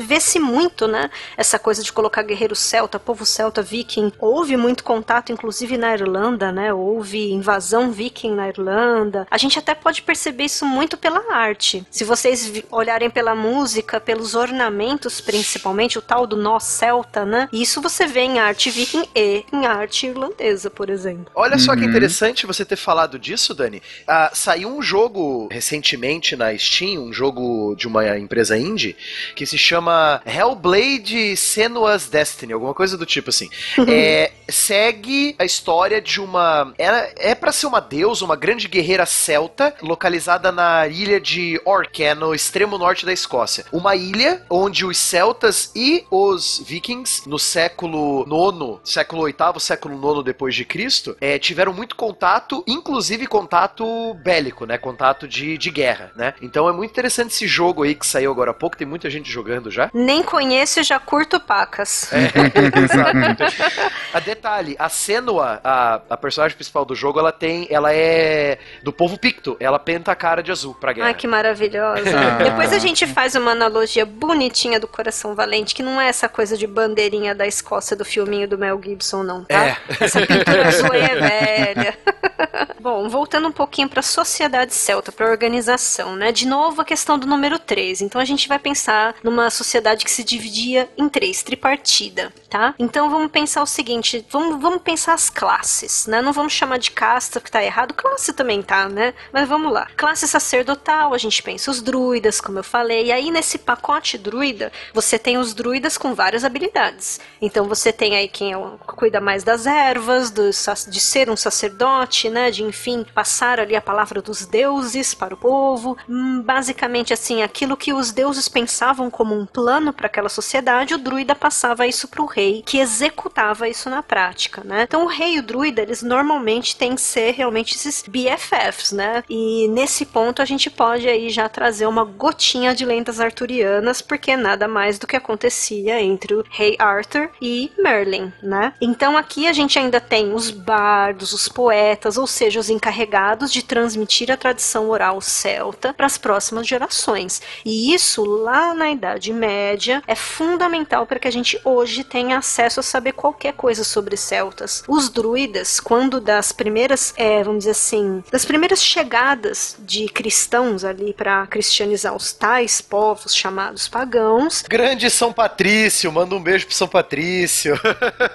Vê-se 0.00 0.40
muito, 0.40 0.88
né? 0.88 1.12
Essa 1.36 1.60
coisa 1.60 1.80
de 1.80 1.92
colocar 1.92 2.22
guerreiro 2.22 2.56
celta, 2.56 2.98
povo 2.98 3.24
celta, 3.24 3.62
viking 3.62 4.15
houve 4.18 4.56
muito 4.56 4.84
contato, 4.84 5.32
inclusive 5.32 5.76
na 5.76 5.92
Irlanda, 5.94 6.52
né? 6.52 6.72
Houve 6.72 7.30
invasão 7.32 7.90
viking 7.90 8.34
na 8.34 8.48
Irlanda. 8.48 9.26
A 9.30 9.38
gente 9.38 9.58
até 9.58 9.74
pode 9.74 10.02
perceber 10.02 10.44
isso 10.44 10.64
muito 10.64 10.96
pela 10.96 11.32
arte. 11.32 11.86
Se 11.90 12.04
vocês 12.04 12.52
olharem 12.70 13.10
pela 13.10 13.34
música, 13.34 14.00
pelos 14.00 14.34
ornamentos, 14.34 15.20
principalmente, 15.20 15.98
o 15.98 16.02
tal 16.02 16.26
do 16.26 16.36
nó 16.36 16.58
celta, 16.58 17.24
né? 17.24 17.48
Isso 17.52 17.80
você 17.80 18.06
vê 18.06 18.20
em 18.20 18.38
arte 18.38 18.70
viking 18.70 19.04
e 19.14 19.44
em 19.52 19.66
arte 19.66 20.06
irlandesa, 20.06 20.70
por 20.70 20.90
exemplo. 20.90 21.26
Olha 21.34 21.58
só 21.58 21.72
uhum. 21.72 21.78
que 21.78 21.84
interessante 21.84 22.46
você 22.46 22.64
ter 22.64 22.76
falado 22.76 23.18
disso, 23.18 23.54
Dani. 23.54 23.82
Ah, 24.06 24.30
saiu 24.32 24.68
um 24.68 24.82
jogo 24.82 25.48
recentemente 25.50 26.36
na 26.36 26.56
Steam, 26.56 27.02
um 27.02 27.12
jogo 27.12 27.74
de 27.76 27.86
uma 27.86 28.18
empresa 28.18 28.56
indie, 28.58 28.96
que 29.34 29.46
se 29.46 29.58
chama 29.58 30.20
Hellblade 30.24 31.36
Senua's 31.36 32.08
Destiny, 32.08 32.52
alguma 32.52 32.74
coisa 32.74 32.96
do 32.96 33.06
tipo 33.06 33.30
assim. 33.30 33.48
é, 33.96 34.22
é, 34.24 34.32
segue 34.48 35.34
a 35.38 35.44
história 35.44 36.00
de 36.00 36.20
uma. 36.20 36.72
Ela 36.78 37.08
é 37.16 37.34
para 37.34 37.52
ser 37.52 37.66
uma 37.66 37.80
deusa, 37.80 38.24
uma 38.24 38.36
grande 38.36 38.68
guerreira 38.68 39.06
celta, 39.06 39.74
localizada 39.82 40.52
na 40.52 40.86
ilha 40.86 41.20
de 41.20 41.60
Orc, 41.64 41.98
no 42.16 42.34
extremo 42.34 42.78
norte 42.78 43.04
da 43.04 43.12
Escócia. 43.12 43.64
Uma 43.72 43.96
ilha 43.96 44.42
onde 44.48 44.84
os 44.84 44.96
celtas 44.98 45.70
e 45.74 46.04
os 46.10 46.62
vikings, 46.66 47.28
no 47.28 47.38
século 47.38 48.24
IX, 48.26 48.80
século 48.84 49.24
VIII, 49.24 49.60
século 49.60 50.14
IX 50.14 50.24
depois 50.24 50.54
de 50.54 50.64
Cristo, 50.64 51.16
é, 51.20 51.38
tiveram 51.38 51.72
muito 51.72 51.96
contato, 51.96 52.64
inclusive 52.66 53.26
contato 53.26 54.14
bélico, 54.14 54.66
né? 54.66 54.78
Contato 54.78 55.26
de, 55.26 55.58
de 55.58 55.70
guerra, 55.70 56.12
né? 56.16 56.34
Então 56.40 56.68
é 56.68 56.72
muito 56.72 56.90
interessante 56.90 57.32
esse 57.32 57.46
jogo 57.46 57.82
aí 57.82 57.94
que 57.94 58.06
saiu 58.06 58.30
agora 58.30 58.50
há 58.50 58.54
pouco, 58.54 58.76
tem 58.76 58.86
muita 58.86 59.10
gente 59.10 59.30
jogando 59.30 59.70
já. 59.70 59.90
Nem 59.92 60.22
conheço 60.22 60.80
e 60.80 60.82
já 60.82 60.98
curto 60.98 61.40
pacas. 61.40 62.10
É, 62.12 62.26
exato. 62.78 63.85
A 64.12 64.20
detalhe, 64.20 64.76
a 64.78 64.88
Senua, 64.88 65.60
a, 65.62 66.00
a 66.10 66.16
personagem 66.16 66.56
principal 66.56 66.84
do 66.84 66.94
jogo, 66.94 67.18
ela 67.18 67.32
tem. 67.32 67.66
Ela 67.70 67.92
é 67.92 68.58
do 68.82 68.92
povo 68.92 69.18
Picto. 69.18 69.56
Ela 69.60 69.78
penta 69.78 70.12
a 70.12 70.14
cara 70.14 70.42
de 70.42 70.50
azul 70.50 70.74
pra 70.74 70.92
guerra. 70.92 71.08
Ai, 71.08 71.14
que 71.14 71.26
maravilhosa. 71.26 72.02
Ah. 72.16 72.42
Depois 72.42 72.72
a 72.72 72.78
gente 72.78 73.06
faz 73.06 73.34
uma 73.34 73.52
analogia 73.52 74.06
bonitinha 74.06 74.80
do 74.80 74.88
Coração 74.88 75.34
Valente, 75.34 75.74
que 75.74 75.82
não 75.82 76.00
é 76.00 76.08
essa 76.08 76.28
coisa 76.28 76.56
de 76.56 76.66
bandeirinha 76.66 77.34
da 77.34 77.46
Escócia 77.46 77.96
do 77.96 78.04
filminho 78.04 78.48
do 78.48 78.58
Mel 78.58 78.80
Gibson, 78.82 79.22
não, 79.22 79.44
tá? 79.44 79.66
É. 79.66 79.76
Essa 80.00 80.26
pintura 80.26 80.68
azul 80.68 80.92
é 80.92 81.14
velha. 81.14 81.98
Bom, 82.80 83.08
voltando 83.08 83.48
um 83.48 83.52
pouquinho 83.52 83.88
pra 83.88 84.00
sociedade 84.00 84.72
celta, 84.72 85.10
pra 85.10 85.28
organização, 85.28 86.14
né? 86.14 86.30
De 86.30 86.46
novo 86.46 86.80
a 86.80 86.84
questão 86.84 87.18
do 87.18 87.26
número 87.26 87.58
3. 87.58 88.02
Então 88.02 88.20
a 88.20 88.24
gente 88.24 88.46
vai 88.48 88.58
pensar 88.58 89.16
numa 89.24 89.50
sociedade 89.50 90.04
que 90.04 90.10
se 90.10 90.22
dividia 90.22 90.88
em 90.96 91.08
três, 91.08 91.42
tripartida, 91.42 92.32
tá? 92.48 92.74
Então 92.78 93.10
vamos 93.10 93.30
pensar 93.30 93.62
o 93.62 93.66
seguinte 93.76 94.24
vamos, 94.30 94.60
vamos 94.60 94.80
pensar 94.80 95.12
as 95.12 95.28
classes, 95.28 96.06
né? 96.06 96.22
Não 96.22 96.32
vamos 96.32 96.54
chamar 96.54 96.78
de 96.78 96.90
casta, 96.90 97.40
que 97.40 97.50
tá 97.50 97.62
errado, 97.62 97.92
classe 97.92 98.32
também 98.32 98.62
tá, 98.62 98.88
né? 98.88 99.12
Mas 99.30 99.46
vamos 99.46 99.70
lá. 99.70 99.86
Classe 99.94 100.26
sacerdotal, 100.26 101.12
a 101.12 101.18
gente 101.18 101.42
pensa 101.42 101.70
os 101.70 101.82
druidas, 101.82 102.40
como 102.40 102.58
eu 102.58 102.64
falei, 102.64 103.06
e 103.06 103.12
aí 103.12 103.30
nesse 103.30 103.58
pacote 103.58 104.16
druida, 104.16 104.72
você 104.94 105.18
tem 105.18 105.36
os 105.36 105.52
druidas 105.52 105.98
com 105.98 106.14
várias 106.14 106.42
habilidades. 106.42 107.20
Então 107.40 107.68
você 107.68 107.92
tem 107.92 108.16
aí 108.16 108.28
quem 108.28 108.54
é 108.54 108.56
cuida 108.86 109.20
mais 109.20 109.44
das 109.44 109.66
ervas, 109.66 110.30
do, 110.30 110.48
de 110.88 111.00
ser 111.00 111.28
um 111.28 111.36
sacerdote, 111.36 112.30
né? 112.30 112.50
De 112.50 112.64
enfim, 112.64 113.04
passar 113.14 113.60
ali 113.60 113.76
a 113.76 113.82
palavra 113.82 114.22
dos 114.22 114.46
deuses 114.46 115.12
para 115.12 115.34
o 115.34 115.36
povo. 115.36 115.98
Hum, 116.08 116.40
basicamente 116.40 117.12
assim, 117.12 117.42
aquilo 117.42 117.76
que 117.76 117.92
os 117.92 118.10
deuses 118.10 118.48
pensavam 118.48 119.10
como 119.10 119.38
um 119.38 119.44
plano 119.44 119.92
para 119.92 120.06
aquela 120.06 120.30
sociedade, 120.30 120.94
o 120.94 120.98
druida 120.98 121.34
passava 121.34 121.86
isso 121.86 122.08
para 122.08 122.22
o 122.22 122.26
rei, 122.26 122.62
que 122.64 122.78
executava 122.78 123.65
isso 123.68 123.90
na 123.90 124.02
prática, 124.02 124.62
né? 124.64 124.82
Então 124.82 125.04
o 125.04 125.08
rei 125.08 125.34
e 125.34 125.38
o 125.38 125.42
druida, 125.42 125.82
eles 125.82 126.02
normalmente 126.02 126.76
têm 126.76 126.94
que 126.94 127.00
ser 127.00 127.32
realmente 127.32 127.74
esses 127.74 128.04
BFFs, 128.06 128.92
né? 128.92 129.22
E 129.28 129.68
nesse 129.68 130.06
ponto 130.06 130.42
a 130.42 130.44
gente 130.44 130.70
pode 130.70 131.08
aí 131.08 131.30
já 131.30 131.48
trazer 131.48 131.86
uma 131.86 132.04
gotinha 132.04 132.74
de 132.74 132.84
lendas 132.84 133.20
arturianas, 133.20 134.00
porque 134.00 134.32
é 134.32 134.36
nada 134.36 134.68
mais 134.68 134.98
do 134.98 135.06
que 135.06 135.16
acontecia 135.16 136.00
entre 136.00 136.34
o 136.34 136.44
rei 136.50 136.76
Arthur 136.78 137.30
e 137.40 137.70
Merlin, 137.78 138.32
né? 138.42 138.72
Então 138.80 139.16
aqui 139.16 139.46
a 139.46 139.52
gente 139.52 139.78
ainda 139.78 140.00
tem 140.00 140.32
os 140.32 140.50
bardos, 140.50 141.32
os 141.32 141.48
poetas, 141.48 142.16
ou 142.16 142.26
seja, 142.26 142.60
os 142.60 142.70
encarregados 142.70 143.52
de 143.52 143.62
transmitir 143.62 144.30
a 144.30 144.36
tradição 144.36 144.88
oral 144.88 145.20
celta 145.20 145.92
para 145.92 146.06
as 146.06 146.18
próximas 146.18 146.66
gerações. 146.66 147.42
E 147.64 147.94
isso 147.94 148.24
lá 148.24 148.74
na 148.74 148.90
Idade 148.90 149.32
Média 149.32 150.02
é 150.06 150.14
fundamental 150.14 151.06
para 151.06 151.18
que 151.18 151.28
a 151.28 151.32
gente 151.32 151.60
hoje 151.64 152.04
tenha 152.04 152.38
acesso 152.38 152.80
a 152.80 152.82
saber 152.82 153.12
qualquer 153.12 153.52
coisa 153.56 153.82
sobre 153.82 154.16
celtas. 154.16 154.84
Os 154.86 155.08
druidas, 155.08 155.80
quando 155.80 156.20
das 156.20 156.52
primeiras, 156.52 157.12
é, 157.16 157.42
vamos 157.42 157.60
dizer 157.60 157.70
assim, 157.72 158.22
das 158.30 158.44
primeiras 158.44 158.82
chegadas 158.82 159.76
de 159.80 160.08
cristãos 160.08 160.84
ali 160.84 161.12
para 161.12 161.46
cristianizar 161.46 162.14
os 162.14 162.32
tais 162.32 162.80
povos 162.80 163.34
chamados 163.34 163.88
pagãos. 163.88 164.62
Grande 164.68 165.10
São 165.10 165.32
Patrício, 165.32 166.12
manda 166.12 166.34
um 166.34 166.42
beijo 166.42 166.66
pro 166.66 166.74
São 166.74 166.88
Patrício. 166.88 167.78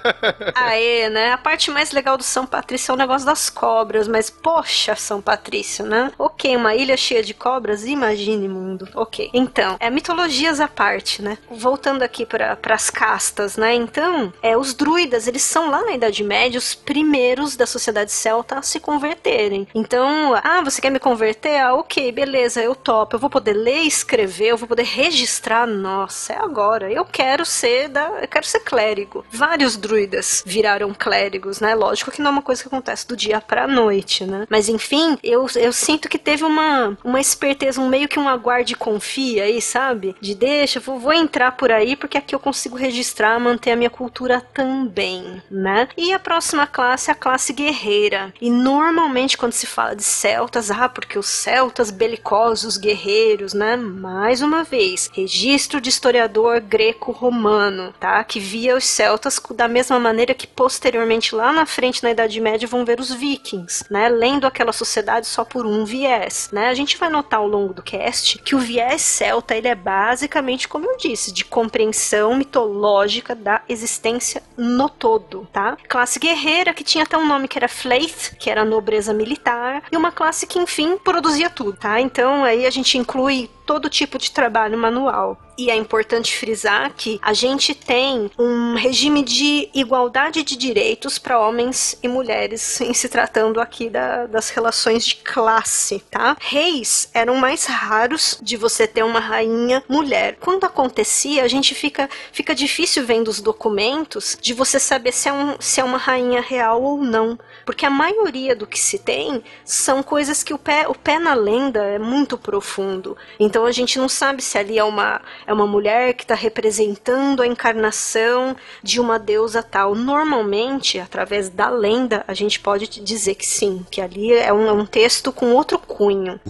Aê, 0.54 1.08
né? 1.08 1.32
A 1.32 1.38
parte 1.38 1.70
mais 1.70 1.92
legal 1.92 2.16
do 2.16 2.24
São 2.24 2.46
Patrício 2.46 2.92
é 2.92 2.94
o 2.94 2.98
negócio 2.98 3.26
das 3.26 3.48
cobras, 3.48 4.08
mas 4.08 4.28
poxa, 4.28 4.96
São 4.96 5.20
Patrício, 5.20 5.84
né? 5.84 6.10
Ok, 6.18 6.54
uma 6.56 6.74
ilha 6.74 6.96
cheia 6.96 7.22
de 7.22 7.34
cobras, 7.34 7.84
imagine 7.84 8.48
mundo. 8.48 8.88
Ok. 8.94 9.30
Então, 9.32 9.76
é 9.78 9.90
mitologias 9.90 10.60
à 10.60 10.68
parte, 10.68 11.22
né? 11.22 11.38
Voltando 11.50 12.02
aqui 12.02 12.26
para 12.26 12.58
as 12.70 12.90
castas, 12.90 13.56
né? 13.56 13.74
Então, 13.74 14.32
é 14.42 14.56
os 14.56 14.74
druidas 14.74 15.11
eles 15.26 15.42
são 15.42 15.70
lá 15.70 15.82
na 15.82 15.92
Idade 15.92 16.22
Média 16.24 16.58
os 16.58 16.74
primeiros 16.74 17.56
da 17.56 17.66
sociedade 17.66 18.12
celta 18.12 18.58
a 18.58 18.62
se 18.62 18.80
converterem. 18.80 19.66
Então, 19.74 20.34
ah, 20.42 20.62
você 20.62 20.80
quer 20.80 20.90
me 20.90 20.98
converter? 20.98 21.60
Ah, 21.60 21.74
ok, 21.74 22.10
beleza, 22.12 22.62
eu 22.62 22.74
topo. 22.74 23.16
Eu 23.16 23.20
vou 23.20 23.30
poder 23.30 23.52
ler 23.52 23.82
escrever, 23.82 24.48
eu 24.48 24.56
vou 24.56 24.68
poder 24.68 24.84
registrar. 24.84 25.66
Nossa, 25.66 26.32
é 26.32 26.38
agora. 26.38 26.90
Eu 26.90 27.04
quero 27.04 27.44
ser 27.44 27.88
da, 27.88 28.08
eu 28.20 28.28
quero 28.28 28.46
ser 28.46 28.60
clérigo. 28.60 29.24
Vários 29.30 29.76
druidas 29.76 30.42
viraram 30.46 30.92
clérigos, 30.94 31.60
né? 31.60 31.74
Lógico 31.74 32.10
que 32.10 32.20
não 32.20 32.30
é 32.30 32.32
uma 32.32 32.42
coisa 32.42 32.62
que 32.62 32.68
acontece 32.68 33.06
do 33.06 33.16
dia 33.16 33.40
para 33.40 33.66
noite, 33.66 34.24
né? 34.24 34.46
Mas 34.48 34.68
enfim, 34.68 35.18
eu, 35.22 35.46
eu 35.56 35.72
sinto 35.72 36.08
que 36.08 36.18
teve 36.18 36.44
uma, 36.44 36.96
uma 37.04 37.20
esperteza, 37.20 37.80
um 37.80 37.88
meio 37.88 38.08
que 38.08 38.18
um 38.18 38.28
aguarde 38.28 38.74
confia 38.74 39.44
aí, 39.44 39.60
sabe? 39.60 40.14
De 40.20 40.34
deixa, 40.34 40.80
vou, 40.80 40.98
vou 40.98 41.12
entrar 41.12 41.52
por 41.52 41.70
aí 41.70 41.96
porque 41.96 42.18
aqui 42.18 42.34
eu 42.34 42.40
consigo 42.40 42.76
registrar, 42.76 43.38
manter 43.38 43.72
a 43.72 43.76
minha 43.76 43.90
cultura 43.90 44.40
também, 44.40 45.01
né? 45.50 45.88
E 45.96 46.12
a 46.12 46.18
próxima 46.18 46.66
classe 46.66 47.10
é 47.10 47.12
a 47.12 47.16
classe 47.16 47.52
guerreira. 47.52 48.32
E 48.40 48.50
normalmente 48.50 49.36
quando 49.36 49.52
se 49.52 49.66
fala 49.66 49.96
de 49.96 50.02
celtas, 50.02 50.70
ah, 50.70 50.88
porque 50.88 51.18
os 51.18 51.26
celtas 51.26 51.90
belicosos, 51.90 52.76
guerreiros, 52.76 53.54
né? 53.54 53.76
Mais 53.76 54.42
uma 54.42 54.64
vez, 54.64 55.10
registro 55.12 55.80
de 55.80 55.88
historiador 55.88 56.60
greco-romano, 56.60 57.92
tá? 57.98 58.22
Que 58.24 58.40
via 58.40 58.76
os 58.76 58.84
celtas 58.84 59.40
da 59.54 59.68
mesma 59.68 59.98
maneira 59.98 60.34
que 60.34 60.46
posteriormente 60.46 61.34
lá 61.34 61.52
na 61.52 61.66
frente 61.66 62.02
na 62.02 62.10
Idade 62.10 62.40
Média 62.40 62.68
vão 62.68 62.84
ver 62.84 63.00
os 63.00 63.12
vikings, 63.12 63.84
né? 63.90 64.08
Lendo 64.08 64.46
aquela 64.46 64.72
sociedade 64.72 65.26
só 65.26 65.44
por 65.44 65.66
um 65.66 65.84
viés, 65.84 66.48
né? 66.52 66.68
A 66.68 66.74
gente 66.74 66.96
vai 66.96 67.10
notar 67.10 67.40
ao 67.40 67.48
longo 67.48 67.74
do 67.74 67.82
cast 67.82 68.38
que 68.38 68.54
o 68.54 68.58
viés 68.58 69.02
celta 69.02 69.56
ele 69.56 69.68
é 69.68 69.74
basicamente, 69.74 70.68
como 70.68 70.86
eu 70.86 70.96
disse, 70.96 71.32
de 71.32 71.44
compreensão 71.44 72.34
mitológica 72.36 73.34
da 73.34 73.62
existência 73.68 74.42
no 74.56 74.91
todo, 74.98 75.48
tá? 75.52 75.76
Classe 75.88 76.18
guerreira 76.18 76.72
que 76.72 76.84
tinha 76.84 77.04
até 77.04 77.16
um 77.18 77.26
nome 77.26 77.48
que 77.48 77.58
era 77.58 77.68
Fleith, 77.68 78.36
que 78.38 78.50
era 78.50 78.64
nobreza 78.64 79.12
militar, 79.12 79.82
e 79.90 79.96
uma 79.96 80.12
classe 80.12 80.46
que 80.46 80.58
enfim 80.58 80.96
produzia 80.96 81.50
tudo, 81.50 81.72
tá? 81.74 82.00
Então 82.00 82.44
aí 82.44 82.66
a 82.66 82.70
gente 82.70 82.96
inclui 82.96 83.50
todo 83.66 83.90
tipo 83.90 84.18
de 84.18 84.30
trabalho 84.30 84.78
manual. 84.78 85.38
E 85.56 85.70
é 85.70 85.76
importante 85.76 86.34
frisar 86.34 86.92
que 86.96 87.20
a 87.22 87.34
gente 87.34 87.74
tem 87.74 88.30
um 88.38 88.74
regime 88.74 89.22
de 89.22 89.68
igualdade 89.74 90.42
de 90.42 90.56
direitos 90.56 91.18
para 91.18 91.38
homens 91.38 91.98
e 92.02 92.08
mulheres, 92.08 92.80
em 92.82 92.94
se 92.94 93.08
tratando 93.08 93.60
aqui 93.60 93.90
da, 93.90 94.26
das 94.26 94.48
relações 94.50 95.04
de 95.04 95.16
classe, 95.16 96.02
tá? 96.10 96.36
Reis 96.40 97.10
eram 97.12 97.36
mais 97.36 97.66
raros 97.66 98.38
de 98.40 98.56
você 98.56 98.86
ter 98.86 99.02
uma 99.02 99.20
rainha 99.20 99.84
mulher. 99.88 100.36
Quando 100.40 100.64
acontecia, 100.64 101.44
a 101.44 101.48
gente 101.48 101.74
fica, 101.74 102.08
fica 102.32 102.54
difícil 102.54 103.04
vendo 103.04 103.28
os 103.28 103.40
documentos 103.40 104.38
de 104.40 104.54
você 104.54 104.78
saber 104.78 105.12
se 105.12 105.28
é, 105.28 105.32
um, 105.32 105.56
se 105.60 105.80
é 105.80 105.84
uma 105.84 105.98
rainha 105.98 106.40
real 106.40 106.82
ou 106.82 106.98
não. 106.98 107.38
Porque 107.66 107.84
a 107.84 107.90
maioria 107.90 108.56
do 108.56 108.66
que 108.66 108.80
se 108.80 108.98
tem 108.98 109.44
são 109.64 110.02
coisas 110.02 110.42
que 110.42 110.54
o 110.54 110.58
pé, 110.58 110.88
o 110.88 110.94
pé 110.94 111.18
na 111.18 111.34
lenda 111.34 111.84
é 111.84 111.98
muito 111.98 112.38
profundo. 112.38 113.16
Então 113.38 113.51
a 113.66 113.72
gente 113.72 113.98
não 113.98 114.08
sabe 114.08 114.42
se 114.42 114.56
ali 114.58 114.78
é 114.78 114.84
uma, 114.84 115.20
é 115.46 115.52
uma 115.52 115.66
mulher 115.66 116.14
que 116.14 116.24
está 116.24 116.34
representando 116.34 117.42
a 117.42 117.46
encarnação 117.46 118.56
de 118.82 119.00
uma 119.00 119.18
deusa 119.18 119.62
tal. 119.62 119.94
Normalmente, 119.94 120.98
através 120.98 121.48
da 121.48 121.68
lenda, 121.68 122.24
a 122.26 122.34
gente 122.34 122.58
pode 122.60 122.86
dizer 123.00 123.34
que 123.34 123.46
sim, 123.46 123.84
que 123.90 124.00
ali 124.00 124.32
é 124.32 124.52
um, 124.52 124.66
é 124.66 124.72
um 124.72 124.86
texto 124.86 125.32
com 125.32 125.52
outro 125.52 125.78
cunho. 125.78 126.40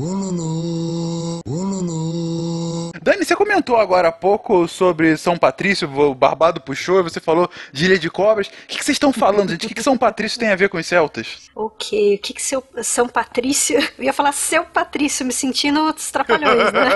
Dani, 3.02 3.24
você 3.24 3.34
comentou 3.34 3.76
agora 3.78 4.08
há 4.08 4.12
pouco 4.12 4.68
sobre 4.68 5.16
São 5.16 5.36
Patrício, 5.36 5.90
o 5.92 6.14
Barbado 6.14 6.60
puxou, 6.60 7.00
e 7.00 7.02
você 7.02 7.18
falou 7.18 7.50
de 7.72 7.84
Ilha 7.84 7.98
de 7.98 8.08
Cobras. 8.08 8.46
O 8.46 8.50
que, 8.68 8.78
que 8.78 8.84
vocês 8.84 8.94
estão 8.94 9.12
falando, 9.12 9.50
gente? 9.50 9.66
O 9.66 9.68
que, 9.68 9.74
que 9.74 9.82
São 9.82 9.98
Patrício 9.98 10.38
tem 10.38 10.50
a 10.50 10.54
ver 10.54 10.68
com 10.68 10.78
os 10.78 10.86
celtas? 10.86 11.50
Ok, 11.52 12.14
o 12.14 12.18
que, 12.20 12.32
que 12.32 12.40
seu, 12.40 12.62
São 12.80 13.08
Patrício. 13.08 13.76
Eu 13.98 14.04
ia 14.04 14.12
falar 14.12 14.30
seu 14.30 14.64
Patrício, 14.64 15.26
me 15.26 15.32
sentindo 15.32 15.82
os 15.82 16.12
trapalhões, 16.12 16.72
né? 16.72 16.90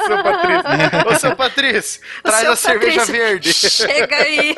seu 0.06 0.22
Patrício. 0.22 0.72
Ô, 1.06 1.18
seu 1.18 1.36
Patrício, 1.36 2.00
traz 2.22 2.40
seu 2.40 2.52
a 2.52 2.56
cerveja 2.56 3.00
Patrício, 3.00 3.22
verde. 3.22 3.52
Chega 3.52 4.16
aí. 4.16 4.54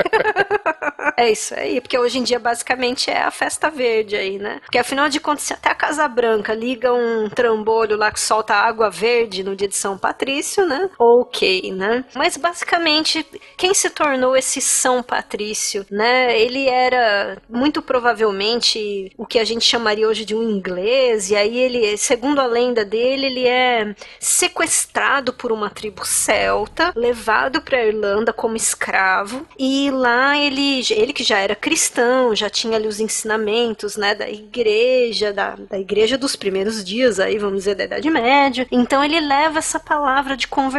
é 1.16 1.32
isso 1.32 1.54
aí, 1.56 1.80
porque 1.80 1.98
hoje 1.98 2.20
em 2.20 2.22
dia 2.22 2.38
basicamente 2.38 3.10
é 3.10 3.20
a 3.20 3.32
festa 3.32 3.68
verde 3.68 4.14
aí, 4.14 4.38
né? 4.38 4.60
Porque 4.60 4.78
afinal 4.78 5.08
de 5.08 5.18
contas, 5.18 5.42
se 5.42 5.52
até 5.52 5.70
a 5.70 5.74
Casa 5.74 6.06
Branca 6.06 6.54
liga 6.54 6.92
um 6.92 7.28
trambolho 7.28 7.96
lá 7.96 8.12
que 8.12 8.20
solta 8.20 8.54
água 8.54 8.88
verde 8.90 9.42
no 9.42 9.56
dia 9.56 9.66
de 9.66 9.76
São 9.76 9.98
Patrício, 9.98 10.64
né? 10.64 10.83
Ok, 10.98 11.72
né? 11.72 12.04
Mas 12.14 12.36
basicamente, 12.36 13.24
quem 13.56 13.74
se 13.74 13.90
tornou 13.90 14.36
esse 14.36 14.60
São 14.60 15.02
Patrício, 15.02 15.84
né? 15.90 16.38
Ele 16.38 16.68
era 16.68 17.38
muito 17.48 17.82
provavelmente 17.82 19.10
o 19.16 19.26
que 19.26 19.38
a 19.38 19.44
gente 19.44 19.64
chamaria 19.64 20.08
hoje 20.08 20.24
de 20.24 20.34
um 20.34 20.42
inglês, 20.42 21.30
e 21.30 21.36
aí 21.36 21.58
ele, 21.58 21.96
segundo 21.96 22.40
a 22.40 22.46
lenda 22.46 22.84
dele, 22.84 23.26
ele 23.26 23.48
é 23.48 23.94
sequestrado 24.18 25.32
por 25.32 25.52
uma 25.52 25.70
tribo 25.70 26.04
celta, 26.04 26.92
levado 26.96 27.60
para 27.60 27.78
a 27.78 27.84
Irlanda 27.86 28.32
como 28.32 28.56
escravo, 28.56 29.46
e 29.58 29.90
lá 29.90 30.36
ele, 30.38 30.82
ele 30.90 31.12
que 31.12 31.24
já 31.24 31.38
era 31.38 31.54
cristão, 31.54 32.34
já 32.34 32.48
tinha 32.50 32.76
ali 32.76 32.86
os 32.86 33.00
ensinamentos, 33.00 33.96
né, 33.96 34.14
da 34.14 34.28
igreja, 34.28 35.32
da, 35.32 35.56
da 35.56 35.78
igreja 35.78 36.18
dos 36.18 36.36
primeiros 36.36 36.84
dias 36.84 37.20
aí, 37.20 37.38
vamos 37.38 37.58
dizer, 37.58 37.74
da 37.74 37.84
Idade 37.84 38.10
Média. 38.10 38.66
Então 38.70 39.02
ele 39.02 39.20
leva 39.20 39.58
essa 39.58 39.78
palavra 39.80 40.36
de 40.36 40.48
conversão, 40.48 40.73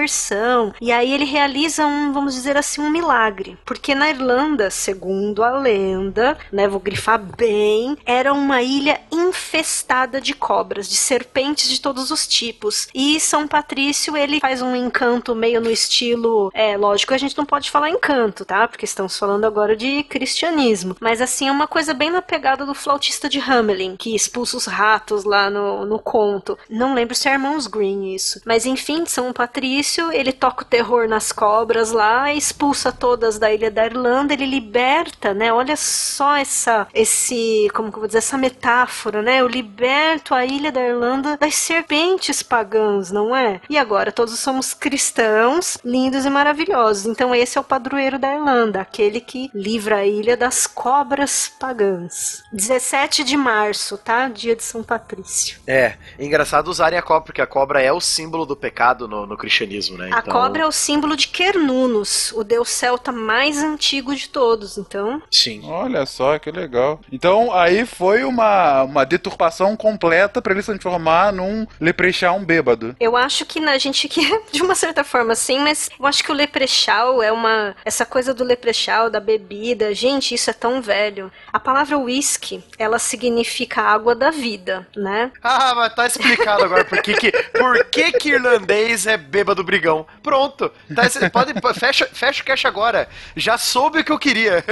e 0.81 0.91
aí 0.91 1.13
ele 1.13 1.25
realiza 1.25 1.85
um, 1.85 2.11
vamos 2.11 2.33
dizer 2.33 2.57
assim, 2.57 2.81
um 2.81 2.89
milagre, 2.89 3.57
porque 3.65 3.95
na 3.95 4.09
Irlanda, 4.09 4.69
segundo 4.69 5.43
a 5.43 5.51
lenda, 5.51 6.37
né, 6.51 6.67
vou 6.67 6.79
grifar 6.79 7.19
bem, 7.19 7.97
era 8.05 8.33
uma 8.33 8.61
ilha 8.61 8.99
infestada 9.11 10.19
de 10.19 10.33
cobras, 10.33 10.89
de 10.89 10.95
serpentes 10.95 11.69
de 11.69 11.79
todos 11.79 12.11
os 12.11 12.27
tipos. 12.27 12.87
E 12.93 13.19
São 13.19 13.47
Patrício, 13.47 14.17
ele 14.17 14.39
faz 14.39 14.61
um 14.61 14.75
encanto 14.75 15.35
meio 15.35 15.61
no 15.61 15.71
estilo. 15.71 16.51
É, 16.53 16.77
lógico, 16.77 17.13
a 17.13 17.17
gente 17.17 17.37
não 17.37 17.45
pode 17.45 17.71
falar 17.71 17.89
encanto, 17.89 18.45
tá? 18.45 18.67
Porque 18.67 18.85
estamos 18.85 19.17
falando 19.17 19.45
agora 19.45 19.75
de 19.75 20.03
cristianismo. 20.03 20.95
Mas 20.99 21.21
assim, 21.21 21.47
é 21.47 21.51
uma 21.51 21.67
coisa 21.67 21.93
bem 21.93 22.09
na 22.09 22.21
pegada 22.21 22.65
do 22.65 22.73
flautista 22.73 23.29
de 23.29 23.39
Hamelin, 23.39 23.95
que 23.95 24.15
expulsa 24.15 24.57
os 24.57 24.65
ratos 24.65 25.23
lá 25.23 25.49
no, 25.49 25.85
no 25.85 25.99
conto. 25.99 26.57
Não 26.69 26.93
lembro 26.93 27.15
se 27.15 27.27
é 27.29 27.33
Irmãos 27.33 27.67
Green 27.67 28.13
isso. 28.13 28.41
Mas 28.45 28.65
enfim, 28.65 29.05
São 29.05 29.31
Patrício, 29.31 29.84
ele 30.13 30.31
toca 30.31 30.63
o 30.63 30.67
terror 30.67 31.07
nas 31.07 31.31
cobras 31.31 31.91
lá, 31.91 32.33
expulsa 32.33 32.91
todas 32.91 33.37
da 33.37 33.51
ilha 33.51 33.69
da 33.69 33.85
Irlanda, 33.85 34.33
ele 34.33 34.45
liberta, 34.45 35.33
né? 35.33 35.51
Olha 35.51 35.75
só 35.75 36.35
essa, 36.35 36.87
esse, 36.93 37.69
como 37.73 37.89
que 37.89 37.97
eu 37.97 38.01
vou 38.01 38.07
dizer, 38.07 38.19
essa 38.19 38.37
metáfora, 38.37 39.21
né? 39.21 39.41
Eu 39.41 39.47
liberto 39.47 40.33
a 40.33 40.45
ilha 40.45 40.71
da 40.71 40.81
Irlanda 40.81 41.37
das 41.37 41.55
serpentes 41.55 42.41
pagãs, 42.41 43.11
não 43.11 43.35
é? 43.35 43.61
E 43.69 43.77
agora 43.77 44.11
todos 44.11 44.37
somos 44.39 44.73
cristãos, 44.73 45.77
lindos 45.83 46.25
e 46.25 46.29
maravilhosos. 46.29 47.05
Então 47.05 47.33
esse 47.33 47.57
é 47.57 47.61
o 47.61 47.63
padroeiro 47.63 48.17
da 48.17 48.33
Irlanda, 48.33 48.81
aquele 48.81 49.19
que 49.19 49.49
livra 49.53 49.97
a 49.97 50.05
ilha 50.05 50.37
das 50.37 50.67
cobras 50.67 51.51
pagãs. 51.59 52.43
17 52.51 53.23
de 53.23 53.37
março, 53.37 53.97
tá? 53.97 54.27
Dia 54.29 54.55
de 54.55 54.63
São 54.63 54.83
Patrício. 54.83 55.59
É, 55.67 55.95
é 56.17 56.25
engraçado 56.25 56.67
usarem 56.67 56.97
a 56.97 57.01
cobra, 57.01 57.25
porque 57.25 57.41
a 57.41 57.47
cobra 57.47 57.81
é 57.81 57.91
o 57.91 58.01
símbolo 58.01 58.45
do 58.45 58.55
pecado 58.55 59.07
no, 59.07 59.25
no 59.25 59.37
cristianismo, 59.37 59.74
né? 59.97 60.09
A 60.11 60.21
cobra 60.21 60.63
é 60.63 60.65
o 60.65 60.71
símbolo 60.71 61.15
de 61.15 61.27
Quernunos, 61.27 62.31
o 62.33 62.43
deus 62.43 62.69
celta 62.69 63.11
mais 63.11 63.57
antigo 63.61 64.15
de 64.15 64.29
todos, 64.29 64.77
então. 64.77 65.21
Sim. 65.31 65.61
Olha 65.65 66.05
só 66.05 66.37
que 66.39 66.51
legal. 66.51 66.99
Então 67.11 67.53
aí 67.53 67.85
foi 67.85 68.23
uma, 68.23 68.83
uma 68.83 69.05
deturpação 69.05 69.75
completa 69.75 70.41
para 70.41 70.53
ele 70.53 70.61
se 70.61 70.71
transformar 70.71 71.31
num 71.31 71.67
leprechaun 71.79 72.43
bêbado. 72.43 72.95
Eu 72.99 73.15
acho 73.15 73.45
que 73.45 73.59
na 73.59 73.77
gente 73.77 74.07
que 74.07 74.21
de 74.51 74.61
uma 74.61 74.75
certa 74.75 75.03
forma 75.03 75.35
sim, 75.35 75.59
mas 75.59 75.89
eu 75.99 76.05
acho 76.05 76.23
que 76.23 76.31
o 76.31 76.35
leprechal 76.35 77.21
é 77.21 77.31
uma 77.31 77.75
essa 77.83 78.05
coisa 78.05 78.33
do 78.33 78.43
leprechal, 78.43 79.09
da 79.09 79.19
bebida, 79.19 79.93
gente, 79.93 80.33
isso 80.33 80.49
é 80.49 80.53
tão 80.53 80.81
velho. 80.81 81.31
A 81.51 81.59
palavra 81.59 81.97
whisky, 81.97 82.63
ela 82.77 82.99
significa 82.99 83.81
água 83.81 84.15
da 84.15 84.31
vida, 84.31 84.87
né? 84.95 85.31
Ah, 85.43 85.73
mas 85.75 85.93
tá 85.93 86.05
explicado 86.05 86.63
agora 86.63 86.85
por 86.85 87.01
que 87.01 87.13
que, 87.13 87.31
por 87.31 87.85
que, 87.85 88.11
que 88.13 88.29
irlandês 88.29 89.07
é 89.07 89.17
bêbado 89.17 89.63
brigão. 89.65 90.05
Pronto. 90.21 90.71
Tá, 90.93 91.09
cê 91.09 91.29
pode, 91.29 91.53
fecha, 91.77 92.07
fecha 92.11 92.41
o 92.41 92.45
cash 92.45 92.65
agora. 92.65 93.07
Já 93.35 93.57
soube 93.57 93.99
o 93.99 94.03
que 94.03 94.11
eu 94.11 94.19
queria. 94.19 94.63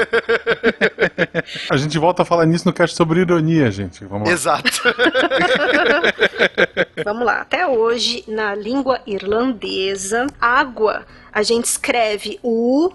A 1.70 1.78
gente 1.78 1.98
volta 1.98 2.22
a 2.22 2.26
falar 2.26 2.46
nisso 2.46 2.68
no 2.68 2.74
cast 2.74 2.96
sobre 2.96 3.22
ironia, 3.22 3.70
gente. 3.72 4.06
Vamos 4.06 4.28
lá. 4.28 4.34
Exato. 4.34 4.72
Vamos 7.04 7.26
lá. 7.26 7.42
Até 7.42 7.68
hoje, 7.68 8.24
na 8.28 8.56
língua 8.56 9.02
irlandesa, 9.06 10.28
água 10.40 11.06
a 11.34 11.42
gente 11.42 11.66
escreve 11.66 12.40
U-I-S-C-E 12.44 12.94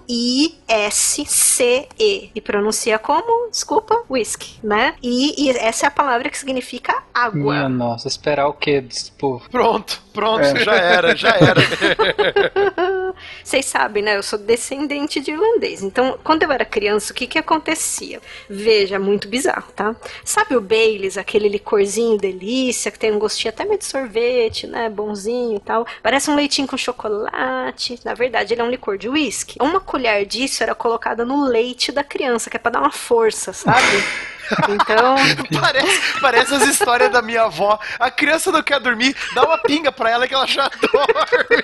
e 2.35 2.41
pronuncia 2.41 2.99
como? 2.99 3.51
Desculpa, 3.51 4.05
whisky, 4.09 4.61
né? 4.63 4.95
E, 5.03 5.47
e 5.47 5.51
essa 5.51 5.87
é 5.87 5.89
a 5.89 5.91
palavra 5.91 6.31
que 6.31 6.39
significa 6.39 7.03
água. 7.13 7.55
Minha 7.55 7.69
nossa, 7.69 8.07
esperar 8.07 8.47
o 8.47 8.53
quê 8.53 8.81
desse 8.81 9.11
povo? 9.13 9.51
Pronto, 9.51 10.01
pronto, 10.13 10.57
já 10.61 10.77
era, 10.77 11.17
já 11.17 11.31
era. 11.31 11.61
Vocês 13.43 13.67
sabem, 13.67 14.03
né? 14.03 14.17
Eu 14.17 14.23
sou 14.23 14.39
descendente 14.39 15.21
de 15.21 15.33
irlandês. 15.33 15.83
Então, 15.83 16.17
quando 16.23 16.45
eu 16.45 16.53
era 16.53 16.65
criança, 16.65 17.13
o 17.13 17.17
que 17.17 17.27
que 17.27 17.39
acontecia? 17.39 18.21
Veja, 18.49 18.99
muito 18.99 19.27
bizarro, 19.27 19.73
tá? 19.73 19.97
Sabe 20.25 20.55
o 20.57 20.61
Baileys, 20.61 21.19
aquele 21.19 21.49
licorzinho 21.49 22.17
delícia, 22.17 22.93
que 22.93 22.99
tem 22.99 23.13
um 23.13 23.19
gostinho 23.19 23.53
até 23.53 23.65
meio 23.65 23.79
de 23.79 23.87
sorvete, 23.87 24.69
né? 24.69 24.89
Bonzinho 24.89 25.57
e 25.57 25.61
tal. 25.61 25.85
Parece 26.03 26.31
um 26.31 26.37
leitinho 26.37 26.69
com 26.69 26.77
chocolate. 26.77 27.99
Na 28.05 28.15
verdade, 28.15 28.28
ele 28.53 28.61
é 28.61 28.65
um 28.65 28.71
licor 28.71 28.99
de 28.99 29.09
uísque. 29.09 29.59
Uma 29.61 29.81
colher 29.81 30.25
disso 30.27 30.63
era 30.63 30.75
colocada 30.75 31.25
no 31.25 31.45
leite 31.45 31.91
da 31.93 32.05
criança, 32.05 32.51
que 32.51 32.57
é 32.57 32.61
pra 32.61 32.71
dar 32.71 32.81
uma 32.81 32.93
força, 32.93 33.53
sabe? 33.53 33.79
Então, 34.69 35.15
Parece, 35.61 36.21
parece 36.21 36.55
as 36.55 36.63
histórias 36.67 37.13
da 37.13 37.21
minha 37.21 37.43
avó. 37.43 37.79
A 37.99 38.11
criança 38.11 38.51
não 38.51 38.63
quer 38.63 38.81
dormir, 38.81 39.15
dá 39.35 39.45
uma 39.45 39.59
pinga 39.59 39.93
pra 39.93 40.11
ela 40.11 40.27
que 40.27 40.35
ela 40.35 40.47
já 40.47 40.71
dorme. 40.81 41.63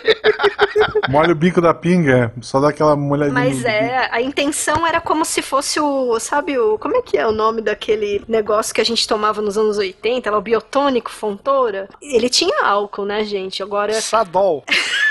Molha 1.09 1.33
o 1.33 1.35
bico 1.35 1.61
da 1.61 1.73
pinga, 1.73 2.33
só 2.43 2.61
dá 2.61 2.69
aquela 2.69 2.95
molhadinha. 2.97 3.33
mas 3.33 3.65
é, 3.65 4.09
a 4.11 4.21
intenção 4.21 4.87
era 4.87 5.01
como 5.01 5.25
se 5.25 5.41
fosse 5.43 5.81
o, 5.81 6.19
sabe 6.21 6.59
o, 6.59 6.79
como 6.79 6.97
é 6.97 7.03
que 7.03 7.17
é 7.17 7.27
o 7.27 7.33
nome 7.33 7.62
daquele 7.62 8.23
negócio 8.29 8.75
que 8.75 8.81
a 8.81 8.85
gente 8.85 9.07
tomava 9.07 9.41
nos 9.41 9.57
anos 9.57 9.79
80, 9.79 10.31
lá, 10.31 10.39
o 10.39 10.43
biotônico 10.43 11.11
Fontoura? 11.11 11.89
Ele 12.03 12.29
tinha 12.29 12.67
álcool, 12.67 13.07
né, 13.07 13.25
gente? 13.25 13.62
Agora 13.62 13.93
Sadol. 14.01 14.65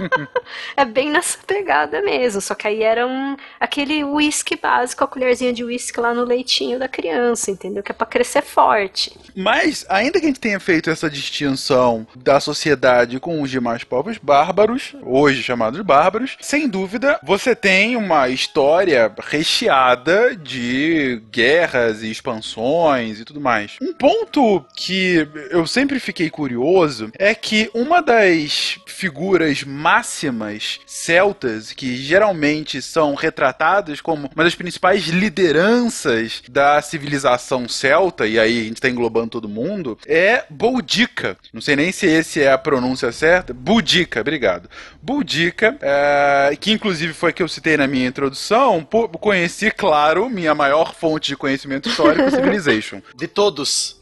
é 0.76 0.84
bem 0.84 1.10
nessa 1.10 1.38
pegada 1.46 2.02
mesmo, 2.02 2.40
só 2.40 2.54
que 2.54 2.66
aí 2.66 2.82
era 2.82 3.06
um, 3.06 3.36
aquele 3.58 4.04
uísque 4.04 4.56
básico, 4.56 5.04
a 5.04 5.06
colherzinha 5.06 5.52
de 5.52 5.64
uísque 5.64 6.00
lá 6.00 6.14
no 6.14 6.24
leitinho 6.24 6.78
da 6.78 6.88
criança, 6.88 7.50
entendeu? 7.50 7.82
Que 7.82 7.92
é 7.92 7.94
pra 7.94 8.06
crescer 8.06 8.42
forte. 8.42 9.16
Mas, 9.36 9.86
ainda 9.88 10.18
que 10.18 10.26
a 10.26 10.28
gente 10.28 10.40
tenha 10.40 10.60
feito 10.60 10.90
essa 10.90 11.08
distinção 11.08 12.06
da 12.16 12.40
sociedade 12.40 13.20
com 13.20 13.40
os 13.40 13.50
demais 13.50 13.84
povos 13.84 14.18
bárbaros, 14.18 14.94
hoje 15.02 15.42
chamados 15.42 15.80
bárbaros, 15.80 16.36
sem 16.40 16.68
dúvida 16.68 17.18
você 17.22 17.54
tem 17.54 17.96
uma 17.96 18.28
história 18.28 19.12
recheada 19.18 20.34
de 20.36 21.22
guerras 21.30 22.02
e 22.02 22.10
expansões 22.10 23.20
e 23.20 23.24
tudo 23.24 23.40
mais. 23.40 23.76
Um 23.80 23.92
ponto 23.92 24.64
que 24.76 25.26
eu 25.50 25.66
sempre 25.66 26.00
fiquei 26.00 26.30
curioso 26.30 27.10
é 27.18 27.34
que 27.34 27.70
uma 27.74 28.00
das 28.00 28.78
figuras 28.86 29.64
máximas 29.90 30.78
celtas, 30.86 31.72
que 31.72 31.96
geralmente 31.96 32.80
são 32.80 33.16
retratadas 33.16 34.00
como 34.00 34.30
uma 34.32 34.44
das 34.44 34.54
principais 34.54 35.08
lideranças 35.08 36.44
da 36.48 36.80
civilização 36.80 37.68
celta, 37.68 38.24
e 38.24 38.38
aí 38.38 38.60
a 38.60 38.64
gente 38.64 38.80
tá 38.80 38.88
englobando 38.88 39.30
todo 39.30 39.48
mundo, 39.48 39.98
é 40.06 40.44
Boudica. 40.48 41.36
Não 41.52 41.60
sei 41.60 41.74
nem 41.74 41.90
se 41.90 42.06
esse 42.06 42.40
é 42.40 42.52
a 42.52 42.58
pronúncia 42.58 43.10
certa. 43.10 43.52
Boudica, 43.52 44.20
obrigado. 44.20 44.70
Boudica, 45.02 45.76
é, 45.80 46.56
que 46.60 46.70
inclusive 46.70 47.12
foi 47.12 47.32
que 47.32 47.42
eu 47.42 47.48
citei 47.48 47.76
na 47.76 47.88
minha 47.88 48.06
introdução, 48.06 48.86
conheci, 49.20 49.72
claro, 49.72 50.30
minha 50.30 50.54
maior 50.54 50.94
fonte 50.94 51.30
de 51.30 51.36
conhecimento 51.36 51.88
histórico, 51.88 52.30
Civilization. 52.30 53.02
De 53.16 53.26
todos. 53.26 53.98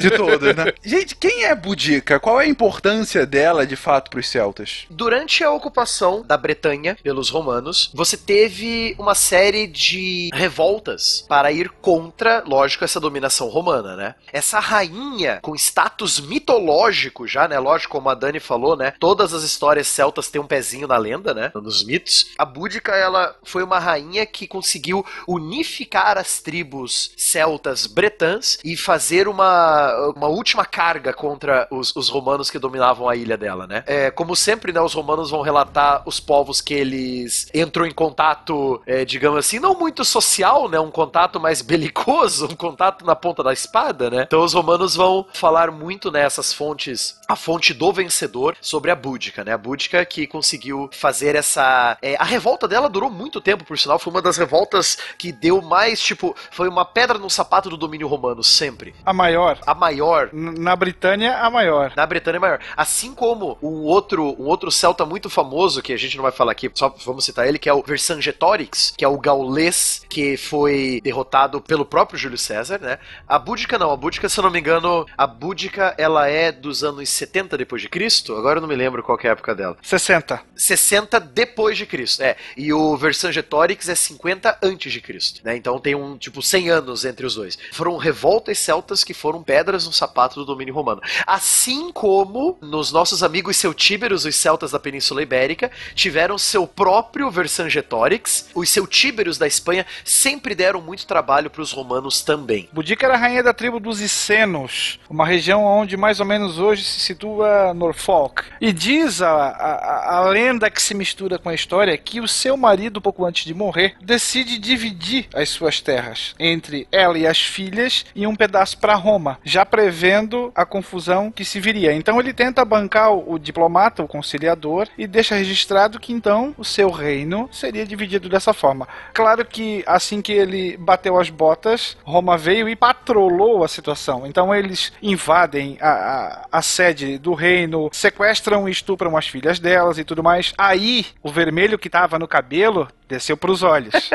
De 0.00 0.10
todas, 0.10 0.54
né? 0.54 0.72
Gente, 0.84 1.16
quem 1.16 1.44
é 1.44 1.54
Boudica? 1.54 2.20
Qual 2.20 2.40
é 2.40 2.44
a 2.44 2.48
importância 2.48 3.26
dela, 3.26 3.66
de 3.66 3.74
fato, 3.74 4.08
pros 4.08 4.28
celtas? 4.28 4.86
Durante 5.00 5.42
a 5.42 5.50
ocupação 5.50 6.22
da 6.22 6.36
Bretanha 6.36 6.94
pelos 7.02 7.30
romanos, 7.30 7.90
você 7.94 8.18
teve 8.18 8.94
uma 8.98 9.14
série 9.14 9.66
de 9.66 10.28
revoltas 10.34 11.24
para 11.26 11.50
ir 11.50 11.70
contra, 11.70 12.44
lógico, 12.46 12.84
essa 12.84 13.00
dominação 13.00 13.48
romana, 13.48 13.96
né? 13.96 14.14
Essa 14.30 14.60
rainha 14.60 15.38
com 15.40 15.54
status 15.54 16.20
mitológico 16.20 17.26
já, 17.26 17.48
né? 17.48 17.58
Lógico, 17.58 17.92
como 17.92 18.10
a 18.10 18.14
Dani 18.14 18.38
falou, 18.38 18.76
né? 18.76 18.92
Todas 19.00 19.32
as 19.32 19.42
histórias 19.42 19.88
celtas 19.88 20.28
têm 20.28 20.38
um 20.38 20.46
pezinho 20.46 20.86
na 20.86 20.98
lenda, 20.98 21.32
né? 21.32 21.50
Nos 21.54 21.82
mitos. 21.82 22.32
A 22.36 22.44
Búdica, 22.44 22.92
ela 22.92 23.34
foi 23.42 23.62
uma 23.62 23.78
rainha 23.78 24.26
que 24.26 24.46
conseguiu 24.46 25.02
unificar 25.26 26.18
as 26.18 26.42
tribos 26.42 27.12
celtas 27.16 27.86
bretãs 27.86 28.58
e 28.62 28.76
fazer 28.76 29.28
uma, 29.28 30.12
uma 30.14 30.28
última 30.28 30.66
carga 30.66 31.14
contra 31.14 31.66
os, 31.70 31.96
os 31.96 32.10
romanos 32.10 32.50
que 32.50 32.58
dominavam 32.58 33.08
a 33.08 33.16
ilha 33.16 33.38
dela, 33.38 33.66
né? 33.66 33.82
É, 33.86 34.10
como 34.10 34.36
sempre, 34.36 34.74
né? 34.74 34.79
Os 34.82 34.94
romanos 34.94 35.30
vão 35.30 35.42
relatar 35.42 36.02
os 36.06 36.20
povos 36.20 36.60
que 36.60 36.74
eles 36.74 37.48
entram 37.54 37.86
em 37.86 37.92
contato, 37.92 38.80
é, 38.86 39.04
digamos 39.04 39.38
assim, 39.38 39.58
não 39.58 39.78
muito 39.78 40.04
social, 40.04 40.68
né? 40.68 40.78
Um 40.78 40.90
contato 40.90 41.38
mais 41.40 41.62
belicoso, 41.62 42.46
um 42.46 42.56
contato 42.56 43.04
na 43.04 43.14
ponta 43.14 43.42
da 43.42 43.52
espada, 43.52 44.10
né? 44.10 44.24
Então 44.26 44.42
os 44.42 44.54
romanos 44.54 44.94
vão 44.94 45.26
falar 45.32 45.70
muito 45.70 46.10
nessas 46.10 46.52
fontes, 46.52 47.18
a 47.28 47.36
fonte 47.36 47.72
do 47.72 47.92
vencedor 47.92 48.56
sobre 48.60 48.90
a 48.90 48.96
Búdica, 48.96 49.44
né? 49.44 49.52
A 49.52 49.58
Búdica 49.58 50.04
que 50.04 50.26
conseguiu 50.26 50.88
fazer 50.92 51.34
essa. 51.34 51.96
é, 52.02 52.16
a 52.16 52.24
revolta 52.24 52.66
dela 52.66 52.88
durou 52.88 53.10
muito 53.10 53.40
tempo, 53.40 53.64
por 53.64 53.78
sinal, 53.78 53.98
foi 53.98 54.12
uma 54.12 54.22
das 54.22 54.36
revoltas 54.36 54.98
que 55.18 55.32
deu 55.32 55.60
mais, 55.62 56.00
tipo, 56.00 56.34
foi 56.50 56.68
uma 56.68 56.84
pedra 56.84 57.18
no 57.18 57.30
sapato 57.30 57.68
do 57.68 57.76
domínio 57.76 58.08
romano, 58.08 58.42
sempre. 58.42 58.94
A 59.04 59.12
maior. 59.12 59.58
A 59.66 59.74
maior 59.74 60.30
Na 60.32 60.74
Britânia, 60.76 61.36
a 61.38 61.50
maior. 61.50 61.92
na 61.96 62.06
Bretanha 62.06 62.36
é 62.36 62.38
maior. 62.38 62.60
Assim 62.76 63.14
como 63.14 63.58
um 63.62 63.82
outro, 63.84 64.36
um 64.38 64.46
outro 64.46 64.69
celta 64.70 65.04
muito 65.04 65.28
famoso, 65.30 65.82
que 65.82 65.92
a 65.92 65.96
gente 65.96 66.16
não 66.16 66.22
vai 66.22 66.32
falar 66.32 66.52
aqui, 66.52 66.70
só 66.74 66.94
vamos 67.04 67.24
citar 67.24 67.46
ele, 67.46 67.58
que 67.58 67.68
é 67.68 67.72
o 67.72 67.82
Vercingetorix, 67.82 68.94
que 68.96 69.04
é 69.04 69.08
o 69.08 69.18
gaulês 69.18 70.02
que 70.08 70.36
foi 70.36 71.00
derrotado 71.02 71.60
pelo 71.60 71.84
próprio 71.84 72.18
Júlio 72.18 72.38
César, 72.38 72.78
né? 72.80 72.98
A 73.26 73.38
Búdica 73.38 73.78
não, 73.78 73.90
a 73.90 73.96
Búdica, 73.96 74.28
se 74.28 74.38
eu 74.38 74.44
não 74.44 74.50
me 74.50 74.60
engano, 74.60 75.06
a 75.16 75.26
Búdica, 75.26 75.94
ela 75.98 76.28
é 76.28 76.52
dos 76.52 76.82
anos 76.84 77.08
70 77.08 77.56
depois 77.56 77.82
de 77.82 77.88
Cristo, 77.88 78.36
agora 78.36 78.58
eu 78.58 78.60
não 78.60 78.68
me 78.68 78.76
lembro 78.76 79.02
qual 79.02 79.16
que 79.18 79.26
é 79.26 79.30
a 79.30 79.32
época 79.32 79.54
dela. 79.54 79.76
60. 79.82 80.40
60 80.54 81.20
depois 81.20 81.76
de 81.76 81.86
Cristo, 81.86 82.22
é. 82.22 82.36
E 82.56 82.72
o 82.72 82.96
Vercingetorix 82.96 83.88
é 83.88 83.94
50 83.94 84.58
antes 84.62 84.92
de 84.92 85.00
Cristo, 85.00 85.40
né? 85.44 85.56
Então 85.56 85.78
tem 85.78 85.94
um, 85.94 86.16
tipo, 86.16 86.42
100 86.42 86.70
anos 86.70 87.04
entre 87.04 87.26
os 87.26 87.34
dois. 87.34 87.58
Foram 87.72 87.96
revoltas 87.96 88.58
celtas 88.58 89.04
que 89.04 89.14
foram 89.14 89.42
pedras 89.42 89.86
no 89.86 89.92
sapato 89.92 90.40
do 90.40 90.44
domínio 90.46 90.74
romano. 90.74 91.00
Assim 91.26 91.90
como 91.92 92.58
nos 92.60 92.92
nossos 92.92 93.22
amigos 93.22 93.56
celtíberos, 93.56 94.24
os 94.24 94.36
celtas 94.36 94.59
da 94.68 94.78
Península 94.78 95.22
Ibérica, 95.22 95.70
tiveram 95.94 96.36
seu 96.36 96.66
próprio 96.66 97.30
Vercingetorix. 97.30 98.48
Os 98.54 98.68
celtíberos 98.68 99.38
da 99.38 99.46
Espanha 99.46 99.86
sempre 100.04 100.54
deram 100.54 100.80
muito 100.80 101.06
trabalho 101.06 101.50
para 101.50 101.62
os 101.62 101.72
romanos 101.72 102.22
também. 102.22 102.68
Boudica 102.72 103.06
era 103.06 103.16
rainha 103.16 103.42
da 103.42 103.52
tribo 103.52 103.78
dos 103.80 104.00
Icenos, 104.00 104.98
uma 105.08 105.26
região 105.26 105.64
onde 105.64 105.96
mais 105.96 106.20
ou 106.20 106.26
menos 106.26 106.58
hoje 106.58 106.84
se 106.84 107.00
situa 107.00 107.72
Norfolk. 107.74 108.42
E 108.60 108.72
diz 108.72 109.22
a, 109.22 109.30
a, 109.30 110.16
a 110.16 110.20
lenda 110.28 110.70
que 110.70 110.82
se 110.82 110.94
mistura 110.94 111.38
com 111.38 111.48
a 111.48 111.54
história 111.54 111.96
que 111.96 112.20
o 112.20 112.28
seu 112.28 112.56
marido, 112.56 113.00
pouco 113.00 113.24
antes 113.24 113.44
de 113.44 113.54
morrer, 113.54 113.94
decide 114.00 114.58
dividir 114.58 115.28
as 115.34 115.48
suas 115.48 115.80
terras 115.80 116.34
entre 116.38 116.86
ela 116.90 117.18
e 117.18 117.26
as 117.26 117.40
filhas 117.40 118.04
e 118.14 118.26
um 118.26 118.36
pedaço 118.36 118.78
para 118.78 118.94
Roma, 118.94 119.38
já 119.44 119.64
prevendo 119.64 120.52
a 120.54 120.64
confusão 120.64 121.30
que 121.30 121.44
se 121.44 121.60
viria. 121.60 121.92
Então 121.92 122.18
ele 122.18 122.32
tenta 122.32 122.64
bancar 122.64 123.12
o, 123.12 123.34
o 123.34 123.38
diplomata, 123.38 124.02
o 124.02 124.08
conciliador, 124.08 124.49
e 124.96 125.06
deixa 125.06 125.34
registrado 125.34 125.98
que 125.98 126.12
então 126.12 126.54
o 126.56 126.64
seu 126.64 126.90
reino 126.90 127.48
seria 127.52 127.86
dividido 127.86 128.28
dessa 128.28 128.52
forma. 128.52 128.88
Claro 129.12 129.44
que 129.44 129.82
assim 129.86 130.20
que 130.22 130.32
ele 130.32 130.76
bateu 130.76 131.18
as 131.18 131.30
botas, 131.30 131.96
Roma 132.04 132.36
veio 132.36 132.68
e 132.68 132.76
patrolou 132.76 133.64
a 133.64 133.68
situação. 133.68 134.26
Então 134.26 134.54
eles 134.54 134.92
invadem 135.02 135.78
a, 135.80 135.90
a, 135.90 136.46
a 136.58 136.62
sede 136.62 137.18
do 137.18 137.34
reino, 137.34 137.88
sequestram 137.92 138.68
e 138.68 138.72
estupram 138.72 139.16
as 139.16 139.26
filhas 139.26 139.58
delas 139.58 139.98
e 139.98 140.04
tudo 140.04 140.22
mais. 140.22 140.52
Aí 140.56 141.06
o 141.22 141.30
vermelho 141.30 141.78
que 141.78 141.88
estava 141.88 142.18
no 142.18 142.28
cabelo 142.28 142.88
desceu 143.10 143.36
para 143.36 143.50
os 143.50 143.62
olhos. 143.62 143.92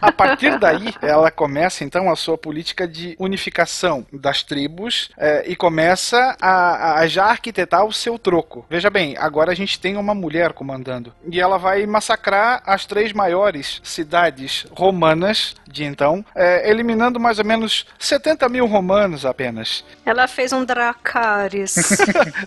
A 0.00 0.12
partir 0.12 0.58
daí, 0.58 0.94
ela 1.00 1.30
começa 1.30 1.84
então 1.84 2.10
a 2.10 2.16
sua 2.16 2.36
política 2.36 2.86
de 2.86 3.16
unificação 3.18 4.06
das 4.12 4.42
tribos 4.42 5.10
eh, 5.16 5.44
e 5.48 5.56
começa 5.56 6.36
a, 6.40 7.00
a 7.00 7.06
já 7.06 7.24
arquitetar 7.24 7.84
o 7.84 7.92
seu 7.92 8.18
troco. 8.18 8.66
Veja 8.68 8.90
bem, 8.90 9.16
agora 9.18 9.52
a 9.52 9.54
gente 9.54 9.80
tem 9.80 9.96
uma 9.96 10.14
mulher 10.14 10.52
comandando 10.52 11.12
e 11.28 11.40
ela 11.40 11.58
vai 11.58 11.86
massacrar 11.86 12.62
as 12.66 12.84
três 12.84 13.12
maiores 13.12 13.80
cidades 13.82 14.66
romanas 14.72 15.54
de 15.68 15.84
então, 15.84 16.24
eh, 16.34 16.70
eliminando 16.70 17.18
mais 17.18 17.38
ou 17.38 17.44
menos 17.44 17.86
70 17.98 18.48
mil 18.48 18.66
romanos 18.66 19.24
apenas. 19.24 19.84
Ela 20.04 20.28
fez 20.28 20.52
um 20.52 20.64
Dracarys. 20.64 21.76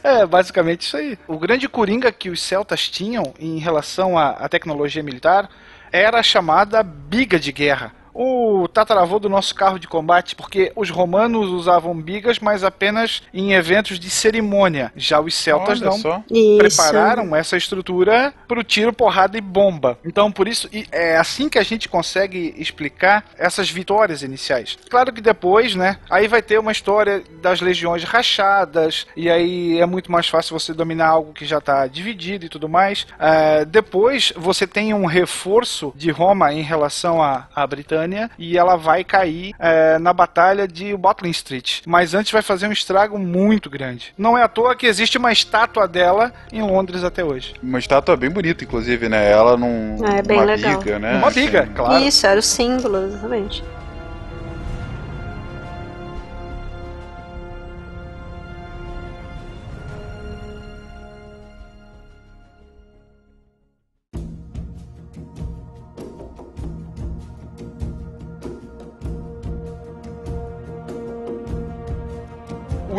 É, 0.03 0.25
basicamente 0.25 0.81
isso 0.81 0.97
aí. 0.97 1.17
O 1.27 1.37
grande 1.37 1.67
coringa 1.67 2.11
que 2.11 2.29
os 2.29 2.41
celtas 2.41 2.87
tinham 2.87 3.33
em 3.39 3.57
relação 3.57 4.17
à, 4.17 4.29
à 4.39 4.49
tecnologia 4.49 5.01
militar 5.01 5.49
era 5.91 6.19
a 6.19 6.23
chamada 6.23 6.83
biga 6.83 7.39
de 7.39 7.51
guerra. 7.51 7.93
O 8.15 8.69
tataravô 8.69 9.19
do 9.19 9.27
nosso 9.27 9.53
carro 9.53 9.77
de 9.77 9.89
combate, 9.89 10.37
porque 10.37 10.71
os 10.73 10.89
romanos 10.89 11.49
usavam 11.49 11.93
bigas, 11.93 12.39
mas 12.39 12.63
apenas 12.63 13.21
em 13.33 13.51
eventos 13.51 13.99
de 13.99 14.09
cerimônia. 14.09 14.93
Já 14.95 15.19
os 15.19 15.35
celtas 15.35 15.81
Olha 15.81 15.91
não 15.91 15.97
só. 15.97 16.23
Isso. 16.31 16.57
prepararam 16.57 17.35
essa 17.35 17.57
estrutura 17.57 18.33
para 18.47 18.59
o 18.59 18.63
tiro, 18.63 18.93
porrada 18.93 19.37
e 19.37 19.41
bomba. 19.41 19.99
Então, 20.05 20.31
por 20.31 20.47
isso, 20.47 20.69
é 20.93 21.17
assim 21.17 21.49
que 21.49 21.59
a 21.59 21.63
gente 21.63 21.89
consegue 21.89 22.55
explicar 22.57 23.25
essas 23.37 23.69
vitórias 23.69 24.21
iniciais. 24.21 24.77
Claro 24.89 25.11
que 25.11 25.19
depois, 25.19 25.75
né, 25.75 25.97
aí 26.09 26.29
vai 26.29 26.41
ter 26.41 26.57
uma 26.57 26.71
história 26.71 27.21
das 27.41 27.59
legiões 27.59 28.05
rachadas, 28.05 29.05
e 29.17 29.29
aí 29.29 29.77
é 29.77 29.85
muito 29.85 30.09
mais 30.09 30.29
fácil 30.29 30.57
você 30.57 30.73
dominar 30.73 31.09
algo 31.09 31.33
que 31.33 31.45
já 31.45 31.57
está 31.57 31.85
dividido 31.87 32.45
e 32.45 32.49
tudo 32.49 32.69
mais. 32.69 33.05
É, 33.19 33.65
depois, 33.65 34.31
você 34.37 34.65
tem 34.65 34.93
um 34.93 35.05
reforço 35.05 35.91
de 35.97 36.11
Roma 36.11 36.53
em 36.53 36.61
relação 36.61 37.21
à, 37.21 37.49
à 37.53 37.65
Britânia, 38.05 38.29
e 38.37 38.57
ela 38.57 38.75
vai 38.75 39.03
cair 39.03 39.53
é, 39.59 39.97
na 39.99 40.13
batalha 40.13 40.67
de 40.67 40.95
Botling 40.95 41.31
Street. 41.31 41.81
Mas 41.85 42.13
antes 42.13 42.31
vai 42.31 42.41
fazer 42.41 42.67
um 42.67 42.71
estrago 42.71 43.17
muito 43.17 43.69
grande. 43.69 44.13
Não 44.17 44.37
é 44.37 44.43
à 44.43 44.47
toa 44.47 44.75
que 44.75 44.85
existe 44.85 45.17
uma 45.17 45.31
estátua 45.31 45.87
dela 45.87 46.31
em 46.51 46.61
Londres 46.61 47.03
até 47.03 47.23
hoje. 47.23 47.53
Uma 47.61 47.79
estátua 47.79 48.15
bem 48.15 48.29
bonita, 48.29 48.63
inclusive, 48.63 49.09
né? 49.09 49.29
Ela 49.29 49.57
num. 49.57 49.97
É, 50.05 50.21
bem 50.21 50.37
uma 50.37 50.45
legal. 50.45 50.77
biga, 50.77 50.99
né? 50.99 51.17
Uma 51.17 51.31
biga, 51.31 51.63
Assim. 51.63 51.73
claro. 51.73 52.03
Isso, 52.03 52.27
era 52.27 52.39
o 52.39 52.43
símbolo, 52.43 52.97
exatamente. 53.05 53.63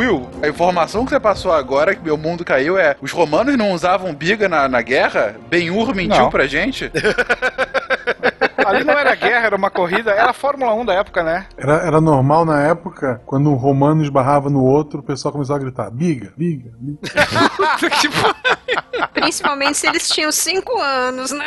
Will, 0.06 0.28
a 0.40 0.48
informação 0.48 1.04
que 1.04 1.10
você 1.10 1.18
passou 1.18 1.52
agora 1.52 1.94
que 1.94 2.02
meu 2.02 2.16
mundo 2.16 2.44
caiu 2.44 2.78
é: 2.78 2.96
os 3.00 3.10
romanos 3.10 3.56
não 3.56 3.72
usavam 3.72 4.14
biga 4.14 4.48
na, 4.48 4.68
na 4.68 4.80
guerra? 4.80 5.36
Ben-Hur 5.48 5.94
mentiu 5.94 6.22
Não. 6.22 6.30
pra 6.30 6.46
gente? 6.46 6.90
Ali 8.64 8.82
não 8.82 8.94
era 8.94 9.14
guerra, 9.14 9.46
era 9.46 9.56
uma 9.56 9.70
corrida, 9.70 10.10
era 10.10 10.30
a 10.30 10.32
Fórmula 10.32 10.74
1 10.74 10.84
da 10.86 10.94
época, 10.94 11.22
né? 11.22 11.46
Era, 11.56 11.74
era 11.86 12.00
normal 12.00 12.44
na 12.44 12.60
época, 12.62 13.20
quando 13.24 13.48
um 13.48 13.54
romano 13.54 14.02
esbarrava 14.02 14.50
no 14.50 14.64
outro, 14.64 15.00
o 15.00 15.02
pessoal 15.02 15.30
começava 15.32 15.58
a 15.58 15.62
gritar: 15.62 15.90
biga, 15.90 16.32
biga, 16.36 16.70
biga. 16.78 16.98
Principalmente 19.12 19.78
se 19.78 19.86
eles 19.86 20.08
tinham 20.08 20.32
cinco 20.32 20.78
anos, 20.80 21.30
né? 21.30 21.46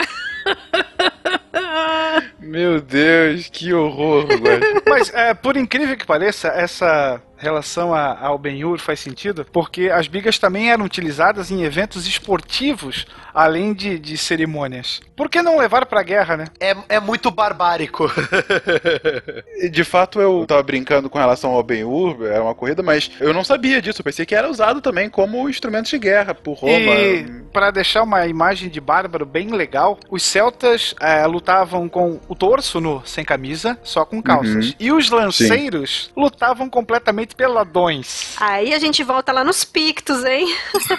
Meu 2.39 2.82
Deus, 2.82 3.49
que 3.51 3.74
horror, 3.74 4.26
velho. 4.28 4.82
Mas, 4.88 5.14
é, 5.14 5.34
por 5.34 5.57
incrível 5.57 5.95
que 5.97 6.05
pareça, 6.05 6.47
essa 6.49 7.22
relação 7.40 7.94
a- 7.94 8.18
ao 8.20 8.38
Ben-Hur 8.38 8.78
faz 8.80 9.00
sentido, 9.00 9.46
porque 9.52 9.90
as 9.90 10.08
bigas 10.08 10.38
também 10.38 10.72
eram 10.72 10.86
utilizadas 10.86 11.50
em 11.52 11.64
eventos 11.64 12.06
esportivos, 12.08 13.06
além 13.34 13.74
de, 13.74 13.98
de 13.98 14.18
cerimônias. 14.18 15.00
Por 15.16 15.30
que 15.30 15.42
não 15.42 15.58
levar 15.58 15.86
pra 15.86 16.04
guerra, 16.04 16.38
né? 16.38 16.46
É, 16.60 16.76
é 16.90 17.00
muito 17.00 17.30
barbárico. 17.32 18.10
De 19.72 19.84
fato, 19.84 20.20
eu 20.20 20.46
tava 20.48 20.64
brincando 20.64 21.10
com 21.10 21.18
relação 21.20 21.52
ao 21.52 21.64
Ben-Hur, 21.64 22.26
era 22.26 22.42
uma 22.44 22.56
corrida, 22.56 22.82
mas 22.82 23.12
eu 23.20 23.34
não 23.34 23.44
sabia 23.44 23.82
disso. 23.82 24.02
Eu 24.02 24.04
pensei 24.06 24.26
que 24.26 24.36
era 24.36 24.50
usado 24.50 24.82
também 24.82 25.10
como 25.10 25.50
instrumento 25.50 25.90
de 25.90 26.00
guerra 26.00 26.34
por 26.34 26.54
Roma. 26.54 26.74
E 26.74 27.26
para 27.52 27.72
deixar 27.72 28.04
uma 28.04 28.26
imagem 28.28 28.70
de 28.70 28.80
bárbaro 28.80 29.26
bem 29.26 29.50
legal, 29.50 29.98
os 30.10 30.24
celtas 30.24 30.96
é, 31.02 31.26
lutavam 31.26 31.88
com 31.90 32.20
o 32.28 32.36
torso 32.36 32.80
nu, 32.80 33.02
sem 33.06 33.26
camisa, 33.26 33.78
só 33.84 34.06
com 34.06 34.22
calças. 34.22 34.68
Uhum. 34.68 34.74
E 34.80 34.92
os 34.92 35.10
lanceiros 35.10 36.12
lutavam 36.16 36.70
completamente 36.70 37.28
peladões. 37.36 38.36
Aí 38.39 38.73
a 38.73 38.80
gente 38.80 39.03
volta 39.03 39.32
lá 39.32 39.43
nos 39.43 39.63
Pictos, 39.63 40.23
hein? 40.23 40.47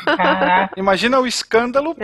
Caraca. 0.05 0.75
Imagina 0.77 1.19
o 1.21 1.27
escândalo 1.27 1.97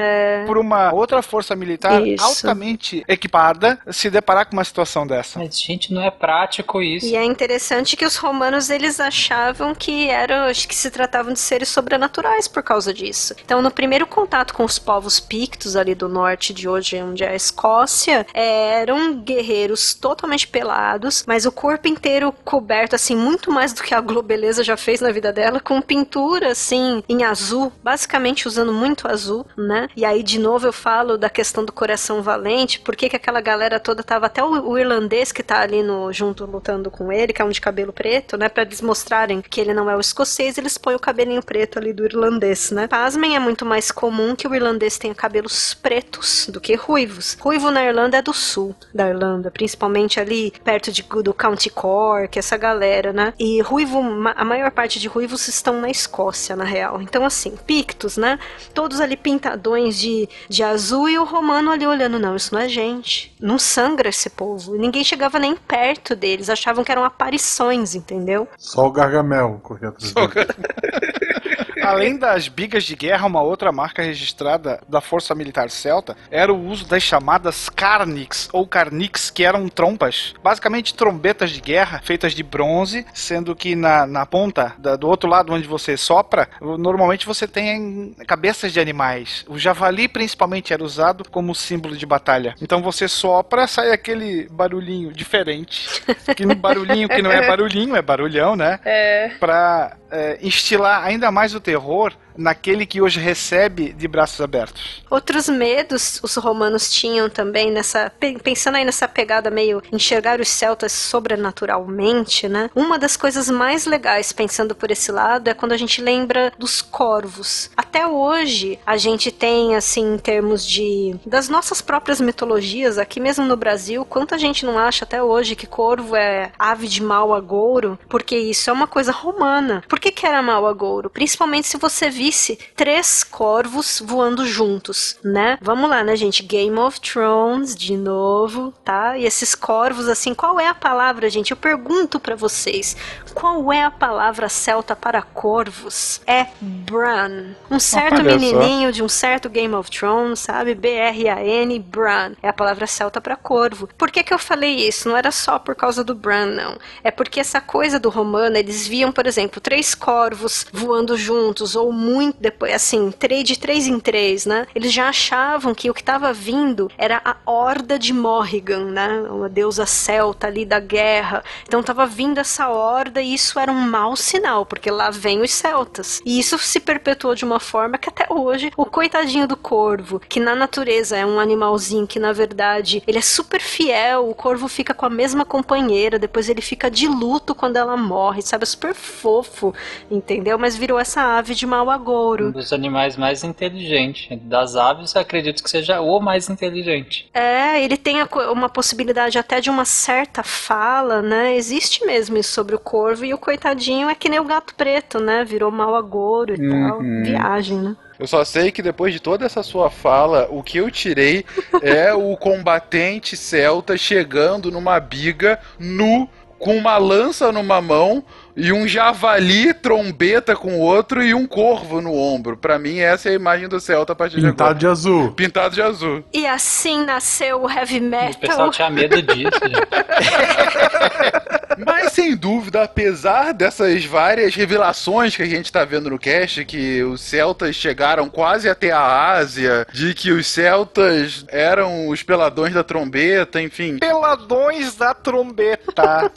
por 0.47 0.59
uma 0.59 0.93
outra 0.93 1.23
força 1.23 1.55
militar 1.55 2.07
Isso. 2.07 2.25
altamente 2.25 3.05
equipada 3.09 3.79
se 3.91 4.11
deparar 4.11 4.47
com 4.47 4.53
uma 4.53 4.65
situação 4.65 5.07
dessa. 5.07 5.39
Mas, 5.39 5.61
gente, 5.61 5.93
não 5.93 6.03
é 6.03 6.11
prático 6.11 6.83
isso. 6.83 7.07
E 7.07 7.17
é 7.17 7.25
interessante 7.25 7.97
que 7.97 8.05
os 8.05 8.17
romanos 8.17 8.71
eles 8.71 9.01
achavam 9.01 9.75
que 9.75 10.09
eram, 10.09 10.45
acho 10.45 10.67
que 10.69 10.75
se 10.75 10.91
tratavam 10.91 11.33
de 11.33 11.39
seres 11.39 11.69
sobrenaturais 11.69 12.49
por 12.49 12.63
causa 12.63 12.93
disso. 12.93 13.35
Então, 13.45 13.63
no 13.63 13.71
primeiro 13.71 14.07
contato 14.07 14.55
com 14.55 14.65
os 14.65 14.79
povos 14.79 15.21
pictos 15.21 15.77
ali 15.77 15.95
do 15.95 16.09
norte 16.09 16.53
de 16.53 16.69
hoje, 16.69 17.01
onde 17.03 17.25
é 17.25 17.31
a 17.31 17.35
Escócia, 17.35 18.27
eram 18.35 19.15
guerreiros 19.15 19.95
totalmente 19.95 20.49
pelados, 20.49 21.25
mas 21.27 21.47
o 21.47 21.53
corpo 21.53 21.89
inteiro 21.89 22.33
coberto 22.45 22.95
assim 22.95 23.17
muito 23.17 23.51
mais 23.51 23.73
do 23.73 23.83
que 23.83 23.95
a 23.95 24.01
Globeleza 24.17 24.65
já 24.65 24.77
fez 24.77 25.01
na 25.01 25.13
vida 25.13 25.31
dela, 25.31 25.61
com 25.61 25.81
pintura 25.83 26.53
assim 26.53 27.03
em 27.07 27.23
azul, 27.23 27.71
basicamente 27.85 28.49
usando 28.49 28.73
muito 28.73 29.07
azul, 29.07 29.47
né? 29.57 29.89
E 29.95 30.07
aí 30.07 30.23
de 30.23 30.41
novo 30.41 30.67
eu 30.67 30.73
falo 30.73 31.19
da 31.19 31.29
questão 31.29 31.65
do 31.65 31.73
coração 31.73 32.23
valente, 32.23 32.81
por 32.81 32.97
que 32.97 33.15
aquela 33.15 33.43
galera 33.43 33.79
toda 33.79 34.03
tava 34.03 34.25
até 34.27 34.43
o, 34.43 34.71
o 34.71 34.79
irlandês 34.79 35.33
que 35.33 35.43
tá 35.43 35.61
ali 35.61 35.83
no 35.83 36.11
junto 36.13 36.47
lutando 36.47 36.91
com 36.91 37.13
ele, 37.13 37.33
que 37.33 37.43
é 37.43 37.45
um 37.45 37.51
de 37.51 37.61
cabelo 37.61 37.93
preto, 37.93 38.37
né, 38.37 38.49
Pra 38.49 38.63
eles 38.63 38.81
mostrarem 38.81 39.43
que 39.43 39.61
ele 39.61 39.75
não 39.75 39.91
é 39.91 39.95
o 39.95 40.01
escocês, 40.01 40.57
eles 40.57 40.79
põem 40.79 40.95
o 40.95 40.99
cabelinho 40.99 41.43
preto 41.43 41.79
ali 41.79 41.93
do 41.93 42.07
irlandês, 42.07 42.71
né? 42.71 42.87
Pasmem, 42.87 43.37
é 43.37 43.39
muito 43.39 43.67
mais 43.67 43.91
comum 43.91 44.35
que 44.35 44.49
o 44.49 44.55
irlandês 44.55 44.97
tenha 44.97 45.15
cabelos 45.15 45.75
pretos 45.75 46.49
do 46.51 46.59
que 46.59 46.75
ruivos. 46.75 47.37
Ruivo 47.39 47.71
na 47.71 47.85
Irlanda 47.85 48.17
é 48.17 48.23
do 48.23 48.33
sul 48.33 48.75
da 48.95 49.09
Irlanda, 49.09 49.51
principalmente 49.51 50.19
ali 50.19 50.55
perto 50.65 50.91
de, 50.91 51.03
do 51.03 51.35
County 51.35 51.69
Cork, 51.69 52.39
essa 52.39 52.57
galera, 52.57 53.13
né? 53.13 53.35
E 53.39 53.61
ruivo, 53.61 54.03
ma- 54.11 54.35
a 54.37 54.45
maior 54.45 54.71
parte 54.71 54.99
de 54.99 55.09
ruivos 55.09 55.49
estão 55.49 55.81
na 55.81 55.91
Escócia, 55.91 56.55
na 56.57 56.65
real. 56.65 57.01
Então, 57.03 57.25
assim, 57.25 57.57
pictos, 57.67 58.17
né? 58.17 58.39
Todos 58.75 59.01
ali 59.01 59.17
pintadões 59.17 59.99
de, 59.99 60.29
de 60.49 60.63
azul 60.63 61.09
e 61.09 61.19
o 61.19 61.25
romano 61.25 61.71
ali 61.71 61.87
olhando, 61.87 62.19
não, 62.19 62.37
isso 62.37 62.55
não 62.55 62.61
é 62.61 62.69
gente. 62.69 63.35
Não 63.41 63.59
sangra 63.59 64.09
esse 64.09 64.31
povo. 64.31 64.77
E 64.77 64.79
ninguém 64.79 65.03
chegava 65.05 65.39
nem 65.39 65.57
perto 65.57 66.15
deles, 66.15 66.49
achavam 66.51 66.85
que 66.85 66.93
eram 66.93 67.05
aparições, 67.05 67.95
entendeu? 67.95 68.47
Só 68.57 68.87
o 68.87 68.93
Gargamel 68.93 69.61
corria 69.63 69.89
atrás 69.89 70.13
dele. 70.13 70.47
Além 71.87 72.17
das 72.17 72.49
bigas 72.49 72.85
de 72.85 72.95
guerra, 72.97 73.27
uma 73.27 73.43
outra 73.43 73.71
marca 73.73 74.03
registrada 74.03 74.81
da 74.89 75.01
Força 75.01 75.35
Militar 75.35 75.71
Celta 75.71 76.17
era 76.31 76.53
o 76.53 76.67
uso 76.69 76.87
das 76.87 77.03
chamadas 77.03 77.69
carnix 77.69 78.49
ou 78.53 78.67
carnix, 78.67 79.31
que 79.31 79.45
eram 79.45 79.69
trompas, 79.69 80.35
basicamente 80.43 80.95
trombetas 80.95 81.51
de 81.51 81.61
guerra 81.61 82.01
feitas 82.05 82.33
de 82.35 82.43
bronze, 82.43 83.07
sendo 83.15 83.55
que 83.55 83.75
na, 83.75 84.07
na 84.07 84.27
ponta, 84.27 84.75
da- 84.79 84.97
do 84.97 85.09
outro 85.09 85.29
lado 85.29 85.53
onde 85.53 85.67
você 85.67 85.97
sopra, 85.97 86.49
normalmente 86.61 87.27
você 87.27 87.47
tem 87.47 88.15
cabeças 88.27 88.73
de 88.73 88.81
animais. 88.81 89.45
O 89.49 89.59
javali 89.59 90.09
principalmente 90.09 90.73
era 90.73 90.83
usado 90.83 91.25
como 91.31 91.55
símbolo 91.55 91.97
de 91.97 92.07
batalha. 92.07 92.55
Então 92.61 92.83
você 92.83 93.09
sopra, 93.09 93.67
sai 93.67 93.91
aquele 93.93 94.49
barulhinho 94.51 95.13
diferente, 95.13 96.03
que 96.37 96.45
no 96.47 96.55
barulhinho 96.55 97.09
que 97.09 97.23
não 97.23 97.31
é 97.33 97.47
barulhinho, 97.47 97.97
é 97.97 98.03
barulhão, 98.03 98.57
né? 98.57 98.79
É. 98.85 99.31
Pra 99.41 99.97
é, 100.11 100.39
instilar 100.43 101.05
ainda 101.05 101.31
mais 101.31 101.55
o 101.55 101.61
terror 101.77 102.13
naquele 102.37 102.87
que 102.87 103.01
hoje 103.01 103.19
recebe 103.21 103.93
de 103.93 104.07
braços 104.09 104.41
abertos. 104.41 105.03
Outros 105.11 105.49
medos 105.49 106.21
os 106.23 106.35
romanos 106.37 106.91
tinham 106.91 107.29
também 107.29 107.71
nessa. 107.71 108.11
pe- 108.19 108.39
Pensando 108.43 108.77
aí 108.77 108.85
nessa 108.85 109.09
pegada 109.09 109.51
meio 109.51 109.83
enxergar 109.93 110.41
os 110.41 110.49
celtas 110.49 110.93
sobrenaturalmente, 110.93 112.49
né? 112.49 112.71
Uma 112.75 112.99
das 112.99 113.17
coisas 113.17 113.49
mais 113.51 113.87
legais 113.87 114.33
pensando 114.33 114.75
por 114.75 114.91
esse 114.91 115.11
lado 115.11 115.49
é 115.49 115.55
quando 115.55 115.73
a 115.73 115.77
gente 115.77 116.01
lembra 116.01 116.53
dos 116.59 116.83
corvos. 116.83 117.71
Até 117.77 118.07
hoje 118.07 118.79
a 118.87 118.97
gente 118.97 119.31
tem, 119.31 119.75
assim, 119.75 120.15
em 120.15 120.19
termos 120.19 120.67
de. 120.67 121.17
das 121.25 121.49
nossas 121.49 121.81
próprias 121.81 122.21
mitologias, 122.21 122.99
aqui 122.99 123.21
mesmo 123.21 123.45
no 123.45 123.57
Brasil, 123.57 124.05
quanta 124.05 124.39
gente 124.39 124.65
não 124.65 124.79
acha 124.79 125.05
até 125.05 125.23
hoje 125.23 125.57
que 125.57 125.67
corvo 125.67 126.15
é 126.17 126.53
ave 126.59 126.89
de 126.89 127.03
mau 127.03 127.35
agouro? 127.35 127.99
Porque 128.09 128.37
isso 128.37 128.69
é 128.71 128.73
uma 128.73 128.87
coisa 128.87 129.13
romana. 129.13 129.83
Por 129.89 129.99
que, 129.99 130.11
que 130.11 130.27
era 130.27 130.43
mau 130.43 130.67
agouro? 130.67 131.11
Principalmente 131.11 131.67
se 131.69 131.77
você 131.77 132.11
visse 132.27 132.59
três 132.75 133.23
corvos 133.23 134.03
voando 134.05 134.45
juntos, 134.45 135.17
né? 135.23 135.59
Vamos 135.63 135.89
lá, 135.89 136.03
né, 136.03 136.17
gente? 136.17 136.43
Game 136.43 136.77
of 136.77 137.01
Thrones, 137.01 137.77
de 137.77 137.97
novo, 137.97 138.75
tá? 138.85 139.17
E 139.17 139.25
esses 139.25 139.55
corvos, 139.55 140.09
assim, 140.09 140.35
qual 140.35 140.59
é 140.59 140.67
a 140.67 140.75
palavra, 140.75 141.31
gente? 141.31 141.53
Eu 141.53 141.57
pergunto 141.57 142.19
pra 142.19 142.35
vocês, 142.35 142.97
qual 143.33 143.73
é 143.73 143.85
a 143.85 143.93
palavra 143.93 144.49
celta 144.49 144.97
para 144.97 145.23
corvos? 145.23 146.21
É 146.27 146.49
Bran. 146.61 147.55
Um 147.71 147.79
certo 147.79 148.19
Olha 148.23 148.33
só. 148.33 148.39
menininho 148.39 148.91
de 148.91 149.05
um 149.05 149.09
certo 149.09 149.49
Game 149.49 149.75
of 149.75 149.89
Thrones, 149.89 150.41
sabe? 150.41 150.75
B-R-A-N, 150.75 151.79
Bran. 151.79 152.33
É 152.43 152.49
a 152.49 152.53
palavra 152.53 152.89
celta 152.89 153.21
para 153.21 153.37
corvo. 153.37 153.89
Por 153.97 154.11
que 154.11 154.25
que 154.25 154.35
eu 154.35 154.39
falei 154.39 154.75
isso? 154.89 155.09
Não 155.09 155.17
era 155.17 155.31
só 155.31 155.61
por 155.61 155.77
causa 155.77 156.03
do 156.03 156.15
Bran, 156.15 156.47
não. 156.47 156.77
É 157.05 157.13
porque 157.13 157.39
essa 157.39 157.61
coisa 157.61 158.01
do 158.01 158.11
romano, 158.11 158.57
eles 158.57 158.85
viam, 158.89 159.13
por 159.13 159.27
exemplo, 159.27 159.61
três 159.61 159.95
corvos 159.95 160.67
voando 160.73 161.17
juntos, 161.17 161.77
ou 161.77 161.93
muito 161.93 162.16
depois, 162.39 162.73
assim, 162.73 163.13
de 163.45 163.59
três 163.59 163.87
em 163.87 163.99
três, 163.99 164.47
né? 164.47 164.67
Eles 164.75 164.93
já 164.93 165.09
achavam 165.09 165.75
que 165.75 165.91
o 165.91 165.95
que 165.95 166.01
estava 166.01 166.33
vindo 166.33 166.91
era 166.97 167.21
a 167.25 167.37
horda 167.45 167.99
de 167.99 168.13
Morrigan, 168.13 168.85
né? 168.87 169.09
Uma 169.31 169.49
deusa 169.49 169.87
celta 169.87 170.47
ali 170.47 170.65
da 170.65 170.81
guerra. 170.81 171.45
Então 171.67 171.81
estava 171.81 172.07
vindo 172.07 172.39
essa 172.39 172.69
horda 172.69 173.21
e 173.21 173.35
isso 173.35 173.59
era 173.59 173.71
um 173.71 173.81
mau 173.81 174.17
sinal, 174.17 174.65
porque 174.67 174.91
lá 174.91 175.11
vem 175.11 175.43
os 175.43 175.53
celtas. 175.53 176.21
E 176.25 176.39
isso 176.39 176.59
se 176.59 176.81
perpetuou 176.81 177.35
de 177.35 177.45
uma 177.45 177.61
forma 177.61 177.99
que 177.99 178.09
até 178.09 178.27
hoje 178.29 178.73
o 178.77 178.85
coitadinho 178.85 179.47
do 179.47 179.57
corvo, 179.57 180.21
que 180.21 180.41
na 180.41 180.55
natureza 180.55 181.17
é 181.17 181.25
um 181.25 181.39
animalzinho 181.39 182.07
que 182.07 182.19
na 182.19 182.33
verdade 182.33 183.03
ele 183.07 183.19
é 183.19 183.23
super 183.23 183.61
fiel, 183.61 184.29
o 184.29 184.35
corvo 184.35 184.69
fica 184.69 184.95
com 184.95 185.07
a 185.07 185.11
mesma 185.11 185.45
companheira, 185.45 186.19
depois 186.19 186.49
ele 186.49 186.63
fica 186.63 186.91
de 186.91 187.07
luto 187.07 187.55
quando 187.55 187.77
ela 187.77 187.97
morre, 187.97 188.43
sabe? 188.43 188.65
É 188.65 188.67
super 188.67 188.95
fofo, 188.95 189.75
entendeu? 190.11 190.59
Mas 190.59 190.77
virou 190.77 190.99
essa 190.99 191.21
ave 191.39 191.55
de 191.55 191.67
mau 191.67 191.91
agouro 191.91 192.06
Um 192.49 192.51
dos 192.53 192.73
animais 192.73 193.17
mais 193.17 193.43
inteligentes. 193.45 194.39
Das 194.43 194.77
aves, 194.77 195.15
eu 195.15 195.21
acredito 195.21 195.63
que 195.63 195.71
seja 195.71 196.01
o 196.01 196.21
mais 196.21 196.49
inteligente. 196.49 197.29
É, 197.35 197.83
ele 197.83 197.97
tem 197.97 198.17
uma 198.51 198.69
possibilidade 198.69 199.39
até 199.39 199.61
de 199.61 199.71
uma 199.71 199.85
certa 199.85 200.43
fala, 200.43 201.23
né? 201.23 201.55
Existe 201.57 202.05
mesmo 202.05 202.37
isso 202.37 202.53
sobre 202.53 202.75
o 202.75 202.79
corvo 202.79 203.25
e 203.25 203.35
o 203.35 203.39
coitadinho 203.39 204.09
é 204.09 204.15
que 204.15 204.29
nem 204.29 204.41
o 204.41 204.45
gato 204.45 204.75
preto, 204.75 205.19
né? 205.21 205.45
Virou 205.45 205.71
mau 205.71 205.95
agouro 205.95 206.55
e 206.55 206.59
tal. 206.59 206.99
Uhum. 206.99 207.23
Viagem, 207.25 207.79
né? 207.79 207.97
Eu 208.19 208.27
só 208.27 208.45
sei 208.45 208.71
que 208.71 208.83
depois 208.83 209.13
de 209.13 209.21
toda 209.21 209.45
essa 209.45 209.63
sua 209.63 209.91
fala, 209.91 210.49
o 210.51 210.63
que 210.63 210.79
eu 210.79 210.91
tirei 210.91 211.45
é 211.83 212.15
o 212.15 212.37
combatente 212.37 213.37
celta 213.37 213.97
chegando 213.97 214.71
numa 214.71 214.99
biga 214.99 215.59
nu, 215.79 216.29
com 216.59 216.77
uma 216.77 216.97
lança 216.97 217.53
numa 217.53 217.81
mão 217.83 218.25
e 218.57 218.73
um 218.73 218.89
javali 218.89 219.75
trombeta 219.75 220.57
com 220.57 220.77
o 220.77 220.81
outro 220.81 221.23
e 221.23 221.35
um 221.35 221.47
corvo 221.47 222.01
no 222.01 222.15
ombro. 222.15 222.57
Pra 222.57 222.79
mim, 222.79 222.99
essa 222.99 223.29
é 223.29 223.33
a 223.33 223.35
imagem 223.35 223.69
do 223.69 223.79
celta 223.79 224.13
a 224.13 224.17
partir 224.17 224.37
de 224.37 224.43
Pintado 224.47 224.63
agora. 224.71 224.79
de 224.79 224.87
azul. 224.87 225.33
Pintado 225.33 225.75
de 225.75 225.83
azul. 225.83 226.25
E 226.33 226.47
assim 226.47 227.05
nasceu 227.05 227.63
o 227.63 227.71
heavy 227.71 227.99
O 227.99 228.03
metal. 228.03 228.41
pessoal 228.41 228.71
tinha 228.71 228.89
medo 228.91 229.21
disso, 229.23 229.61
gente. 229.69 229.77
Mas 231.85 232.13
sem 232.13 232.37
dúvida, 232.37 232.83
apesar 232.83 233.53
dessas 233.53 234.05
várias 234.05 234.55
revelações 234.55 235.35
que 235.37 235.43
a 235.43 235.47
gente 235.47 235.71
tá 235.73 235.85
vendo 235.85 236.11
no 236.11 236.19
cast, 236.19 236.65
que 236.65 237.03
os 237.03 237.21
celtas 237.21 237.75
chegaram 237.77 238.29
quase 238.29 238.69
até 238.69 238.91
a 238.93 239.33
Ásia, 239.33 239.87
de 239.93 240.15
que 240.15 240.31
os 240.33 240.47
celtas 240.47 241.45
eram 241.49 242.09
os 242.09 242.23
peladões 242.23 242.73
da 242.75 242.83
trombeta, 242.85 243.61
enfim. 243.61 243.99
Peladões 243.99 244.95
da 244.97 245.15
trombeta. 245.15 246.31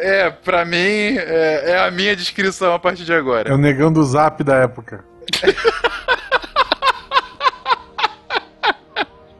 É, 0.00 0.30
pra 0.30 0.64
mim, 0.64 0.76
é, 1.16 1.70
é 1.72 1.78
a 1.78 1.90
minha 1.90 2.14
descrição 2.14 2.74
a 2.74 2.78
partir 2.78 3.04
de 3.04 3.12
É 3.12 3.16
agora. 3.16 3.52
o 3.54 3.58
negão 3.58 3.92
do 3.92 4.02
zap 4.02 4.42
da 4.44 4.56
época. 4.56 5.04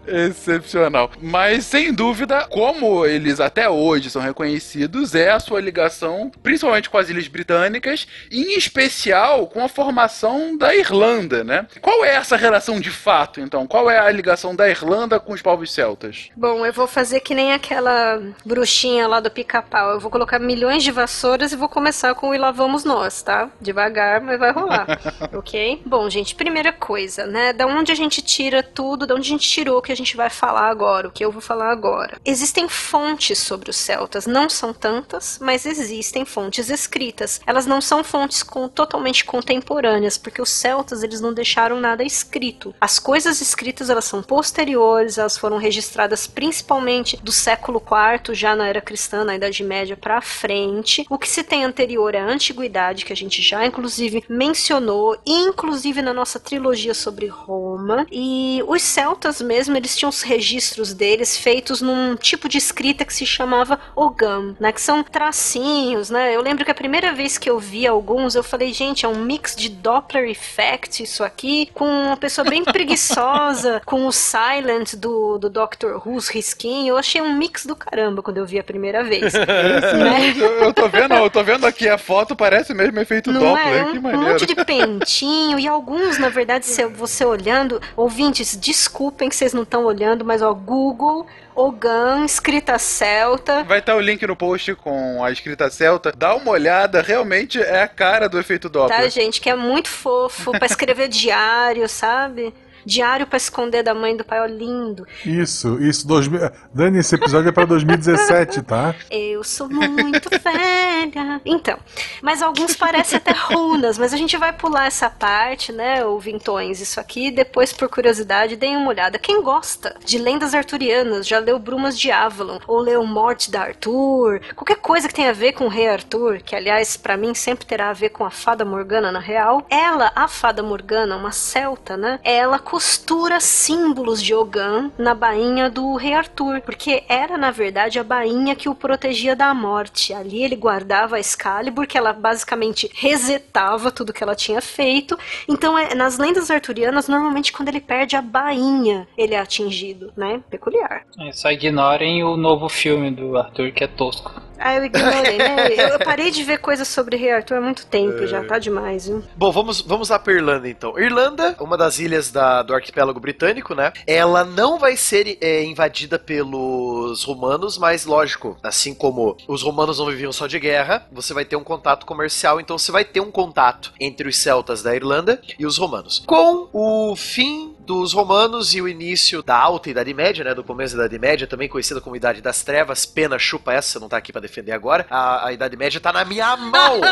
Excepcional. 0.06 1.10
Mas, 1.20 1.64
sem 1.64 1.92
dúvida, 1.92 2.46
como 2.48 3.04
eles 3.04 3.40
até 3.40 3.68
hoje 3.68 4.10
são 4.10 4.22
reconhecidos, 4.22 5.14
é 5.14 5.30
a 5.30 5.40
sua 5.40 5.60
ligação, 5.60 6.30
principalmente 6.42 6.88
com 6.88 6.98
as 6.98 7.08
Ilhas 7.08 7.28
Britânicas, 7.28 8.06
e 8.30 8.54
em 8.54 8.58
especial 8.58 9.46
com 9.46 9.64
a 9.64 9.68
formação 9.68 10.56
da 10.56 10.74
Irlanda, 10.74 11.42
né? 11.44 11.66
Qual 11.80 12.04
é 12.04 12.14
essa 12.14 12.36
relação 12.36 12.80
de 12.80 12.90
fato, 12.90 13.40
então? 13.40 13.66
Qual 13.66 13.90
é 13.90 13.98
a 13.98 14.10
ligação 14.10 14.54
da 14.54 14.68
Irlanda 14.68 15.18
com 15.18 15.32
os 15.32 15.42
povos 15.42 15.72
celtas? 15.72 16.28
Bom, 16.36 16.64
eu 16.64 16.72
vou 16.72 16.86
fazer 16.86 17.20
que 17.20 17.34
nem 17.34 17.52
aquela 17.52 18.22
bruxinha 18.44 19.06
lá 19.06 19.20
do 19.20 19.30
pica-pau. 19.30 19.92
Eu 19.92 20.00
vou 20.00 20.10
colocar 20.10 20.38
milhões 20.38 20.82
de 20.82 20.90
vassouras 20.90 21.52
e 21.52 21.56
vou 21.56 21.68
começar 21.68 22.14
com 22.14 22.30
o 22.30 22.34
E 22.34 22.38
lá 22.38 22.50
vamos 22.50 22.84
nós, 22.84 23.22
tá? 23.22 23.50
Devagar, 23.60 24.20
mas 24.20 24.38
vai 24.38 24.52
rolar. 24.52 24.86
ok? 25.34 25.82
Bom, 25.84 26.08
gente, 26.08 26.34
primeira 26.34 26.72
coisa, 26.72 27.26
né? 27.26 27.52
Da 27.52 27.66
onde 27.66 27.92
a 27.92 27.94
gente 27.94 28.22
tira 28.22 28.62
tudo, 28.62 29.06
da 29.06 29.14
onde 29.14 29.28
a 29.28 29.30
gente 29.30 29.48
tirou 29.48 29.82
que 29.82 29.92
a 29.92 29.95
gente 29.96 30.16
vai 30.16 30.30
falar 30.30 30.68
agora, 30.68 31.08
o 31.08 31.10
que 31.12 31.24
eu 31.24 31.32
vou 31.32 31.40
falar 31.42 31.70
agora. 31.70 32.20
Existem 32.24 32.68
fontes 32.68 33.38
sobre 33.38 33.70
os 33.70 33.76
celtas, 33.76 34.26
não 34.26 34.48
são 34.48 34.72
tantas, 34.72 35.38
mas 35.40 35.66
existem 35.66 36.24
fontes 36.24 36.70
escritas. 36.70 37.40
Elas 37.46 37.66
não 37.66 37.80
são 37.80 38.04
fontes 38.04 38.42
com- 38.42 38.68
totalmente 38.68 39.24
contemporâneas, 39.24 40.18
porque 40.18 40.42
os 40.42 40.50
celtas 40.50 41.02
eles 41.02 41.20
não 41.20 41.32
deixaram 41.32 41.80
nada 41.80 42.02
escrito. 42.04 42.74
As 42.80 42.98
coisas 42.98 43.40
escritas 43.40 43.90
elas 43.90 44.04
são 44.04 44.22
posteriores, 44.22 45.18
elas 45.18 45.36
foram 45.36 45.56
registradas 45.56 46.26
principalmente 46.26 47.16
do 47.22 47.32
século 47.32 47.82
IV, 47.82 48.34
já 48.34 48.54
na 48.54 48.68
era 48.68 48.80
cristã, 48.80 49.24
na 49.24 49.36
Idade 49.36 49.62
Média 49.64 49.96
para 49.96 50.20
frente. 50.20 51.06
O 51.08 51.18
que 51.18 51.28
se 51.28 51.42
tem 51.42 51.64
anterior 51.64 52.14
é 52.14 52.20
a 52.20 52.26
antiguidade, 52.26 53.04
que 53.04 53.12
a 53.12 53.16
gente 53.16 53.42
já 53.42 53.64
inclusive 53.64 54.24
mencionou, 54.28 55.16
inclusive 55.24 56.02
na 56.02 56.12
nossa 56.12 56.38
trilogia 56.40 56.94
sobre 56.94 57.26
Roma. 57.26 58.06
E 58.10 58.62
os 58.66 58.82
celtas 58.82 59.40
mesmo, 59.40 59.76
eles 59.86 59.96
tinham 59.96 60.10
os 60.10 60.22
registros 60.22 60.92
deles 60.92 61.36
feitos 61.36 61.80
num 61.80 62.16
tipo 62.16 62.48
de 62.48 62.58
escrita 62.58 63.04
que 63.04 63.14
se 63.14 63.24
chamava 63.24 63.78
ogam, 63.94 64.56
né, 64.58 64.72
que 64.72 64.80
são 64.80 65.02
tracinhos, 65.04 66.10
né? 66.10 66.34
Eu 66.34 66.42
lembro 66.42 66.64
que 66.64 66.70
a 66.70 66.74
primeira 66.74 67.12
vez 67.12 67.38
que 67.38 67.48
eu 67.48 67.58
vi 67.58 67.86
alguns, 67.86 68.34
eu 68.34 68.42
falei, 68.42 68.72
gente, 68.72 69.06
é 69.06 69.08
um 69.08 69.22
mix 69.22 69.54
de 69.54 69.68
Doppler 69.68 70.28
effect 70.28 71.02
isso 71.02 71.22
aqui, 71.22 71.70
com 71.72 71.86
uma 71.86 72.16
pessoa 72.16 72.48
bem 72.48 72.64
preguiçosa, 72.66 73.80
com 73.84 74.06
o 74.06 74.12
silent 74.12 74.94
do, 74.96 75.38
do 75.38 75.48
Dr. 75.48 76.04
Who's 76.04 76.28
risquinho. 76.28 76.88
Eu 76.88 76.96
achei 76.96 77.20
um 77.20 77.34
mix 77.36 77.64
do 77.64 77.76
caramba 77.76 78.22
quando 78.22 78.38
eu 78.38 78.46
vi 78.46 78.58
a 78.58 78.64
primeira 78.64 79.04
vez. 79.04 79.34
né? 79.38 80.34
Eu, 80.36 80.64
eu 80.64 80.74
tô 80.74 80.88
vendo, 80.88 81.14
eu 81.14 81.30
tô 81.30 81.44
vendo 81.44 81.64
aqui 81.64 81.88
a 81.88 81.96
foto, 81.96 82.34
parece 82.34 82.74
mesmo 82.74 82.98
efeito 82.98 83.30
Não 83.30 83.40
Doppler, 83.40 83.74
é? 83.74 83.84
que 83.84 83.96
Um, 83.96 83.98
um 83.98 84.02
maneiro. 84.02 84.28
monte 84.28 84.46
de 84.46 84.54
pentinho 84.64 85.58
e 85.58 85.68
alguns, 85.68 86.18
na 86.18 86.28
verdade, 86.28 86.66
se 86.66 86.84
você 86.86 87.24
olhando, 87.24 87.80
ouvintes, 87.96 88.56
desculpem 88.56 89.28
que 89.28 89.36
vocês 89.36 89.52
não 89.52 89.62
estão 89.62 89.75
olhando, 89.84 90.24
mas 90.24 90.42
ó, 90.42 90.52
Google, 90.54 91.26
Ogan, 91.54 92.24
escrita 92.24 92.78
celta. 92.78 93.64
Vai 93.64 93.80
estar 93.80 93.96
o 93.96 94.00
link 94.00 94.26
no 94.26 94.36
post 94.36 94.74
com 94.76 95.22
a 95.22 95.30
escrita 95.30 95.70
celta. 95.70 96.12
Dá 96.16 96.34
uma 96.34 96.52
olhada, 96.52 97.02
realmente 97.02 97.60
é 97.60 97.82
a 97.82 97.88
cara 97.88 98.28
do 98.28 98.38
efeito 98.38 98.68
Doppler. 98.68 99.00
Tá, 99.00 99.08
gente, 99.08 99.40
que 99.40 99.50
é 99.50 99.56
muito 99.56 99.88
fofo 99.88 100.52
pra 100.52 100.66
escrever 100.66 101.08
diário, 101.08 101.88
sabe? 101.88 102.54
Diário 102.86 103.26
pra 103.26 103.36
esconder 103.36 103.82
da 103.82 103.92
mãe 103.92 104.16
do 104.16 104.24
pai, 104.24 104.40
ó, 104.40 104.46
lindo. 104.46 105.06
Isso, 105.24 105.82
isso. 105.82 106.06
2000... 106.06 106.50
Dani, 106.72 107.00
esse 107.00 107.16
episódio 107.16 107.48
é 107.48 107.52
pra 107.52 107.64
2017, 107.64 108.62
tá? 108.62 108.94
Eu 109.10 109.42
sou 109.42 109.68
muito 109.68 110.30
velha. 110.30 111.40
Então, 111.44 111.78
mas 112.22 112.42
alguns 112.42 112.76
parecem 112.76 113.16
até 113.16 113.32
runas, 113.32 113.98
mas 113.98 114.14
a 114.14 114.16
gente 114.16 114.36
vai 114.36 114.52
pular 114.52 114.86
essa 114.86 115.10
parte, 115.10 115.72
né, 115.72 116.04
ouvintões? 116.04 116.80
Isso 116.80 117.00
aqui, 117.00 117.30
depois, 117.30 117.72
por 117.72 117.88
curiosidade, 117.88 118.54
deem 118.54 118.76
uma 118.76 118.88
olhada. 118.88 119.18
Quem 119.18 119.42
gosta 119.42 119.96
de 120.04 120.18
lendas 120.18 120.54
arturianas, 120.54 121.26
já 121.26 121.38
leu 121.38 121.58
Brumas 121.58 121.98
de 121.98 122.10
Avalon, 122.10 122.58
ou 122.66 122.78
leu 122.78 123.04
Morte 123.04 123.50
da 123.50 123.62
Arthur, 123.62 124.40
qualquer 124.54 124.76
coisa 124.76 125.08
que 125.08 125.14
tenha 125.14 125.30
a 125.30 125.34
ver 125.34 125.52
com 125.52 125.64
o 125.64 125.68
rei 125.68 125.88
Arthur, 125.88 126.38
que 126.38 126.54
aliás, 126.54 126.96
pra 126.96 127.16
mim, 127.16 127.34
sempre 127.34 127.66
terá 127.66 127.90
a 127.90 127.94
ver 127.94 128.10
com 128.10 128.24
a 128.24 128.30
fada 128.30 128.64
Morgana 128.64 129.10
na 129.10 129.18
real, 129.18 129.66
ela, 129.68 130.12
a 130.14 130.28
fada 130.28 130.62
Morgana, 130.62 131.16
uma 131.16 131.32
celta, 131.32 131.96
né, 131.96 132.20
ela 132.22 132.58
costura 132.76 133.40
símbolos 133.40 134.22
de 134.22 134.34
Ogan 134.34 134.90
na 134.98 135.14
bainha 135.14 135.70
do 135.70 135.94
rei 135.96 136.12
Arthur, 136.12 136.60
porque 136.60 137.04
era, 137.08 137.38
na 137.38 137.50
verdade, 137.50 137.98
a 137.98 138.04
bainha 138.04 138.54
que 138.54 138.68
o 138.68 138.74
protegia 138.74 139.34
da 139.34 139.54
morte. 139.54 140.12
Ali 140.12 140.42
ele 140.42 140.54
guardava 140.54 141.16
a 141.16 141.18
Excalibur, 141.18 141.86
que 141.86 141.96
ela 141.96 142.12
basicamente 142.12 142.90
resetava 142.94 143.90
tudo 143.90 144.12
que 144.12 144.22
ela 144.22 144.34
tinha 144.34 144.60
feito. 144.60 145.18
Então, 145.48 145.78
é, 145.78 145.94
nas 145.94 146.18
lendas 146.18 146.50
arturianas, 146.50 147.08
normalmente 147.08 147.50
quando 147.50 147.70
ele 147.70 147.80
perde 147.80 148.14
a 148.14 148.20
bainha, 148.20 149.08
ele 149.16 149.32
é 149.32 149.40
atingido, 149.40 150.12
né? 150.14 150.42
Peculiar. 150.50 151.06
É, 151.18 151.32
Só 151.32 151.50
ignorem 151.50 152.22
o 152.24 152.36
novo 152.36 152.68
filme 152.68 153.10
do 153.10 153.38
Arthur, 153.38 153.72
que 153.72 153.84
é 153.84 153.86
tosco. 153.86 154.38
Ah, 154.58 154.76
eu 154.76 154.84
ignorei, 154.84 155.36
né? 155.38 155.68
Eu, 155.92 155.98
parei 155.98 156.30
de 156.30 156.42
ver 156.42 156.58
coisas 156.58 156.88
sobre 156.88 157.16
Rei 157.16 157.30
Arthur 157.30 157.56
há 157.58 157.60
muito 157.60 157.86
tempo 157.86 158.26
já, 158.26 158.42
tá 158.44 158.58
demais, 158.58 159.06
viu? 159.06 159.22
Bom, 159.36 159.52
vamos, 159.52 159.80
vamos 159.80 160.08
lá 160.08 160.18
pra 160.18 160.32
Irlanda 160.32 160.68
então. 160.68 160.98
Irlanda, 160.98 161.54
uma 161.60 161.76
das 161.76 161.98
ilhas 161.98 162.30
da- 162.30 162.62
do 162.62 162.74
arquipélago 162.74 163.20
britânico, 163.20 163.74
né? 163.74 163.92
Ela 164.06 164.44
não 164.44 164.78
vai 164.78 164.96
ser 164.96 165.38
é, 165.40 165.64
invadida 165.64 166.18
pelos 166.18 167.22
romanos, 167.24 167.78
mas 167.78 168.04
lógico, 168.06 168.56
assim 168.62 168.94
como 168.94 169.36
os 169.46 169.62
romanos 169.62 169.98
não 169.98 170.06
viviam 170.06 170.32
só 170.32 170.46
de 170.46 170.58
guerra, 170.58 171.06
você 171.12 171.32
vai 171.34 171.44
ter 171.44 171.56
um 171.56 171.64
contato 171.64 172.06
comercial, 172.06 172.60
então 172.60 172.78
você 172.78 172.90
vai 172.90 173.04
ter 173.04 173.20
um 173.20 173.30
contato 173.30 173.92
entre 174.00 174.28
os 174.28 174.38
celtas 174.38 174.82
da 174.82 174.94
Irlanda 174.94 175.40
e 175.58 175.66
os 175.66 175.76
romanos. 175.78 176.22
Com 176.26 176.68
o 176.72 177.14
fim 177.16 177.75
dos 177.86 178.12
romanos 178.12 178.74
e 178.74 178.82
o 178.82 178.88
início 178.88 179.42
da 179.42 179.56
Alta 179.56 179.88
Idade 179.88 180.12
Média, 180.12 180.44
né, 180.44 180.52
do 180.52 180.64
começo 180.64 180.96
da 180.96 181.04
Idade 181.04 181.20
Média, 181.20 181.46
também 181.46 181.68
conhecida 181.68 182.00
como 182.00 182.16
Idade 182.16 182.42
das 182.42 182.64
Trevas, 182.64 183.06
pena 183.06 183.38
chupa 183.38 183.72
essa, 183.72 183.92
você 183.92 183.98
não 184.00 184.08
tá 184.08 184.16
aqui 184.16 184.32
pra 184.32 184.40
defender 184.40 184.72
agora. 184.72 185.06
A, 185.08 185.46
a 185.46 185.52
Idade 185.52 185.76
Média 185.76 186.00
tá 186.00 186.12
na 186.12 186.24
minha 186.24 186.56
mão. 186.56 187.00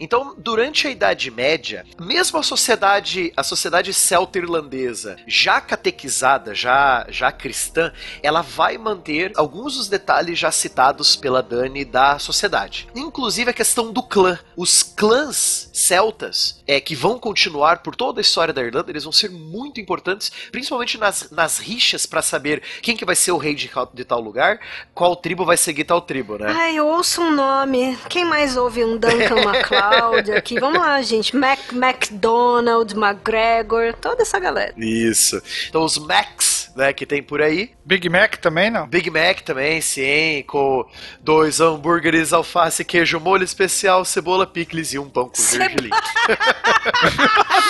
Então, 0.00 0.34
durante 0.36 0.86
a 0.86 0.90
Idade 0.90 1.30
Média, 1.30 1.84
mesmo 2.00 2.38
a 2.38 2.42
sociedade, 2.42 3.32
a 3.36 3.42
sociedade 3.42 3.92
celta-irlandesa, 3.92 5.16
já 5.26 5.60
catequizada, 5.60 6.54
já, 6.54 7.06
já 7.08 7.30
cristã, 7.30 7.92
ela 8.22 8.42
vai 8.42 8.76
manter 8.78 9.32
alguns 9.36 9.76
dos 9.76 9.88
detalhes 9.88 10.38
já 10.38 10.50
citados 10.50 11.14
pela 11.14 11.42
Dani 11.42 11.84
da 11.84 12.18
sociedade. 12.18 12.88
Inclusive 12.94 13.50
a 13.50 13.54
questão 13.54 13.92
do 13.92 14.02
clã. 14.02 14.38
Os 14.56 14.82
clãs 14.82 15.70
celtas, 15.72 16.62
é, 16.66 16.80
que 16.80 16.94
vão 16.94 17.18
continuar 17.18 17.81
por 17.82 17.96
toda 17.96 18.20
a 18.20 18.22
história 18.22 18.52
da 18.52 18.62
Irlanda, 18.62 18.90
eles 18.90 19.04
vão 19.04 19.12
ser 19.12 19.30
muito 19.30 19.80
importantes, 19.80 20.30
principalmente 20.50 20.98
nas, 20.98 21.30
nas 21.30 21.58
rixas 21.58 22.06
para 22.06 22.22
saber 22.22 22.62
quem 22.80 22.96
que 22.96 23.04
vai 23.04 23.16
ser 23.16 23.32
o 23.32 23.36
rei 23.36 23.54
de, 23.54 23.70
de 23.94 24.04
tal 24.04 24.20
lugar, 24.20 24.60
qual 24.94 25.16
tribo 25.16 25.44
vai 25.44 25.56
seguir 25.56 25.84
tal 25.84 26.00
tribo, 26.00 26.38
né? 26.38 26.46
Ai, 26.48 26.76
eu 26.76 26.86
ouço 26.86 27.22
um 27.22 27.30
nome. 27.30 27.96
Quem 28.08 28.24
mais 28.24 28.56
ouve 28.56 28.84
um 28.84 28.96
Duncan 28.96 29.42
MacLeod 29.44 30.32
aqui? 30.32 30.58
Vamos 30.60 30.78
lá, 30.78 31.00
gente. 31.02 31.34
Mac, 31.36 31.72
MacDonald, 31.72 32.94
McGregor, 32.94 33.94
toda 34.00 34.22
essa 34.22 34.38
galera. 34.38 34.74
Isso. 34.76 35.40
Então 35.68 35.84
os 35.84 35.98
Macs 35.98 36.51
né, 36.74 36.92
que 36.92 37.06
tem 37.06 37.22
por 37.22 37.40
aí. 37.42 37.70
Big 37.84 38.08
Mac 38.08 38.36
também, 38.36 38.70
não? 38.70 38.86
Big 38.86 39.10
Mac 39.10 39.40
também, 39.40 39.80
sim, 39.80 40.42
com 40.46 40.84
dois 41.20 41.60
hambúrgueres, 41.60 42.32
alface, 42.32 42.84
queijo, 42.84 43.18
molho 43.20 43.44
especial, 43.44 44.04
cebola, 44.04 44.46
picles 44.46 44.92
e 44.92 44.98
um 44.98 45.08
pão 45.08 45.28
com 45.28 45.40
gergelim. 45.42 45.90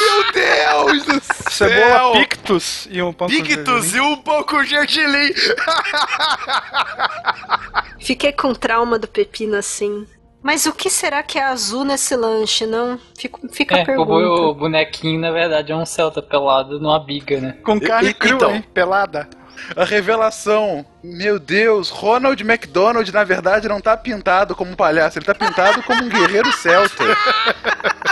Meu 0.00 0.32
Deus 0.32 1.05
do 1.05 1.20
céu! 1.50 1.68
Cebola 1.68 2.12
Pictus 2.18 2.88
e 2.90 3.03
um 3.03 3.12
pão 3.12 3.28
com 3.28 3.34
Pictus 3.34 3.84
gergelim. 3.84 3.96
e 3.96 4.00
um 4.00 4.16
pão 4.16 4.42
com 4.44 4.64
gergelim. 4.64 5.32
Fiquei 8.00 8.32
com 8.32 8.55
trauma 8.55 8.98
do 8.98 9.07
pepino 9.09 9.57
assim. 9.57 10.07
Mas 10.43 10.66
o 10.66 10.72
que 10.72 10.90
será 10.90 11.22
que 11.22 11.38
é 11.38 11.45
azul 11.45 11.84
nesse 11.84 12.16
lanche, 12.16 12.66
não? 12.66 12.99
Fico, 13.16 13.40
fica 13.53 13.76
a 13.76 13.78
É, 13.78 13.82
o, 13.82 13.86
pergunta. 13.86 14.12
o 14.43 14.55
bonequinho, 14.55 15.20
na 15.20 15.30
verdade, 15.30 15.70
é 15.70 15.76
um 15.76 15.86
Celta 15.86 16.20
pelado 16.20 16.80
numa 16.80 16.99
biga, 16.99 17.40
né? 17.40 17.53
Com 17.64 17.80
carne 17.80 18.11
E- 18.11 18.14
crua, 18.14 18.34
então. 18.36 18.55
hein? 18.57 18.64
Pelada. 18.74 19.28
A 19.76 19.84
revelação. 19.84 20.84
Meu 21.05 21.38
Deus, 21.38 21.90
Ronald 21.90 22.43
McDonald, 22.43 23.09
na 23.12 23.22
verdade, 23.22 23.68
não 23.68 23.80
tá 23.80 23.97
pintado 23.97 24.57
como 24.57 24.72
um 24.72 24.74
palhaço, 24.76 25.18
ele 25.18 25.26
tá 25.26 25.34
pintado 25.34 25.82
como 25.84 26.03
um 26.03 26.09
guerreiro 26.09 26.51
celta. 26.59 27.05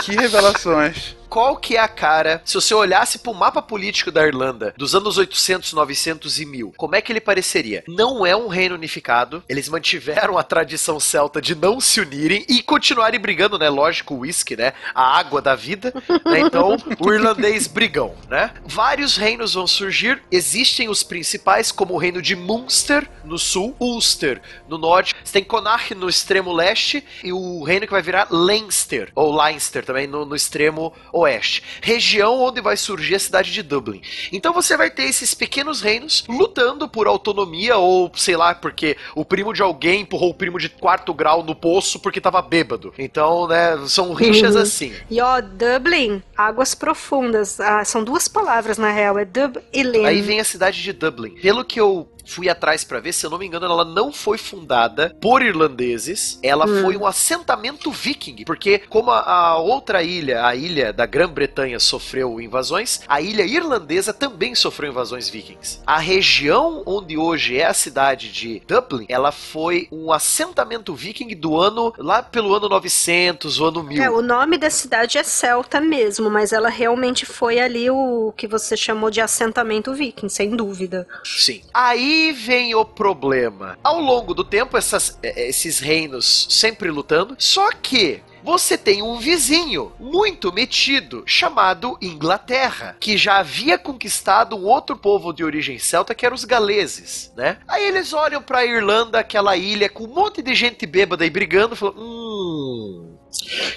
que 0.03 0.15
revelações. 0.15 1.17
Qual 1.31 1.55
que 1.55 1.77
é 1.77 1.79
a 1.79 1.87
cara, 1.87 2.41
se 2.43 2.55
você 2.55 2.73
olhasse 2.73 3.19
pro 3.19 3.33
mapa 3.33 3.61
político 3.61 4.11
da 4.11 4.27
Irlanda 4.27 4.73
dos 4.75 4.93
anos 4.93 5.17
800, 5.17 5.71
900 5.71 6.41
e 6.41 6.45
1000, 6.45 6.73
como 6.75 6.93
é 6.93 7.01
que 7.01 7.09
ele 7.09 7.21
pareceria? 7.21 7.85
Não 7.87 8.25
é 8.25 8.35
um 8.35 8.49
reino 8.49 8.75
unificado, 8.75 9.41
eles 9.47 9.69
mantiveram 9.69 10.37
a 10.37 10.43
tradição 10.43 10.99
celta 10.99 11.41
de 11.41 11.55
não 11.55 11.79
se 11.79 12.01
unirem 12.01 12.45
e 12.49 12.61
continuarem 12.61 13.17
brigando, 13.17 13.57
né? 13.57 13.69
Lógico, 13.69 14.13
o 14.13 14.19
whisky, 14.19 14.57
né? 14.57 14.73
A 14.93 15.17
água 15.17 15.41
da 15.41 15.55
vida, 15.55 15.93
né? 16.25 16.41
Então, 16.41 16.75
o 16.99 17.13
irlandês 17.13 17.65
brigão, 17.65 18.13
né? 18.27 18.51
Vários 18.65 19.15
reinos 19.15 19.53
vão 19.53 19.65
surgir, 19.65 20.21
existem 20.29 20.89
os 20.89 21.01
principais, 21.01 21.71
como 21.71 21.93
o 21.93 21.97
reino 21.97 22.21
de 22.21 22.35
Munster, 22.35 23.09
no 23.23 23.39
sul, 23.39 23.73
Ulster, 23.79 24.41
no 24.67 24.77
norte, 24.77 25.15
você 25.23 25.31
tem 25.31 25.43
Connacht 25.45 25.95
no 25.95 26.09
extremo 26.09 26.51
leste 26.51 27.05
e 27.23 27.31
o 27.31 27.63
reino 27.63 27.85
que 27.85 27.93
vai 27.93 28.01
virar 28.01 28.27
Leinster, 28.29 29.13
ou 29.15 29.33
Leinster 29.33 29.85
também 29.85 30.07
no, 30.07 30.25
no 30.25 30.35
extremo 30.35 30.93
oeste. 31.21 31.63
Região 31.81 32.39
onde 32.41 32.61
vai 32.61 32.77
surgir 32.77 33.15
a 33.15 33.19
cidade 33.19 33.51
de 33.51 33.61
Dublin. 33.63 34.01
Então 34.31 34.53
você 34.53 34.75
vai 34.77 34.89
ter 34.89 35.03
esses 35.03 35.33
pequenos 35.33 35.81
reinos 35.81 36.23
lutando 36.27 36.87
por 36.87 37.07
autonomia 37.07 37.77
ou, 37.77 38.11
sei 38.15 38.35
lá, 38.35 38.53
porque 38.53 38.97
o 39.15 39.23
primo 39.25 39.53
de 39.53 39.61
alguém 39.61 40.01
empurrou 40.01 40.29
o 40.29 40.33
primo 40.33 40.59
de 40.59 40.69
quarto 40.69 41.13
grau 41.13 41.43
no 41.43 41.55
poço 41.55 41.99
porque 41.99 42.21
tava 42.21 42.41
bêbado. 42.41 42.93
Então, 42.97 43.47
né, 43.47 43.77
são 43.87 44.13
rixas 44.13 44.55
Uhum. 44.55 44.61
assim. 44.61 44.93
E 45.09 45.19
ó, 45.21 45.41
Dublin, 45.41 46.21
águas 46.35 46.75
profundas. 46.75 47.59
Ah, 47.59 47.83
são 47.85 48.03
duas 48.03 48.27
palavras 48.27 48.77
na 48.77 48.91
real, 48.91 49.17
é 49.17 49.25
Dub 49.25 49.57
e 49.73 49.83
Lin. 49.83 50.05
Aí 50.05 50.21
vem 50.21 50.39
a 50.39 50.43
cidade 50.43 50.81
de 50.81 50.93
Dublin. 50.93 51.31
Pelo 51.41 51.63
que 51.65 51.79
eu 51.79 52.07
fui 52.31 52.47
atrás 52.49 52.83
pra 52.83 52.99
ver, 52.99 53.13
se 53.13 53.25
eu 53.25 53.29
não 53.29 53.37
me 53.37 53.45
engano, 53.45 53.65
ela 53.65 53.83
não 53.83 54.11
foi 54.13 54.37
fundada 54.37 55.15
por 55.19 55.41
irlandeses, 55.41 56.39
ela 56.41 56.65
Hum. 56.65 56.81
foi 56.81 56.95
um 56.97 57.05
assentamento 57.05 57.91
viking, 57.91 58.43
porque 58.45 58.79
como 58.89 59.11
a, 59.11 59.19
a 59.19 59.57
outra 59.57 60.01
ilha, 60.01 60.45
a 60.45 60.55
ilha 60.55 60.93
da 60.93 61.05
Grã-Bretanha 61.05 61.79
sofreu 61.79 62.39
invasões, 62.39 63.01
a 63.07 63.19
ilha 63.21 63.43
irlandesa 63.43 64.13
também 64.13 64.55
sofreu 64.55 64.91
invasões 64.91 65.29
vikings. 65.29 65.81
A 65.85 65.97
região 65.97 66.83
onde 66.85 67.17
hoje 67.17 67.57
é 67.57 67.65
a 67.65 67.73
cidade 67.73 68.31
de 68.31 68.61
Dublin, 68.67 69.05
ela 69.09 69.31
foi 69.31 69.87
um 69.91 70.11
assentamento 70.11 70.93
viking 70.93 71.35
do 71.35 71.57
ano 71.59 71.93
lá 71.97 72.23
pelo 72.23 72.53
ano 72.55 72.69
900, 72.69 73.59
o 73.59 73.65
ano 73.65 73.83
1000. 73.83 74.03
É, 74.03 74.09
o 74.09 74.21
nome 74.21 74.57
da 74.57 74.69
cidade 74.69 75.17
é 75.17 75.23
Celta 75.23 75.81
mesmo, 75.81 76.29
mas 76.29 76.53
ela 76.53 76.69
realmente 76.69 77.25
foi 77.25 77.59
ali 77.59 77.89
o 77.89 78.33
que 78.37 78.47
você 78.47 78.77
chamou 78.77 79.09
de 79.09 79.19
assentamento 79.19 79.93
viking, 79.93 80.29
sem 80.29 80.55
dúvida. 80.55 81.07
Sim. 81.23 81.61
Aí 81.73 82.20
vem 82.31 82.75
o 82.75 82.83
problema. 82.83 83.77
Ao 83.83 83.99
longo 83.99 84.33
do 84.33 84.43
tempo, 84.43 84.77
essas- 84.77 85.17
eh, 85.23 85.47
esses 85.47 85.79
reinos 85.79 86.47
sempre 86.49 86.91
lutando, 86.91 87.35
só 87.39 87.71
que. 87.71 88.21
Você 88.43 88.75
tem 88.75 89.03
um 89.03 89.19
vizinho 89.19 89.91
muito 89.99 90.51
metido 90.51 91.21
chamado 91.27 91.95
Inglaterra, 92.01 92.97
que 92.99 93.15
já 93.15 93.37
havia 93.37 93.77
conquistado 93.77 94.55
um 94.55 94.63
outro 94.65 94.97
povo 94.97 95.31
de 95.31 95.43
origem 95.43 95.77
celta 95.77 96.15
que 96.15 96.25
eram 96.25 96.33
os 96.35 96.43
galeses, 96.43 97.31
né? 97.37 97.57
Aí 97.67 97.85
eles 97.85 98.13
olham 98.13 98.41
pra 98.41 98.65
Irlanda, 98.65 99.19
aquela 99.19 99.55
ilha 99.55 99.87
com 99.87 100.05
um 100.05 100.13
monte 100.15 100.41
de 100.41 100.55
gente 100.55 100.87
bêbada 100.87 101.23
e 101.23 101.29
brigando, 101.29 101.75
falam: 101.75 101.93
"Hum, 101.95 103.10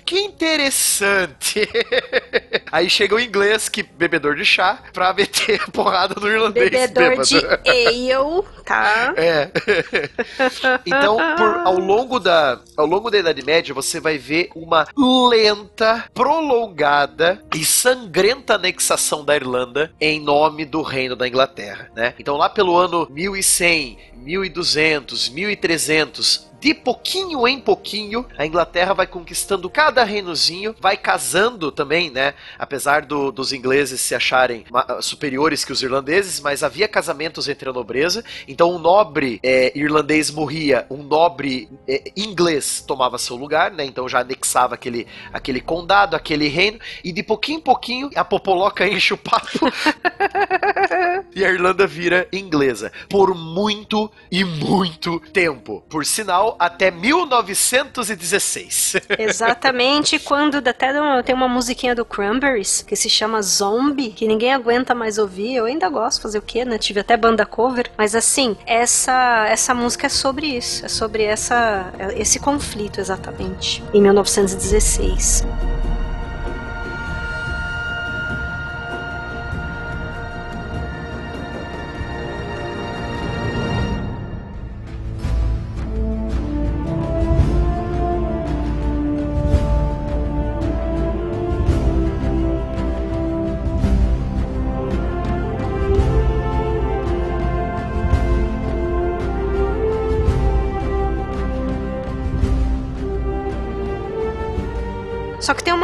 que 0.04 0.18
interessante. 0.18 1.68
Aí 2.72 2.88
chega 2.90 3.14
o 3.14 3.20
inglês, 3.20 3.68
que 3.68 3.82
bebedor 3.82 4.34
de 4.36 4.44
chá, 4.44 4.82
pra 4.92 5.12
meter 5.12 5.64
porrada 5.70 6.14
no 6.20 6.28
irlandês 6.28 6.70
Bebedor 6.70 7.08
bêbado. 7.10 7.28
de 7.28 7.46
ale, 7.70 8.42
tá? 8.64 9.14
É. 9.24 9.50
então, 10.84 11.16
por- 11.36 11.58
ao 11.66 11.78
longo 11.78 12.18
da 12.18 12.60
ao 12.76 12.86
longo 12.86 13.10
da 13.10 13.18
Idade 13.18 13.42
Média, 13.44 13.74
você 13.74 14.00
vai 14.00 14.18
ver 14.18 14.50
uma 14.54 14.86
lenta, 15.30 16.04
prolongada 16.14 17.42
e 17.54 17.64
sangrenta 17.64 18.54
anexação 18.54 19.24
da 19.24 19.36
Irlanda 19.36 19.92
em 20.00 20.20
nome 20.20 20.64
do 20.64 20.82
Reino 20.82 21.14
da 21.16 21.26
Inglaterra, 21.28 21.90
né? 21.94 22.14
Então, 22.18 22.36
lá 22.36 22.48
pelo 22.48 22.76
ano 22.76 23.06
1100, 23.10 23.98
1200, 24.16 25.28
1300, 25.28 26.50
de 26.64 26.72
pouquinho 26.72 27.46
em 27.46 27.60
pouquinho, 27.60 28.24
a 28.38 28.46
Inglaterra 28.46 28.94
vai 28.94 29.06
conquistando 29.06 29.68
cada 29.68 30.02
reinozinho, 30.02 30.74
vai 30.80 30.96
casando 30.96 31.70
também, 31.70 32.08
né? 32.08 32.32
Apesar 32.58 33.04
do- 33.04 33.30
dos 33.30 33.52
ingleses 33.52 34.00
se 34.00 34.14
acharem 34.14 34.64
superiores 35.02 35.62
que 35.62 35.72
os 35.72 35.82
irlandeses, 35.82 36.40
mas 36.40 36.62
havia 36.62 36.88
casamentos 36.88 37.48
entre 37.50 37.68
a 37.68 37.72
nobreza. 37.72 38.24
Então, 38.48 38.74
um 38.74 38.78
nobre 38.78 39.38
é, 39.42 39.78
irlandês 39.78 40.30
morria, 40.30 40.86
um 40.88 41.02
nobre 41.02 41.68
é, 41.86 42.02
inglês 42.16 42.82
tomava 42.86 43.18
seu 43.18 43.36
lugar, 43.36 43.70
né? 43.70 43.84
Então 43.84 44.08
já 44.08 44.20
anexava 44.20 44.74
aquele, 44.74 45.06
aquele 45.34 45.60
condado, 45.60 46.16
aquele 46.16 46.48
reino, 46.48 46.78
e 47.04 47.12
de 47.12 47.22
pouquinho 47.22 47.58
em 47.58 47.62
pouquinho 47.62 48.08
a 48.16 48.24
popoloca 48.24 48.88
enche 48.88 49.12
o 49.12 49.18
papo 49.18 49.70
e 51.36 51.44
a 51.44 51.50
Irlanda 51.50 51.86
vira 51.86 52.26
inglesa. 52.32 52.90
Por 53.10 53.34
muito 53.34 54.10
e 54.32 54.42
muito 54.44 55.20
tempo. 55.32 55.82
Por 55.90 56.06
sinal, 56.06 56.53
até 56.58 56.90
1916. 56.90 58.96
Exatamente 59.18 60.18
quando 60.18 60.56
até 60.56 60.92
tem 61.24 61.34
uma 61.34 61.48
musiquinha 61.48 61.94
do 61.94 62.04
Cranberries 62.04 62.82
que 62.82 62.96
se 62.96 63.08
chama 63.08 63.40
Zombie, 63.42 64.10
que 64.10 64.26
ninguém 64.26 64.52
aguenta 64.52 64.94
mais 64.94 65.18
ouvir. 65.18 65.54
Eu 65.54 65.66
ainda 65.66 65.88
gosto, 65.88 66.22
fazer 66.22 66.38
o 66.38 66.42
quê, 66.42 66.64
né? 66.64 66.78
Tive 66.78 67.00
até 67.00 67.16
banda 67.16 67.46
cover, 67.46 67.90
mas 67.96 68.14
assim, 68.14 68.56
essa 68.66 69.46
essa 69.48 69.74
música 69.74 70.06
é 70.06 70.10
sobre 70.10 70.46
isso, 70.46 70.84
é 70.84 70.88
sobre 70.88 71.24
essa 71.24 71.92
esse 72.16 72.38
conflito 72.38 73.00
exatamente, 73.00 73.82
em 73.92 74.00
1916. 74.00 75.44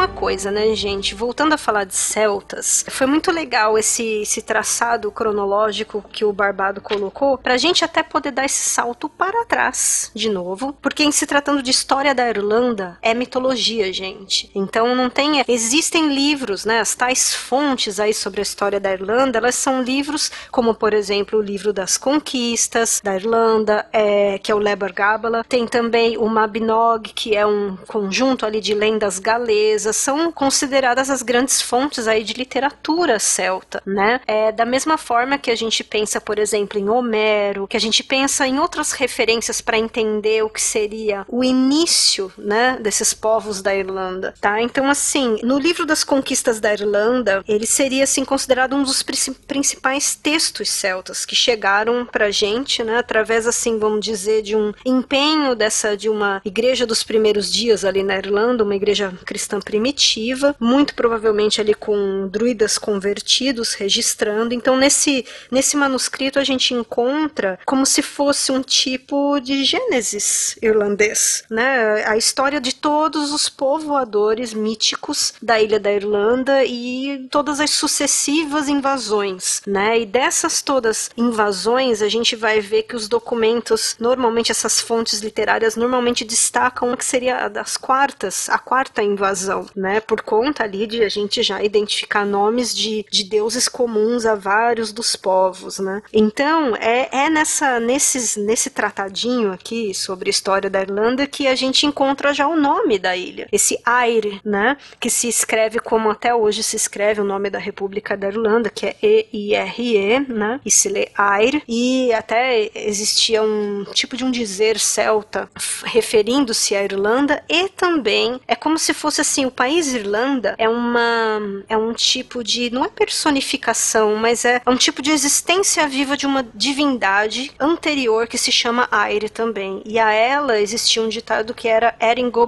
Uma 0.01 0.07
coisa, 0.07 0.49
né, 0.49 0.73
gente? 0.73 1.13
Voltando 1.13 1.53
a 1.53 1.57
falar 1.59 1.83
de 1.83 1.93
celtas, 1.93 2.83
foi 2.89 3.05
muito 3.05 3.31
legal 3.31 3.77
esse, 3.77 4.23
esse 4.23 4.41
traçado 4.41 5.11
cronológico 5.11 6.03
que 6.11 6.25
o 6.25 6.33
Barbado 6.33 6.81
colocou, 6.81 7.37
pra 7.37 7.55
gente 7.55 7.85
até 7.85 8.01
poder 8.01 8.31
dar 8.31 8.45
esse 8.45 8.67
salto 8.67 9.07
para 9.07 9.45
trás 9.45 10.09
de 10.15 10.27
novo, 10.27 10.75
porque 10.81 11.03
em 11.03 11.11
se 11.11 11.27
tratando 11.27 11.61
de 11.61 11.69
história 11.69 12.15
da 12.15 12.27
Irlanda, 12.27 12.97
é 12.99 13.13
mitologia, 13.13 13.93
gente. 13.93 14.49
Então 14.55 14.95
não 14.95 15.07
tem. 15.07 15.43
Existem 15.47 16.11
livros, 16.11 16.65
né? 16.65 16.79
As 16.79 16.95
tais 16.95 17.35
fontes 17.35 17.99
aí 17.99 18.11
sobre 18.11 18.41
a 18.41 18.43
história 18.43 18.79
da 18.79 18.91
Irlanda, 18.91 19.37
elas 19.37 19.53
são 19.53 19.83
livros 19.83 20.31
como, 20.49 20.73
por 20.73 20.95
exemplo, 20.95 21.37
o 21.37 21.43
livro 21.43 21.71
das 21.71 21.95
conquistas 21.95 23.01
da 23.03 23.15
Irlanda, 23.15 23.85
é, 23.93 24.39
que 24.39 24.51
é 24.51 24.55
o 24.55 24.57
Leber 24.57 24.95
Gabala. 24.95 25.43
Tem 25.43 25.67
também 25.67 26.17
o 26.17 26.25
Mabinogi, 26.25 27.13
que 27.13 27.35
é 27.35 27.45
um 27.45 27.77
conjunto 27.85 28.47
ali 28.47 28.59
de 28.59 28.73
lendas 28.73 29.19
galesas 29.19 29.90
são 29.95 30.31
consideradas 30.31 31.09
as 31.09 31.21
grandes 31.21 31.61
fontes 31.61 32.07
aí 32.07 32.23
de 32.23 32.33
literatura 32.33 33.19
celta, 33.19 33.81
né? 33.85 34.21
É, 34.27 34.51
da 34.51 34.65
mesma 34.65 34.97
forma 34.97 35.37
que 35.37 35.51
a 35.51 35.55
gente 35.55 35.83
pensa, 35.83 36.19
por 36.19 36.39
exemplo, 36.39 36.79
em 36.79 36.89
Homero, 36.89 37.67
que 37.67 37.77
a 37.77 37.79
gente 37.79 38.03
pensa 38.03 38.47
em 38.47 38.59
outras 38.59 38.91
referências 38.91 39.61
para 39.61 39.77
entender 39.77 40.43
o 40.43 40.49
que 40.49 40.61
seria 40.61 41.25
o 41.27 41.43
início, 41.43 42.31
né, 42.37 42.77
desses 42.81 43.13
povos 43.13 43.61
da 43.61 43.75
Irlanda, 43.75 44.33
tá? 44.39 44.61
Então, 44.61 44.89
assim, 44.89 45.37
no 45.43 45.57
livro 45.57 45.85
das 45.85 46.03
conquistas 46.03 46.59
da 46.59 46.73
Irlanda, 46.73 47.43
ele 47.47 47.65
seria 47.65 48.03
assim 48.03 48.23
considerado 48.25 48.75
um 48.75 48.83
dos 48.83 49.03
principais 49.47 50.15
textos 50.15 50.69
celtas 50.69 51.25
que 51.25 51.35
chegaram 51.35 52.05
pra 52.05 52.31
gente, 52.31 52.83
né, 52.83 52.97
através 52.97 53.47
assim, 53.47 53.79
vamos 53.79 54.03
dizer, 54.03 54.41
de 54.41 54.55
um 54.55 54.73
empenho 54.85 55.55
dessa 55.55 55.95
de 55.95 56.09
uma 56.09 56.41
igreja 56.43 56.85
dos 56.85 57.03
primeiros 57.03 57.51
dias 57.51 57.83
ali 57.85 58.03
na 58.03 58.17
Irlanda, 58.17 58.63
uma 58.63 58.75
igreja 58.75 59.13
cristã 59.25 59.59
primitiva, 59.81 60.55
muito 60.59 60.93
provavelmente 60.93 61.59
ali 61.59 61.73
com 61.73 62.27
druidas 62.27 62.77
convertidos 62.77 63.73
registrando. 63.73 64.53
Então, 64.53 64.77
nesse 64.77 65.25
nesse 65.49 65.75
manuscrito 65.75 66.37
a 66.37 66.43
gente 66.43 66.73
encontra 66.73 67.59
como 67.65 67.83
se 67.85 68.03
fosse 68.03 68.51
um 68.51 68.61
tipo 68.61 69.39
de 69.39 69.63
Gênesis 69.63 70.55
irlandês, 70.61 71.43
né? 71.49 72.05
A 72.05 72.15
história 72.15 72.61
de 72.61 72.75
todos 72.75 73.31
os 73.31 73.49
povoadores 73.49 74.53
míticos 74.53 75.33
da 75.41 75.59
ilha 75.59 75.79
da 75.79 75.91
Irlanda 75.91 76.63
e 76.63 77.27
todas 77.31 77.59
as 77.59 77.71
sucessivas 77.71 78.67
invasões, 78.67 79.61
né? 79.65 80.01
E 80.01 80.05
dessas 80.05 80.61
todas 80.61 81.09
invasões, 81.17 82.03
a 82.03 82.09
gente 82.09 82.35
vai 82.35 82.61
ver 82.61 82.83
que 82.83 82.95
os 82.95 83.07
documentos, 83.07 83.95
normalmente 83.99 84.51
essas 84.51 84.79
fontes 84.79 85.21
literárias 85.21 85.75
normalmente 85.75 86.23
destacam 86.23 86.95
que 86.95 87.05
seria 87.05 87.47
das 87.47 87.77
quartas, 87.77 88.47
a 88.49 88.59
quarta 88.59 89.01
invasão, 89.01 89.70
né? 89.75 89.99
Por 89.99 90.21
conta 90.21 90.63
ali 90.63 90.87
de 90.87 91.03
a 91.03 91.09
gente 91.09 91.41
já 91.43 91.63
identificar 91.63 92.25
nomes 92.25 92.75
de, 92.75 93.05
de 93.09 93.23
deuses 93.23 93.67
comuns 93.67 94.25
a 94.25 94.35
vários 94.35 94.91
dos 94.91 95.15
povos, 95.15 95.79
né? 95.79 96.01
Então, 96.13 96.75
é, 96.75 97.09
é 97.11 97.29
nessa 97.29 97.79
nesses 97.79 98.35
nesse 98.35 98.69
tratadinho 98.69 99.51
aqui 99.51 99.93
sobre 99.93 100.29
a 100.29 100.31
história 100.31 100.69
da 100.69 100.81
Irlanda 100.81 101.27
que 101.27 101.47
a 101.47 101.55
gente 101.55 101.85
encontra 101.85 102.33
já 102.33 102.47
o 102.47 102.55
nome 102.55 102.97
da 102.97 103.15
ilha. 103.15 103.47
Esse 103.51 103.79
Aire, 103.85 104.41
né? 104.43 104.77
Que 104.99 105.09
se 105.09 105.27
escreve 105.27 105.79
como 105.79 106.09
até 106.09 106.33
hoje 106.33 106.63
se 106.63 106.75
escreve 106.75 107.21
o 107.21 107.25
nome 107.25 107.49
da 107.49 107.59
República 107.59 108.15
da 108.17 108.27
Irlanda, 108.27 108.69
que 108.69 108.85
é 108.85 108.95
E-I-R-E, 109.01 110.19
né? 110.31 110.59
E 110.65 110.71
se 110.71 110.89
lê 110.89 111.09
Aire. 111.15 111.63
E 111.67 112.11
até 112.13 112.69
existia 112.75 113.41
um 113.43 113.85
tipo 113.93 114.15
de 114.17 114.23
um 114.23 114.31
dizer 114.31 114.79
celta 114.79 115.49
referindo-se 115.83 116.75
à 116.75 116.83
Irlanda 116.83 117.43
e 117.49 117.69
também 117.69 118.39
é 118.47 118.55
como 118.55 118.77
se 118.77 118.93
fosse 118.93 119.21
assim, 119.21 119.45
o 119.45 119.51
país 119.61 119.93
Irlanda 119.93 120.55
é 120.57 120.67
uma 120.67 121.39
é 121.69 121.77
um 121.77 121.93
tipo 121.93 122.43
de 122.43 122.71
não 122.71 122.83
é 122.83 122.87
personificação, 122.87 124.15
mas 124.15 124.43
é, 124.43 124.59
é 124.65 124.67
um 124.67 124.75
tipo 124.75 125.03
de 125.03 125.11
existência 125.11 125.87
viva 125.87 126.17
de 126.17 126.25
uma 126.25 126.41
divindade 126.55 127.51
anterior 127.59 128.25
que 128.25 128.39
se 128.39 128.51
chama 128.51 128.87
Aire 128.89 129.29
também. 129.29 129.83
E 129.85 129.99
a 129.99 130.11
ela 130.11 130.59
existia 130.59 131.03
um 131.03 131.09
ditado 131.09 131.53
que 131.53 131.67
era 131.67 131.93
Eringo 132.01 132.47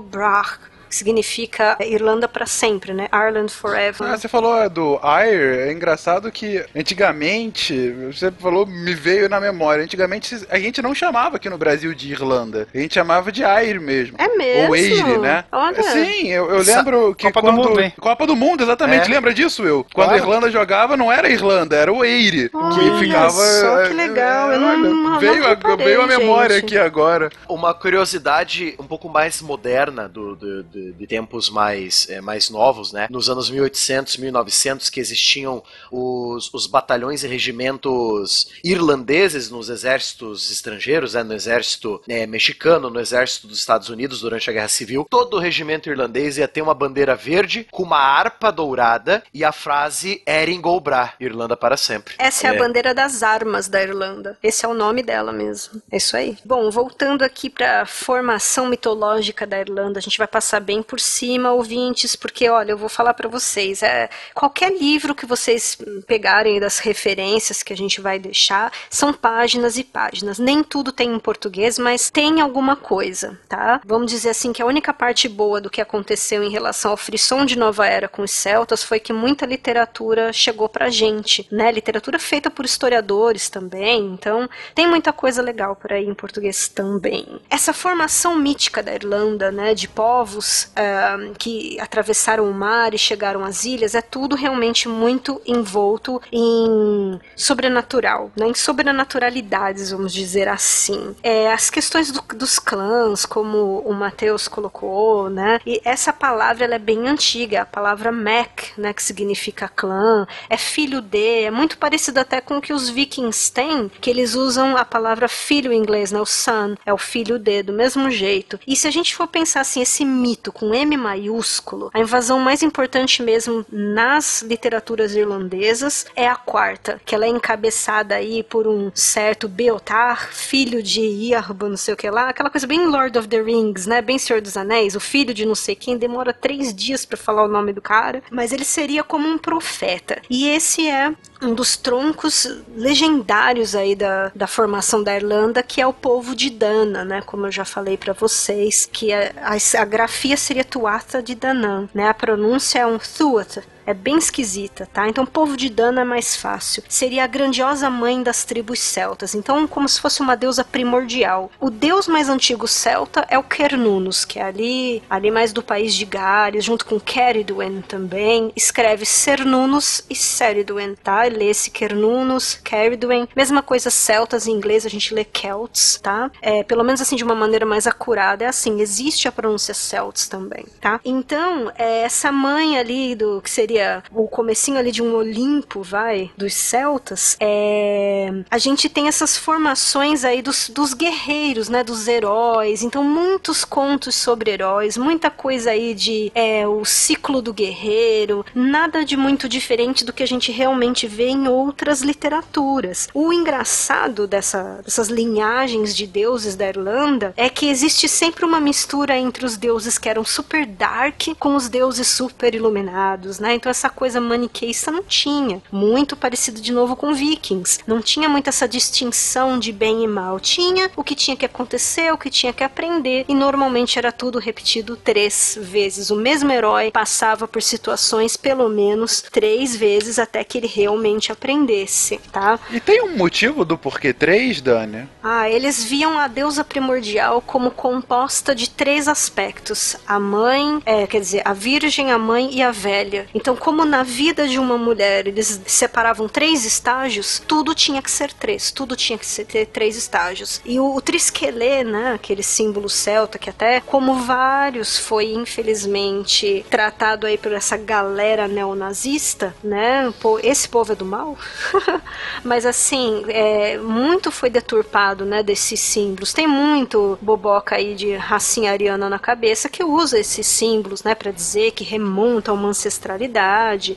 significa 0.95 1.77
Irlanda 1.81 2.27
para 2.27 2.45
sempre, 2.45 2.93
né? 2.93 3.07
Ireland 3.13 3.51
forever. 3.53 4.07
Ah, 4.07 4.17
você 4.17 4.27
falou 4.27 4.69
do 4.69 4.95
Ire, 5.03 5.59
é 5.69 5.71
engraçado 5.71 6.31
que 6.31 6.63
antigamente, 6.75 7.91
você 8.11 8.31
falou, 8.31 8.65
me 8.65 8.93
veio 8.93 9.29
na 9.29 9.39
memória, 9.39 9.83
antigamente 9.83 10.35
a 10.49 10.59
gente 10.59 10.81
não 10.81 10.93
chamava 10.95 11.37
aqui 11.37 11.49
no 11.49 11.57
Brasil 11.57 11.93
de 11.93 12.11
Irlanda, 12.11 12.67
a 12.73 12.77
gente 12.77 12.93
chamava 12.93 13.31
de 13.31 13.43
Ire 13.43 13.79
mesmo. 13.79 14.15
É 14.19 14.27
mesmo? 14.35 14.67
Ou 14.69 14.75
Eire, 14.75 15.17
né? 15.17 15.43
Olha. 15.51 15.83
Sim, 15.83 16.27
eu, 16.29 16.49
eu 16.49 16.61
lembro 16.63 17.15
que 17.15 17.25
Copa 17.27 17.41
quando... 17.41 17.61
do 17.61 17.69
Mundo, 17.69 17.81
hein? 17.81 17.93
Copa 17.99 18.27
do 18.27 18.35
Mundo, 18.35 18.63
exatamente, 18.63 19.09
É. 19.09 19.13
lembra 19.13 19.33
disso, 19.33 19.63
eu? 19.63 19.85
Quando 19.93 20.07
Claro. 20.09 20.13
a 20.13 20.17
Irlanda 20.17 20.51
jogava, 20.51 20.97
não 20.97 21.11
era 21.11 21.29
Irlanda, 21.29 21.75
era 21.75 21.91
o 21.91 22.03
Eire, 22.03 22.49
que 22.49 22.55
Olha 22.57 22.99
ficava... 22.99 23.31
só 23.31 23.83
que 23.87 23.93
legal, 23.93 24.51
eu 24.51 24.59
não- 24.59 24.77
não- 24.77 25.19
veio, 25.19 25.37
não 25.39 25.45
a, 25.45 25.49
reparei, 25.49 25.85
veio 25.85 26.01
a 26.01 26.07
memória 26.07 26.55
gente. 26.55 26.65
aqui 26.65 26.77
agora. 26.77 27.29
Uma 27.47 27.73
curiosidade 27.73 28.75
um 28.79 28.85
pouco 28.87 29.07
mais 29.09 29.41
moderna 29.41 30.07
do, 30.09 30.35
do- 30.35 30.63
do- 30.63 30.82
de 30.91 31.07
tempos 31.07 31.49
mais, 31.49 32.07
eh, 32.09 32.21
mais 32.21 32.49
novos, 32.49 32.91
né? 32.91 33.07
Nos 33.09 33.29
anos 33.29 33.49
1800, 33.49 34.17
1900, 34.17 34.89
que 34.89 34.99
existiam 34.99 35.63
os, 35.91 36.53
os 36.53 36.67
batalhões 36.67 37.23
e 37.23 37.27
regimentos 37.27 38.47
irlandeses 38.63 39.49
nos 39.49 39.69
exércitos 39.69 40.51
estrangeiros, 40.51 41.13
né? 41.13 41.23
No 41.23 41.33
exército 41.33 42.01
eh, 42.07 42.25
mexicano, 42.25 42.89
no 42.89 42.99
exército 42.99 43.47
dos 43.47 43.57
Estados 43.59 43.89
Unidos 43.89 44.21
durante 44.21 44.49
a 44.49 44.53
Guerra 44.53 44.67
Civil. 44.67 45.05
Todo 45.09 45.35
o 45.37 45.39
regimento 45.39 45.89
irlandês 45.89 46.37
ia 46.37 46.47
ter 46.47 46.61
uma 46.61 46.73
bandeira 46.73 47.15
verde 47.15 47.67
com 47.71 47.83
uma 47.83 47.97
harpa 47.99 48.51
dourada 48.51 49.23
e 49.33 49.43
a 49.43 49.51
frase 49.51 50.21
Erin 50.25 50.61
Golbra, 50.61 51.13
Irlanda 51.19 51.55
para 51.55 51.77
sempre. 51.77 52.15
Essa 52.17 52.47
é, 52.47 52.49
a 52.51 52.53
É. 52.53 52.57
bandeira 52.57 52.93
das 52.93 53.23
armas 53.23 53.67
da 53.67 53.81
Irlanda. 53.81 54.37
Esse 54.41 54.65
é 54.65 54.67
o 54.69 54.73
nome 54.73 55.01
dela 55.03 55.31
mesmo. 55.31 55.81
É 55.91 55.97
isso 55.97 56.15
aí. 56.15 56.37
Bom, 56.45 56.69
voltando 56.69 57.23
aqui 57.23 57.49
para 57.49 57.85
formação 57.85 58.67
mitológica 58.67 59.45
da 59.45 59.59
Irlanda, 59.59 59.99
a 59.99 60.01
gente 60.01 60.17
vai 60.17 60.27
passar 60.27 60.59
bem 60.59 60.72
por 60.81 60.99
cima, 60.99 61.51
ouvintes, 61.51 62.15
porque 62.15 62.49
olha, 62.49 62.71
eu 62.71 62.77
vou 62.77 62.89
falar 62.89 63.13
para 63.13 63.29
vocês, 63.29 63.83
é 63.83 64.09
qualquer 64.33 64.71
livro 64.71 65.13
que 65.13 65.25
vocês 65.25 65.77
pegarem 66.07 66.59
das 66.59 66.79
referências 66.79 67.61
que 67.61 67.73
a 67.73 67.77
gente 67.77 68.01
vai 68.01 68.17
deixar, 68.17 68.71
são 68.89 69.13
páginas 69.13 69.77
e 69.77 69.83
páginas. 69.83 70.39
Nem 70.39 70.63
tudo 70.63 70.91
tem 70.91 71.13
em 71.13 71.19
português, 71.19 71.77
mas 71.77 72.09
tem 72.09 72.41
alguma 72.41 72.75
coisa, 72.75 73.37
tá? 73.49 73.81
Vamos 73.85 74.11
dizer 74.11 74.29
assim 74.29 74.53
que 74.53 74.61
a 74.61 74.65
única 74.65 74.93
parte 74.93 75.27
boa 75.27 75.59
do 75.59 75.69
que 75.69 75.81
aconteceu 75.81 76.43
em 76.43 76.49
relação 76.49 76.91
ao 76.91 76.97
frisson 76.97 77.45
de 77.45 77.57
Nova 77.57 77.85
Era 77.85 78.07
com 78.07 78.23
os 78.23 78.31
celtas 78.31 78.83
foi 78.83 78.99
que 78.99 79.11
muita 79.11 79.45
literatura 79.45 80.31
chegou 80.31 80.69
pra 80.69 80.89
gente, 80.89 81.47
né? 81.51 81.71
Literatura 81.71 82.17
feita 82.17 82.49
por 82.49 82.65
historiadores 82.65 83.49
também, 83.49 84.05
então 84.13 84.49
tem 84.73 84.87
muita 84.87 85.11
coisa 85.11 85.41
legal 85.41 85.75
por 85.75 85.91
aí 85.91 86.05
em 86.05 86.13
português 86.13 86.67
também. 86.67 87.39
Essa 87.49 87.73
formação 87.73 88.35
mítica 88.35 88.81
da 88.81 88.93
Irlanda, 88.93 89.51
né, 89.51 89.73
de 89.73 89.87
povos 89.87 90.52
ah, 90.75 91.17
que 91.37 91.79
atravessaram 91.79 92.49
o 92.49 92.53
mar 92.53 92.93
e 92.93 92.97
chegaram 92.97 93.43
às 93.43 93.65
ilhas, 93.65 93.95
é 93.95 94.01
tudo 94.01 94.35
realmente 94.35 94.87
muito 94.87 95.41
envolto 95.45 96.21
em 96.31 97.19
sobrenatural, 97.35 98.31
né, 98.35 98.47
em 98.47 98.53
sobrenaturalidades, 98.53 99.91
vamos 99.91 100.13
dizer 100.13 100.47
assim. 100.47 101.15
É, 101.23 101.51
as 101.51 101.69
questões 101.69 102.11
do- 102.11 102.23
dos 102.35 102.59
clãs, 102.59 103.25
como 103.25 103.79
o 103.85 103.93
Mateus 103.93 104.47
colocou, 104.47 105.29
né, 105.29 105.59
e 105.65 105.81
essa 105.85 106.11
palavra 106.11 106.65
ela 106.65 106.75
é 106.75 106.79
bem 106.79 107.07
antiga, 107.07 107.61
a 107.61 107.65
palavra 107.65 108.11
Mac, 108.11 108.61
né, 108.77 108.93
que 108.93 109.03
significa 109.03 109.67
clã, 109.67 110.25
é 110.49 110.57
filho 110.57 111.01
de, 111.01 111.43
é 111.43 111.51
muito 111.51 111.77
parecido 111.77 112.19
até 112.19 112.41
com 112.41 112.57
o 112.57 112.61
que 112.61 112.73
os 112.73 112.89
vikings 112.89 113.51
têm, 113.51 113.89
que 114.01 114.09
eles 114.09 114.35
usam 114.35 114.75
a 114.77 114.85
palavra 114.85 115.27
filho 115.27 115.71
em 115.71 115.77
inglês, 115.79 116.11
né, 116.11 116.19
o 116.19 116.25
son, 116.25 116.75
é 116.85 116.93
o 116.93 116.97
filho 116.97 117.37
de, 117.39 117.63
do 117.63 117.73
mesmo 117.73 118.09
jeito. 118.09 118.59
E 118.67 118.75
se 118.75 118.87
a 118.87 118.91
gente 118.91 119.15
for 119.15 119.27
pensar 119.27 119.61
assim, 119.61 119.81
esse 119.81 120.03
mito 120.05 120.42
com 120.51 120.73
M 120.73 120.97
maiúsculo, 120.97 121.89
a 121.93 121.99
invasão 121.99 122.39
mais 122.39 122.61
importante 122.61 123.21
mesmo 123.21 123.65
nas 123.71 124.41
literaturas 124.41 125.15
irlandesas 125.15 126.05
é 126.15 126.27
a 126.27 126.35
quarta, 126.35 126.99
que 127.05 127.15
ela 127.15 127.25
é 127.25 127.29
encabeçada 127.29 128.15
aí 128.15 128.43
por 128.43 128.67
um 128.67 128.91
certo 128.93 129.47
Beotar, 129.47 130.29
filho 130.31 130.81
de 130.81 131.01
Iarba, 131.01 131.69
não 131.69 131.77
sei 131.77 131.93
o 131.93 131.97
que 131.97 132.09
lá, 132.09 132.29
aquela 132.29 132.49
coisa 132.49 132.67
bem 132.67 132.85
Lord 132.85 133.17
of 133.17 133.27
the 133.27 133.41
Rings, 133.41 133.85
né, 133.85 134.01
bem 134.01 134.17
Senhor 134.17 134.41
dos 134.41 134.57
Anéis, 134.57 134.95
o 134.95 134.99
filho 134.99 135.33
de 135.33 135.45
não 135.45 135.55
sei 135.55 135.75
quem, 135.75 135.97
demora 135.97 136.33
três 136.33 136.73
dias 136.73 137.05
pra 137.05 137.17
falar 137.17 137.43
o 137.43 137.47
nome 137.47 137.73
do 137.73 137.81
cara, 137.81 138.23
mas 138.31 138.51
ele 138.51 138.65
seria 138.65 139.03
como 139.03 139.27
um 139.27 139.37
profeta. 139.37 140.21
E 140.29 140.47
esse 140.47 140.87
é 140.87 141.13
um 141.41 141.53
dos 141.53 141.75
troncos 141.75 142.47
legendários 142.75 143.75
aí 143.75 143.95
da, 143.95 144.31
da 144.33 144.47
formação 144.47 145.03
da 145.03 145.15
Irlanda, 145.15 145.61
que 145.61 145.81
é 145.81 145.87
o 145.87 145.93
povo 145.93 146.35
de 146.35 146.49
Dana, 146.49 147.03
né? 147.03 147.21
Como 147.21 147.45
eu 147.45 147.51
já 147.51 147.65
falei 147.65 147.97
pra 147.97 148.13
vocês, 148.13 148.89
que 148.91 149.11
a, 149.11 149.31
a, 149.41 149.81
a 149.81 149.85
grafia 149.85 150.32
seria 150.35 150.63
Tuatha 150.63 151.21
de 151.21 151.35
Danann, 151.35 151.87
né? 151.93 152.07
A 152.07 152.13
pronúncia 152.13 152.79
é 152.79 152.85
um 152.85 152.99
Tuatha. 152.99 153.63
É 153.85 153.93
bem 153.93 154.17
esquisita, 154.17 154.87
tá? 154.91 155.07
Então, 155.07 155.25
povo 155.25 155.57
de 155.57 155.69
Dana 155.69 156.01
é 156.01 156.05
mais 156.05 156.35
fácil. 156.35 156.83
Seria 156.87 157.23
a 157.23 157.27
grandiosa 157.27 157.89
mãe 157.89 158.21
das 158.21 158.43
tribos 158.43 158.79
celtas. 158.79 159.35
Então, 159.35 159.67
como 159.67 159.89
se 159.89 159.99
fosse 159.99 160.21
uma 160.21 160.35
deusa 160.35 160.63
primordial. 160.63 161.51
O 161.59 161.69
deus 161.69 162.07
mais 162.07 162.29
antigo 162.29 162.67
celta 162.67 163.25
é 163.29 163.37
o 163.37 163.43
Cernunnos, 163.43 164.23
que 164.25 164.39
é 164.39 164.43
ali, 164.43 165.03
ali 165.09 165.31
mais 165.31 165.51
do 165.51 165.63
país 165.63 165.93
de 165.93 166.05
Gales, 166.05 166.63
junto 166.63 166.85
com 166.85 166.99
Ceridwen 166.99 167.81
também. 167.81 168.51
Escreve 168.55 169.05
Cernunnos 169.05 170.03
e 170.09 170.15
Ceridwen, 170.15 170.95
tá? 170.95 171.23
Lê-se 171.23 171.71
Cernunnos, 171.71 172.59
Ceridwen. 172.67 173.27
Mesma 173.35 173.61
coisa 173.61 173.89
celtas 173.89 174.47
em 174.47 174.51
inglês, 174.51 174.85
a 174.85 174.89
gente 174.89 175.13
lê 175.13 175.25
Celts, 175.25 175.99
tá? 176.01 176.31
É, 176.41 176.63
pelo 176.63 176.83
menos 176.83 177.01
assim, 177.01 177.15
de 177.15 177.23
uma 177.23 177.35
maneira 177.35 177.65
mais 177.65 177.87
acurada. 177.87 178.45
É 178.45 178.47
assim, 178.47 178.81
existe 178.81 179.27
a 179.27 179.31
pronúncia 179.31 179.73
Celts 179.73 180.27
também, 180.27 180.65
tá? 180.79 180.99
Então, 181.03 181.71
é, 181.75 182.01
essa 182.01 182.31
mãe 182.31 182.77
ali 182.77 183.15
do 183.15 183.41
que 183.41 183.49
seria 183.49 183.72
O 184.11 184.27
comecinho 184.27 184.77
ali 184.77 184.91
de 184.91 185.01
um 185.01 185.15
Olimpo, 185.15 185.81
vai, 185.81 186.31
dos 186.37 186.53
celtas, 186.53 187.37
é, 187.39 188.31
a 188.49 188.57
gente 188.57 188.89
tem 188.89 189.07
essas 189.07 189.37
formações 189.37 190.23
aí 190.25 190.41
dos, 190.41 190.69
dos 190.69 190.93
guerreiros, 190.93 191.69
né, 191.69 191.83
dos 191.83 192.07
heróis. 192.07 192.83
Então, 192.83 193.03
muitos 193.03 193.63
contos 193.65 194.15
sobre 194.15 194.51
heróis, 194.51 194.97
muita 194.97 195.29
coisa 195.29 195.71
aí 195.71 195.93
de 195.93 196.31
é, 196.33 196.67
o 196.67 196.85
ciclo 196.85 197.41
do 197.41 197.53
guerreiro, 197.53 198.45
nada 198.53 199.03
de 199.03 199.15
muito 199.17 199.47
diferente 199.49 200.03
do 200.05 200.13
que 200.13 200.23
a 200.23 200.27
gente 200.27 200.51
realmente 200.51 201.07
vê 201.07 201.27
em 201.27 201.47
outras 201.47 202.01
literaturas. 202.01 203.07
O 203.13 203.31
engraçado 203.31 204.27
dessa, 204.27 204.81
dessas 204.83 205.09
linhagens 205.09 205.95
de 205.95 206.07
deuses 206.07 206.55
da 206.55 206.67
Irlanda 206.67 207.33
é 207.35 207.49
que 207.49 207.67
existe 207.67 208.07
sempre 208.07 208.45
uma 208.45 208.59
mistura 208.59 209.17
entre 209.17 209.45
os 209.45 209.57
deuses 209.57 209.97
que 209.97 210.09
eram 210.09 210.23
super 210.23 210.65
dark 210.65 211.21
com 211.39 211.55
os 211.55 211.69
deuses 211.69 212.07
super 212.07 212.53
iluminados, 212.53 213.39
né? 213.39 213.53
Então 213.63 213.71
essa 213.71 213.89
coisa 213.89 214.19
maniqueísta 214.19 214.91
não 214.91 215.03
tinha. 215.03 215.61
Muito 215.71 216.17
parecido 216.17 216.59
de 216.59 216.73
novo 216.73 216.97
com 216.97 217.13
Vikings. 217.13 217.79
Não 217.87 218.01
tinha 218.01 218.27
muito 218.27 218.49
essa 218.49 218.67
distinção 218.67 219.57
de 219.57 219.71
bem 219.71 220.03
e 220.03 220.07
mal. 220.07 220.37
Tinha 220.37 220.91
o 220.97 221.01
que 221.01 221.15
tinha 221.15 221.37
que 221.37 221.45
acontecer, 221.45 222.11
o 222.11 222.17
que 222.17 222.29
tinha 222.29 222.51
que 222.51 222.61
aprender, 222.61 223.23
e 223.25 223.33
normalmente 223.33 223.97
era 223.97 224.11
tudo 224.11 224.37
repetido 224.37 224.97
três 224.97 225.57
vezes. 225.61 226.09
O 226.09 226.15
mesmo 226.17 226.51
herói 226.51 226.91
passava 226.91 227.47
por 227.47 227.61
situações 227.61 228.35
pelo 228.35 228.67
menos 228.67 229.21
três 229.21 229.73
vezes 229.73 230.19
até 230.19 230.43
que 230.43 230.57
ele 230.57 230.67
realmente 230.67 231.31
aprendesse, 231.31 232.19
tá? 232.33 232.59
E 232.69 232.81
tem 232.81 233.01
um 233.01 233.15
motivo 233.15 233.63
do 233.63 233.77
porquê 233.77 234.11
três, 234.11 234.59
Dani? 234.59 235.07
Ah, 235.23 235.49
eles 235.49 235.85
viam 235.85 236.19
a 236.19 236.27
deusa 236.27 236.65
primordial 236.65 237.41
como 237.41 237.71
composta 237.71 238.53
de 238.53 238.69
três 238.69 239.07
aspectos: 239.07 239.95
a 240.05 240.19
mãe, 240.19 240.81
é, 240.85 241.07
quer 241.07 241.21
dizer, 241.21 241.41
a 241.45 241.53
virgem, 241.53 242.11
a 242.11 242.17
mãe 242.19 242.53
e 242.53 242.61
a 242.61 242.71
velha. 242.71 243.25
Então, 243.33 243.52
como 243.55 243.85
na 243.85 244.03
vida 244.03 244.47
de 244.47 244.59
uma 244.59 244.77
mulher 244.77 245.27
eles 245.27 245.61
separavam 245.65 246.27
três 246.27 246.65
estágios, 246.65 247.41
tudo 247.47 247.73
tinha 247.75 248.01
que 248.01 248.11
ser 248.11 248.33
três, 248.33 248.71
tudo 248.71 248.95
tinha 248.95 249.17
que 249.17 249.45
ter 249.45 249.65
três 249.67 249.95
estágios. 249.95 250.61
E 250.65 250.79
o, 250.79 250.95
o 250.95 251.01
triskelê, 251.01 251.83
né, 251.83 252.13
aquele 252.13 252.43
símbolo 252.43 252.89
celta 252.89 253.37
que 253.37 253.49
até, 253.49 253.81
como 253.81 254.15
vários, 254.15 254.97
foi 254.97 255.33
infelizmente 255.33 256.65
tratado 256.69 257.27
aí 257.27 257.37
por 257.37 257.51
essa 257.51 257.77
galera 257.77 258.47
neonazista, 258.47 259.55
né? 259.63 260.13
Esse 260.41 260.67
povo 260.67 260.93
é 260.93 260.95
do 260.95 261.05
mal. 261.05 261.37
Mas 262.43 262.65
assim, 262.65 263.23
é, 263.27 263.77
muito 263.77 264.31
foi 264.31 264.49
deturpado, 264.49 265.25
né, 265.25 265.43
desses 265.43 265.79
símbolos. 265.79 266.33
Tem 266.33 266.47
muito 266.47 267.17
boboca 267.21 267.75
aí 267.75 267.95
de 267.95 268.15
racinha 268.15 268.71
ariana 268.71 269.09
na 269.09 269.19
cabeça 269.19 269.69
que 269.69 269.83
usa 269.83 270.19
esses 270.19 270.45
símbolos, 270.47 271.03
né, 271.03 271.15
para 271.15 271.31
dizer 271.31 271.71
que 271.71 271.83
remonta 271.83 272.51
a 272.51 272.53
uma 272.53 272.69
ancestralidade, 272.69 273.33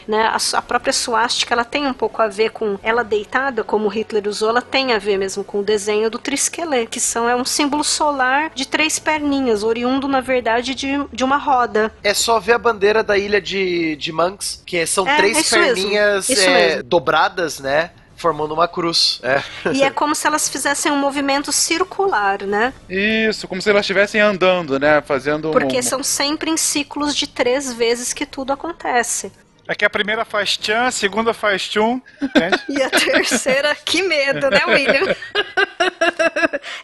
né? 0.06 0.22
A, 0.22 0.38
a 0.58 0.62
própria 0.62 0.92
suástica 0.92 1.54
ela 1.54 1.64
tem 1.64 1.86
um 1.86 1.92
pouco 1.92 2.20
a 2.22 2.28
ver 2.28 2.50
com 2.50 2.78
ela 2.82 3.02
deitada, 3.02 3.62
como 3.62 3.88
Hitler 3.88 4.26
usou, 4.28 4.48
ela 4.48 4.62
tem 4.62 4.92
a 4.92 4.98
ver 4.98 5.18
mesmo 5.18 5.44
com 5.44 5.60
o 5.60 5.64
desenho 5.64 6.10
do 6.10 6.18
triskelê, 6.18 6.86
que 6.86 7.00
são 7.00 7.28
é 7.28 7.36
um 7.36 7.44
símbolo 7.44 7.84
solar 7.84 8.50
de 8.54 8.66
três 8.66 8.98
perninhas, 8.98 9.62
oriundo 9.62 10.08
na 10.08 10.20
verdade 10.20 10.74
de, 10.74 11.04
de 11.12 11.24
uma 11.24 11.36
roda. 11.36 11.92
É 12.02 12.14
só 12.14 12.38
ver 12.40 12.54
a 12.54 12.58
bandeira 12.58 13.02
da 13.02 13.16
ilha 13.16 13.40
de, 13.40 13.96
de 13.96 14.12
Manx, 14.12 14.62
que 14.66 14.86
são 14.86 15.06
É, 15.06 15.16
três 15.16 15.36
mesmo, 15.36 15.58
perninhas 15.58 16.30
é, 16.30 16.82
dobradas, 16.82 17.60
né? 17.60 17.90
Formando 18.16 18.54
uma 18.54 18.66
cruz. 18.66 19.20
É. 19.22 19.42
E 19.72 19.82
é 19.82 19.90
como 19.90 20.14
se 20.14 20.26
elas 20.26 20.48
fizessem 20.48 20.90
um 20.90 20.96
movimento 20.96 21.52
circular, 21.52 22.42
né? 22.42 22.72
Isso, 22.88 23.46
como 23.46 23.60
se 23.60 23.68
elas 23.68 23.82
estivessem 23.82 24.20
andando, 24.20 24.78
né? 24.78 25.02
Fazendo 25.02 25.48
um- 25.50 25.52
Porque 25.52 25.82
são 25.82 26.02
sempre 26.02 26.50
em 26.50 26.56
ciclos 26.56 27.14
de 27.14 27.26
três 27.26 27.72
vezes 27.72 28.12
que 28.12 28.24
tudo 28.24 28.52
acontece. 28.52 29.30
É 29.68 29.74
que 29.74 29.84
a 29.84 29.90
primeira 29.90 30.24
faz 30.24 30.56
tchan, 30.56 30.86
a 30.86 30.90
segunda 30.90 31.34
faz 31.34 31.68
tchum. 31.68 32.00
E 32.68 32.82
a 32.82 32.90
terceira, 32.90 33.74
que 33.74 34.02
medo, 34.02 34.50
né, 34.50 34.60
William? 34.66 35.14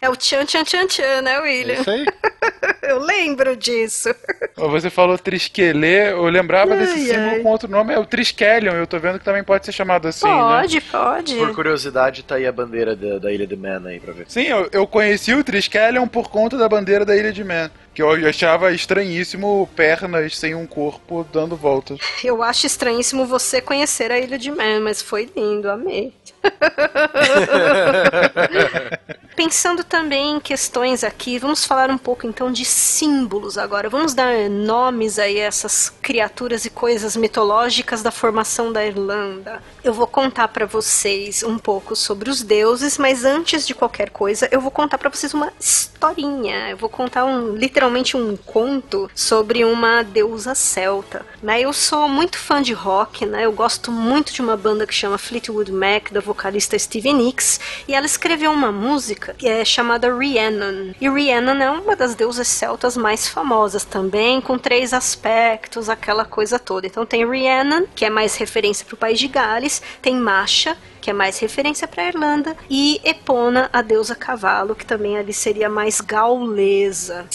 É 0.01 0.09
o 0.09 0.15
tchan, 0.15 0.45
tchan, 0.45 0.63
tchan, 0.63 0.87
tchan, 0.87 1.21
né, 1.21 1.35
É 1.35 1.41
William? 1.41 1.81
isso 1.81 1.89
aí. 1.89 2.05
Eu 2.83 2.99
lembro 2.99 3.55
disso. 3.55 4.13
Você 4.55 4.89
falou 4.89 5.17
triskelê, 5.17 6.11
eu 6.11 6.25
lembrava 6.25 6.75
desse 6.75 6.93
Ai, 6.93 6.99
símbolo 6.99 7.29
ai. 7.31 7.39
com 7.39 7.49
outro 7.49 7.69
nome, 7.69 7.93
é 7.93 7.97
o 7.99 8.05
Triskelion, 8.05 8.73
eu 8.75 8.85
tô 8.85 8.99
vendo 8.99 9.19
que 9.19 9.25
também 9.25 9.43
pode 9.43 9.65
ser 9.65 9.71
chamado 9.71 10.07
assim, 10.07 10.25
né? 10.27 10.31
Pode, 10.33 10.81
pode. 10.81 11.35
Por 11.35 11.55
curiosidade, 11.55 12.23
tá 12.23 12.35
aí 12.35 12.45
a 12.45 12.51
bandeira 12.51 12.93
da, 12.95 13.19
da 13.19 13.31
ilha 13.31 13.47
de 13.47 13.55
Man 13.55 13.81
aí 13.85 13.99
pra 13.99 14.13
ver. 14.13 14.25
Sim, 14.27 14.43
eu, 14.43 14.69
eu 14.71 14.85
conheci 14.85 15.33
o 15.33 15.43
Triskelion 15.43 16.07
por 16.07 16.29
conta 16.29 16.57
da 16.57 16.67
bandeira 16.67 17.05
da 17.05 17.15
Ilha 17.15 17.31
de 17.31 17.43
Man, 17.43 17.71
que 17.93 18.01
eu 18.01 18.11
achava 18.27 18.71
estranhíssimo 18.73 19.69
pernas 19.75 20.37
sem 20.37 20.53
um 20.53 20.67
corpo 20.67 21.25
dando 21.31 21.55
voltas. 21.55 21.97
Eu 22.23 22.43
acho 22.43 22.67
estranhíssimo 22.73 23.25
você 23.25 23.61
conhecer 23.61 24.11
a 24.11 24.19
Ilha 24.19 24.37
de 24.37 24.51
Man, 24.51 24.81
mas 24.81 25.01
foi 25.01 25.29
lindo, 25.35 25.69
amei. 25.69 26.13
Pensando 29.35 29.83
também 29.83 30.35
em 30.35 30.39
questões 30.39 31.03
aqui, 31.03 31.39
vamos 31.39 31.65
falar 31.65 31.89
um 31.89 31.97
pouco 31.97 32.27
então 32.27 32.51
de 32.51 32.63
símbolos 32.63 33.57
agora. 33.57 33.89
Vamos 33.89 34.13
dar 34.13 34.49
nomes 34.49 35.17
aí 35.17 35.41
a 35.41 35.45
essas 35.45 35.89
criaturas 35.89 36.65
e 36.65 36.69
coisas 36.69 37.15
mitológicas 37.15 38.03
da 38.03 38.11
formação 38.11 38.71
da 38.71 38.85
Irlanda. 38.85 39.61
Eu 39.83 39.91
vou 39.91 40.05
contar 40.05 40.49
pra 40.49 40.65
vocês 40.65 41.41
um 41.41 41.57
pouco 41.57 41.95
sobre 41.95 42.29
os 42.29 42.43
deuses, 42.43 42.97
mas 42.97 43.25
antes 43.25 43.65
de 43.65 43.73
qualquer 43.73 44.11
coisa, 44.11 44.47
eu 44.51 44.61
vou 44.61 44.71
contar 44.71 44.99
pra 44.99 45.09
vocês 45.09 45.33
uma 45.33 45.51
historinha. 45.59 46.69
Eu 46.69 46.77
vou 46.77 46.89
contar 46.89 47.25
um 47.25 47.55
literalmente 47.55 48.15
um 48.15 48.37
conto 48.37 49.09
sobre 49.15 49.65
uma 49.65 50.03
deusa 50.03 50.53
celta. 50.53 51.25
Né? 51.41 51.61
Eu 51.61 51.73
sou 51.73 52.07
muito 52.07 52.37
fã 52.37 52.61
de 52.61 52.73
rock, 52.73 53.25
né? 53.25 53.45
Eu 53.45 53.51
gosto 53.51 53.91
muito 53.91 54.31
de 54.31 54.41
uma 54.41 54.55
banda 54.55 54.85
que 54.85 54.93
chama 54.93 55.17
Fleetwood 55.17 55.71
Mac, 55.71 56.11
da 56.11 56.19
vocalista 56.33 56.77
Stevie 56.77 57.13
Nicks, 57.13 57.59
e 57.87 57.93
ela 57.93 58.05
escreveu 58.05 58.51
uma 58.51 58.71
música 58.71 59.35
que 59.37 59.47
é 59.47 59.63
chamada 59.63 60.13
Rhiannon. 60.13 60.93
E 60.99 61.07
Rhiannon 61.07 61.61
é 61.61 61.69
uma 61.69 61.95
das 61.95 62.15
deusas 62.15 62.47
celtas 62.47 62.97
mais 62.97 63.27
famosas 63.27 63.85
também, 63.85 64.41
com 64.41 64.57
três 64.57 64.93
aspectos, 64.93 65.89
aquela 65.89 66.25
coisa 66.25 66.57
toda. 66.57 66.87
Então 66.87 67.05
tem 67.05 67.25
Rhiannon, 67.25 67.85
que 67.95 68.03
é 68.03 68.09
mais 68.09 68.35
referência 68.35 68.85
para 68.85 68.95
o 68.95 68.97
país 68.97 69.19
de 69.19 69.27
Gales, 69.27 69.81
tem 70.01 70.15
Masha, 70.15 70.75
que 70.99 71.09
é 71.09 71.13
mais 71.13 71.37
referência 71.37 71.85
para 71.85 72.03
a 72.03 72.07
Irlanda, 72.07 72.55
e 72.69 72.99
Epona, 73.03 73.69
a 73.73 73.81
deusa 73.81 74.15
cavalo, 74.15 74.73
que 74.73 74.85
também 74.85 75.17
ali 75.17 75.33
seria 75.33 75.69
mais 75.69 75.99
gaulesa. 75.99 77.25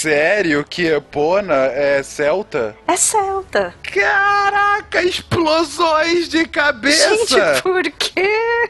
Sério 0.00 0.62
que 0.62 0.86
Epona 0.86 1.54
é 1.72 2.02
celta? 2.02 2.76
É 2.86 2.96
celta. 2.96 3.74
Caraca, 3.82 5.02
explosões 5.02 6.28
de 6.28 6.46
cabeça! 6.46 7.16
Gente, 7.26 7.62
por 7.62 7.82
quê? 7.82 8.68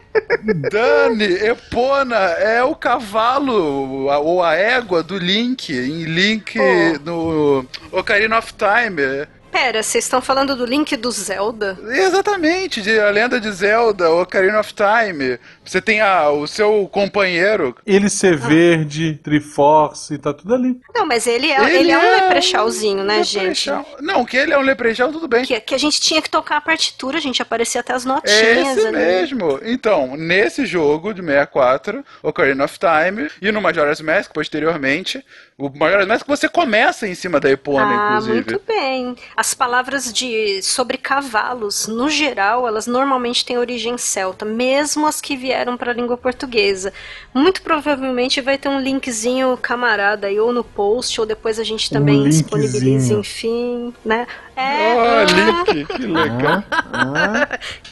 Dani, 0.71 1.25
Epona 1.25 2.15
é 2.17 2.63
o 2.63 2.77
cavalo 2.77 4.09
a- 4.09 4.19
ou 4.21 4.41
a 4.41 4.55
égua 4.55 5.03
do 5.03 5.19
Link, 5.19 5.71
em 5.73 6.05
Link 6.05 6.57
Oh. 6.61 6.99
no 7.05 7.67
Ocarina 7.91 8.39
of 8.39 8.53
Time. 8.55 9.27
Pera, 9.51 9.83
vocês 9.83 10.05
estão 10.05 10.21
falando 10.21 10.55
do 10.55 10.67
Link 10.67 10.97
do 10.97 11.11
Zelda? 11.11 11.79
Exatamente, 11.91 12.83
de 12.83 13.01
A 13.01 13.09
Lenda 13.11 13.41
de 13.41 13.51
Zelda, 13.51 14.11
Ocarina 14.13 14.61
of 14.61 14.73
Time. 14.75 15.39
Você 15.67 15.81
tem 15.83 16.01
a, 16.01 16.31
o 16.31 16.47
seu 16.47 16.89
companheiro. 16.91 17.77
Ele 17.87 18.09
ser 18.09 18.37
verde, 18.37 19.19
Triforce, 19.23 20.17
tá 20.19 20.33
tudo 20.33 20.55
ali. 20.55 20.81
Não, 20.95 21.05
mas 21.07 21.27
ele 21.27 21.51
é, 21.51 21.81
ele 21.81 21.91
é 21.91 21.99
um 21.99 22.23
leprechauzinho, 22.23 23.03
né, 23.05 23.23
gente? 23.23 23.69
Leprechaun. 23.71 23.85
Não, 24.01 24.25
que 24.25 24.37
ele 24.37 24.53
é 24.53 24.59
um 24.59 24.63
leprechão, 24.63 25.13
tudo 25.13 25.27
bem. 25.29 25.45
Que, 25.45 25.61
que 25.61 25.75
a 25.75 25.79
gente 25.79 26.01
tinha 26.01 26.23
que 26.23 26.31
tocar 26.31 26.59
a 26.59 26.61
partitura, 26.61 27.19
a 27.19 27.21
gente 27.21 27.43
aparecia 27.43 27.81
até 27.81 27.93
as 27.93 28.05
É 28.05 28.09
notinhas 28.09 28.77
esse 28.79 28.87
ali. 28.87 28.97
mesmo. 28.97 29.59
Então, 29.63 30.17
nesse 30.17 30.65
jogo 30.67 31.13
de 31.13 31.21
64, 31.23 32.05
Ocarina 32.23 32.65
of 32.65 32.79
Time, 32.79 33.29
e 33.43 33.51
no 33.51 33.61
Majora's 33.61 34.01
Mask, 34.01 34.33
posteriormente, 34.33 35.25
o 35.59 35.69
Majora's 35.71 36.07
Mask 36.07 36.27
você 36.27 36.49
começa 36.49 37.07
em 37.09 37.15
cima 37.15 37.41
da 37.41 37.51
Epona, 37.51 37.87
Ah, 37.87 38.07
inclusive. 38.19 38.35
muito 38.35 38.63
bem. 38.67 39.17
As 39.37 39.55
palavras 39.55 40.13
de 40.13 40.63
sobre 40.63 40.97
cavalos, 40.99 41.87
no 41.89 42.09
geral, 42.09 42.67
elas 42.69 42.87
normalmente 42.87 43.45
têm 43.45 43.59
origem 43.59 43.97
celta, 43.99 44.45
mesmo 44.45 45.07
as 45.07 45.21
que 45.21 45.37
vieram 45.37 45.56
para 45.77 45.93
a 45.93 45.95
língua 45.95 46.17
portuguesa. 46.17 46.93
Muito 47.33 47.63
provavelmente 47.63 48.41
vai 48.41 48.59
ter 48.59 48.69
um 48.69 48.81
linkzinho 48.81 49.57
camarada 49.57 50.27
aí, 50.27 50.39
ou 50.39 50.53
no 50.53 50.65
post, 50.65 51.21
ou 51.21 51.27
depois 51.27 51.59
a 51.59 51.65
gente 51.65 51.91
também 51.91 52.21
Um 52.21 52.29
disponibiliza, 52.29 53.15
enfim, 53.15 53.95
né? 54.05 54.27
É, 54.57 54.87
Oh, 54.97 55.01
ah, 55.01 55.25
Link, 55.25 55.85
que 55.85 56.07
legal. 56.07 56.65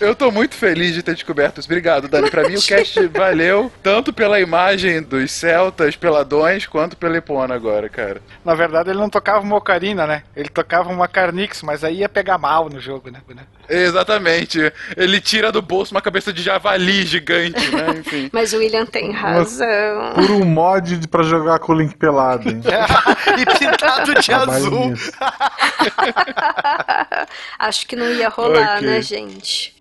Eu 0.01 0.15
tô 0.15 0.31
muito 0.31 0.55
feliz 0.55 0.95
de 0.95 1.03
ter 1.03 1.15
descoberto 1.15 1.59
isso. 1.59 1.69
Obrigado, 1.69 2.09
Dani. 2.09 2.31
Pra 2.31 2.49
mim 2.49 2.55
o 2.57 2.63
cast 2.63 3.07
valeu 3.09 3.71
tanto 3.83 4.13
pela 4.13 4.41
imagem 4.41 5.03
dos 5.03 5.31
celtas 5.31 5.95
peladões, 5.95 6.67
quanto 6.67 6.97
pela 6.97 7.19
Epona 7.19 7.55
agora, 7.55 7.89
cara. 7.91 8.23
Na 8.43 8.55
verdade, 8.55 8.91
ele 8.91 8.99
não 8.99 9.11
tocava 9.11 9.41
uma 9.41 9.57
ocarina, 9.57 10.07
né? 10.07 10.23
Ele 10.35 10.49
tocava 10.49 10.89
uma 10.91 11.07
carnix, 11.07 11.63
mas 11.63 11.85
aí 11.85 11.99
ia 11.99 12.09
pegar 12.09 12.39
mal 12.39 12.71
no 12.71 12.81
jogo, 12.81 13.11
né? 13.11 13.21
Exatamente. 13.69 14.73
Ele 14.97 15.21
tira 15.21 15.53
do 15.53 15.61
bolso 15.61 15.95
uma 15.95 16.01
cabeça 16.01 16.33
de 16.33 16.43
javali 16.43 17.05
gigante, 17.05 17.75
né? 17.75 17.87
Enfim. 18.01 18.31
Mas 18.33 18.53
o 18.53 18.59
William 18.59 18.87
tem 18.87 19.13
razão. 19.13 20.15
Por 20.15 20.31
um 20.31 20.45
mod 20.45 21.07
pra 21.09 21.23
jogar 21.23 21.59
com 21.59 21.73
o 21.73 21.77
Link 21.77 21.97
pelado, 21.97 22.49
hein? 22.49 22.63
e 23.39 23.59
pintado 23.59 24.15
de 24.15 24.27
Trabalho 24.27 24.67
azul. 24.67 24.95
Acho 27.59 27.87
que 27.87 27.97
não 27.97 28.09
ia 28.11 28.29
rolar, 28.29 28.79
Ok. 28.79 28.87
né, 28.89 29.03
gente? 29.03 29.75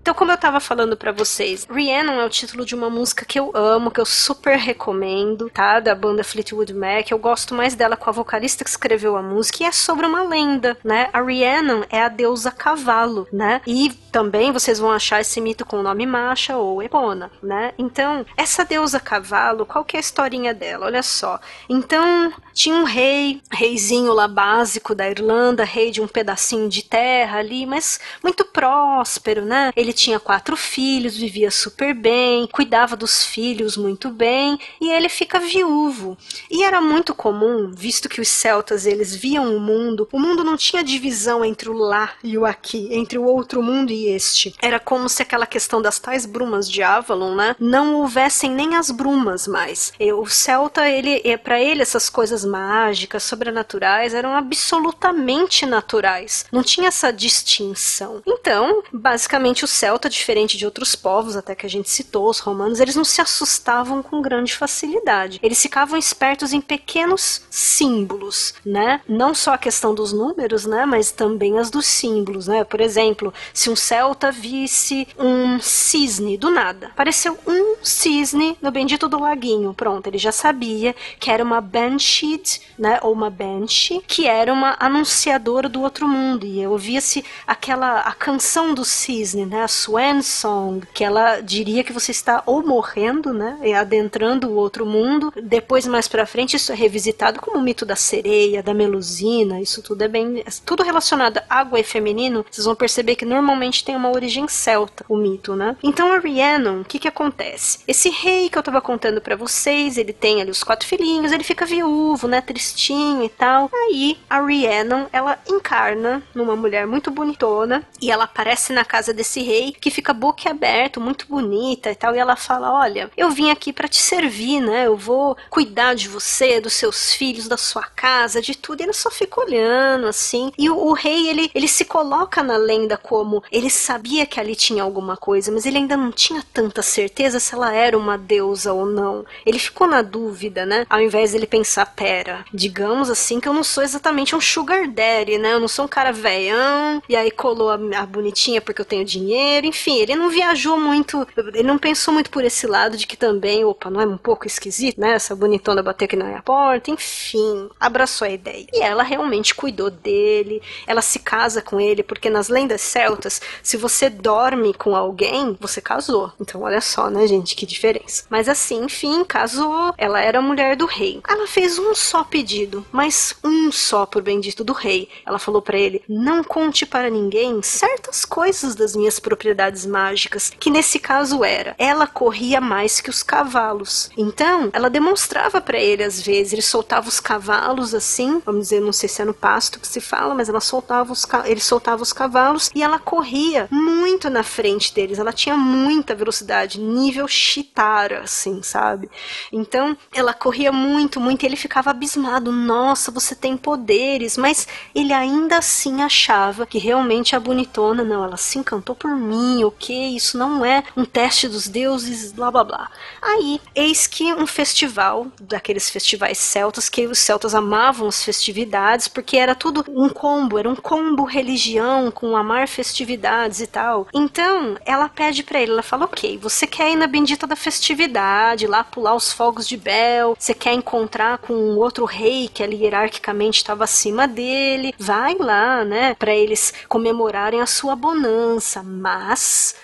Então, 0.00 0.14
como 0.14 0.32
eu 0.32 0.38
tava 0.38 0.60
falando 0.60 0.96
pra 0.96 1.12
vocês, 1.12 1.66
Rhiannon 1.70 2.20
é 2.20 2.24
o 2.24 2.30
título 2.30 2.64
de 2.64 2.74
uma 2.74 2.88
música 2.88 3.24
que 3.24 3.38
eu 3.38 3.50
amo, 3.54 3.90
que 3.90 4.00
eu 4.00 4.06
super 4.06 4.56
recomendo, 4.56 5.50
tá? 5.50 5.78
Da 5.78 5.94
banda 5.94 6.24
Fleetwood 6.24 6.72
Mac. 6.72 7.10
Eu 7.10 7.18
gosto 7.18 7.54
mais 7.54 7.74
dela 7.74 7.96
com 7.96 8.08
a 8.08 8.12
vocalista 8.12 8.64
que 8.64 8.70
escreveu 8.70 9.14
a 9.16 9.22
música 9.22 9.62
e 9.62 9.66
é 9.66 9.72
sobre 9.72 10.06
uma 10.06 10.22
lenda, 10.22 10.76
né? 10.82 11.10
A 11.12 11.20
Rhiannon 11.20 11.82
é 11.90 12.02
a 12.02 12.08
deusa 12.08 12.50
cavalo, 12.50 13.28
né? 13.30 13.60
E 13.66 13.90
também 14.10 14.52
vocês 14.52 14.78
vão 14.78 14.90
achar 14.90 15.20
esse 15.20 15.40
mito 15.40 15.66
com 15.66 15.78
o 15.78 15.82
nome 15.82 16.06
Masha 16.06 16.56
ou 16.56 16.82
Epona, 16.82 17.30
né? 17.42 17.72
Então, 17.78 18.24
essa 18.36 18.64
deusa 18.64 18.98
cavalo, 18.98 19.66
qual 19.66 19.84
que 19.84 19.96
é 19.96 19.98
a 19.98 20.00
historinha 20.00 20.54
dela? 20.54 20.86
Olha 20.86 21.02
só. 21.02 21.38
Então, 21.68 22.32
tinha 22.54 22.74
um 22.74 22.84
rei, 22.84 23.40
reizinho 23.50 24.12
lá 24.12 24.26
básico 24.26 24.94
da 24.94 25.08
Irlanda, 25.08 25.62
rei 25.62 25.90
de 25.90 26.00
um 26.00 26.08
pedacinho 26.08 26.68
de 26.68 26.82
terra 26.82 27.38
ali, 27.38 27.66
mas 27.66 28.00
muito 28.22 28.44
próspero, 28.44 29.44
né? 29.44 29.70
Ele 29.76 29.89
tinha 29.92 30.20
quatro 30.20 30.56
filhos, 30.56 31.16
vivia 31.16 31.50
super 31.50 31.94
bem, 31.94 32.46
cuidava 32.46 32.96
dos 32.96 33.24
filhos 33.24 33.76
muito 33.76 34.10
bem, 34.10 34.58
e 34.80 34.90
ele 34.90 35.08
fica 35.08 35.38
viúvo. 35.38 36.16
E 36.50 36.64
era 36.64 36.80
muito 36.80 37.14
comum, 37.14 37.70
visto 37.74 38.08
que 38.08 38.20
os 38.20 38.28
celtas 38.28 38.86
eles 38.86 39.14
viam 39.14 39.56
o 39.56 39.60
mundo, 39.60 40.08
o 40.12 40.18
mundo 40.18 40.44
não 40.44 40.56
tinha 40.56 40.84
divisão 40.84 41.44
entre 41.44 41.68
o 41.68 41.72
lá 41.72 42.12
e 42.22 42.36
o 42.36 42.44
aqui, 42.44 42.88
entre 42.90 43.18
o 43.18 43.24
outro 43.24 43.62
mundo 43.62 43.92
e 43.92 44.08
este. 44.08 44.54
Era 44.60 44.78
como 44.78 45.08
se 45.08 45.22
aquela 45.22 45.46
questão 45.46 45.80
das 45.80 45.98
tais 45.98 46.26
brumas 46.26 46.70
de 46.70 46.82
Avalon, 46.82 47.34
né, 47.34 47.56
não 47.58 47.96
houvessem 47.96 48.50
nem 48.50 48.76
as 48.76 48.90
brumas 48.90 49.46
mais. 49.46 49.92
E 49.98 50.12
o 50.12 50.26
celta, 50.26 50.88
ele, 50.88 51.20
para 51.38 51.60
ele 51.60 51.82
essas 51.82 52.08
coisas 52.08 52.44
mágicas, 52.44 53.22
sobrenaturais 53.22 54.14
eram 54.14 54.34
absolutamente 54.34 55.66
naturais. 55.66 56.44
Não 56.50 56.62
tinha 56.62 56.88
essa 56.88 57.12
distinção. 57.12 58.22
Então, 58.26 58.82
basicamente 58.92 59.64
o 59.64 59.68
celta, 59.80 60.10
diferente 60.10 60.58
de 60.58 60.66
outros 60.66 60.94
povos, 60.94 61.36
até 61.36 61.54
que 61.54 61.64
a 61.64 61.68
gente 61.68 61.88
citou, 61.88 62.28
os 62.28 62.38
romanos, 62.38 62.80
eles 62.80 62.94
não 62.94 63.04
se 63.04 63.22
assustavam 63.22 64.02
com 64.02 64.20
grande 64.20 64.54
facilidade. 64.54 65.40
Eles 65.42 65.62
ficavam 65.62 65.98
espertos 65.98 66.52
em 66.52 66.60
pequenos 66.60 67.42
símbolos, 67.48 68.52
né? 68.64 69.00
Não 69.08 69.34
só 69.34 69.54
a 69.54 69.58
questão 69.58 69.94
dos 69.94 70.12
números, 70.12 70.66
né, 70.66 70.84
mas 70.84 71.10
também 71.10 71.58
as 71.58 71.70
dos 71.70 71.86
símbolos, 71.86 72.46
né? 72.46 72.62
Por 72.62 72.78
exemplo, 72.78 73.32
se 73.54 73.70
um 73.70 73.76
celta 73.76 74.30
visse 74.30 75.08
um 75.18 75.58
cisne 75.60 76.36
do 76.36 76.50
nada, 76.50 76.88
apareceu 76.88 77.38
um 77.46 77.76
cisne 77.82 78.58
no 78.60 78.70
bendito 78.70 79.08
do 79.08 79.18
laguinho, 79.18 79.72
pronto, 79.72 80.06
ele 80.06 80.18
já 80.18 80.32
sabia 80.32 80.94
que 81.18 81.30
era 81.30 81.42
uma 81.42 81.60
banshee, 81.60 82.42
né, 82.78 82.98
ou 83.02 83.12
uma 83.12 83.30
banshee, 83.30 84.02
que 84.06 84.26
era 84.26 84.52
uma 84.52 84.76
anunciadora 84.78 85.68
do 85.68 85.80
outro 85.80 86.06
mundo, 86.06 86.46
e 86.46 86.66
ouvia-se 86.66 87.24
aquela 87.46 88.00
a 88.00 88.12
canção 88.12 88.74
do 88.74 88.84
cisne, 88.84 89.46
né, 89.46 89.62
swan 89.70 90.20
song, 90.22 90.86
que 90.92 91.04
ela 91.04 91.40
diria 91.40 91.84
que 91.84 91.92
você 91.92 92.10
está 92.10 92.42
ou 92.44 92.62
morrendo, 92.62 93.32
né, 93.32 93.58
e 93.62 93.72
adentrando 93.72 94.48
o 94.48 94.56
outro 94.56 94.84
mundo. 94.84 95.32
Depois 95.42 95.86
mais 95.86 96.08
para 96.08 96.26
frente 96.26 96.56
isso 96.56 96.72
é 96.72 96.74
revisitado 96.74 97.40
como 97.40 97.58
o 97.58 97.62
mito 97.62 97.86
da 97.86 97.96
sereia, 97.96 98.62
da 98.62 98.74
melusina, 98.74 99.60
isso 99.60 99.82
tudo 99.82 100.02
é 100.02 100.08
bem, 100.08 100.44
tudo 100.66 100.82
relacionado 100.82 101.38
a 101.38 101.60
água 101.60 101.78
e 101.78 101.84
feminino. 101.84 102.44
Vocês 102.50 102.64
vão 102.64 102.74
perceber 102.74 103.16
que 103.16 103.24
normalmente 103.24 103.84
tem 103.84 103.96
uma 103.96 104.10
origem 104.10 104.48
celta, 104.48 105.04
o 105.08 105.16
mito, 105.16 105.54
né? 105.54 105.76
Então 105.82 106.12
a 106.12 106.18
Rhiannon, 106.18 106.80
o 106.80 106.84
que 106.84 106.98
que 106.98 107.08
acontece? 107.08 107.78
Esse 107.86 108.10
rei 108.10 108.48
que 108.48 108.58
eu 108.58 108.62
tava 108.62 108.80
contando 108.80 109.20
para 109.20 109.36
vocês, 109.36 109.96
ele 109.96 110.12
tem 110.12 110.40
ali 110.40 110.50
os 110.50 110.64
quatro 110.64 110.86
filhinhos, 110.86 111.32
ele 111.32 111.44
fica 111.44 111.64
viúvo, 111.64 112.26
né, 112.26 112.40
tristinho 112.40 113.24
e 113.24 113.28
tal. 113.28 113.70
Aí 113.72 114.18
a 114.28 114.40
Rhiannon, 114.40 115.06
ela 115.12 115.38
encarna 115.48 116.22
numa 116.34 116.56
mulher 116.56 116.86
muito 116.86 117.10
bonitona 117.10 117.82
e 118.00 118.10
ela 118.10 118.24
aparece 118.24 118.72
na 118.72 118.84
casa 118.84 119.12
desse 119.12 119.40
rei 119.42 119.59
que 119.80 119.90
fica 119.90 120.12
boquiaberto, 120.12 121.00
muito 121.00 121.26
bonita 121.28 121.90
e 121.90 121.94
tal, 121.94 122.14
e 122.14 122.18
ela 122.18 122.36
fala: 122.36 122.72
"Olha, 122.72 123.10
eu 123.16 123.30
vim 123.30 123.50
aqui 123.50 123.72
para 123.72 123.88
te 123.88 123.98
servir, 123.98 124.60
né? 124.60 124.86
Eu 124.86 124.96
vou 124.96 125.36
cuidar 125.48 125.94
de 125.94 126.08
você, 126.08 126.60
dos 126.60 126.74
seus 126.74 127.12
filhos, 127.12 127.48
da 127.48 127.56
sua 127.56 127.82
casa, 127.82 128.40
de 128.40 128.56
tudo". 128.56 128.80
E 128.80 128.84
ele 128.84 128.92
só 128.92 129.10
fica 129.10 129.40
olhando 129.40 130.06
assim. 130.06 130.52
E 130.58 130.68
o, 130.70 130.76
o 130.76 130.92
rei, 130.92 131.28
ele, 131.28 131.50
ele 131.54 131.68
se 131.68 131.84
coloca 131.84 132.42
na 132.42 132.56
lenda 132.56 132.96
como 132.96 133.42
ele 133.50 133.70
sabia 133.70 134.26
que 134.26 134.38
ali 134.40 134.54
tinha 134.54 134.82
alguma 134.82 135.16
coisa, 135.16 135.50
mas 135.52 135.66
ele 135.66 135.78
ainda 135.78 135.96
não 135.96 136.12
tinha 136.12 136.44
tanta 136.52 136.82
certeza 136.82 137.40
se 137.40 137.54
ela 137.54 137.74
era 137.74 137.96
uma 137.96 138.16
deusa 138.16 138.72
ou 138.72 138.86
não. 138.86 139.24
Ele 139.44 139.58
ficou 139.58 139.86
na 139.86 140.02
dúvida, 140.02 140.64
né? 140.66 140.86
Ao 140.88 141.00
invés 141.00 141.32
dele 141.32 141.46
pensar, 141.46 141.86
pera, 141.86 142.44
digamos 142.52 143.10
assim 143.10 143.40
que 143.40 143.48
eu 143.48 143.52
não 143.54 143.64
sou 143.64 143.82
exatamente 143.82 144.34
um 144.36 144.40
sugar 144.40 144.86
daddy, 144.88 145.38
né? 145.38 145.54
Eu 145.54 145.60
não 145.60 145.68
sou 145.68 145.84
um 145.84 145.88
cara 145.88 146.12
velhão, 146.12 147.02
e 147.08 147.16
aí 147.16 147.30
colou 147.30 147.70
a, 147.70 147.78
a 147.96 148.06
bonitinha 148.06 148.60
porque 148.60 148.80
eu 148.80 148.84
tenho 148.84 149.04
dinheiro, 149.04 149.40
enfim, 149.58 149.98
ele 149.98 150.14
não 150.14 150.30
viajou 150.30 150.78
muito, 150.78 151.26
ele 151.36 151.62
não 151.62 151.78
pensou 151.78 152.14
muito 152.14 152.30
por 152.30 152.44
esse 152.44 152.66
lado 152.66 152.96
de 152.96 153.06
que 153.06 153.16
também, 153.16 153.64
opa, 153.64 153.90
não 153.90 154.00
é 154.00 154.06
um 154.06 154.16
pouco 154.16 154.46
esquisito, 154.46 155.00
né? 155.00 155.12
Essa 155.12 155.34
bonitona 155.34 155.82
bater 155.82 156.04
aqui 156.04 156.16
na 156.16 156.24
minha 156.24 156.42
porta, 156.42 156.90
enfim, 156.90 157.68
abraçou 157.78 158.26
a 158.26 158.30
ideia. 158.30 158.66
E 158.72 158.80
ela 158.80 159.02
realmente 159.02 159.54
cuidou 159.54 159.90
dele, 159.90 160.62
ela 160.86 161.02
se 161.02 161.18
casa 161.18 161.60
com 161.60 161.80
ele, 161.80 162.02
porque 162.02 162.30
nas 162.30 162.48
lendas 162.48 162.80
celtas, 162.80 163.40
se 163.62 163.76
você 163.76 164.08
dorme 164.08 164.72
com 164.74 164.94
alguém, 164.96 165.56
você 165.60 165.80
casou. 165.80 166.32
Então, 166.40 166.62
olha 166.62 166.80
só, 166.80 167.10
né, 167.10 167.26
gente, 167.26 167.56
que 167.56 167.66
diferença. 167.66 168.24
Mas 168.30 168.48
assim, 168.48 168.84
enfim, 168.84 169.24
casou, 169.24 169.92
ela 169.98 170.20
era 170.20 170.38
a 170.38 170.42
mulher 170.42 170.76
do 170.76 170.86
rei. 170.86 171.20
Ela 171.28 171.46
fez 171.46 171.78
um 171.78 171.94
só 171.94 172.24
pedido, 172.24 172.84
mas 172.92 173.34
um 173.44 173.70
só 173.72 174.06
por 174.06 174.22
bendito 174.22 174.64
do 174.64 174.72
rei. 174.72 175.08
Ela 175.26 175.38
falou 175.38 175.60
para 175.60 175.78
ele: 175.78 176.02
"Não 176.08 176.42
conte 176.42 176.86
para 176.86 177.10
ninguém 177.10 177.62
certas 177.62 178.24
coisas 178.24 178.74
das 178.74 178.94
minhas 178.94 179.18
propriedades 179.18 179.39
mágicas", 179.86 180.52
que 180.58 180.70
nesse 180.70 180.98
caso 180.98 181.44
era, 181.44 181.74
ela 181.78 182.06
corria 182.06 182.60
mais 182.60 183.00
que 183.00 183.10
os 183.10 183.22
cavalos. 183.22 184.10
Então, 184.16 184.70
ela 184.72 184.90
demonstrava 184.90 185.60
para 185.60 185.78
ele 185.78 186.02
às 186.02 186.20
vezes, 186.20 186.52
ele 186.52 186.62
soltava 186.62 187.08
os 187.08 187.20
cavalos 187.20 187.94
assim, 187.94 188.40
vamos 188.44 188.62
dizer, 188.62 188.80
não 188.80 188.92
sei 188.92 189.08
se 189.08 189.22
é 189.22 189.24
no 189.24 189.34
pasto 189.34 189.80
que 189.80 189.86
se 189.86 190.00
fala, 190.00 190.34
mas 190.34 190.48
ela 190.48 190.60
soltava 190.60 191.12
os 191.12 191.26
ele 191.44 191.60
soltava 191.60 192.02
os 192.02 192.12
cavalos 192.12 192.70
e 192.74 192.82
ela 192.82 192.98
corria 192.98 193.68
muito 193.70 194.28
na 194.28 194.42
frente 194.42 194.92
deles. 194.94 195.18
Ela 195.18 195.32
tinha 195.32 195.56
muita 195.56 196.14
velocidade, 196.14 196.80
nível 196.80 197.26
Chitara, 197.28 198.20
assim, 198.20 198.62
sabe? 198.62 199.10
Então, 199.52 199.96
ela 200.12 200.34
corria 200.34 200.72
muito, 200.72 201.20
muito, 201.20 201.42
e 201.42 201.46
ele 201.46 201.56
ficava 201.56 201.90
abismado. 201.90 202.52
Nossa, 202.52 203.10
você 203.10 203.34
tem 203.34 203.56
poderes, 203.56 204.36
mas 204.36 204.66
ele 204.94 205.12
ainda 205.12 205.58
assim 205.58 206.02
achava 206.02 206.66
que 206.66 206.78
realmente 206.78 207.36
a 207.36 207.40
bonitona, 207.40 208.02
não, 208.02 208.24
ela 208.24 208.36
se 208.36 208.58
encantou 208.58 208.94
por 208.94 209.10
mim, 209.30 209.64
ok? 209.64 210.16
Isso 210.16 210.36
não 210.36 210.64
é 210.64 210.82
um 210.96 211.04
teste 211.04 211.48
dos 211.48 211.68
deuses, 211.68 212.32
blá 212.32 212.50
blá 212.50 212.64
blá. 212.64 212.90
Aí, 213.22 213.60
eis 213.74 214.06
que 214.06 214.32
um 214.32 214.46
festival, 214.46 215.26
daqueles 215.40 215.88
festivais 215.88 216.38
celtas, 216.38 216.88
que 216.88 217.06
os 217.06 217.18
celtas 217.18 217.54
amavam 217.54 218.08
as 218.08 218.24
festividades, 218.24 219.08
porque 219.08 219.36
era 219.36 219.54
tudo 219.54 219.84
um 219.88 220.08
combo, 220.08 220.58
era 220.58 220.68
um 220.68 220.76
combo 220.76 221.24
religião 221.24 222.10
com 222.10 222.36
amar 222.36 222.68
festividades 222.68 223.60
e 223.60 223.66
tal. 223.66 224.06
Então, 224.12 224.76
ela 224.84 225.08
pede 225.08 225.42
pra 225.42 225.60
ele, 225.60 225.72
ela 225.72 225.82
fala: 225.82 226.04
Ok, 226.04 226.38
você 226.38 226.66
quer 226.66 226.90
ir 226.92 226.96
na 226.96 227.06
bendita 227.06 227.46
da 227.46 227.56
festividade, 227.56 228.66
lá 228.66 228.82
pular 228.82 229.14
os 229.14 229.32
fogos 229.32 229.66
de 229.66 229.76
Bel, 229.76 230.36
você 230.38 230.54
quer 230.54 230.74
encontrar 230.74 231.38
com 231.38 231.54
um 231.54 231.78
outro 231.78 232.04
rei 232.04 232.48
que 232.48 232.62
ali 232.62 232.76
hierarquicamente 232.82 233.58
estava 233.58 233.84
acima 233.84 234.26
dele, 234.26 234.94
vai 234.98 235.36
lá, 235.36 235.84
né, 235.84 236.14
pra 236.14 236.34
eles 236.34 236.72
comemorarem 236.88 237.60
a 237.60 237.66
sua 237.66 237.94
bonança, 237.94 238.82
mas 238.82 239.19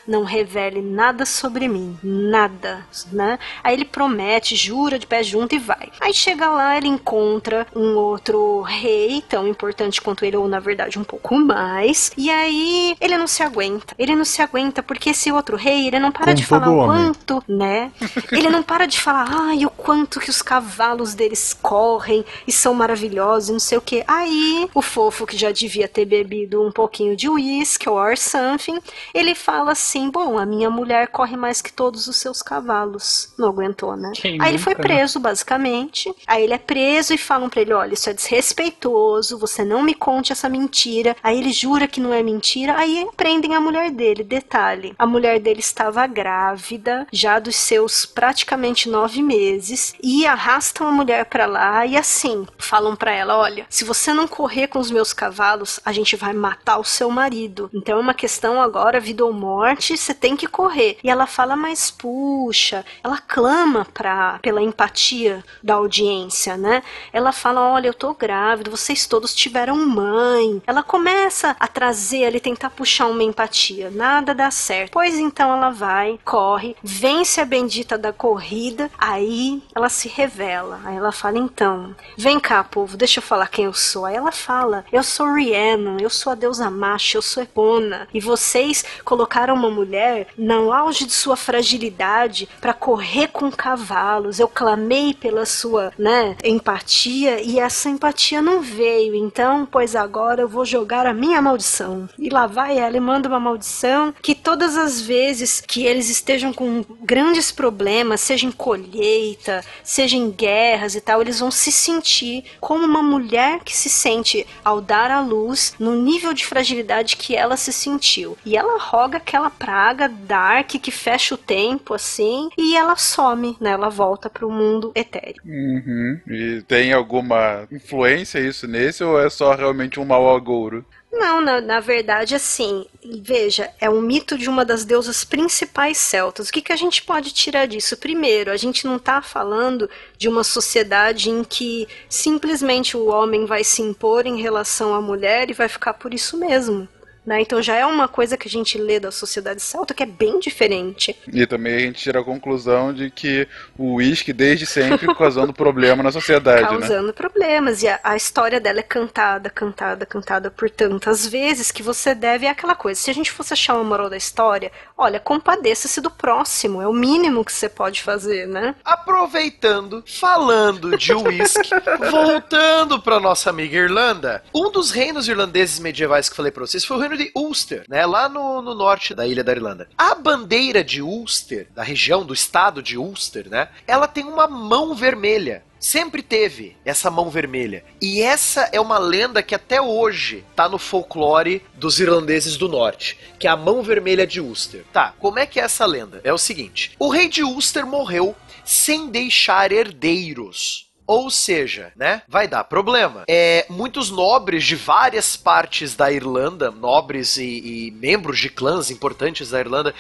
não 0.07 0.25
revele 0.25 0.81
nada 0.81 1.27
sobre 1.27 1.69
mim, 1.69 1.99
nada, 2.03 2.85
né? 3.13 3.39
Aí 3.63 3.75
ele 3.75 3.85
promete, 3.85 4.57
jura 4.57 4.99
de 4.99 5.07
pé 5.07 5.23
junto 5.23 5.55
e 5.55 5.59
vai. 5.59 5.91
Aí 6.01 6.15
chega 6.15 6.49
lá, 6.49 6.77
ele 6.77 6.89
encontra 6.89 7.67
um 7.75 7.97
outro 7.97 8.63
rei, 8.63 9.23
tão 9.29 9.47
importante 9.47 10.01
quanto 10.01 10.25
ele, 10.25 10.37
ou 10.37 10.49
na 10.49 10.61
verdade 10.61 10.99
um 10.99 11.05
pouco 11.05 11.37
mais, 11.37 12.13
e 12.17 12.31
aí 12.31 12.97
ele 13.01 13.17
não 13.17 13.27
se 13.27 13.43
aguenta. 13.43 13.95
Ele 13.99 14.15
não 14.15 14.25
se 14.25 14.41
aguenta 14.43 14.83
porque 14.83 15.11
esse 15.11 15.31
outro 15.33 15.57
rei, 15.57 15.87
ele 15.87 15.99
não 15.99 16.13
para 16.13 16.27
Com 16.27 16.35
de 16.35 16.45
falar 16.45 16.71
o 16.71 16.85
quanto, 16.85 17.43
né? 17.49 17.91
Ele 18.33 18.49
não 18.49 18.63
para 18.63 18.87
de 18.87 19.01
falar, 19.01 19.27
ai, 19.31 19.65
o 19.65 19.71
quanto 19.71 20.21
que 20.21 20.31
os 20.31 20.43
cavalos 20.43 21.15
deles 21.15 21.57
correm 21.61 22.25
e 22.47 22.53
são 22.53 22.75
maravilhosos, 22.75 23.49
e 23.49 23.53
não 23.53 23.61
sei 23.61 23.79
o 23.79 23.81
que. 23.81 24.05
Aí, 24.07 24.69
o 24.75 24.83
fofo 24.83 25.27
que 25.27 25.37
já 25.37 25.51
devia 25.51 25.89
ter 25.89 26.05
bebido 26.05 26.63
um 26.63 26.71
pouquinho 26.71 27.17
de 27.17 27.29
whisky 27.29 27.89
or 27.89 28.17
something, 28.17 28.79
ele 29.19 29.35
fala 29.35 29.73
assim: 29.73 30.11
Bom, 30.11 30.39
a 30.39 30.47
minha 30.47 30.71
mulher 30.71 31.09
corre 31.09 31.37
mais 31.37 31.63
que 31.63 31.73
todos 31.73 32.07
os 32.07 32.17
seus 32.17 32.43
cavalos. 32.43 33.33
Não 33.39 33.49
aguentou, 33.49 33.97
né? 33.97 34.13
Quem 34.15 34.41
Aí 34.41 34.51
ele 34.51 34.59
foi 34.59 34.75
nunca, 34.75 34.89
né? 34.89 34.95
preso, 34.95 35.19
basicamente. 35.19 36.15
Aí 36.27 36.45
ele 36.45 36.55
é 36.55 36.59
preso 36.59 37.15
e 37.15 37.19
falam 37.19 37.49
pra 37.49 37.61
ele: 37.61 37.73
Olha, 37.73 37.95
isso 37.95 38.11
é 38.11 38.13
desrespeitoso, 38.13 39.39
você 39.39 39.65
não 39.65 39.83
me 39.83 39.95
conte 39.95 40.33
essa 40.33 40.49
mentira. 40.49 41.17
Aí 41.23 41.39
ele 41.39 41.53
jura 41.53 41.89
que 41.89 42.01
não 42.01 42.13
é 42.13 42.23
mentira. 42.23 42.77
Aí 42.77 43.07
prendem 43.17 43.55
a 43.55 43.61
mulher 43.61 43.91
dele. 43.91 44.23
Detalhe: 44.23 44.95
a 44.99 45.07
mulher 45.07 45.41
dele 45.41 45.61
estava 45.61 46.07
grávida, 46.07 47.07
já 47.13 47.39
dos 47.39 47.57
seus 47.57 48.05
praticamente 48.07 48.89
nove 48.89 49.23
meses, 49.23 49.95
e 50.03 50.27
arrastam 50.27 50.87
a 50.87 50.93
mulher 50.93 51.25
pra 51.27 51.47
lá 51.47 51.87
e 51.87 51.97
assim 51.97 52.47
falam 52.59 52.97
pra 52.97 53.13
ela: 53.13 53.37
Olha, 53.37 53.67
se 53.69 53.85
você 53.85 54.13
não 54.13 54.27
correr 54.29 54.67
com 54.69 54.79
os 54.79 54.91
meus 54.91 55.13
cavalos, 55.13 55.81
a 55.85 55.93
gente 55.93 56.17
vai 56.17 56.33
matar 56.33 56.79
o 56.79 56.85
seu 56.85 57.11
marido. 57.11 57.71
Então 57.73 57.99
é 57.99 58.01
uma 58.01 58.15
questão 58.15 58.61
agora, 58.61 59.01
vida 59.07 59.25
ou 59.25 59.33
morte, 59.33 59.97
você 59.97 60.13
tem 60.13 60.37
que 60.37 60.49
correr. 60.49 60.99
E 61.03 61.09
ela 61.09 61.27
fala: 61.27 61.55
Mas 61.55 61.91
puxa, 61.91 62.85
ela 63.05 63.19
clama 63.19 63.87
pra, 63.95 64.41
pela 64.43 64.61
empatia 64.61 65.45
da 65.63 65.75
audiência, 65.75 66.57
né? 66.57 66.83
Ela 67.13 67.31
fala: 67.31 67.61
Olha, 67.61 67.87
eu 67.87 67.95
tô 67.95 68.13
grávida, 68.15 68.71
vocês 68.71 69.07
todos 69.07 69.35
tiveram 69.35 69.77
mãe. 69.87 70.61
Ela 70.67 70.83
começa 70.83 71.55
a 71.61 71.69
trazer 71.69 72.25
ali, 72.25 72.41
tentar 72.41 72.71
puxar 72.71 73.07
uma 73.07 73.23
empatia. 73.23 73.91
Nada 73.91 74.35
dá 74.35 74.51
certo. 74.51 74.91
Pois 74.93 75.15
então 75.19 75.53
ela 75.53 75.71
vai, 75.71 76.19
corre, 76.25 76.77
vence 76.83 77.41
a 77.41 77.45
bendita 77.45 77.97
da 77.97 78.13
corrida, 78.13 78.91
aí 78.99 79.63
ela 79.75 79.89
se 79.89 80.09
revela. 80.09 80.81
Aí 80.85 80.97
ela 80.97 81.13
fala: 81.13 81.39
Então, 81.39 81.95
vem 82.17 82.41
cá, 82.41 82.65
povo, 82.65 82.97
deixa 82.97 83.21
eu 83.21 83.23
falar 83.23 83.49
quem 83.49 83.67
eu 83.67 83.73
sou. 83.73 84.05
Aí 84.05 84.17
ela 84.17 84.33
fala: 84.33 84.85
Eu 84.91 85.05
sou 85.05 85.33
Rhiannon, 85.33 85.99
eu 86.01 86.11
sou 86.11 86.33
a 86.33 86.35
deusa 86.35 86.69
macho, 86.69 87.19
eu 87.19 87.23
sou 87.23 87.43
Epona. 87.43 88.09
E 88.13 88.21
vocês 88.21 88.85
colocaram 89.05 89.55
uma 89.55 89.71
mulher 89.71 90.29
no 90.37 90.73
auge 90.73 91.07
de 91.07 91.13
sua 91.13 91.37
fragilidade 91.37 92.49
para 92.61 92.73
correr 92.73 93.29
com 93.29 93.51
cavalos. 93.51 94.39
Eu 94.39 94.49
clamei 94.49 95.15
pela 95.15 95.47
sua, 95.47 95.93
né, 95.99 96.37
empatia 96.45 97.41
e 97.41 97.59
essa 97.59 97.89
empatia 97.89 98.43
não 98.43 98.61
veio. 98.61 99.15
Então, 99.15 99.67
pois 99.71 99.97
agora 99.97 100.43
eu 100.43 100.49
vou 100.49 100.65
jogar 100.65 101.07
a 101.07 101.15
minha 101.15 101.41
maldição. 101.41 102.09
E 102.19 102.29
lá 102.29 102.47
vai 102.47 102.79
ela 102.79 102.97
e 102.97 103.01
manda 103.01 103.29
uma 103.29 103.41
maldição 103.41 104.15
que 104.23 104.35
todas 104.35 104.77
as 104.77 105.01
vezes 105.01 105.61
que 105.61 105.85
eles 105.85 106.09
estejam 106.11 106.53
com 106.53 106.85
grandes 107.03 107.53
problemas, 107.53 108.21
seja 108.21 108.47
em 108.47 108.53
colheita, 108.53 109.65
seja 109.83 110.17
em 110.17 110.31
guerras 110.31 110.95
e 110.95 111.01
tal, 111.01 111.21
eles 111.21 111.41
vão 111.41 111.51
se 111.51 111.71
sentir 111.73 112.45
como 112.61 112.85
uma 112.85 113.03
mulher 113.03 113.61
que 113.65 113.77
se 113.77 113.89
sente 113.89 114.47
ao 114.65 114.81
dar 114.81 115.11
à 115.11 115.21
luz 115.21 115.75
no 115.79 115.95
nível 115.95 116.33
de 116.33 116.47
fragilidade 116.47 117.17
que 117.17 117.35
ela 117.35 117.57
se 117.57 117.73
sentiu. 117.73 118.37
E 118.45 118.57
ela 118.57 118.79
roga 118.87 119.19
aquela 119.19 119.51
praga 119.51 120.09
dark 120.09 120.71
que 120.71 120.91
fecha 120.91 121.35
o 121.35 121.39
tempo 121.39 121.95
assim 121.95 122.49
e 122.57 122.77
ela 122.77 122.97
some, 122.97 123.57
né? 123.61 123.71
Ela 123.71 123.89
volta 123.89 124.31
pro 124.31 124.51
mundo 124.51 124.93
etéreo. 124.95 125.43
Uhum. 125.45 126.21
E 126.29 126.63
tem 126.63 126.93
alguma 126.93 127.67
influência 127.71 128.39
isso 128.39 128.67
nesse 128.69 129.03
ou 129.03 129.21
é 129.21 129.29
só 129.29 129.55
realmente 129.55 129.99
um 129.99 130.05
mau 130.05 130.35
agouro? 130.35 130.85
Não, 131.19 131.41
na, 131.41 131.63
na 131.63 131.81
verdade, 131.81 132.35
assim, 132.35 132.85
veja, 133.23 133.71
é 133.81 133.89
um 133.89 134.03
mito 134.03 134.37
de 134.37 134.51
uma 134.51 134.67
das 134.67 134.85
deusas 134.85 135.25
principais 135.25 135.97
celtas. 135.97 136.49
O 136.49 136.53
que, 136.53 136.61
que 136.61 136.73
a 136.73 136.77
gente 136.77 137.03
pode 137.03 137.33
tirar 137.33 137.67
disso? 137.67 137.97
Primeiro, 137.97 138.51
a 138.51 138.57
gente 138.57 138.87
não 138.87 138.97
está 138.97 139.23
falando 139.23 139.89
de 140.19 140.29
uma 140.29 140.45
sociedade 140.45 141.31
em 141.31 141.43
que 141.43 141.89
simplesmente 142.09 142.99
o 142.99 143.07
homem 143.07 143.47
vai 143.47 143.65
se 143.65 143.81
impor 143.81 144.27
em 144.27 144.41
relação 144.43 144.95
à 144.95 145.01
mulher 145.01 145.49
e 145.49 145.55
vai 145.55 145.69
ficar 145.69 145.95
por 145.95 146.13
isso 146.13 146.37
mesmo. 146.37 146.87
Né? 147.27 147.41
Então 147.41 147.61
já 147.61 147.75
é 147.75 147.85
uma 147.85 148.07
coisa 148.07 148.37
que 148.37 148.47
a 148.47 148.51
gente 148.51 148.79
lê 148.79 149.01
da 149.01 149.11
sociedade 149.11 149.61
celta 149.61 149.93
que 149.93 150.03
é 150.03 150.07
bem 150.07 150.39
diferente. 150.39 151.17
E 151.33 151.45
também 151.45 151.75
a 151.75 151.79
gente 151.81 152.01
tira 152.01 152.21
a 152.21 152.25
conclusão 152.25 152.95
de 152.95 153.11
que 153.11 153.49
o 153.77 153.95
uísque 153.95 154.33
desde 154.33 154.65
sempre 154.65 155.13
causando 155.13 155.53
problema 155.53 156.05
na 156.05 156.13
sociedade, 156.13 156.63
né? 156.63 156.69
causando 156.69 157.13
problemas. 157.13 157.83
E 157.83 157.89
a, 157.89 157.99
a 158.05 158.17
história 158.17 158.61
dela 158.61 158.79
é 158.79 158.83
cantada, 158.83 159.51
cantada, 159.51 160.07
cantada 160.07 160.51
por 160.51 160.71
tantas 160.71 161.27
vezes 161.27 161.73
que 161.73 161.83
você 161.83 162.15
deve 162.15 162.47
é 162.47 162.51
aquela 162.51 162.77
coisa. 162.77 163.01
Se 163.01 163.11
a 163.11 163.15
gente 163.15 163.33
fosse 163.33 163.53
achar 163.53 163.75
uma 163.75 163.85
moral 163.85 164.09
da 164.09 164.17
história, 164.17 164.71
olha, 164.97 165.19
compadeça-se 165.19 166.01
do 166.01 166.11
próximo. 166.11 166.81
É 166.81 166.87
o 166.87 166.93
mínimo 166.93 167.45
que 167.45 167.53
você 167.53 167.69
pode 167.69 168.03
fazer, 168.03 168.47
né? 168.47 168.75
Aproveitando, 168.85 170.05
falando 170.07 170.97
de 170.97 171.13
uísque, 171.13 171.71
voltando 172.11 173.01
pra 173.01 173.19
nossa 173.19 173.51
amiga 173.51 173.77
Irlanda, 173.77 174.45
um 174.55 174.71
dos 174.71 174.91
reinos 174.91 175.29
irlandeses 175.29 175.81
medievais 175.81 176.29
que 176.29 176.37
falei 176.37 176.53
pra 176.53 176.65
vocês 176.65 176.85
foi 176.85 176.97
o 176.97 177.01
reino 177.01 177.16
de 177.17 177.31
Ulster, 177.35 177.85
né? 177.89 178.05
Lá 178.07 178.29
no, 178.29 178.63
no 178.63 178.75
norte 178.75 179.15
da 179.15 179.27
ilha 179.27 179.43
da 179.43 179.53
Irlanda. 179.53 179.89
A 179.97 180.15
bandeira 180.15 180.83
de 180.83 181.03
Ulster, 181.03 181.69
da 181.75 181.83
região 181.83 182.25
do 182.25 182.35
estado 182.35 182.83
de 182.83 182.97
Ulster, 182.97 183.49
né? 183.49 183.69
Ela 183.87 184.07
tem 184.07 184.25
uma 184.25 184.47
mão 184.47 184.95
vermelha. 184.95 185.65
Sempre 185.79 186.23
teve 186.23 186.77
essa 186.85 187.11
mão 187.11 187.29
vermelha. 187.29 187.85
E 188.01 188.21
essa 188.21 188.69
é 188.73 188.81
uma 188.81 188.99
lenda 188.99 189.43
que 189.43 189.55
até 189.55 189.81
hoje 189.81 190.45
tá 190.55 190.69
no 190.69 190.79
folclore 190.79 191.63
dos 191.75 192.01
irlandeses 192.01 192.57
do 192.57 192.69
norte, 192.69 193.19
que 193.39 193.47
é 193.47 193.51
a 193.51 193.57
mão 193.57 193.83
vermelha 193.83 194.27
de 194.27 194.41
Ulster. 194.41 194.85
Tá, 194.93 195.15
como 195.19 195.39
é 195.39 195.47
que 195.47 195.61
é 195.61 195.65
essa 195.65 195.85
lenda? 195.85 196.21
É 196.25 196.33
o 196.33 196.39
seguinte: 196.39 196.93
o 196.99 197.09
rei 197.09 197.29
de 197.29 197.45
Ulster 197.45 197.87
morreu 197.87 198.35
sem 198.65 199.09
deixar 199.09 199.71
herdeiros. 199.71 200.86
Ou 201.07 201.31
seja, 201.31 201.93
né? 201.97 202.23
Vai 202.29 202.49
dar 202.49 202.65
problema. 202.65 203.25
É, 203.29 203.65
muitos 203.69 204.11
nobres 204.11 204.65
de 204.65 204.75
várias 204.75 205.37
partes 205.37 205.95
da 205.95 206.11
Irlanda, 206.11 206.71
nobres 206.71 207.37
e, 207.37 207.45
e 207.87 207.91
membros 207.93 208.39
de 208.39 208.49
clãs 208.51 208.91
importantes 208.91 209.51
da 209.51 209.61
Irlanda, 209.61 209.95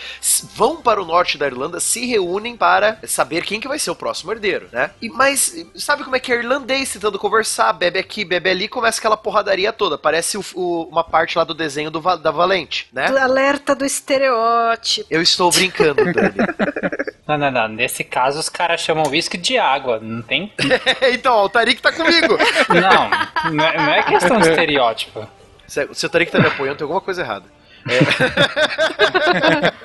vão 0.54 0.76
para 0.82 1.00
o 1.00 1.04
norte 1.06 1.38
da 1.38 1.46
Irlanda, 1.46 1.78
se 1.80 2.04
reúnem 2.06 2.56
para 2.56 2.98
saber 3.06 3.44
quem 3.44 3.60
que 3.60 3.68
vai 3.68 3.78
ser 3.78 3.90
o 3.90 3.96
próximo 3.96 4.32
herdeiro, 4.32 4.68
né? 4.72 4.90
E, 5.00 5.08
mas 5.08 5.54
sabe 5.76 6.02
como 6.04 6.16
é 6.16 6.20
que 6.20 6.32
é 6.32 6.36
irlandês 6.36 6.92
tentando 6.92 7.18
conversar, 7.18 7.72
bebe 7.72 7.98
aqui, 7.98 8.24
bebe 8.24 8.50
ali, 8.50 8.68
começa 8.68 8.98
aquela 8.98 9.16
porradaria 9.16 9.72
toda. 9.72 9.96
Parece 9.96 10.36
o- 10.38 10.44
o- 10.54 10.84
uma 10.90 11.04
parte 11.04 11.38
lá 11.38 11.44
do 11.44 11.54
desenho 11.54 11.90
do, 11.90 12.00
da 12.16 12.30
Valente, 12.30 12.88
né? 12.92 13.06
Alerta 13.06 13.74
do 13.74 13.84
estereótipo. 13.84 15.06
Eu 15.10 15.22
estou 15.22 15.50
brincando, 15.50 16.04
Dani. 16.12 16.34
Não, 17.26 17.36
não, 17.36 17.50
não. 17.50 17.68
Nesse 17.68 18.04
caso, 18.04 18.38
os 18.38 18.48
caras 18.48 18.80
chamam 18.80 19.08
whisky 19.08 19.36
de 19.36 19.58
água. 19.58 19.98
Não 20.00 20.22
tem. 20.22 20.52
então, 21.12 21.42
o 21.42 21.48
Tarik 21.48 21.82
tá 21.82 21.92
comigo. 21.92 22.36
Não, 22.68 23.52
não 23.52 23.64
é, 23.64 23.76
não 23.76 23.92
é 23.92 24.02
questão 24.04 24.38
de 24.38 24.48
estereótipo. 24.48 25.26
Se, 25.66 25.88
se 25.92 26.06
o 26.06 26.08
Tarik 26.08 26.30
tá 26.30 26.38
me 26.38 26.46
apoiando, 26.46 26.78
tem 26.78 26.84
alguma 26.84 27.00
coisa 27.00 27.22
errada. 27.22 27.55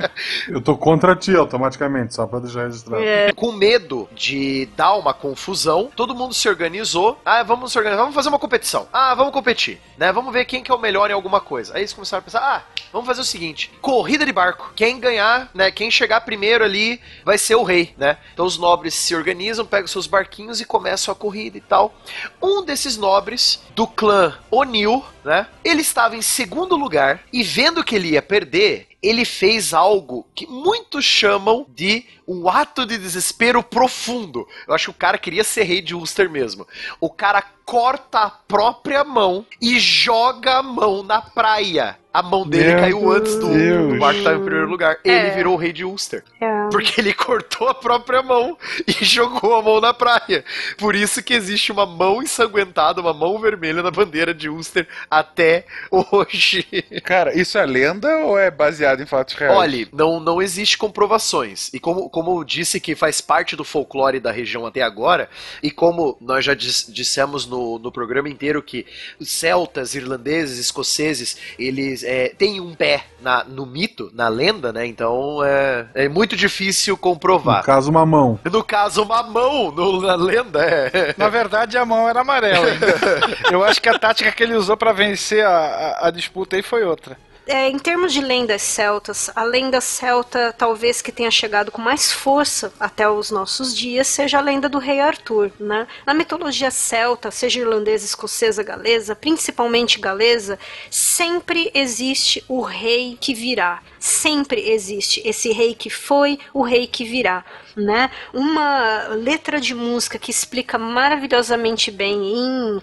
Eu 0.48 0.62
tô 0.62 0.78
contra 0.78 1.16
ti 1.16 1.36
automaticamente, 1.36 2.14
só 2.14 2.26
pra 2.26 2.40
deixar 2.40 2.66
registrado. 2.66 3.04
Com 3.36 3.52
medo 3.52 4.08
de 4.14 4.68
dar 4.76 4.96
uma 4.96 5.14
confusão, 5.14 5.90
todo 5.96 6.16
mundo 6.16 6.34
se 6.34 6.48
organizou. 6.50 7.20
Ah, 7.26 7.44
vamos 7.44 7.72
se 7.72 7.78
organizar, 7.78 8.02
vamos 8.02 8.16
fazer 8.16 8.30
uma 8.30 8.40
competição. 8.40 8.88
Ah, 8.92 9.14
vamos 9.16 9.34
competir, 9.34 9.80
né? 9.98 10.12
Vamos 10.12 10.34
ver 10.34 10.46
quem 10.46 10.64
que 10.64 10.72
é 10.72 10.76
o 10.76 10.80
melhor 10.80 11.10
em 11.10 11.14
alguma 11.14 11.40
coisa. 11.40 11.74
Aí 11.74 11.82
eles 11.82 11.94
começaram 11.94 12.20
a 12.20 12.24
pensar, 12.24 12.40
ah, 12.40 12.64
vamos 12.92 13.08
fazer 13.08 13.22
o 13.22 13.26
seguinte, 13.26 13.72
corrida 13.82 14.26
de 14.26 14.32
barco. 14.32 14.72
Quem 14.76 15.00
ganhar, 15.00 15.50
né, 15.54 15.72
quem 15.72 15.90
chegar 15.90 16.22
primeiro 16.22 16.64
ali 16.64 17.00
vai 17.24 17.38
ser 17.38 17.56
o 17.56 17.64
rei, 17.64 17.94
né? 17.98 18.18
Então 18.34 18.46
os 18.46 18.58
nobres 18.58 18.94
se 18.94 19.16
organizam, 19.16 19.66
pegam 19.66 19.88
seus 19.88 20.08
barquinhos 20.08 20.62
e 20.62 20.66
começam 20.66 21.12
a 21.12 21.16
corrida 21.16 21.58
e 21.58 21.62
tal. 21.62 21.94
Um 22.42 22.64
desses 22.64 22.98
nobres 22.98 23.62
do 23.76 23.88
clã 23.88 24.38
O'Neill, 24.50 25.04
né? 25.24 25.48
Ele 25.64 25.82
estava 25.82 26.16
em 26.16 26.22
segundo 26.22 26.76
lugar 26.76 27.24
e 27.32 27.44
vendo 27.44 27.84
que 27.84 27.96
ele 27.96 28.10
ia 28.10 28.22
perder, 28.22 28.88
ele 29.02 29.26
fez 29.26 29.74
algo 29.74 30.28
que 30.36 30.46
muitos 30.48 31.04
chamam 31.04 31.66
de 31.70 32.06
um 32.28 32.48
ato 32.48 32.86
de 32.86 32.98
desespero 32.98 33.64
profundo. 33.64 34.48
Eu 34.68 34.74
acho 34.74 34.86
que 34.86 34.92
o 34.92 35.00
cara 35.00 35.18
queria 35.18 35.44
ser 35.44 35.64
rei 35.64 35.82
de 35.82 35.96
Ulster 35.96 36.30
mesmo. 36.30 36.68
O 37.00 37.10
cara 37.10 37.44
corta 37.66 38.20
a 38.20 38.30
própria 38.30 39.04
mão 39.04 39.46
e 39.62 39.80
joga 39.80 40.58
a 40.58 40.64
mão 40.64 41.04
na 41.04 41.22
praia. 41.22 41.98
A 42.14 42.22
mão 42.22 42.46
dele 42.48 42.72
Meu 42.74 42.80
caiu 42.80 43.12
antes 43.12 43.36
do, 43.38 43.48
Deus. 43.54 43.94
do 43.94 44.00
barco 44.00 44.18
estar 44.20 44.36
em 44.36 44.42
primeiro 44.42 44.68
lugar. 44.70 44.98
Ele 45.04 45.16
É. 45.16 45.30
virou 45.36 45.54
o 45.54 45.58
rei 45.58 45.72
de 45.72 45.86
Ulster. 45.86 46.24
É. 46.42 46.70
Porque 46.70 47.00
ele 47.00 47.14
cortou 47.14 47.70
a 47.70 47.74
própria 47.74 48.22
mão 48.22 48.58
e 48.86 48.92
jogou 49.06 49.56
a 49.56 49.62
mão 49.62 49.80
na 49.80 49.94
praia. 49.94 50.44
Por 50.78 50.94
isso 50.96 51.24
que 51.24 51.34
existe 51.34 51.72
uma 51.72 51.86
mão 51.86 52.22
ensanguentada, 52.22 53.00
uma 53.00 53.14
mão 53.14 53.40
vermelha 53.40 53.82
na 53.82 53.92
bandeira 53.92 54.34
de 54.34 54.50
Ulster 54.50 54.88
até 55.10 55.66
hoje. 55.90 56.66
Cara, 57.04 57.38
isso 57.38 57.58
é 57.58 57.66
lenda 57.66 58.10
ou 58.26 58.38
é 58.38 58.52
baseado 58.52 59.02
em 59.02 59.06
fatos 59.06 59.34
reais? 59.36 59.56
Olha, 59.58 59.88
não, 59.94 60.20
não 60.20 60.42
existe 60.42 60.78
comprovações. 60.78 61.70
E 61.74 61.80
como, 61.80 62.10
como 62.10 62.40
eu 62.40 62.44
disse 62.44 62.80
que 62.80 62.96
faz 62.96 63.22
parte 63.22 63.56
do 63.56 63.64
folclore 63.64 64.20
da 64.20 64.32
região 64.32 64.66
até 64.66 64.82
agora, 64.82 65.30
e 65.64 65.72
como 65.72 66.18
nós 66.20 66.44
já 66.44 66.54
dis- 66.54 66.86
dissemos 66.90 67.46
no, 67.46 67.80
no 67.80 67.92
programa 67.92 68.30
inteiro 68.30 68.62
que 68.62 68.86
os 69.20 69.30
celtas, 69.30 69.96
irlandeses, 69.96 70.58
escoceses, 70.60 71.38
eles 71.58 72.01
é, 72.04 72.30
têm 72.30 72.60
um 72.60 72.74
pé 72.74 73.04
na, 73.22 73.44
no 73.44 73.66
mito, 73.66 74.10
na 74.14 74.28
lenda, 74.28 74.72
né? 74.74 74.86
Então 74.86 75.44
é, 75.44 75.88
é 75.94 76.10
muito 76.10 76.36
difícil 76.36 76.94
No 76.94 76.98
comprovar. 76.98 77.64
caso, 77.64 77.90
uma 77.90 78.06
mão. 78.06 78.40
No 78.44 78.64
caso, 78.64 79.04
uma 79.04 79.24
mão 79.24 79.72
no- 79.72 80.02
na 80.02 80.16
lenda 80.16 80.64
é. 80.64 81.14
Na 81.18 81.30
verdade, 81.30 81.78
a 81.78 81.86
mão 81.86 82.08
era 82.10 82.22
amarela. 82.22 82.66
Eu 83.52 83.64
acho 83.64 83.82
que 83.82 83.90
a 83.90 83.98
tática 84.00 84.32
que 84.32 84.44
ele 84.44 84.56
usou 84.56 84.76
pra 84.78 84.92
vencer 84.92 85.46
a, 85.46 85.50
a- 85.50 86.08
a 86.08 86.12
disputa 86.12 86.56
aí 86.56 86.62
foi 86.62 86.84
outra. 86.84 87.18
É, 87.48 87.70
em 87.70 87.80
termos 87.80 88.14
de 88.14 88.22
lendas 88.22 88.62
celtas, 88.62 89.30
a 89.36 89.44
lenda 89.44 89.82
celta 89.82 90.54
talvez 90.56 91.02
que 91.02 91.12
tenha 91.12 91.32
chegado 91.32 91.72
com 91.72 91.82
mais 91.82 92.12
força 92.12 92.72
até 92.80 93.10
os 93.10 93.32
nossos 93.32 93.76
dias 93.76 94.08
seja 94.08 94.38
a 94.38 94.42
lenda 94.42 94.70
do 94.70 94.78
rei 94.78 95.00
Arthur, 95.00 95.52
né? 95.60 95.88
Na 96.06 96.14
mitologia 96.14 96.70
celta, 96.70 97.32
seja 97.32 97.60
irlandesa, 97.60 98.06
escocesa, 98.06 98.62
galesa, 98.62 99.16
principalmente 99.16 100.00
galesa, 100.00 100.60
sempre 100.90 101.72
existe 101.74 102.44
o 102.48 102.62
rei 102.62 103.18
que 103.20 103.34
virá. 103.34 103.82
Sempre 104.00 104.70
existe 104.70 105.22
esse 105.26 105.52
rei 105.52 105.76
que 105.76 105.90
foi, 105.90 106.40
o 106.54 106.62
rei 106.62 106.88
que 106.88 107.04
virá 107.04 107.44
né? 107.76 108.10
Uma 108.34 109.08
letra 109.10 109.60
de 109.60 109.74
música 109.74 110.18
que 110.18 110.32
explica 110.32 110.78
maravilhosamente 110.78 111.92
bem 111.92 112.34
em, 112.34 112.82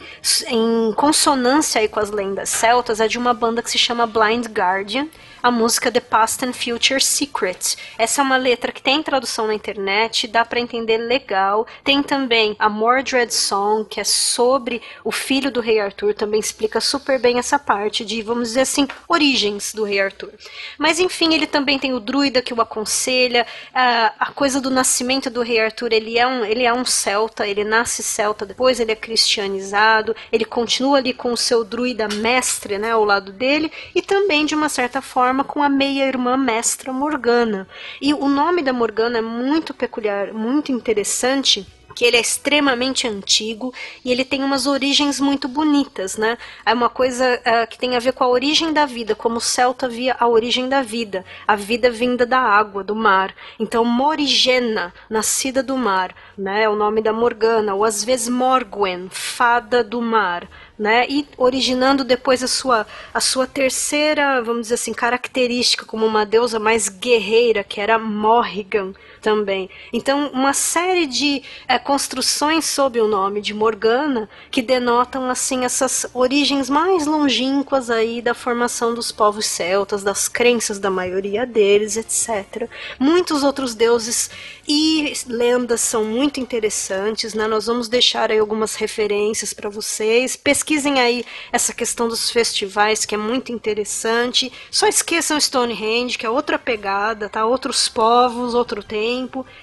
em 0.49 0.93
consonância 0.95 1.81
aí 1.81 1.89
com 1.89 2.01
as 2.01 2.11
lendas 2.11 2.49
celtas 2.49 3.01
é 3.01 3.09
de 3.09 3.19
uma 3.19 3.35
banda 3.35 3.63
que 3.63 3.71
se 3.71 3.79
chama 3.79 4.07
Blind 4.07 4.47
Guardian 4.47 5.09
a 5.43 5.51
música 5.51 5.91
The 5.91 6.01
Past 6.01 6.45
and 6.45 6.53
Future 6.53 7.01
Secret. 7.01 7.77
Essa 7.97 8.21
é 8.21 8.25
uma 8.25 8.37
letra 8.37 8.73
que 8.73 8.83
tem 8.83 9.03
tradução 9.03 9.47
na 9.47 9.55
internet, 9.55 10.27
dá 10.27 10.45
para 10.45 10.61
entender 10.61 10.99
legal. 10.99 11.67
Tem 11.85 12.03
também 12.03 12.57
a 12.59 12.69
Mordred 12.69 13.33
Song, 13.33 13.85
que 13.89 14.01
é 14.01 14.05
sobre 14.05 14.83
o 15.05 15.13
filho 15.13 15.51
do 15.51 15.61
rei 15.61 15.81
Arthur, 15.81 16.15
também 16.15 16.41
explica 16.41 16.81
super 16.81 17.21
bem 17.21 17.39
essa 17.39 17.59
parte 17.59 18.05
de, 18.05 18.21
vamos 18.23 18.49
dizer 18.49 18.63
assim, 18.63 18.87
origens 19.09 19.73
do 19.73 19.85
rei 19.85 20.01
Arthur. 20.01 20.33
Mas 20.77 20.99
enfim, 20.99 21.35
ele 21.35 21.47
também 21.47 21.79
tem 21.79 21.95
o 21.95 22.01
druida 22.01 22.43
que 22.43 22.53
o 22.53 22.61
aconselha, 22.61 23.47
a, 23.73 24.13
a 24.19 24.33
coisa 24.33 24.61
do 24.61 24.71
nascimento 24.71 25.31
do 25.31 25.43
rei 25.43 25.61
Arthur, 25.61 25.93
ele 25.93 26.19
é 26.19 26.27
um, 26.27 26.45
ele 26.45 26.65
é 26.65 26.73
um 26.73 26.85
celta, 26.85 27.47
ele 27.47 27.65
nasce 27.65 28.03
celta, 28.03 28.45
depois 28.45 28.81
ele 28.81 28.93
é 28.93 28.97
cristianizado, 28.97 30.15
ele 30.33 30.45
continua 30.45 30.99
ali 30.99 31.13
com 31.13 31.33
o 31.33 31.37
seu 31.37 31.65
druida 31.65 32.09
mestre, 32.09 32.79
né, 32.79 32.93
ao 32.93 33.05
lado 33.05 33.33
dele, 33.33 33.71
e 33.95 34.03
também 34.03 34.45
de 34.45 34.55
uma 34.55 34.69
certa 34.69 35.01
forma 35.01 35.28
forma 35.29 35.45
com 35.45 35.63
a 35.63 35.69
meia-irmã 35.69 36.39
mestra 36.39 36.91
Morgana. 36.91 37.69
E 38.01 38.15
o 38.15 38.29
nome 38.29 38.63
da 38.63 38.73
Morgana 38.73 39.19
é 39.19 39.21
muito 39.21 39.75
peculiar, 39.75 40.33
muito 40.33 40.73
interessante, 40.73 41.67
que 41.95 42.03
ele 42.03 42.17
é 42.17 42.21
extremamente 42.21 43.07
antigo 43.07 43.75
e 44.03 44.11
ele 44.11 44.25
tem 44.25 44.43
umas 44.43 44.67
origens 44.67 45.21
muito 45.21 45.47
bonitas, 45.47 46.17
né? 46.17 46.39
É 46.65 46.73
uma 46.73 46.89
coisa 46.89 47.25
uh, 47.41 47.69
que 47.69 47.77
tem 47.77 47.95
a 47.95 47.99
ver 47.99 48.13
com 48.13 48.25
a 48.25 48.29
origem 48.29 48.73
da 48.73 48.87
vida, 48.87 49.15
como 49.15 49.37
o 49.37 49.41
Celta 49.41 49.87
via 49.87 50.17
a 50.19 50.27
origem 50.27 50.67
da 50.67 50.81
vida, 50.81 51.27
a 51.47 51.57
vida 51.57 51.91
vinda 51.91 52.25
da 52.25 52.39
água, 52.39 52.83
do 52.83 52.95
mar. 52.95 53.35
Então, 53.59 53.85
Morigena, 53.85 54.95
nascida 55.11 55.63
do 55.63 55.77
mar, 55.77 56.15
né? 56.39 56.63
É 56.63 56.69
o 56.71 56.77
nome 56.77 57.03
da 57.03 57.13
Morgana, 57.13 57.75
ou 57.75 57.85
às 57.85 58.03
vezes 58.03 58.31
Morgwen, 58.31 59.09
fada 59.11 59.85
do 59.85 60.01
mar 60.01 60.49
né? 60.79 61.07
E 61.09 61.27
originando 61.37 62.05
depois 62.05 62.43
a 62.43 62.49
sua, 62.49 62.87
a 63.13 63.21
sua 63.21 63.47
terceira, 63.47 64.41
vamos 64.43 64.63
dizer 64.63 64.75
assim, 64.75 64.95
característica 64.95 65.85
como 65.85 66.07
uma 66.07 66.25
deusa 66.25 66.59
mais 66.59 66.89
guerreira, 66.89 67.65
que 67.65 67.81
era 67.81 67.99
Morrigan 67.99 68.95
também. 69.21 69.69
Então, 69.93 70.31
uma 70.33 70.53
série 70.53 71.07
de 71.07 71.43
é, 71.67 71.79
construções 71.79 72.65
sob 72.65 73.01
o 73.01 73.09
nome 73.09 73.41
de 73.41 73.53
Morgana 73.53 74.29
que 74.51 74.63
denotam 74.63 75.31
assim 75.31 75.65
essas 75.65 76.07
origens 76.15 76.71
mais 76.71 77.07
longínquas 77.07 77.91
aí 77.91 78.23
da 78.23 78.35
formação 78.35 78.95
dos 78.95 79.11
povos 79.11 79.47
celtas, 79.47 80.03
das 80.03 80.29
crenças 80.29 80.79
da 80.79 80.91
maioria 80.91 81.45
deles, 81.47 81.97
etc. 81.97 82.69
Muitos 82.99 83.43
outros 83.43 83.75
deuses 83.75 84.31
e 84.67 85.13
lendas 85.27 85.81
são 85.81 86.05
muito 86.05 86.41
interessantes, 86.41 87.35
né? 87.35 87.47
Nós 87.47 87.67
vamos 87.67 87.89
deixar 87.89 88.31
aí 88.31 88.39
algumas 88.39 88.75
referências 88.75 89.53
para 89.53 89.71
vocês. 89.71 90.37
Pesquisem 90.37 91.01
aí 91.01 91.25
essa 91.53 91.73
questão 91.73 92.07
dos 92.09 92.31
festivais, 92.31 93.05
que 93.05 93.15
é 93.15 93.19
muito 93.19 93.51
interessante. 93.51 94.53
Só 94.71 94.87
esqueçam 94.87 95.41
Stonehenge, 95.41 96.19
que 96.19 96.27
é 96.27 96.31
outra 96.31 96.59
pegada, 96.59 97.29
tá? 97.29 97.45
Outros 97.45 97.89
povos, 97.89 98.55
outro 98.55 98.83
tempo. 98.83 99.08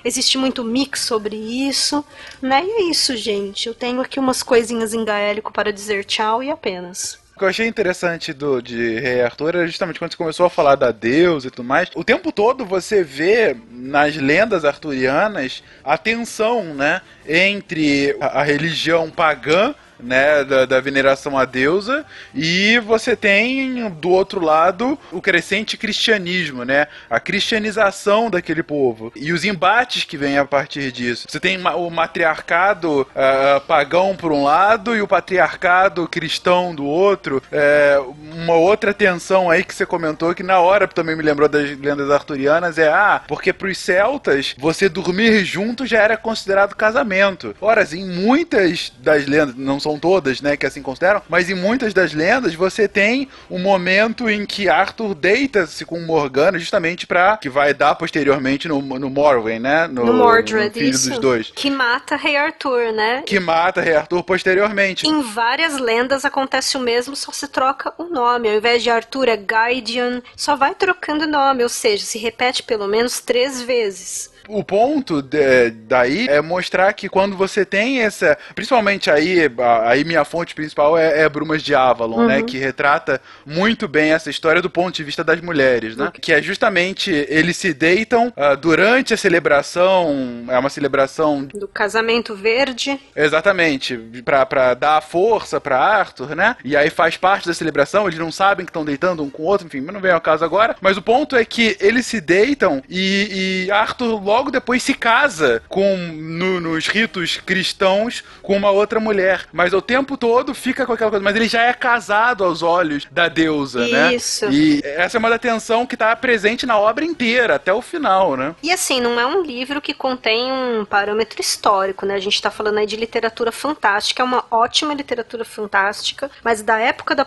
Existe 0.04 0.38
muito 0.38 0.64
mix 0.64 1.02
sobre 1.02 1.36
isso, 1.36 2.04
né? 2.42 2.64
E 2.64 2.70
é 2.70 2.82
isso, 2.90 3.16
gente. 3.16 3.68
Eu 3.68 3.74
tenho 3.74 4.02
aqui 4.02 4.20
umas 4.20 4.42
coisinhas 4.42 4.94
em 4.94 5.06
gaélico 5.06 5.52
para 5.52 5.72
dizer 5.72 6.06
tchau 6.06 6.42
e 6.42 6.50
apenas. 6.50 7.20
O 7.36 7.38
que 7.38 7.44
eu 7.44 7.50
achei 7.50 7.68
interessante 7.68 8.32
do, 8.32 8.62
de 8.62 8.98
Rei 8.98 9.22
Arthur 9.22 9.56
era 9.56 9.68
justamente 9.68 10.00
quando 10.00 10.12
você 10.12 10.18
começou 10.18 10.46
a 10.46 10.50
falar 10.50 10.76
da 10.76 10.90
deusa 10.90 11.50
e 11.50 11.52
tudo 11.52 11.66
mais. 11.66 11.90
O 11.94 12.02
tempo 12.02 12.32
todo 12.32 12.66
você 12.66 13.04
vê 13.04 13.58
nas 13.70 14.16
lendas 14.16 14.64
arturianas 14.64 15.62
a 15.84 15.98
tensão, 15.98 16.74
né? 16.74 17.02
Entre 17.28 18.16
a, 18.22 18.40
a 18.40 18.44
religião 18.44 19.12
pagã 19.12 19.76
né, 20.00 20.44
da, 20.44 20.66
da, 20.66 20.80
veneração 20.80 21.38
à 21.38 21.46
deusa, 21.46 22.06
e 22.34 22.80
você 22.80 23.16
tem 23.16 23.90
do 23.90 24.10
outro 24.10 24.44
lado 24.44 24.98
o 25.12 25.22
crescente 25.22 25.78
cristianismo, 25.78 26.64
né, 26.64 26.88
a 27.10 27.20
cristianização 27.20 28.30
daquele 28.30 28.64
povo 28.64 29.12
e 29.16 29.32
os 29.32 29.44
embates 29.44 30.04
que 30.04 30.18
vêm 30.18 30.38
a 30.38 30.46
partir 30.46 30.92
disso. 30.92 31.28
Você 31.30 31.40
tem 31.40 31.58
o 31.58 31.90
matriarcado 31.90 33.02
uh, 33.02 33.62
pagão 33.68 34.16
por 34.16 34.32
um 34.32 34.44
lado 34.44 34.96
e 34.96 35.02
o 35.02 35.08
patriarcado 35.08 36.08
cristão 36.08 36.74
do 36.74 36.86
outro. 36.86 37.42
É, 37.52 38.00
uma 38.34 38.56
outra 38.56 38.94
tensão 38.94 39.50
aí 39.50 39.64
que 39.64 39.74
você 39.74 39.86
comentou 39.86 40.34
que 40.34 40.44
na 40.44 40.60
hora 40.60 40.88
também 40.88 41.16
me 41.16 41.24
lembrou 41.24 41.48
das 41.48 41.78
lendas 41.78 42.10
arturianas 42.10 42.78
é 42.78 42.88
ah, 42.88 43.22
porque 43.28 43.52
para 43.52 43.68
os 43.68 43.78
celtas 43.78 44.56
você 44.58 44.88
dormir 44.88 45.44
junto 45.44 45.86
já 45.86 46.02
era 46.02 46.18
considerado 46.18 46.76
casamento. 46.76 47.56
Ora, 47.60 47.86
em 47.94 48.06
muitas 48.06 48.92
das 49.00 49.26
lendas, 49.26 49.56
não 49.56 49.80
são 49.86 49.99
todas, 49.99 50.41
né, 50.41 50.57
que 50.57 50.66
assim 50.66 50.82
consideram, 50.82 51.22
mas 51.30 51.48
em 51.48 51.53
muitas 51.53 51.94
das 51.94 52.12
lendas 52.12 52.56
você 52.56 52.88
tem 52.88 53.30
um 53.52 53.60
momento 53.60 54.28
em 54.28 54.44
que 54.44 54.68
Arthur 54.68 55.14
deita-se 55.14 55.86
com 55.86 55.99
Morgana 55.99 56.57
justamente 56.57 57.06
para 57.06 57.38
que 57.38 57.49
vai 57.49 57.72
dar 57.72 57.94
posteriormente 57.94 58.68
no, 58.68 58.82
no 58.82 59.10
Morwen, 59.12 59.60
né, 59.60 59.88
no, 59.88 60.06
no 60.06 60.14
Mordred, 60.14 60.70
no 60.70 60.74
filho 60.74 60.90
isso. 60.90 61.10
dos 61.12 61.20
dois. 61.20 61.52
Que 61.56 61.70
mata 61.70 62.16
Rei 62.16 62.36
Arthur, 62.36 62.91
né? 62.94 63.22
Que 63.28 63.40
mata 63.40 63.80
Rei 63.80 63.95
Arthur 63.95 64.24
posteriormente. 64.24 65.07
Em 65.07 65.22
várias 65.22 65.78
lendas 65.78 66.26
acontece 66.26 66.78
o 66.78 66.80
mesmo, 66.80 67.16
só 67.16 67.32
se 67.32 67.48
troca 67.48 67.94
o 67.98 68.06
nome. 68.06 68.49
Ao 68.49 68.56
invés 68.56 68.82
de 68.82 68.90
Arthur 68.90 69.30
é 69.30 69.38
Gaidian, 69.38 70.22
só 70.36 70.56
vai 70.56 70.74
trocando 70.74 71.28
nome, 71.28 71.62
ou 71.62 71.70
seja, 71.70 72.03
se 72.03 72.18
repete 72.18 72.64
pelo 72.64 72.88
menos 72.88 73.20
três 73.20 73.62
vezes 73.62 74.34
o 74.48 74.64
ponto 74.64 75.22
de, 75.22 75.70
daí 75.70 76.28
é 76.28 76.42
mostrar 76.42 76.92
que 76.94 77.10
quando 77.10 77.36
você 77.36 77.66
tem 77.66 78.02
essa. 78.02 78.38
Principalmente 78.54 79.10
aí, 79.10 79.50
aí 79.84 80.04
minha 80.04 80.26
fonte 80.26 80.56
principal 80.56 80.98
é, 80.98 81.22
é 81.22 81.30
Brumas 81.30 81.62
de 81.62 81.74
Avalon, 81.74 82.18
né, 82.18 82.22
uhum. 82.22 82.42
né? 82.42 82.44
Que 82.44 82.58
retrata 82.58 83.22
muito 83.46 83.88
bem 83.88 84.12
essa 84.12 84.30
história 84.30 84.62
do 84.62 84.70
ponto 84.70 84.96
de 84.96 85.04
vista 85.04 85.24
das 85.24 85.42
mulheres, 85.42 85.96
né? 85.96 86.06
Uhum. 86.06 86.12
Que 86.12 86.34
é 86.34 86.42
justamente 86.42 87.12
eles 87.30 87.58
se 87.58 87.74
deitam 87.74 88.28
uh, 88.28 88.56
durante 88.58 89.14
a 89.14 89.18
celebração. 89.18 90.46
É 90.48 90.58
uma 90.58 90.70
celebração. 90.70 91.46
Do 91.54 91.68
casamento 91.68 92.36
verde. 92.36 93.00
Exatamente. 93.16 93.98
Pra, 94.24 94.46
pra 94.46 94.74
dar 94.74 95.02
força 95.02 95.60
pra 95.60 95.80
Arthur, 95.80 96.36
né? 96.36 96.56
E 96.64 96.76
aí 96.76 96.90
faz 96.90 97.18
parte 97.18 97.48
da 97.48 97.54
celebração, 97.54 98.08
eles 98.08 98.20
não 98.20 98.32
sabem 98.32 98.66
que 98.66 98.70
estão 98.70 98.86
deitando 98.86 99.24
um 99.24 99.30
com 99.30 99.44
o 99.44 99.46
outro, 99.46 99.68
enfim, 99.68 99.82
mas 99.82 99.94
não 99.94 100.02
vem 100.02 100.12
ao 100.12 100.22
caso 100.22 100.44
agora. 100.44 100.76
Mas 100.82 100.98
o 100.98 101.02
ponto 101.02 101.36
é 101.36 101.44
que 101.46 101.78
eles 101.80 102.06
se 102.06 102.20
deitam 102.20 102.82
e, 102.90 103.66
e 103.66 103.72
Arthur 103.72 104.24
logo 104.24 104.35
logo 104.36 104.52
depois 104.52 104.84
se 104.84 104.94
casa 104.94 105.64
com 105.70 105.95
no, 105.95 106.60
nos 106.60 106.88
ritos 106.88 107.38
cristãos 107.38 108.24
com 108.41 108.57
uma 108.57 108.70
outra 108.70 108.99
mulher. 108.99 109.45
Mas 109.53 109.74
o 109.74 109.82
tempo 109.82 110.18
todo 110.18 110.53
fica 110.53 110.86
com 110.86 110.91
aquela 110.91 111.10
coisa. 111.10 111.24
Mas 111.24 111.36
ele 111.36 111.48
já 111.48 111.64
é 111.64 111.74
casado 111.74 112.44
aos 112.44 112.62
olhos 112.62 113.07
da 113.10 113.30
deusa, 113.30 113.88
né? 113.88 114.14
Isso. 114.14 114.52
E 114.52 114.82
essa 114.84 115.18
é 115.18 115.20
uma 115.20 115.30
da 115.30 115.40
tensão 115.40 115.86
que 115.86 115.95
está 115.95 116.14
presente 116.16 116.66
na 116.66 116.78
obra 116.78 117.06
inteira, 117.06 117.56
até 117.56 117.74
o 117.74 117.82
final, 117.82 118.36
né? 118.36 118.56
E 118.62 118.72
assim, 118.72 118.99
não 118.99 119.20
é 119.20 119.26
um 119.26 119.41
livro 119.41 119.82
que 119.82 119.94
contém 119.94 120.52
um 120.52 120.84
parâmetro 120.84 121.40
histórico, 121.40 122.06
né? 122.06 122.16
A 122.16 122.20
gente 122.20 122.36
está 122.36 122.52
falando 122.52 122.80
aí 122.80 122.86
de 122.86 122.98
literatura 122.98 123.52
fantástica, 123.52 124.22
é 124.22 124.26
uma 124.26 124.44
ótima 124.52 124.94
literatura 124.94 125.45
fantástica, 125.45 126.30
mas 126.44 126.62
da 126.62 126.78
época 126.78 127.16
da, 127.16 127.26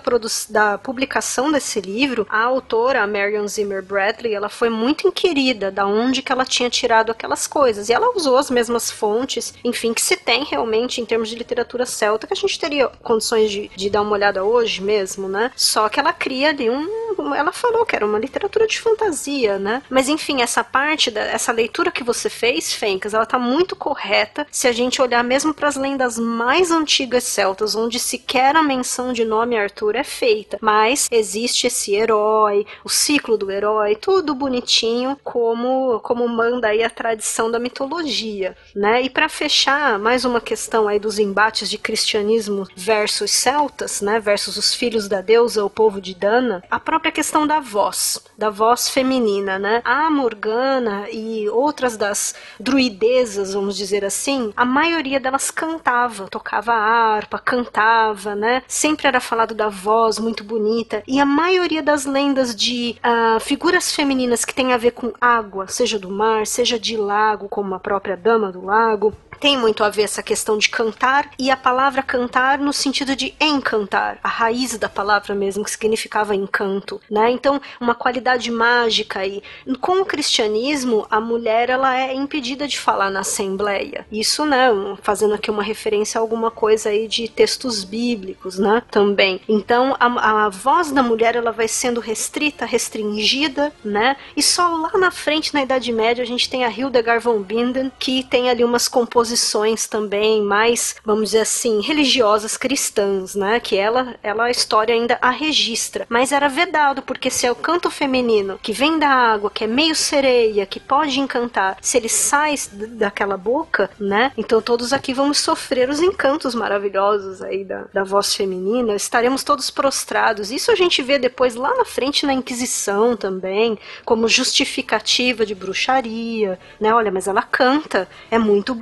da 0.50 0.78
publicação 0.78 1.50
desse 1.50 1.80
livro, 1.80 2.26
a 2.28 2.42
autora, 2.42 3.02
a 3.02 3.06
Marion 3.06 3.46
Zimmer 3.48 3.82
Bradley, 3.82 4.34
ela 4.34 4.48
foi 4.48 4.68
muito 4.68 5.06
inquirida 5.08 5.70
da 5.70 5.86
onde 5.86 6.20
que 6.20 6.32
ela 6.32 6.44
tinha 6.44 6.68
tirado 6.68 6.97
aquelas 7.10 7.46
coisas. 7.46 7.88
E 7.88 7.92
ela 7.92 8.14
usou 8.16 8.36
as 8.36 8.50
mesmas 8.50 8.90
fontes, 8.90 9.54
enfim, 9.64 9.92
que 9.92 10.02
se 10.02 10.16
tem 10.16 10.44
realmente 10.44 11.00
em 11.00 11.04
termos 11.04 11.28
de 11.28 11.36
literatura 11.36 11.86
celta, 11.86 12.26
que 12.26 12.32
a 12.32 12.36
gente 12.36 12.58
teria 12.58 12.88
condições 13.02 13.50
de, 13.50 13.70
de 13.74 13.90
dar 13.90 14.02
uma 14.02 14.12
olhada 14.12 14.44
hoje 14.44 14.82
mesmo, 14.82 15.28
né? 15.28 15.50
Só 15.56 15.88
que 15.88 16.00
ela 16.00 16.12
cria 16.12 16.50
ali 16.50 16.68
um. 16.70 17.07
Ela 17.34 17.52
falou 17.52 17.84
que 17.84 17.96
era 17.96 18.06
uma 18.06 18.18
literatura 18.18 18.66
de 18.66 18.80
fantasia, 18.80 19.58
né? 19.58 19.82
Mas 19.88 20.08
enfim, 20.08 20.42
essa 20.42 20.62
parte, 20.62 21.10
da, 21.10 21.20
essa 21.20 21.52
leitura 21.52 21.90
que 21.90 22.04
você 22.04 22.28
fez, 22.28 22.72
Fencas, 22.72 23.14
ela 23.14 23.26
tá 23.26 23.38
muito 23.38 23.76
correta 23.76 24.46
se 24.50 24.66
a 24.66 24.72
gente 24.72 25.00
olhar 25.00 25.22
mesmo 25.22 25.52
para 25.52 25.68
as 25.68 25.76
lendas 25.76 26.18
mais 26.18 26.70
antigas 26.70 27.24
celtas, 27.24 27.74
onde 27.74 27.98
sequer 27.98 28.56
a 28.56 28.62
menção 28.62 29.12
de 29.12 29.24
nome 29.24 29.58
Arthur 29.58 29.96
é 29.96 30.04
feita. 30.04 30.58
Mas 30.60 31.08
existe 31.10 31.66
esse 31.66 31.94
herói, 31.94 32.66
o 32.84 32.88
ciclo 32.88 33.36
do 33.36 33.50
herói, 33.50 33.96
tudo 33.96 34.34
bonitinho, 34.34 35.18
como, 35.22 36.00
como 36.00 36.28
manda 36.28 36.68
aí 36.68 36.82
a 36.82 36.90
tradição 36.90 37.50
da 37.50 37.58
mitologia, 37.58 38.56
né? 38.74 39.02
E 39.02 39.10
para 39.10 39.28
fechar 39.28 39.98
mais 39.98 40.24
uma 40.24 40.40
questão 40.40 40.88
aí 40.88 40.98
dos 40.98 41.18
embates 41.18 41.68
de 41.68 41.78
cristianismo 41.78 42.66
versus 42.74 43.30
celtas, 43.30 44.00
né? 44.00 44.20
Versus 44.20 44.56
os 44.56 44.74
filhos 44.74 45.08
da 45.08 45.20
deusa, 45.20 45.64
o 45.64 45.70
povo 45.70 46.00
de 46.00 46.14
Dana, 46.14 46.62
a 46.70 46.80
própria 46.80 47.07
própria 47.08 47.12
questão 47.12 47.46
da 47.46 47.58
voz, 47.58 48.22
da 48.36 48.50
voz 48.50 48.90
feminina, 48.90 49.58
né? 49.58 49.80
A 49.84 50.10
Morgana 50.10 51.08
e 51.10 51.48
outras 51.48 51.96
das 51.96 52.34
druidezas, 52.60 53.54
vamos 53.54 53.76
dizer 53.76 54.04
assim, 54.04 54.52
a 54.56 54.64
maioria 54.64 55.18
delas 55.18 55.50
cantava, 55.50 56.28
tocava 56.28 56.72
harpa, 56.72 57.38
cantava, 57.38 58.34
né? 58.34 58.62
Sempre 58.68 59.08
era 59.08 59.20
falado 59.20 59.54
da 59.54 59.68
voz 59.68 60.18
muito 60.18 60.44
bonita. 60.44 61.02
E 61.06 61.20
a 61.20 61.24
maioria 61.24 61.82
das 61.82 62.04
lendas 62.04 62.54
de 62.54 62.96
uh, 62.98 63.40
figuras 63.40 63.92
femininas 63.92 64.44
que 64.44 64.54
tem 64.54 64.72
a 64.72 64.76
ver 64.76 64.90
com 64.90 65.12
água, 65.20 65.66
seja 65.68 65.98
do 65.98 66.10
mar, 66.10 66.46
seja 66.46 66.78
de 66.78 66.96
lago, 66.96 67.48
como 67.48 67.74
a 67.74 67.80
própria 67.80 68.16
Dama 68.16 68.52
do 68.52 68.64
Lago, 68.64 69.14
tem 69.40 69.56
muito 69.56 69.84
a 69.84 69.88
ver 69.88 70.02
essa 70.02 70.22
questão 70.22 70.58
de 70.58 70.68
cantar 70.68 71.30
e 71.38 71.50
a 71.50 71.56
palavra 71.56 72.02
cantar 72.02 72.58
no 72.58 72.72
sentido 72.72 73.14
de 73.14 73.34
encantar, 73.40 74.18
a 74.22 74.28
raiz 74.28 74.76
da 74.76 74.88
palavra 74.88 75.34
mesmo 75.34 75.64
que 75.64 75.70
significava 75.70 76.34
encanto, 76.34 77.00
né? 77.10 77.30
Então, 77.30 77.60
uma 77.80 77.94
qualidade 77.94 78.50
mágica 78.50 79.24
e 79.24 79.42
com 79.80 80.00
o 80.00 80.04
cristianismo, 80.04 81.06
a 81.10 81.20
mulher 81.20 81.70
ela 81.70 81.96
é 81.96 82.14
impedida 82.14 82.66
de 82.66 82.78
falar 82.78 83.10
na 83.10 83.20
assembleia. 83.20 84.06
Isso, 84.10 84.44
né, 84.44 84.68
fazendo 85.02 85.34
aqui 85.34 85.50
uma 85.50 85.62
referência 85.62 86.18
a 86.18 86.22
alguma 86.22 86.50
coisa 86.50 86.88
aí 86.88 87.06
de 87.06 87.28
textos 87.28 87.84
bíblicos, 87.84 88.58
né, 88.58 88.82
também. 88.90 89.40
Então, 89.48 89.96
a, 89.98 90.46
a 90.46 90.48
voz 90.48 90.90
da 90.90 91.02
mulher 91.02 91.36
ela 91.36 91.52
vai 91.52 91.68
sendo 91.68 92.00
restrita, 92.00 92.64
restringida, 92.64 93.72
né? 93.84 94.16
E 94.36 94.42
só 94.42 94.68
lá 94.68 94.92
na 94.98 95.10
frente 95.10 95.54
na 95.54 95.62
Idade 95.62 95.92
Média 95.92 96.22
a 96.22 96.26
gente 96.26 96.48
tem 96.48 96.64
a 96.64 96.70
Hildegard 96.70 97.22
von 97.22 97.40
Bingen 97.40 97.92
que 97.98 98.24
tem 98.24 98.50
ali 98.50 98.64
umas 98.64 98.88
composições 98.88 99.27
posições 99.28 99.86
também 99.86 100.42
mais, 100.42 100.96
vamos 101.04 101.26
dizer 101.26 101.40
assim, 101.40 101.82
religiosas 101.82 102.56
cristãs, 102.56 103.34
né? 103.34 103.60
Que 103.60 103.76
ela, 103.76 104.14
ela 104.22 104.44
a 104.44 104.50
história 104.50 104.94
ainda 104.94 105.18
a 105.20 105.28
registra. 105.28 106.06
Mas 106.08 106.32
era 106.32 106.48
vedado, 106.48 107.02
porque 107.02 107.28
se 107.28 107.46
é 107.46 107.52
o 107.52 107.54
canto 107.54 107.90
feminino 107.90 108.58
que 108.62 108.72
vem 108.72 108.98
da 108.98 109.08
água, 109.08 109.50
que 109.50 109.64
é 109.64 109.66
meio 109.66 109.94
sereia, 109.94 110.64
que 110.64 110.80
pode 110.80 111.20
encantar, 111.20 111.76
se 111.82 111.98
ele 111.98 112.08
sai 112.08 112.54
daquela 112.72 113.36
boca, 113.36 113.90
né? 114.00 114.32
Então 114.36 114.62
todos 114.62 114.94
aqui 114.94 115.12
vamos 115.12 115.38
sofrer 115.38 115.90
os 115.90 116.00
encantos 116.00 116.54
maravilhosos 116.54 117.42
aí 117.42 117.64
da, 117.64 117.84
da 117.92 118.04
voz 118.04 118.34
feminina, 118.34 118.94
estaremos 118.94 119.44
todos 119.44 119.70
prostrados. 119.70 120.50
Isso 120.50 120.70
a 120.70 120.74
gente 120.74 121.02
vê 121.02 121.18
depois 121.18 121.54
lá 121.54 121.76
na 121.76 121.84
frente 121.84 122.24
na 122.24 122.32
Inquisição 122.32 123.14
também, 123.14 123.78
como 124.06 124.26
justificativa 124.26 125.44
de 125.44 125.54
bruxaria, 125.54 126.58
né? 126.80 126.94
Olha, 126.94 127.12
mas 127.12 127.28
ela 127.28 127.42
canta, 127.42 128.08
é 128.30 128.38
muito 128.38 128.74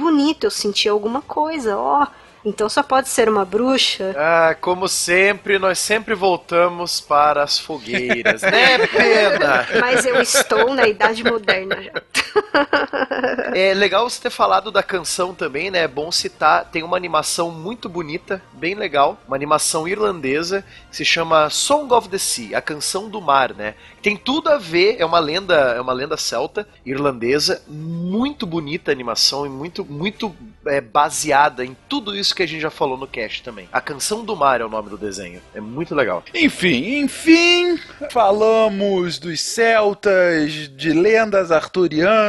eu 0.45 0.51
senti 0.51 0.89
alguma 0.89 1.23
coisa, 1.23 1.77
ó. 1.77 2.03
Oh, 2.03 2.07
então 2.45 2.69
só 2.69 2.81
pode 2.81 3.09
ser 3.09 3.29
uma 3.29 3.45
bruxa. 3.45 4.15
Ah, 4.17 4.57
como 4.61 4.87
sempre, 4.87 5.59
nós 5.59 5.81
sempre 5.81 6.15
voltamos 6.15 7.01
para 7.01 7.43
as 7.43 7.59
fogueiras, 7.59 8.41
né, 8.43 8.79
pena? 8.87 9.67
Mas 9.81 10.07
eu 10.07 10.21
estou 10.23 10.73
na 10.73 10.87
idade 10.87 11.25
moderna 11.25 11.83
já. 11.83 11.93
É 13.55 13.73
legal 13.75 14.09
você 14.09 14.21
ter 14.21 14.31
falado 14.31 14.71
da 14.71 14.83
canção 14.83 15.35
também, 15.35 15.71
né? 15.71 15.81
É 15.81 15.89
bom 15.89 16.13
citar, 16.13 16.67
tem 16.67 16.83
uma 16.83 16.97
animação 16.97 17.51
muito 17.51 17.89
bonita, 17.89 18.43
bem 18.53 18.75
legal, 18.75 19.19
uma 19.27 19.37
animação 19.37 19.89
irlandesa 19.89 20.65
que 20.91 20.97
se 20.97 21.05
chama 21.05 21.49
Song 21.49 21.93
of 21.93 22.09
the 22.09 22.19
Sea, 22.19 22.59
a 22.59 22.61
canção 22.61 23.09
do 23.09 23.21
mar, 23.21 23.55
né? 23.55 23.75
Tem 24.03 24.17
tudo 24.17 24.51
a 24.51 24.59
ver, 24.59 24.97
é 24.99 25.07
uma 25.07 25.19
lenda, 25.19 25.55
é 25.55 25.81
uma 25.81 25.93
lenda 25.93 26.17
celta 26.17 26.69
irlandesa, 26.85 27.63
muito 27.67 28.47
bonita 28.47 28.91
a 28.91 28.95
animação 28.95 29.47
e 29.47 29.49
muito 29.49 29.85
muito 29.85 30.35
é, 30.67 30.81
baseada 30.81 31.65
em 31.65 31.77
tudo 31.89 32.17
isso 32.17 32.35
que 32.35 32.43
a 32.43 32.47
gente 32.47 32.61
já 32.61 32.71
falou 32.71 32.97
no 32.97 33.07
cast 33.07 33.43
também. 33.43 33.69
A 33.73 33.81
Canção 33.81 34.25
do 34.25 34.37
Mar 34.37 34.61
é 34.61 34.65
o 34.65 34.69
nome 34.69 34.91
do 34.91 34.99
desenho. 34.99 35.41
É 35.55 35.61
muito 35.61 35.95
legal. 35.95 36.23
Enfim, 36.35 37.01
enfim, 37.01 37.79
falamos 38.11 39.19
dos 39.19 39.41
celtas, 39.41 40.53
de 40.77 40.93
lendas 40.93 41.51
arturianas, 41.51 42.26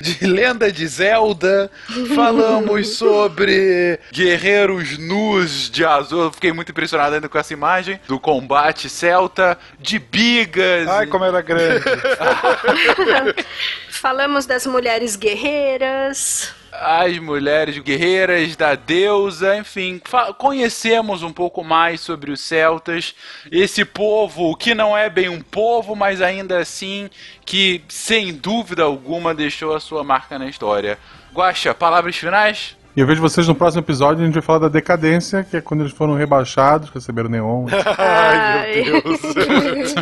de 0.00 0.26
lenda 0.26 0.70
de 0.70 0.86
Zelda, 0.86 1.70
falamos 2.14 2.88
sobre 2.96 3.98
guerreiros 4.12 4.98
nus 4.98 5.70
de 5.70 5.84
azul. 5.84 6.32
Fiquei 6.32 6.52
muito 6.52 6.70
impressionado 6.70 7.14
ainda 7.14 7.28
com 7.28 7.38
essa 7.38 7.52
imagem 7.52 8.00
do 8.06 8.18
combate 8.18 8.88
celta, 8.88 9.58
de 9.78 9.98
bigas. 9.98 10.88
Ai, 10.88 11.06
como 11.06 11.24
era 11.24 11.40
grande. 11.40 11.84
Falamos 13.90 14.46
das 14.46 14.66
mulheres 14.66 15.16
guerreiras 15.16 16.54
as 16.72 17.18
mulheres 17.18 17.78
guerreiras 17.78 18.56
da 18.56 18.74
deusa, 18.74 19.56
enfim, 19.56 20.00
conhecemos 20.38 21.22
um 21.22 21.32
pouco 21.32 21.64
mais 21.64 22.00
sobre 22.00 22.30
os 22.30 22.40
celtas, 22.40 23.14
esse 23.50 23.84
povo 23.84 24.56
que 24.56 24.74
não 24.74 24.96
é 24.96 25.10
bem 25.10 25.28
um 25.28 25.40
povo, 25.40 25.94
mas 25.96 26.22
ainda 26.22 26.58
assim 26.58 27.10
que 27.44 27.82
sem 27.88 28.32
dúvida 28.32 28.82
alguma 28.82 29.34
deixou 29.34 29.74
a 29.74 29.80
sua 29.80 30.04
marca 30.04 30.38
na 30.38 30.48
história. 30.48 30.98
Guaxa, 31.32 31.74
palavras 31.74 32.16
finais? 32.16 32.76
E 32.96 33.00
eu 33.00 33.06
vejo 33.06 33.20
vocês 33.20 33.46
no 33.46 33.54
próximo 33.54 33.82
episódio, 33.82 34.22
a 34.22 34.26
gente 34.26 34.34
vai 34.34 34.42
falar 34.42 34.58
da 34.58 34.68
decadência, 34.68 35.44
que 35.44 35.56
é 35.56 35.60
quando 35.60 35.82
eles 35.82 35.92
foram 35.92 36.14
rebaixados, 36.14 36.90
receberam 36.90 37.28
neon. 37.28 37.66
Ai, 37.96 38.82
meu 38.82 39.02
Deus. 39.02 39.94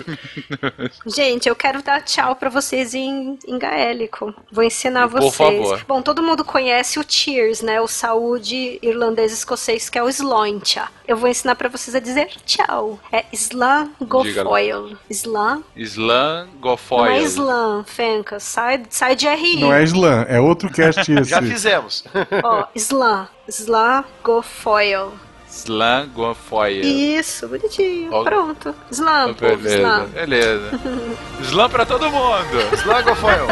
gente, 1.07 1.49
eu 1.49 1.55
quero 1.55 1.83
dar 1.83 2.01
tchau 2.01 2.35
para 2.35 2.49
vocês 2.49 2.95
em, 2.95 3.39
em 3.47 3.59
gaélico. 3.59 4.35
Vou 4.51 4.65
ensinar 4.65 5.07
Por 5.09 5.21
vocês. 5.21 5.37
Favor. 5.37 5.85
Bom, 5.87 6.01
todo 6.01 6.23
mundo 6.23 6.45
conhece 6.45 6.99
o 6.99 7.05
Cheers, 7.07 7.61
né? 7.61 7.79
O 7.79 7.87
saúde 7.87 8.79
irlandês 8.81 9.33
escocês, 9.33 9.91
que 9.91 9.99
é 9.99 10.03
o 10.03 10.09
Sloincha. 10.09 10.89
Eu 11.07 11.17
vou 11.17 11.29
ensinar 11.29 11.55
para 11.57 11.69
vocês 11.69 11.95
a 11.95 12.01
dizer 12.01 12.29
tchau. 12.45 12.99
É 13.13 13.25
Slan 13.33 13.91
Gofoil. 14.01 14.97
Slan? 15.11 15.63
Slan 15.77 16.49
Gofoil. 16.61 17.05
Não 17.05 17.11
é 17.11 17.23
Slan, 17.23 17.85
Fenca. 17.85 18.41
Sai, 18.41 18.83
sai 18.91 19.17
de 19.17 19.27
RI. 19.27 19.61
Não 19.61 19.73
é 19.73 19.83
Slan, 19.85 20.27
é 20.29 20.41
outro 20.41 20.71
cast 20.71 21.01
esse. 21.13 21.31
Já 21.31 21.41
fizemos. 21.41 22.05
Ó, 22.43 22.67
Slan. 22.79 23.29
Slagofoil. 23.49 25.13
Slagofoil. 25.49 26.85
Isso, 26.85 27.49
bonitinho. 27.49 28.13
Ó, 28.13 28.23
Pronto. 28.25 28.75
Slam, 28.91 29.31
oh, 29.31 29.35
beleza, 29.35 29.79
Slam. 29.79 30.07
beleza. 30.09 30.71
Slam 31.43 31.71
pra 31.71 31.87
todo 31.87 32.11
mundo. 32.11 32.59
Slagofoil. 32.77 33.47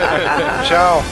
Tchau. 0.66 1.02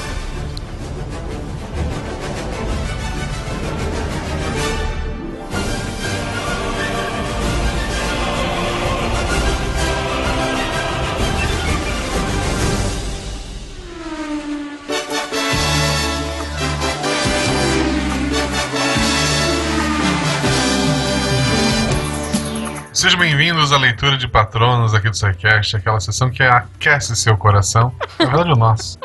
Sejam 22.94 23.18
bem-vindos 23.18 23.72
à 23.72 23.76
leitura 23.76 24.16
de 24.16 24.28
patronos 24.28 24.94
aqui 24.94 25.10
do 25.10 25.16
SciCast, 25.16 25.76
aquela 25.76 25.98
sessão 25.98 26.30
que 26.30 26.44
aquece 26.44 27.16
seu 27.16 27.36
coração. 27.36 27.92
Na 28.20 28.26
verdade, 28.26 28.52
o 28.52 28.54
nosso. 28.54 28.96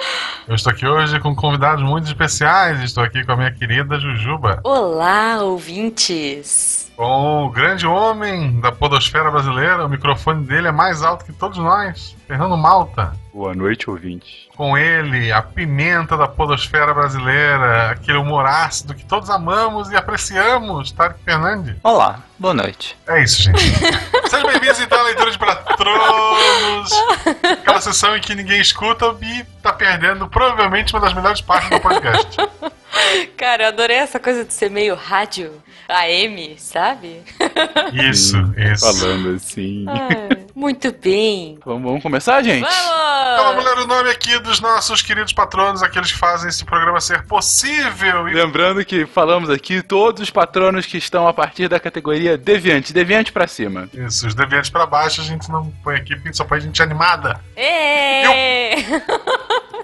Eu 0.47 0.53
estou 0.53 0.71
aqui 0.71 0.85
hoje 0.85 1.19
com 1.19 1.35
convidados 1.35 1.83
muito 1.83 2.05
especiais. 2.05 2.83
Estou 2.83 3.03
aqui 3.03 3.25
com 3.25 3.31
a 3.31 3.35
minha 3.35 3.51
querida 3.51 3.99
Jujuba. 3.99 4.61
Olá, 4.63 5.41
ouvintes! 5.41 6.88
Com 6.99 7.45
o 7.45 7.49
grande 7.49 7.87
homem 7.87 8.59
da 8.59 8.73
podosfera 8.73 9.31
brasileira, 9.31 9.85
o 9.85 9.89
microfone 9.89 10.43
dele 10.45 10.67
é 10.67 10.71
mais 10.73 11.01
alto 11.01 11.23
que 11.23 11.31
todos 11.31 11.57
nós, 11.57 12.13
Fernando 12.27 12.57
Malta. 12.57 13.13
Boa 13.33 13.55
noite, 13.55 13.89
ouvinte. 13.89 14.49
Com 14.53 14.77
ele, 14.77 15.31
a 15.31 15.41
pimenta 15.41 16.17
da 16.17 16.27
podosfera 16.27 16.93
brasileira, 16.93 17.91
aquele 17.91 18.17
humor 18.17 18.45
ácido 18.45 18.93
que 18.93 19.05
todos 19.05 19.29
amamos 19.29 19.89
e 19.89 19.95
apreciamos, 19.95 20.91
Tarek 20.91 21.23
Fernandes. 21.23 21.77
Olá, 21.83 22.19
boa 22.37 22.53
noite. 22.53 22.97
É 23.07 23.23
isso, 23.23 23.43
gente. 23.43 23.63
Sejam 24.27 24.49
bem-vindos 24.49 24.81
então 24.81 24.99
à 24.99 25.03
leitura 25.03 25.31
de 25.31 25.39
patronos. 25.39 26.91
Aquela 27.61 27.79
sessão 27.79 28.17
em 28.17 28.19
que 28.19 28.35
ninguém 28.35 28.59
escuta 28.59 29.15
e 29.21 29.45
tá 29.63 29.71
perdendo 29.71 30.27
provavelmente 30.27 30.93
uma 30.93 30.99
das 30.99 31.13
melhores 31.13 31.39
partes 31.39 31.69
do 31.69 31.79
podcast. 31.79 32.35
Cara, 33.37 33.63
eu 33.63 33.67
adorei 33.69 33.97
essa 33.97 34.19
coisa 34.19 34.43
de 34.43 34.53
ser 34.53 34.69
meio 34.69 34.95
rádio 34.95 35.51
AM, 35.87 36.55
sabe? 36.59 37.21
Isso, 37.93 38.37
isso. 38.55 38.85
Falando 38.85 39.35
assim. 39.35 39.85
Ah, 39.87 40.37
muito 40.53 40.91
bem. 40.91 41.57
Vamos, 41.65 41.83
vamos 41.83 42.03
começar, 42.03 42.41
gente? 42.43 42.61
Vamos! 42.61 43.09
Então 43.33 43.45
vamos 43.45 43.65
ler 43.65 43.77
o 43.79 43.87
nome 43.87 44.09
aqui 44.09 44.37
dos 44.39 44.59
nossos 44.59 45.01
queridos 45.01 45.33
patronos, 45.33 45.81
aqueles 45.81 46.11
que 46.11 46.17
fazem 46.17 46.49
esse 46.49 46.63
programa 46.65 46.99
ser 46.99 47.23
possível. 47.23 48.23
Lembrando 48.23 48.83
que 48.85 49.05
falamos 49.05 49.49
aqui 49.49 49.81
todos 49.81 50.21
os 50.21 50.29
patronos 50.29 50.85
que 50.85 50.97
estão 50.97 51.27
a 51.27 51.33
partir 51.33 51.67
da 51.67 51.79
categoria 51.79 52.37
Deviante. 52.37 52.93
Deviante 52.93 53.31
pra 53.31 53.47
cima. 53.47 53.89
Isso, 53.93 54.27
os 54.27 54.35
Deviantes 54.35 54.69
pra 54.69 54.85
baixo 54.85 55.21
a 55.21 55.23
gente 55.23 55.49
não 55.49 55.71
põe 55.83 55.95
aqui, 55.95 56.15
porque 56.15 56.33
só 56.33 56.43
põe 56.43 56.59
gente 56.59 56.81
animada. 56.83 57.39
Êêêê! 57.55 58.75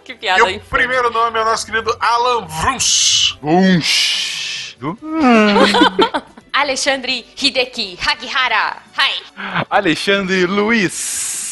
que 0.05 0.13
piada 0.13 0.49
E 0.49 0.57
o 0.57 0.59
primeiro 0.61 1.09
nome 1.09 1.39
é 1.39 1.41
o 1.41 1.45
nosso 1.45 1.65
querido 1.65 1.95
Alan 1.99 2.45
Vrunch. 2.45 3.37
Vrunch. 3.41 4.77
Alexandre 6.53 7.25
Hideki 7.35 7.97
Hagihara. 8.05 8.77
Hi. 8.97 9.65
Alexandre 9.69 10.45
Luiz. 10.45 11.44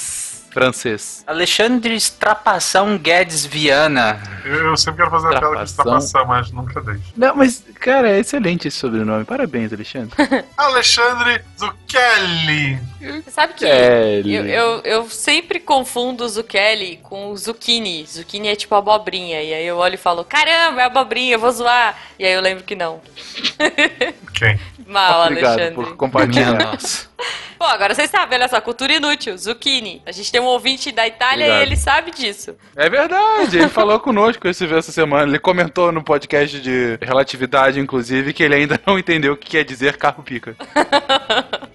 Francês. 0.54 1.24
Alexandre 1.26 1.96
Estrapação 1.96 2.98
Guedes 2.98 3.46
Viana. 3.46 4.22
Eu, 4.46 4.68
eu 4.68 4.78
sempre 4.78 5.00
quero 5.00 5.10
fazer 5.10 5.28
a 5.28 5.30
piada 5.32 5.46
com 5.48 5.52
Trapação. 5.54 5.84
estapação, 5.98 6.26
mas 6.28 6.52
nunca 6.52 6.80
dei. 6.82 7.00
Não, 7.18 7.36
mas, 7.36 7.64
cara, 7.80 8.10
é 8.10 8.20
excelente 8.20 8.68
esse 8.68 8.78
sobrenome. 8.78 9.26
Parabéns, 9.26 9.74
Alexandre. 9.74 10.16
Alexandre 10.56 11.42
Zucchelli. 11.60 12.80
Você 13.02 13.32
sabe 13.32 13.54
que 13.54 13.66
Kelly. 13.66 14.34
eu, 14.34 14.46
eu, 14.46 14.82
eu 14.84 15.10
sempre 15.10 15.60
confundo 15.60 16.24
o 16.24 16.30
Zucchini 16.30 16.98
com 17.04 17.32
o 17.32 17.38
zucchini. 17.38 18.06
Zucchini 18.06 18.48
é 18.48 18.56
tipo 18.56 18.76
abobrinha. 18.76 19.42
E 19.42 19.54
aí 19.54 19.66
eu 19.66 19.78
olho 19.78 19.96
e 19.96 19.98
falo, 19.98 20.24
caramba, 20.24 20.82
é 20.82 20.86
abobrinha, 20.86 21.34
eu 21.36 21.40
vou 21.40 21.52
zoar. 21.52 21.98
E 22.18 22.26
aí 22.26 22.32
eu 22.34 22.42
lembro 22.42 22.64
que 22.64 22.76
não. 22.76 23.02
Quem? 24.34 24.60
Mal, 24.88 25.28
Obrigado 25.28 25.54
Alexandre. 25.54 25.76
por 25.76 25.96
compartilhar. 25.96 26.54
Nossa. 26.60 27.08
Pô, 27.64 27.68
agora 27.68 27.96
vocês 27.96 28.10
sabem, 28.10 28.38
olha 28.38 28.50
só, 28.50 28.60
cultura 28.60 28.92
inútil, 28.92 29.38
zucchini. 29.38 30.02
A 30.06 30.12
gente 30.12 30.30
tem 30.30 30.42
um 30.42 30.48
ouvinte 30.48 30.92
da 30.92 31.08
Itália 31.08 31.46
Obrigado. 31.46 31.60
e 31.60 31.62
ele 31.62 31.78
sabe 31.78 32.12
disso. 32.12 32.58
É 32.76 32.90
verdade, 32.90 33.58
ele 33.58 33.70
falou 33.70 34.02
conosco 34.02 34.46
esse 34.50 34.66
essa 34.66 34.92
semana. 34.92 35.30
Ele 35.30 35.40
comentou 35.40 35.90
no 35.90 36.04
podcast 36.04 36.60
de 36.60 36.98
relatividade, 37.02 37.80
inclusive, 37.80 38.34
que 38.34 38.44
ele 38.44 38.56
ainda 38.56 38.78
não 38.86 39.00
entendeu 39.00 39.32
o 39.32 39.38
que 39.38 39.52
quer 39.52 39.64
dizer 39.64 39.96
carro 39.96 40.22
pica. 40.22 40.58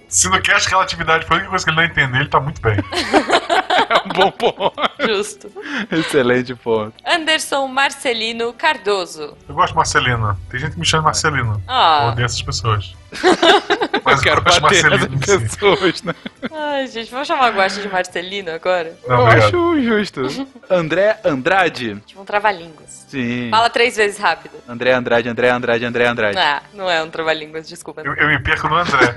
Se 0.07 0.29
no 0.29 0.43
cast 0.43 0.69
relatividade 0.69 1.25
foi 1.25 1.37
a 1.37 1.39
única 1.39 1.51
coisa 1.53 1.65
que 1.65 1.71
ele 1.71 1.77
não 1.79 1.85
entendeu, 1.87 2.21
ele 2.21 2.29
tá 2.29 2.39
muito 2.39 2.61
bem. 2.61 2.77
É 3.89 3.97
um 4.05 4.09
bom 4.09 4.31
ponto. 4.31 4.73
Justo. 5.01 5.51
Excelente 5.91 6.55
ponto. 6.55 6.93
Anderson 7.07 7.67
Marcelino 7.69 8.53
Cardoso. 8.53 9.37
Eu 9.49 9.55
gosto 9.55 9.71
de 9.71 9.77
Marcelino. 9.77 10.39
Tem 10.51 10.61
gente 10.61 10.73
que 10.73 10.79
me 10.81 10.85
chama 10.87 11.05
Marcelino. 11.05 11.55
Eu 11.55 11.63
Ah, 11.67 12.09
odeio 12.13 12.27
essas 12.27 12.43
pessoas. 12.43 12.95
Mas 14.05 14.19
Eu 14.19 14.23
quero 14.23 14.41
de 14.45 14.61
bater 14.61 14.83
Marcelino, 14.91 15.19
nessas 15.19 15.43
pessoas, 15.57 16.03
né? 16.03 16.15
ai, 16.53 16.87
gente, 16.89 17.11
vamos 17.11 17.27
chamar 17.27 17.47
a 17.47 17.51
Guaxa 17.51 17.81
de 17.81 17.89
Marcelino 17.89 18.51
agora? 18.51 18.95
Não, 19.07 19.17
Eu 19.17 19.23
obrigado. 19.25 19.47
acho 19.49 19.83
justo. 19.83 20.49
André 20.71 21.19
Andrade. 21.25 21.97
Tipo 22.07 22.21
um 22.21 22.25
trava-línguas. 22.25 23.07
Sim. 23.09 23.49
Fala 23.51 23.71
três 23.71 23.97
vezes 23.97 24.19
rápido. 24.19 24.53
André 24.69 24.93
Andrade, 24.93 25.29
André 25.29 25.49
Andrade, 25.51 25.85
André 25.85 26.07
Andrade. 26.07 26.39
Ah, 26.39 26.63
não 26.75 26.91
é 26.91 27.03
um 27.03 27.09
trava-línguas, 27.09 27.67
desculpa. 27.69 28.03
Eu, 28.05 28.15
eu 28.15 28.29
me 28.29 28.39
perco 28.41 28.69
no 28.69 28.77
André. 28.77 29.15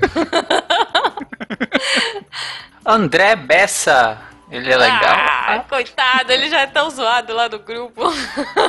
André 2.84 3.36
Bessa. 3.36 4.18
Ele 4.52 4.70
é 4.72 4.76
legal. 4.76 5.00
Ah, 5.02 5.64
coitado, 5.68 6.30
ele 6.30 6.48
já 6.50 6.60
é 6.60 6.66
tão 6.66 6.88
zoado 6.90 7.32
lá 7.32 7.48
no 7.48 7.58
grupo. 7.58 8.02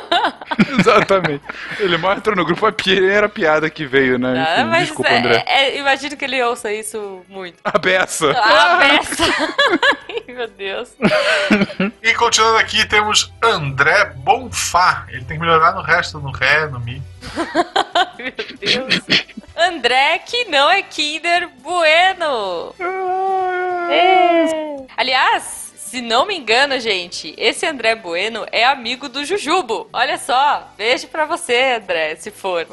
Exatamente. 0.79 1.43
Ele 1.79 1.97
mostra 1.97 2.33
no 2.35 2.45
grupo 2.45 2.65
a 2.65 2.71
primeira 2.71 3.27
piada 3.27 3.69
que 3.69 3.85
veio, 3.85 4.17
né? 4.17 4.45
Ah, 4.47 4.61
Enfim, 4.61 4.69
mas 4.69 4.87
desculpa, 4.87 5.09
é- 5.11 5.17
André. 5.17 5.43
é- 5.45 5.77
imagino 5.77 6.15
que 6.17 6.25
ele 6.25 6.41
ouça 6.43 6.71
isso 6.71 7.23
muito. 7.27 7.57
A 7.63 7.77
beça. 7.77 8.31
Ah, 8.31 8.77
peça! 8.79 9.23
Ai, 10.09 10.23
meu 10.33 10.47
Deus. 10.47 10.89
E 12.01 12.13
continuando 12.15 12.57
aqui, 12.57 12.85
temos 12.87 13.31
André 13.41 14.05
Bonfá. 14.15 15.05
Ele 15.09 15.23
tem 15.25 15.37
que 15.37 15.43
melhorar 15.43 15.73
no 15.73 15.81
resto, 15.81 16.19
no 16.19 16.31
Ré, 16.31 16.65
no 16.67 16.79
Mi. 16.79 17.01
Meu 18.17 18.57
Deus. 18.59 19.01
André, 19.57 20.19
que 20.19 20.45
não 20.45 20.69
é 20.69 20.81
Kinder 20.81 21.47
Bueno. 21.61 22.75
É. 23.89 24.45
Aliás, 24.97 25.72
se 25.93 26.01
não 26.01 26.25
me 26.25 26.35
engano, 26.35 26.79
gente, 26.79 27.35
esse 27.37 27.67
André 27.67 27.93
Bueno 27.93 28.47
é 28.51 28.65
amigo 28.65 29.07
do 29.07 29.23
Jujubo. 29.23 29.87
Olha 29.93 30.17
só, 30.17 30.73
beijo 30.75 31.07
pra 31.07 31.27
você, 31.27 31.77
André, 31.79 32.15
se 32.15 32.31
for. 32.31 32.65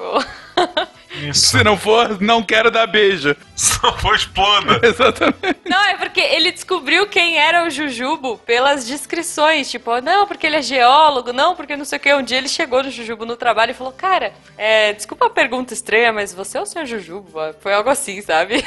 Isso. 1.13 1.49
Se 1.49 1.65
não 1.65 1.77
for, 1.77 2.21
não 2.21 2.43
quero 2.43 2.71
dar 2.71 2.87
beijo. 2.87 3.37
Se 3.61 3.79
não 3.83 3.93
for, 3.99 4.15
exploda. 4.15 4.81
Exatamente. 4.87 5.61
Não, 5.69 5.85
é 5.85 5.95
porque 5.97 6.21
ele 6.21 6.51
descobriu 6.51 7.07
quem 7.07 7.37
era 7.37 7.67
o 7.67 7.71
Jujubo 7.71 8.39
pelas 8.39 8.87
descrições. 8.87 9.71
Tipo, 9.71 10.01
não, 10.01 10.27
porque 10.27 10.47
ele 10.47 10.57
é 10.57 10.63
geólogo, 10.63 11.31
não, 11.31 11.55
porque 11.55 11.77
não 11.77 11.85
sei 11.85 11.99
o 11.99 12.01
que. 12.01 12.15
Um 12.15 12.23
dia 12.23 12.39
ele 12.39 12.49
chegou 12.49 12.83
no 12.83 12.91
Jujubo 12.91 13.27
no 13.27 13.37
trabalho 13.37 13.73
e 13.73 13.75
falou: 13.75 13.93
Cara, 13.93 14.33
é, 14.57 14.95
desculpa 14.95 15.27
a 15.27 15.31
pergunta 15.31 15.75
estranha, 15.75 16.11
mas 16.11 16.33
você 16.33 16.57
é 16.57 16.63
o 16.63 16.67
seu 16.67 16.87
Jujubo? 16.87 17.31
Foi 17.61 17.75
algo 17.75 17.91
assim, 17.91 18.23
sabe? 18.23 18.63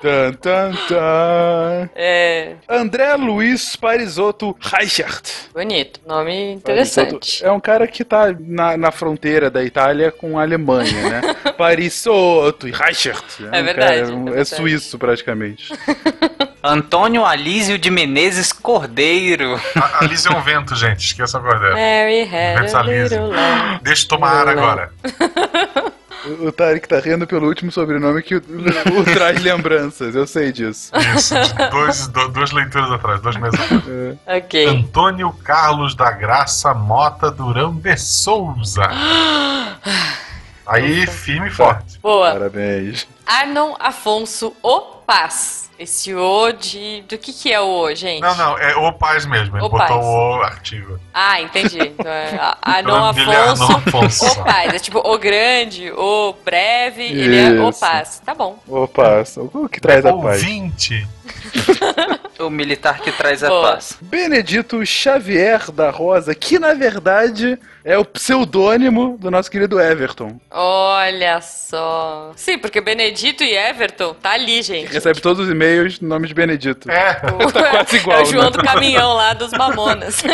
Tan, 0.00 0.32
tan, 0.34 0.72
tan. 0.86 1.90
É. 1.96 2.54
André 2.68 3.16
Luiz 3.16 3.74
Parisotto 3.80 4.56
Reichert. 4.60 5.22
Bonito, 5.54 6.00
nome 6.06 6.52
interessante. 6.52 7.44
É 7.44 7.50
um 7.50 7.60
cara 7.60 7.86
que 7.86 8.04
tá 8.04 8.34
na, 8.38 8.76
na 8.76 8.90
fronteira 8.90 9.50
da 9.50 9.64
Itália 9.64 10.10
com 10.12 10.38
a 10.38 10.42
Alemanha, 10.42 11.08
né? 11.08 11.36
Parisotto 11.56 12.68
e 12.68 12.70
Reichert. 12.70 13.24
É 13.52 13.60
um 13.60 13.64
verdade, 13.64 14.00
cara- 14.02 14.14
um- 14.14 14.28
é 14.28 14.30
é 14.30 14.34
verdade. 14.34 14.48
suíço, 14.48 14.98
praticamente. 14.98 15.72
Antônio 16.62 17.24
Alísio 17.24 17.78
de 17.78 17.90
Menezes 17.90 18.52
Cordeiro. 18.52 19.58
A, 19.74 20.04
a 20.04 20.06
Liz 20.06 20.26
é 20.26 20.30
um 20.30 20.42
vento, 20.42 20.76
gente. 20.76 21.00
Esqueça 21.06 21.38
agora. 21.38 21.70
Mary 21.70 22.22
had. 22.22 23.80
Deixa 23.82 24.04
eu 24.04 24.08
tomar 24.08 24.32
ar 24.42 24.48
agora. 24.48 24.92
O, 26.26 26.46
o 26.46 26.52
Tarek 26.52 26.86
tá 26.86 26.98
rindo 27.00 27.26
pelo 27.26 27.46
último 27.48 27.70
sobrenome 27.72 28.22
que 28.22 28.36
o, 28.36 28.38
o 29.00 29.04
traz 29.04 29.40
lembranças, 29.42 30.14
eu 30.14 30.26
sei 30.26 30.52
disso. 30.52 30.92
Isso, 31.16 31.34
dois, 31.70 32.06
do- 32.08 32.28
duas 32.28 32.50
leituras 32.52 32.90
atrás, 32.90 33.20
dois 33.20 33.36
meses 33.36 33.58
atrás. 33.58 33.82
Ok. 34.26 34.66
Antônio 34.66 35.32
Carlos 35.44 35.94
da 35.94 36.10
Graça 36.10 36.74
Mota 36.74 37.30
Durão 37.30 37.74
de 37.74 37.96
Souza. 37.96 38.82
Aí, 40.66 41.06
firme 41.06 41.48
e 41.48 41.50
forte. 41.50 41.98
Boa. 42.00 42.30
Parabéns. 42.32 43.08
Arnon 43.30 43.76
Afonso 43.78 44.52
O 44.60 44.80
Paz. 45.06 45.70
Esse 45.78 46.12
O 46.14 46.52
de. 46.52 47.02
Do 47.08 47.16
que 47.16 47.32
que 47.32 47.52
é 47.52 47.60
o 47.60 47.64
O, 47.64 47.94
gente? 47.94 48.20
Não, 48.20 48.34
não, 48.36 48.58
é 48.58 48.74
o 48.76 48.92
Paz 48.92 49.24
mesmo. 49.24 49.56
Ele 49.56 49.64
O 49.64 49.68
botou 49.68 49.86
Paz. 49.86 50.04
o 50.04 50.42
artigo. 50.42 51.00
Ah, 51.14 51.40
entendi. 51.40 51.78
Então 52.00 52.10
é 52.10 52.38
Arnon 52.60 53.08
O 53.08 53.12
dele 53.12 53.30
é 53.30 53.36
Afonso. 53.36 53.62
Arnon 53.62 53.76
Afonso. 53.76 54.26
O 54.26 54.44
Paz. 54.44 54.74
É 54.74 54.78
tipo 54.80 54.98
o 54.98 55.16
grande, 55.18 55.92
o 55.92 56.34
breve, 56.44 57.04
ele 57.04 57.38
é 57.38 57.50
o 57.60 57.70
Isso. 57.70 57.80
Paz. 57.80 58.20
Tá 58.26 58.34
bom. 58.34 58.58
Opa, 58.68 59.22
o 59.54 59.68
que 59.68 59.80
traz 59.80 60.04
a 60.04 60.12
paz? 60.12 60.42
Ouvinte. 60.42 61.06
O 62.40 62.48
militar 62.48 63.00
que 63.00 63.12
traz 63.12 63.44
a 63.44 63.48
Boa. 63.48 63.72
paz. 63.72 63.98
Benedito 64.00 64.84
Xavier 64.86 65.70
da 65.70 65.90
Rosa, 65.90 66.34
que 66.34 66.58
na 66.58 66.72
verdade 66.72 67.58
é 67.84 67.96
o 67.98 68.04
pseudônimo 68.04 69.16
do 69.18 69.30
nosso 69.30 69.50
querido 69.50 69.80
Everton. 69.80 70.40
Olha 70.50 71.40
só. 71.40 72.32
Sim, 72.36 72.58
porque 72.58 72.80
Benedito 72.80 73.42
e 73.42 73.56
Everton 73.56 74.14
tá 74.14 74.32
ali, 74.32 74.62
gente. 74.62 74.92
Recebe 74.92 75.20
todos 75.20 75.44
os 75.46 75.50
e-mails 75.50 76.00
no 76.00 76.08
nome 76.08 76.28
de 76.28 76.34
Benedito. 76.34 76.90
É, 76.90 77.14
Tá 77.52 77.70
quase 77.70 77.96
igual, 77.96 78.18
É 78.18 78.22
o 78.22 78.26
João 78.26 78.44
né? 78.44 78.50
do 78.50 78.62
caminhão 78.62 79.14
lá 79.14 79.32
dos 79.32 79.50
Mamonas. 79.52 80.22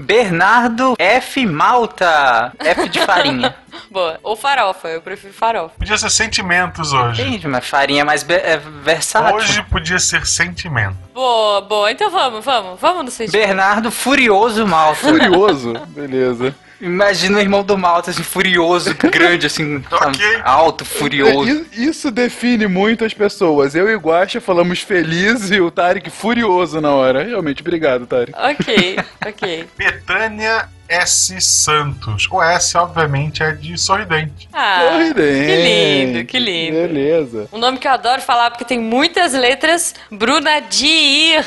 Bernardo 0.00 0.94
F. 0.98 1.46
Malta. 1.46 2.52
F 2.58 2.88
de 2.88 3.00
farinha. 3.00 3.54
Boa. 3.90 4.18
Ou 4.22 4.36
farofa, 4.36 4.88
eu 4.88 5.00
prefiro 5.00 5.32
farofa. 5.32 5.74
podia 5.78 5.96
ser 5.98 6.10
sentimentos 6.10 6.92
hoje. 6.92 7.22
Entendi, 7.22 7.48
mas 7.48 7.66
farinha 7.66 8.02
é 8.02 8.04
mais 8.04 8.28
é 8.28 8.56
versátil. 8.56 9.36
Hoje 9.36 9.62
podia 9.64 9.98
ser 9.98 10.26
sentimento. 10.26 10.96
Boa, 11.14 11.60
boa. 11.60 11.90
Então 11.90 12.10
vamos, 12.10 12.44
vamos. 12.44 12.80
Vamos 12.80 13.04
no 13.04 13.10
sentimento. 13.10 13.46
Bernardo 13.46 13.90
Furioso 13.90 14.66
Malta. 14.66 14.96
Furioso, 14.96 15.74
beleza. 15.88 16.54
Imagina 16.80 17.38
o 17.38 17.40
irmão 17.40 17.62
do 17.62 17.76
Malta, 17.76 18.10
assim, 18.10 18.22
furioso, 18.22 18.94
grande, 19.12 19.46
assim, 19.46 19.82
sabe? 19.90 20.16
Ok. 20.16 20.40
alto, 20.44 20.84
furioso. 20.84 21.66
Isso 21.72 22.10
define 22.10 22.66
muito 22.66 23.04
as 23.04 23.12
pessoas. 23.12 23.74
Eu 23.74 23.88
e 23.90 23.94
o 23.94 24.00
Guaxa 24.00 24.40
falamos 24.40 24.80
feliz 24.80 25.50
e 25.50 25.60
o 25.60 25.70
Tarek 25.70 26.08
furioso 26.10 26.80
na 26.80 26.92
hora. 26.94 27.22
Realmente, 27.24 27.60
obrigado, 27.60 28.06
Tarek. 28.06 28.32
Ok, 28.36 28.96
ok. 29.26 29.68
Betânia 29.76 30.68
S. 30.88 31.40
Santos. 31.40 32.26
O 32.30 32.42
S, 32.42 32.76
obviamente, 32.76 33.42
é 33.42 33.52
de 33.52 33.78
sorridente. 33.78 34.48
Ah, 34.52 34.88
Sorridente. 34.90 35.46
que 35.46 35.62
lindo, 35.62 36.24
que 36.26 36.38
lindo. 36.38 36.72
Beleza. 36.72 37.48
Um 37.52 37.58
nome 37.58 37.78
que 37.78 37.86
eu 37.86 37.92
adoro 37.92 38.20
falar 38.20 38.50
porque 38.50 38.64
tem 38.64 38.80
muitas 38.80 39.32
letras. 39.32 39.94
Bruna 40.10 40.60
Dir. 40.60 41.44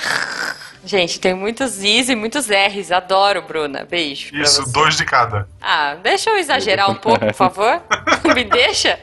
Gente, 0.86 1.20
tem 1.20 1.34
muitos 1.34 1.82
Is 1.84 2.10
e 2.10 2.16
muitos 2.16 2.48
R's. 2.50 2.92
Adoro, 2.92 3.42
Bruna. 3.42 3.88
Beijo. 3.90 4.36
Isso, 4.36 4.64
você. 4.64 4.72
dois 4.72 4.98
de 4.98 5.06
cada. 5.06 5.48
Ah, 5.62 5.96
deixa 6.02 6.30
eu 6.30 6.38
exagerar 6.38 6.90
um 6.92 6.96
pouco, 6.96 7.20
por 7.26 7.34
favor. 7.34 7.82
Me 8.36 8.44
deixa? 8.44 9.00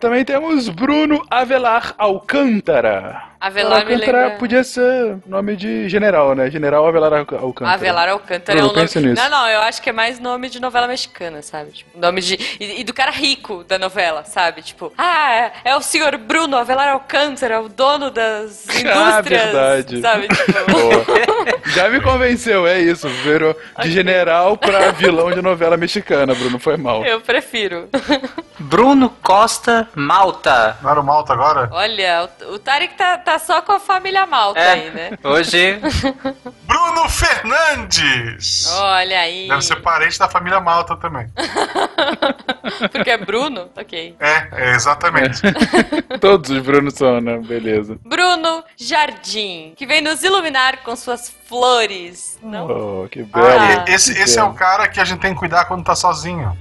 Também 0.00 0.24
temos 0.24 0.68
Bruno 0.68 1.24
Avelar 1.30 1.94
Alcântara. 1.98 3.31
Avelar 3.42 3.84
me 3.84 3.92
Alcântara 3.94 4.18
lembra... 4.22 4.38
podia 4.38 4.62
ser 4.62 5.16
nome 5.26 5.56
de 5.56 5.88
general, 5.88 6.34
né? 6.34 6.48
General 6.50 6.86
Avelar 6.86 7.12
Alc- 7.12 7.32
Alcântara. 7.32 7.74
Avelar 7.74 8.08
Alcântara 8.08 8.56
é 8.58 8.62
Bruno, 8.62 8.72
um 8.72 8.76
nome. 8.76 9.08
nisso. 9.08 9.22
Não, 9.22 9.30
não, 9.30 9.48
eu 9.48 9.60
acho 9.62 9.82
que 9.82 9.90
é 9.90 9.92
mais 9.92 10.20
nome 10.20 10.48
de 10.48 10.60
novela 10.60 10.86
mexicana, 10.86 11.42
sabe? 11.42 11.72
Tipo, 11.72 11.98
nome 11.98 12.20
de. 12.20 12.34
E, 12.60 12.80
e 12.80 12.84
do 12.84 12.94
cara 12.94 13.10
rico 13.10 13.64
da 13.64 13.78
novela, 13.78 14.22
sabe? 14.24 14.62
Tipo, 14.62 14.92
ah, 14.96 15.32
é, 15.32 15.52
é 15.64 15.76
o 15.76 15.82
senhor 15.82 16.16
Bruno 16.18 16.56
Avelar 16.56 16.88
Alcântara, 16.90 17.60
o 17.60 17.68
dono 17.68 18.10
das 18.10 18.64
indústrias. 18.70 18.96
Ah, 18.96 19.20
verdade. 19.20 20.00
Sabe? 20.00 20.28
Tipo. 20.28 20.52
Boa. 20.70 21.04
Já 21.74 21.88
me 21.88 22.00
convenceu, 22.00 22.66
é 22.66 22.78
isso. 22.80 23.08
Virou 23.08 23.56
de 23.80 23.90
general 23.90 24.56
pra 24.56 24.92
vilão 24.92 25.32
de 25.32 25.42
novela 25.42 25.76
mexicana, 25.76 26.32
Bruno. 26.34 26.58
Foi 26.60 26.76
mal. 26.76 27.04
Eu 27.04 27.20
prefiro. 27.20 27.88
Bruno 28.60 29.10
Costa 29.22 29.88
Malta. 29.94 30.76
Não 30.82 30.90
era 30.90 31.00
o 31.00 31.04
Malta 31.04 31.32
agora? 31.32 31.68
Olha, 31.72 32.28
o, 32.48 32.54
o 32.54 32.58
Tarek 32.58 32.94
tá, 32.94 33.18
tá 33.18 33.31
só 33.38 33.60
com 33.62 33.72
a 33.72 33.80
família 33.80 34.26
Malta 34.26 34.60
É. 34.60 34.72
aí, 34.72 34.90
né? 34.90 35.10
Hoje, 35.24 35.80
Bruno 36.66 37.08
Fernandes! 37.08 38.70
Olha 38.72 39.20
aí. 39.20 39.48
Deve 39.48 39.62
ser 39.62 39.76
parente 39.82 40.18
da 40.18 40.28
família 40.28 40.60
Malta 40.60 40.96
também. 40.96 41.26
Porque 42.92 43.10
é 43.10 43.16
Bruno? 43.18 43.68
Ok. 43.76 44.16
É, 44.18 44.48
é 44.52 44.74
exatamente. 44.74 45.40
Todos 46.20 46.50
os 46.50 46.58
Brunos 46.62 46.94
são, 46.94 47.20
né? 47.20 47.38
Beleza. 47.38 47.98
Bruno 48.04 48.64
Jardim, 48.76 49.72
que 49.76 49.86
vem 49.86 50.00
nos 50.00 50.22
iluminar 50.22 50.78
com 50.82 50.94
suas 50.96 51.28
flores. 51.48 52.38
Não? 52.42 53.02
Oh, 53.04 53.08
que 53.08 53.26
Ah, 53.32 53.38
belo. 53.40 53.84
e- 53.88 53.94
esse, 53.94 54.12
esse 54.18 54.38
é 54.38 54.42
o 54.44 54.52
cara 54.54 54.88
que 54.88 55.00
a 55.00 55.04
gente 55.04 55.20
tem 55.20 55.32
que 55.32 55.38
cuidar 55.38 55.64
quando 55.66 55.84
tá 55.84 55.94
sozinho. 55.94 56.56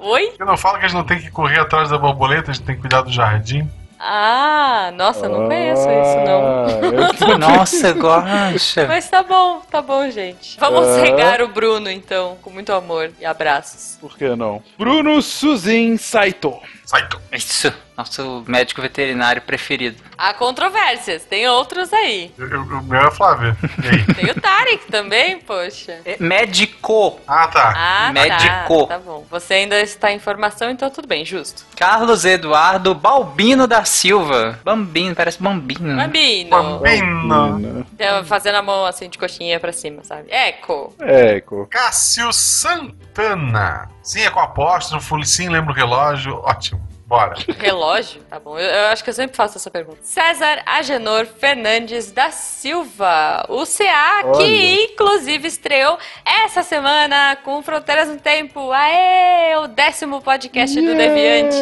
Oi? 0.00 0.34
Eu 0.38 0.46
não 0.46 0.56
falo 0.56 0.78
que 0.78 0.84
a 0.84 0.88
gente 0.88 0.96
não 0.96 1.04
tem 1.04 1.18
que 1.18 1.30
correr 1.30 1.60
atrás 1.60 1.90
da 1.90 1.98
borboleta, 1.98 2.50
a 2.50 2.54
gente 2.54 2.64
tem 2.64 2.74
que 2.76 2.80
cuidar 2.82 3.02
do 3.02 3.12
jardim. 3.12 3.68
Ah, 4.08 4.92
nossa, 4.94 5.28
não 5.28 5.46
conheço 5.46 5.82
isso, 5.82 6.16
não. 6.24 6.64
Ah, 6.64 7.28
eu- 7.32 7.38
nossa, 7.38 7.92
gosta. 7.92 8.86
Mas 8.86 9.08
tá 9.10 9.22
bom, 9.24 9.60
tá 9.68 9.82
bom, 9.82 10.08
gente. 10.10 10.56
Vamos 10.60 10.86
Ah. 10.86 11.00
regar 11.00 11.42
o 11.42 11.48
Bruno, 11.48 11.90
então, 11.90 12.36
com 12.40 12.48
muito 12.50 12.72
amor 12.72 13.10
e 13.20 13.26
abraços. 13.26 13.98
Por 14.00 14.16
que 14.16 14.28
não? 14.36 14.62
Bruno 14.78 15.20
Suzin 15.20 15.96
Saito. 15.96 16.54
Saito. 16.86 17.20
Isso, 17.32 17.74
nosso 17.98 18.44
médico 18.46 18.80
veterinário 18.80 19.42
preferido. 19.42 20.00
Há 20.16 20.32
controvérsias, 20.32 21.24
tem 21.24 21.48
outros 21.48 21.92
aí. 21.92 22.32
Eu- 22.38 22.48
eu- 22.48 22.62
O 22.62 22.82
meu 22.84 23.00
é 23.00 23.10
Flávio. 23.10 23.56
E 23.82 23.88
aí? 23.88 24.04
Tem 24.14 24.30
o 24.30 24.40
Tarek 24.40 24.86
também, 24.90 25.38
poxa. 25.40 26.00
É 26.04 26.16
médico. 26.20 27.20
Ah, 27.26 27.48
tá. 27.48 27.74
Ah, 27.76 28.12
Médico. 28.12 28.86
tá. 28.86 28.94
Tá 28.94 28.98
bom. 29.00 29.26
Você 29.28 29.54
ainda 29.54 29.80
está 29.80 30.12
em 30.12 30.20
formação, 30.20 30.70
então 30.70 30.88
tudo 30.88 31.08
bem, 31.08 31.24
justo. 31.24 31.64
Carlos 31.76 32.24
Eduardo 32.24 32.94
Balbino 32.94 33.66
da 33.66 33.84
Silva. 33.84 34.58
Bambino, 34.64 35.14
parece 35.16 35.42
bambino. 35.42 35.96
Bambino. 35.96 36.50
Bambino. 36.50 37.86
Então, 37.92 38.24
Fazendo 38.24 38.54
a 38.56 38.62
mão 38.62 38.86
assim 38.86 39.08
de 39.10 39.18
coxinha 39.18 39.58
pra 39.58 39.72
cima, 39.72 40.04
sabe? 40.04 40.30
Eco. 40.30 40.94
Eco. 41.00 41.66
Cássio 41.68 42.32
Santana. 42.32 43.88
Sim, 44.06 44.20
é 44.20 44.30
com 44.30 44.38
apóstrofo, 44.38 45.24
sim, 45.24 45.48
lembra 45.48 45.72
o 45.72 45.74
relógio. 45.74 46.36
Ótimo. 46.44 46.80
Bora. 47.06 47.36
Relógio? 47.60 48.20
Tá 48.28 48.40
bom. 48.40 48.58
Eu, 48.58 48.68
eu 48.68 48.86
acho 48.88 49.04
que 49.04 49.10
eu 49.10 49.14
sempre 49.14 49.36
faço 49.36 49.56
essa 49.56 49.70
pergunta. 49.70 49.98
César 50.02 50.60
Agenor 50.66 51.24
Fernandes 51.24 52.10
da 52.10 52.32
Silva. 52.32 53.46
O 53.48 53.64
CA, 53.64 54.22
que 54.22 54.42
Olha. 54.42 54.84
inclusive 54.84 55.46
estreou 55.46 55.96
essa 56.24 56.64
semana 56.64 57.36
com 57.44 57.62
Fronteiras 57.62 58.08
no 58.08 58.16
Tempo. 58.16 58.72
Aê! 58.72 59.56
O 59.58 59.68
décimo 59.68 60.20
podcast 60.20 60.80
do 60.80 60.96
Deviante. 60.96 61.56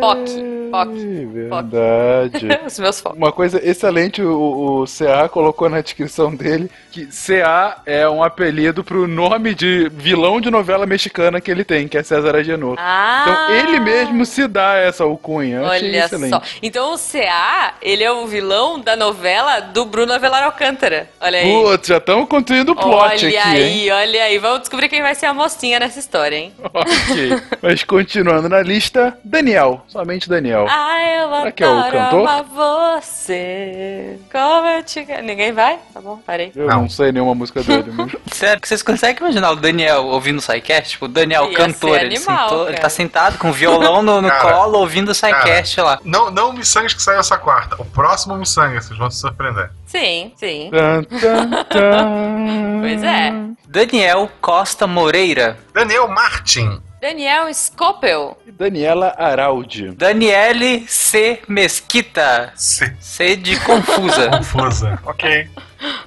POC. 0.00 0.68
POC. 0.72 1.26
Verdade. 1.26 2.48
Os 2.66 2.78
meus 2.80 3.00
focos. 3.00 3.16
Uma 3.18 3.30
coisa 3.30 3.64
excelente, 3.64 4.20
o, 4.20 4.82
o 4.82 4.84
CA 4.84 5.28
colocou 5.28 5.68
na 5.68 5.80
descrição 5.80 6.34
dele 6.34 6.68
que 6.90 7.06
CA 7.06 7.82
é 7.86 8.08
um 8.08 8.22
apelido 8.22 8.82
pro 8.82 9.06
nome 9.06 9.54
de 9.54 9.88
vilão 9.94 10.40
de 10.40 10.50
novela 10.50 10.86
mexicana 10.86 11.40
que 11.40 11.50
ele 11.50 11.64
tem, 11.64 11.86
que 11.86 11.96
é 11.96 12.02
César 12.02 12.34
Agenor. 12.34 12.76
Ah! 12.78 13.22
Então 13.22 13.54
ele 13.54 13.80
mesmo 13.80 14.26
se 14.26 14.48
dá 14.48 14.87
essa 14.88 15.04
alcunha. 15.04 15.62
Olha 15.62 16.04
excelente. 16.04 16.30
só. 16.30 16.42
Então 16.62 16.94
o 16.94 16.98
CA, 16.98 17.74
ele 17.80 18.02
é 18.04 18.10
o 18.10 18.26
vilão 18.26 18.80
da 18.80 18.96
novela 18.96 19.60
do 19.60 19.84
Bruno 19.84 20.12
Avelar 20.12 20.42
Alcântara. 20.44 21.08
Olha 21.20 21.38
aí. 21.38 21.62
Putz, 21.62 21.88
já 21.88 21.98
estamos 21.98 22.28
construindo 22.28 22.70
o 22.70 22.76
plot 22.76 22.94
olha 22.94 23.14
aqui, 23.14 23.36
aí, 23.36 23.62
hein? 23.88 23.92
olha 23.92 24.22
aí. 24.24 24.38
Vamos 24.38 24.60
descobrir 24.60 24.88
quem 24.88 25.02
vai 25.02 25.14
ser 25.14 25.26
a 25.26 25.34
mocinha 25.34 25.78
nessa 25.80 25.98
história, 25.98 26.36
hein? 26.36 26.52
ok. 26.62 27.42
Mas 27.62 27.84
continuando 27.84 28.48
na 28.48 28.60
lista, 28.62 29.16
Daniel. 29.24 29.82
Somente 29.88 30.28
Daniel. 30.28 30.66
Ah, 30.68 30.98
eu 31.02 31.28
Será 31.38 31.52
que 31.52 31.64
é 31.64 31.68
o 31.68 31.82
cantor? 31.90 32.20
amar 32.20 32.42
você. 32.44 34.18
Como 34.30 34.66
eu 34.68 34.82
te... 34.82 35.04
Ninguém 35.22 35.52
vai? 35.52 35.78
Tá 35.92 36.00
bom, 36.00 36.18
parei. 36.24 36.52
Eu 36.54 36.66
não, 36.66 36.82
Não. 36.82 36.88
sei 36.88 37.12
nenhuma 37.12 37.34
música 37.34 37.62
dele. 37.62 37.90
Mas... 37.94 38.12
Sério, 38.32 38.60
vocês 38.62 38.82
conseguem 38.82 39.16
imaginar 39.18 39.50
o 39.50 39.56
Daniel 39.56 40.06
ouvindo 40.06 40.38
o 40.38 40.40
SciCast? 40.40 40.90
Tipo, 40.90 41.04
o 41.06 41.08
Daniel 41.08 41.46
Ia 41.50 41.56
cantor, 41.56 41.90
ser 41.98 42.04
ele, 42.06 42.16
animal, 42.16 42.48
sentou- 42.48 42.68
ele 42.68 42.78
tá 42.78 42.88
sentado 42.88 43.38
com 43.38 43.50
o 43.50 43.52
violão 43.52 44.02
no, 44.02 44.20
no 44.22 44.30
colo 44.30 44.77
ouvindo 44.78 45.10
o 45.10 45.14
SciCast 45.14 45.80
lá. 45.80 46.00
Não, 46.04 46.30
não 46.30 46.50
o 46.50 46.52
Missangas 46.52 46.94
que 46.94 47.02
saiu 47.02 47.20
essa 47.20 47.36
quarta. 47.36 47.76
O 47.80 47.84
próximo 47.84 48.36
Missangas, 48.36 48.86
vocês 48.86 48.98
vão 48.98 49.10
se 49.10 49.20
surpreender. 49.20 49.70
Sim, 49.86 50.32
sim. 50.36 50.70
Tan, 50.70 51.02
tan, 51.04 51.64
tan. 51.64 52.80
Pois 52.80 53.02
é. 53.02 53.32
Daniel 53.66 54.30
Costa 54.40 54.86
Moreira. 54.86 55.58
Daniel 55.74 56.08
Martin. 56.08 56.80
Daniel 57.00 57.52
Scopel. 57.54 58.36
Daniela 58.58 59.14
Araldi. 59.16 59.92
Daniele 59.92 60.84
C. 60.88 61.40
Mesquita. 61.46 62.52
C. 62.56 62.92
C 62.98 63.36
de 63.36 63.58
confusa. 63.60 64.30
Confusa. 64.38 64.98
ok. 65.04 65.48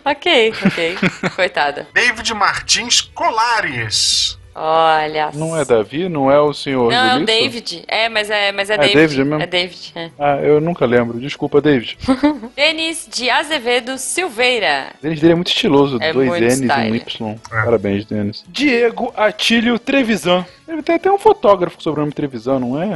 Ok, 0.03 0.53
ok. 0.65 0.97
Coitada. 1.35 1.87
David 1.93 2.33
Martins 2.33 2.99
Colares. 3.01 4.37
Olha. 4.53 5.29
Não 5.33 5.57
é 5.57 5.63
Davi? 5.63 6.09
Não 6.09 6.29
é 6.31 6.39
o 6.39 6.53
senhor 6.53 6.91
Não, 6.91 7.11
é 7.11 7.17
o? 7.17 7.25
David. 7.25 7.83
É, 7.87 8.09
mas 8.09 8.29
é, 8.29 8.51
mas 8.51 8.69
é, 8.69 8.73
É 8.73 8.77
David. 8.77 8.95
David 8.95 9.23
mesmo? 9.23 9.41
É 9.41 9.47
David, 9.47 9.91
é. 9.95 10.09
Ah, 10.19 10.35
eu 10.37 10.59
nunca 10.59 10.85
lembro. 10.85 11.19
Desculpa, 11.19 11.61
David. 11.61 11.97
Denis 12.55 13.07
de 13.11 13.29
Azevedo 13.29 13.97
Silveira. 13.97 14.87
O 14.99 15.03
Denis 15.03 15.19
dele 15.19 15.33
é 15.33 15.35
muito 15.35 15.47
estiloso. 15.49 15.97
É 16.01 16.11
Dois 16.11 16.29
N's 16.41 16.59
e 16.59 16.91
um. 16.91 16.95
Y. 16.95 17.31
É. 17.51 17.63
Parabéns, 17.63 18.05
Denis. 18.05 18.43
Diego 18.47 19.13
Atílio 19.15 19.79
Trevisan. 19.79 20.45
Ele 20.67 20.81
tem 20.81 20.95
até 20.95 21.11
um 21.11 21.17
fotógrafo 21.17 21.75
com 21.75 21.83
sobrenome 21.83 22.13
Trevisan, 22.13 22.59
não 22.59 22.81
é? 22.81 22.87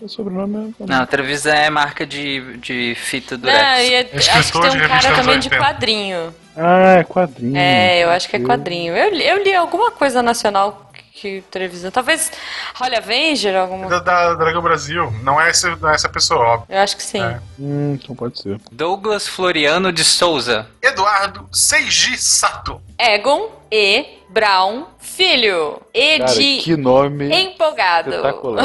O 0.00 0.08
sobrenome 0.08 0.72
é... 0.78 0.86
Não, 0.86 1.04
televisão 1.06 1.52
é 1.52 1.68
marca 1.68 2.06
de, 2.06 2.56
de 2.58 2.94
fita 2.96 3.36
Não, 3.36 3.40
durex. 3.42 3.88
e 3.88 3.94
é- 3.94 4.08
acho 4.14 4.52
que 4.52 4.60
tem 4.60 4.70
um 4.70 4.88
cara 4.88 5.14
também 5.16 5.38
de 5.40 5.48
80. 5.48 5.56
quadrinho. 5.58 6.34
Ah, 6.56 6.98
é 6.98 7.02
quadrinho. 7.04 7.56
É, 7.56 8.04
eu 8.04 8.10
acho 8.10 8.28
que 8.28 8.36
é 8.36 8.38
quadrinho. 8.38 8.94
Eu, 8.96 9.12
eu 9.14 9.42
li 9.42 9.52
alguma 9.52 9.90
coisa 9.90 10.22
nacional 10.22 10.92
que 11.24 11.42
televisão. 11.50 11.90
Talvez 11.90 12.30
Holly 12.74 12.96
Avenger, 12.96 13.56
alguma. 13.56 13.88
Da, 13.88 13.98
da 13.98 14.34
Dragão 14.34 14.60
Brasil. 14.60 15.10
Não 15.22 15.40
é, 15.40 15.48
esse, 15.50 15.66
não 15.76 15.88
é 15.88 15.94
essa 15.94 16.08
pessoa, 16.08 16.40
óbvio. 16.40 16.66
Eu 16.68 16.82
acho 16.82 16.96
que 16.96 17.02
sim. 17.02 17.22
É. 17.22 17.40
Hum, 17.58 17.94
então 17.94 18.14
pode 18.14 18.38
ser. 18.38 18.60
Douglas 18.70 19.26
Floriano 19.26 19.90
de 19.90 20.04
Souza. 20.04 20.68
Eduardo 20.82 21.48
Seiji 21.50 22.18
Sato. 22.18 22.80
Egon 22.98 23.50
E. 23.70 24.22
Brown 24.28 24.86
Filho. 25.16 25.80
E 25.94 26.18
Cara, 26.18 26.32
de 26.34 26.56
que 26.58 26.76
nome 26.76 27.30
empolgado. 27.32 28.10
espetacular. 28.10 28.64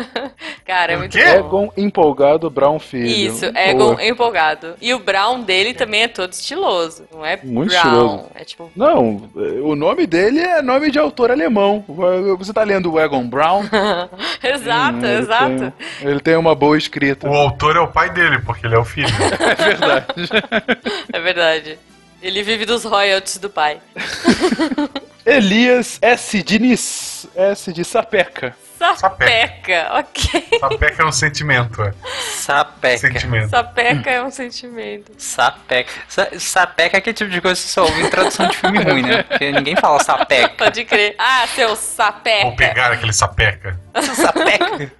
Cara, 0.66 0.92
é 0.92 0.96
O 0.96 0.98
muito 0.98 1.16
quê? 1.16 1.24
bom. 1.24 1.38
Egon 1.38 1.72
Empolgado 1.76 2.50
Brown 2.50 2.78
Filho. 2.78 3.06
Isso, 3.06 3.50
Boa. 3.52 3.64
Egon 3.64 4.00
empolgado. 4.00 4.74
E 4.82 4.92
o 4.92 4.98
Brown 4.98 5.40
dele 5.42 5.72
também 5.72 6.02
é 6.02 6.08
todo 6.08 6.32
estiloso. 6.32 7.04
Não 7.10 7.24
é 7.24 7.38
Muito 7.42 7.70
Brown. 7.70 7.82
estiloso. 7.84 8.26
É 8.34 8.44
tipo. 8.44 8.70
Não, 8.76 9.30
o 9.62 9.74
nome 9.74 10.06
dele 10.06 10.40
é 10.40 10.60
nome 10.60 10.90
de 10.90 10.98
autor 10.98 11.30
alemão. 11.30 11.82
Você 12.38 12.52
tá 12.52 12.62
lendo 12.64 12.92
o 12.92 13.00
Egon 13.00 13.26
Brown? 13.26 13.62
exato, 14.44 14.98
Hum, 14.98 15.04
ele 15.04 15.18
exato. 15.18 15.72
Tem, 16.00 16.08
ele 16.10 16.20
tem 16.20 16.36
uma 16.36 16.54
boa 16.54 16.76
escrita. 16.76 17.28
O 17.28 17.34
autor 17.34 17.76
é 17.76 17.80
o 17.80 17.88
pai 17.88 18.10
dele, 18.10 18.38
porque 18.40 18.66
ele 18.66 18.74
é 18.74 18.78
o 18.78 18.84
filho. 18.84 19.08
É 19.58 19.64
verdade. 19.64 20.14
É 21.12 21.20
verdade. 21.20 21.78
Ele 22.20 22.42
vive 22.42 22.64
dos 22.66 22.84
royalties 22.84 23.38
do 23.38 23.48
pai. 23.48 23.80
Elias 25.24 25.98
S. 26.00 26.42
Diniz. 26.42 27.26
S 27.34 27.72
de 27.72 27.84
Sapeca. 27.84 28.56
Sapeca, 28.78 29.88
ok. 29.94 30.58
Sapeca 30.60 31.02
é 31.02 31.06
um 31.06 31.12
sentimento, 31.12 31.82
é. 31.82 31.92
Sapeca. 32.34 32.98
Sentimento. 32.98 33.50
Sapeca 33.50 34.10
é 34.10 34.22
um 34.22 34.30
sentimento. 34.30 35.12
Sapeca. 35.18 35.90
Sa- 36.08 36.28
sapeca 36.38 36.96
é 36.96 36.98
aquele 36.98 37.14
tipo 37.14 37.30
de 37.30 37.40
coisa 37.40 37.60
que 37.60 37.66
você 37.66 37.72
só 37.72 37.82
ouve 37.84 38.00
em 38.02 38.10
tradução 38.10 38.46
de 38.46 38.56
filme 38.56 38.78
ruim, 38.82 39.02
né? 39.02 39.22
Porque 39.24 39.50
ninguém 39.52 39.76
fala 39.76 39.98
sapeca. 40.02 40.54
Pode 40.56 40.84
crer. 40.84 41.14
Ah, 41.18 41.46
seu 41.54 41.68
Vou 41.68 41.76
sapeca. 41.76 42.56
pegar 42.56 42.92
aquele 42.92 43.12
sapeca. 43.12 43.78
Sapeca. 44.14 44.92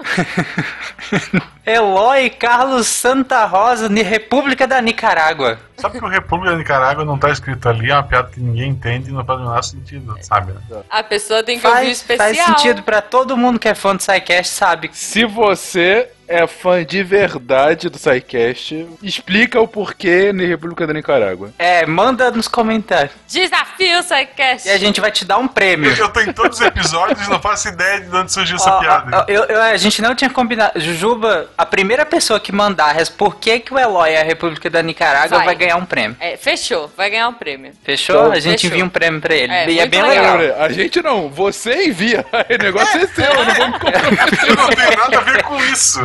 Eloy 1.65 2.31
Carlos 2.31 2.87
Santa 2.87 3.45
Rosa, 3.45 3.89
de 3.89 4.03
República 4.03 4.67
da 4.67 4.81
Nicarágua. 4.81 5.59
Sabe 5.77 5.99
que 5.99 6.05
o 6.05 6.09
República 6.09 6.53
da 6.53 6.59
Nicarágua 6.59 7.05
não 7.05 7.19
tá 7.19 7.31
escrito 7.31 7.69
ali, 7.69 7.91
é 7.91 7.95
uma 7.95 8.03
piada 8.03 8.31
que 8.31 8.41
ninguém 8.41 8.71
entende 8.71 9.11
e 9.11 9.13
não 9.13 9.25
faz 9.25 9.39
o 9.39 9.43
menor 9.43 9.63
sentido, 9.63 10.17
sabe? 10.23 10.53
Né? 10.53 10.61
A 10.91 11.03
pessoa 11.03 11.43
tem 11.43 11.59
que 11.61 11.67
ouvir 11.67 11.79
o 11.79 11.85
Faz, 11.85 11.99
especial. 11.99 12.35
faz 12.35 12.39
sentido 12.47 12.83
pra 12.83 13.01
todo 13.03 13.37
mundo 13.37 13.59
que 13.59 13.68
é 13.69 13.75
fã 13.75 13.95
do 13.95 14.03
SciCast, 14.03 14.55
sabe? 14.55 14.91
Se 14.93 15.25
você 15.25 16.11
é 16.29 16.47
fã 16.47 16.85
de 16.85 17.03
verdade 17.03 17.89
do 17.89 17.99
SciCast, 17.99 18.87
explica 19.03 19.61
o 19.61 19.67
porquê 19.69 20.33
na 20.33 20.45
República 20.45 20.87
da 20.87 20.93
Nicarágua. 20.93 21.51
É, 21.59 21.87
manda 21.87 22.31
nos 22.31 22.47
comentários. 22.49 23.13
Desafio 23.27 24.03
SciCast. 24.03 24.69
E 24.69 24.71
a 24.71 24.79
gente 24.79 25.01
vai 25.01 25.11
te 25.11 25.25
dar 25.25 25.39
um 25.39 25.49
prêmio. 25.49 25.91
Eu, 25.91 25.97
eu 25.97 26.09
tô 26.09 26.21
em 26.21 26.33
todos 26.33 26.61
os 26.61 26.67
episódios 26.67 27.27
e 27.27 27.31
não 27.31 27.41
faço 27.41 27.69
ideia 27.69 28.01
de 28.01 28.15
onde 28.17 28.33
surgiu 28.33 28.57
essa 28.57 28.79
piada. 28.79 29.25
eu- 29.29 29.45
eu- 29.45 29.63
a 29.63 29.77
gente 29.77 30.01
não 30.03 30.15
tinha 30.15 30.31
combinado. 30.31 30.79
Jujuba, 30.81 31.49
a 31.57 31.65
primeira 31.67 32.05
pessoa 32.05 32.39
que 32.41 32.53
mandar 32.53 32.97
por 33.17 33.37
que, 33.37 33.61
que 33.61 33.73
o 33.73 33.79
Eloy 33.79 34.11
é 34.11 34.21
a 34.21 34.25
República 34.25 34.69
da 34.69 34.83
Nicarágua 34.83 35.39
Vai. 35.39 35.47
vai, 35.47 35.55
ganhar 35.55 35.77
um 35.77 35.85
prêmio. 35.85 36.17
É, 36.21 36.37
fechou, 36.37 36.91
vai 36.97 37.09
ganhar 37.11 37.29
um 37.29 37.35
prêmio. 37.35 37.73
Fechou? 37.85 38.17
Então, 38.17 38.33
a 38.33 38.41
gente 38.41 38.63
fechou. 38.63 38.71
envia 38.71 38.85
um 38.85 38.89
prêmio 38.89 39.21
pra 39.21 39.35
ele. 39.35 39.53
É, 39.53 39.71
e 39.71 39.79
é 39.79 39.87
bem 39.87 40.03
legal. 40.03 40.37
legal. 40.37 40.63
A 40.63 40.69
gente 40.71 41.01
não, 41.03 41.29
você 41.29 41.87
envia. 41.87 42.25
O 42.49 42.63
negócio 42.63 42.99
é 43.01 43.07
seu, 43.07 43.25
eu 43.25 43.45
não 43.45 43.55
vou 43.55 43.67
me 43.69 43.79
comprometer. 43.79 44.49
Eu 44.49 44.57
não 44.57 44.69
tenho 44.69 44.97
nada 44.97 45.19
a 45.19 45.21
ver 45.21 45.43
com 45.45 45.57
isso. 45.65 46.01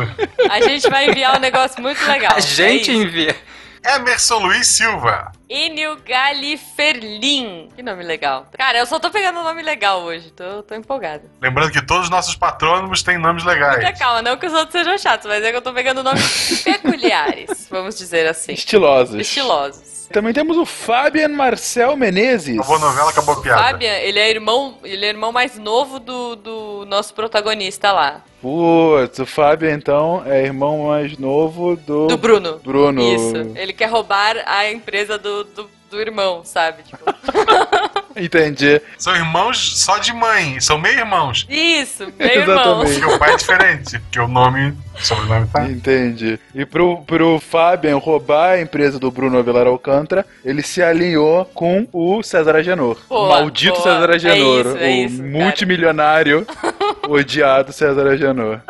A 0.50 0.60
gente 0.60 0.88
vai 0.88 1.08
enviar 1.08 1.36
um 1.36 1.40
negócio 1.40 1.80
muito 1.82 2.04
legal. 2.06 2.32
A 2.36 2.40
gente 2.40 2.90
É 2.90 2.94
envia. 2.94 3.36
Emerson 3.84 4.38
Luiz 4.38 4.66
Silva. 4.66 5.30
Enio 5.48 5.98
Galiferlin. 6.06 7.68
Que 7.76 7.82
nome 7.82 8.02
legal. 8.02 8.46
Cara, 8.56 8.78
eu 8.78 8.86
só 8.86 8.98
tô 8.98 9.10
pegando 9.10 9.42
nome 9.42 9.62
legal 9.62 10.00
hoje. 10.02 10.30
Tô, 10.30 10.62
tô 10.62 10.74
empolgada. 10.74 11.22
Lembrando 11.40 11.70
que 11.70 11.84
todos 11.84 12.04
os 12.04 12.10
nossos 12.10 12.34
patrônimos 12.34 13.02
têm 13.02 13.18
nomes 13.18 13.44
Muita 13.44 13.60
legais. 13.60 13.98
calma, 13.98 14.22
não 14.22 14.36
que 14.38 14.46
os 14.46 14.52
outros 14.54 14.72
sejam 14.72 14.96
chatos, 14.96 15.26
mas 15.26 15.44
é 15.44 15.50
que 15.50 15.56
eu 15.58 15.62
tô 15.62 15.72
pegando 15.72 16.02
nomes 16.02 16.62
peculiares, 16.64 17.66
vamos 17.70 17.96
dizer 17.96 18.26
assim. 18.26 18.52
Estilosos. 18.52 19.16
Estilosos. 19.20 19.93
Também 20.14 20.32
temos 20.32 20.56
o 20.56 20.64
Fabian 20.64 21.30
Marcel 21.30 21.96
Menezes. 21.96 22.56
Acabou 22.56 22.76
a 22.76 22.78
novela, 22.78 23.10
acabou 23.10 23.34
a 23.34 23.40
piada. 23.42 23.62
Fabian, 23.64 23.94
ele 23.94 24.20
é 24.20 24.30
irmão, 24.30 24.78
ele 24.84 25.04
é 25.04 25.08
irmão 25.08 25.32
mais 25.32 25.58
novo 25.58 25.98
do, 25.98 26.36
do 26.36 26.86
nosso 26.86 27.12
protagonista 27.12 27.90
lá. 27.90 28.22
Putz, 28.40 29.18
o 29.18 29.26
Fábio 29.26 29.68
então 29.68 30.22
é 30.24 30.44
irmão 30.44 30.86
mais 30.86 31.18
novo 31.18 31.74
do. 31.74 32.06
Do 32.06 32.16
Bruno. 32.16 32.60
Bruno. 32.62 33.02
Isso. 33.02 33.56
Ele 33.56 33.72
quer 33.72 33.86
roubar 33.86 34.36
a 34.46 34.70
empresa 34.70 35.18
do, 35.18 35.42
do, 35.42 35.68
do 35.90 36.00
irmão, 36.00 36.42
sabe? 36.44 36.84
Tipo, 36.84 37.02
Entendi. 38.16 38.80
São 38.98 39.14
irmãos 39.14 39.78
só 39.80 39.98
de 39.98 40.12
mãe, 40.12 40.60
são 40.60 40.78
meio-irmãos. 40.78 41.46
isso, 41.48 42.06
meu 42.18 42.26
irmão. 42.28 42.82
Exatamente. 42.82 43.00
Porque 43.00 43.14
o 43.14 43.18
pai 43.18 43.32
é 43.32 43.36
diferente, 43.36 43.98
porque 43.98 44.20
o 44.20 44.28
nome, 44.28 44.74
o 44.94 45.04
sobrenome 45.04 45.46
tá. 45.48 45.64
Entendi. 45.66 46.38
E 46.54 46.64
pro, 46.64 47.02
pro 47.02 47.40
Fabian 47.40 47.96
roubar 47.98 48.52
a 48.52 48.60
empresa 48.60 48.98
do 48.98 49.10
Bruno 49.10 49.38
Avelar 49.38 49.66
Alcântara, 49.66 50.24
ele 50.44 50.62
se 50.62 50.82
alinhou 50.82 51.44
com 51.46 51.86
o 51.92 52.22
César 52.22 52.56
Agenor. 52.56 52.98
Boa, 53.08 53.20
o 53.24 53.28
maldito 53.30 53.74
boa. 53.80 53.82
César 53.84 54.10
Agenor. 54.10 54.66
É 54.66 54.70
isso, 54.70 54.78
é 54.78 54.88
o 54.88 55.06
isso, 55.06 55.22
multimilionário 55.22 56.46
odiado 57.08 57.72
César 57.72 58.06
Agenor. 58.06 58.60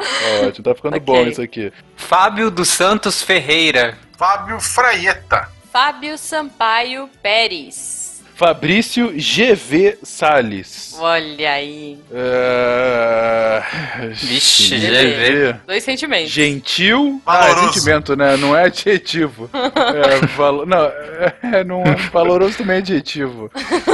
Ótimo, 0.47 0.65
tá 0.65 0.75
ficando 0.75 0.97
Ok. 0.97 1.01
bom 1.07 1.27
isso 1.27 1.43
aqui. 1.43 1.73
Fábio 1.97 2.51
dos 2.51 2.69
Santos 2.69 3.23
Ferreira. 3.23 3.97
Fábio 4.17 4.61
Fraieta. 4.61 5.49
Fábio 5.73 6.17
Sampaio 6.17 7.09
Pérez. 7.23 8.04
Fabrício 8.37 9.13
GV 9.17 9.99
Salles. 10.03 10.97
Olha 10.99 11.53
aí. 11.53 11.99
É... 12.13 13.63
Vixe, 14.13 14.77
GV. 14.77 15.55
Dois 15.67 15.85
sentimentos. 15.85 16.31
Gentil. 16.33 17.23
Ah, 17.25 17.37
é 17.37 17.49
Valoroso. 17.49 17.73
sentimento, 17.75 18.17
né? 18.17 18.37
Não 18.37 18.57
é 18.57 18.65
adjetivo. 18.65 19.49
É, 19.95 20.27
valo... 20.37 20.67
Não, 20.67 20.85
é, 20.85 21.65
não 21.65 21.83
é- 21.83 21.95
valoroso 22.13 22.59
também 22.59 22.77
é 22.77 22.79
adjetivo. 22.79 23.51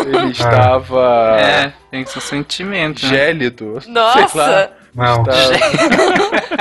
Ele 0.06 0.30
estava 0.30 1.36
É, 1.38 1.72
tem 1.90 2.04
seu 2.06 2.20
sentimento. 2.20 3.02
né? 3.04 3.08
gélido. 3.08 3.78
Sei 3.82 3.92
lá. 3.92 4.14
Nossa! 4.14 4.72
Não. 4.94 5.22
Estava 5.22 6.60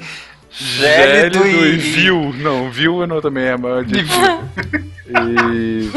Gélido 0.60 1.42
gélido 1.42 1.46
e 1.46 1.74
e- 1.74 1.76
vil. 1.78 2.34
Não, 2.38 2.70
vil 2.70 3.06
não 3.06 3.20
também 3.20 3.44
é 3.46 3.56
maior 3.56 3.80
adjetivo. 3.80 4.12
E 5.08 5.90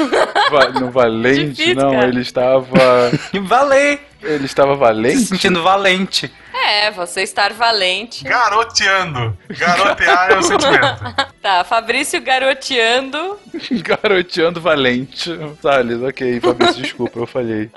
va... 0.49 0.69
não 0.79 0.89
valente, 0.91 1.49
Difícil, 1.51 1.75
não, 1.75 1.91
cara. 1.91 2.07
ele 2.07 2.21
estava 2.21 3.11
E 3.33 3.39
valei. 3.39 3.99
ele 4.23 4.45
estava 4.45 4.73
Se 4.73 4.79
valente. 4.79 5.25
sentindo 5.25 5.61
valente. 5.61 6.31
É, 6.65 6.91
você 6.91 7.21
estar 7.21 7.53
valente. 7.53 8.23
Garoteando. 8.23 9.37
Garotear 9.49 10.31
é 10.31 10.37
o 10.37 10.43
sentimento. 10.43 11.33
Tá, 11.43 11.61
Fabrício 11.65 12.21
garoteando. 12.21 13.37
Garoteando 13.83 14.61
valente. 14.61 15.29
Salles, 15.61 16.01
ok, 16.01 16.39
Fabrício, 16.39 16.81
desculpa, 16.81 17.19
eu 17.19 17.27
falhei. 17.27 17.69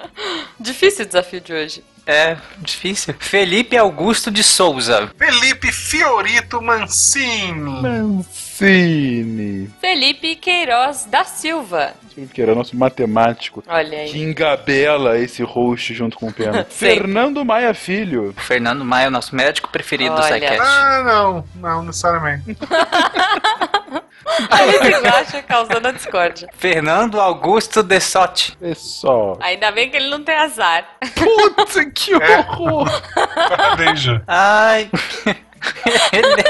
Difícil 0.60 1.04
o 1.04 1.08
desafio 1.08 1.40
de 1.40 1.52
hoje. 1.52 1.84
É, 2.06 2.36
difícil. 2.58 3.12
Felipe 3.18 3.76
Augusto 3.76 4.30
de 4.30 4.44
Souza. 4.44 5.10
Felipe 5.18 5.72
Fiorito 5.72 6.62
Mancini. 6.62 7.82
Mancini. 7.82 8.45
Felipe 9.80 10.36
Queiroz 10.36 11.04
da 11.04 11.24
Silva. 11.24 11.92
Que 12.32 12.40
era 12.40 12.54
nosso 12.54 12.74
matemático. 12.76 13.62
Olha 13.68 13.90
Que 13.90 13.96
aí. 14.16 14.22
engabela 14.22 15.18
esse 15.18 15.42
host 15.42 15.92
junto 15.94 16.16
com 16.16 16.28
o 16.28 16.32
Pena. 16.32 16.64
Fernando 16.70 17.44
Maia 17.44 17.74
Filho. 17.74 18.30
O 18.36 18.40
Fernando 18.40 18.84
Maia 18.84 19.04
é 19.04 19.08
o 19.08 19.10
nosso 19.10 19.36
médico 19.36 19.68
preferido 19.70 20.14
do 20.14 20.22
Olha. 20.22 20.34
SciCast. 20.34 20.60
Ah, 20.62 21.02
não. 21.04 21.44
Não, 21.56 21.82
necessariamente. 21.82 22.56
Aí 24.50 24.72
se 24.72 24.88
encaixa 24.98 25.42
causando 25.42 25.88
a 25.88 25.92
discórdia. 25.92 26.48
Fernando 26.56 27.20
Augusto 27.20 27.82
de 27.82 28.00
Sotti. 28.00 28.56
É 28.60 28.74
só. 28.74 29.36
Ainda 29.40 29.70
bem 29.70 29.88
que 29.90 29.96
ele 29.96 30.08
não 30.08 30.22
tem 30.22 30.34
azar. 30.34 30.84
Putz, 31.14 31.74
que 31.94 32.14
horror! 32.14 32.88
Parabéns, 33.48 34.00
Ju. 34.00 34.20
Ai. 34.26 34.90
Ele- 36.12 36.44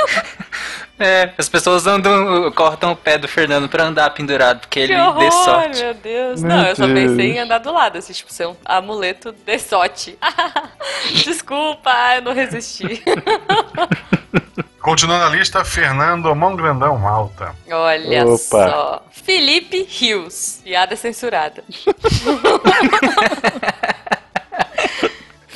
É, 0.99 1.31
as 1.37 1.49
pessoas 1.49 1.87
andam, 1.87 2.51
cortam 2.53 2.93
o 2.93 2.97
pé 2.97 3.19
do 3.19 3.29
Fernando 3.29 3.69
pra 3.69 3.85
andar 3.85 4.09
pendurado, 4.11 4.61
porque 4.61 4.87
Que 4.87 4.93
ele 4.93 5.01
horror, 5.01 5.19
dê 5.19 5.31
sorte. 5.31 5.83
meu 5.83 5.95
Deus. 5.95 6.43
Meu 6.43 6.57
não, 6.57 6.67
eu 6.67 6.75
só 6.77 6.87
Deus. 6.87 6.99
pensei 7.11 7.33
em 7.33 7.39
andar 7.39 7.59
do 7.59 7.71
lado, 7.73 7.99
assim, 7.99 8.13
tipo, 8.15 8.33
ser 8.33 8.47
um 8.47 8.57
amuleto 8.65 9.31
de 9.33 9.59
sorte. 9.59 10.19
Desculpa, 11.25 11.91
eu 12.17 12.23
não 12.23 12.33
resisti. 12.33 13.03
Continuando 14.81 15.25
a 15.25 15.29
lista, 15.29 15.65
Fernando 15.65 16.35
Mão 16.35 16.55
Grandão 16.57 16.97
Malta. 16.97 17.55
Olha 17.71 18.25
Opa. 18.25 18.39
só. 18.39 19.03
Felipe 19.11 19.83
Rios. 19.91 20.61
Piada 20.63 20.95
censurada. 20.97 21.63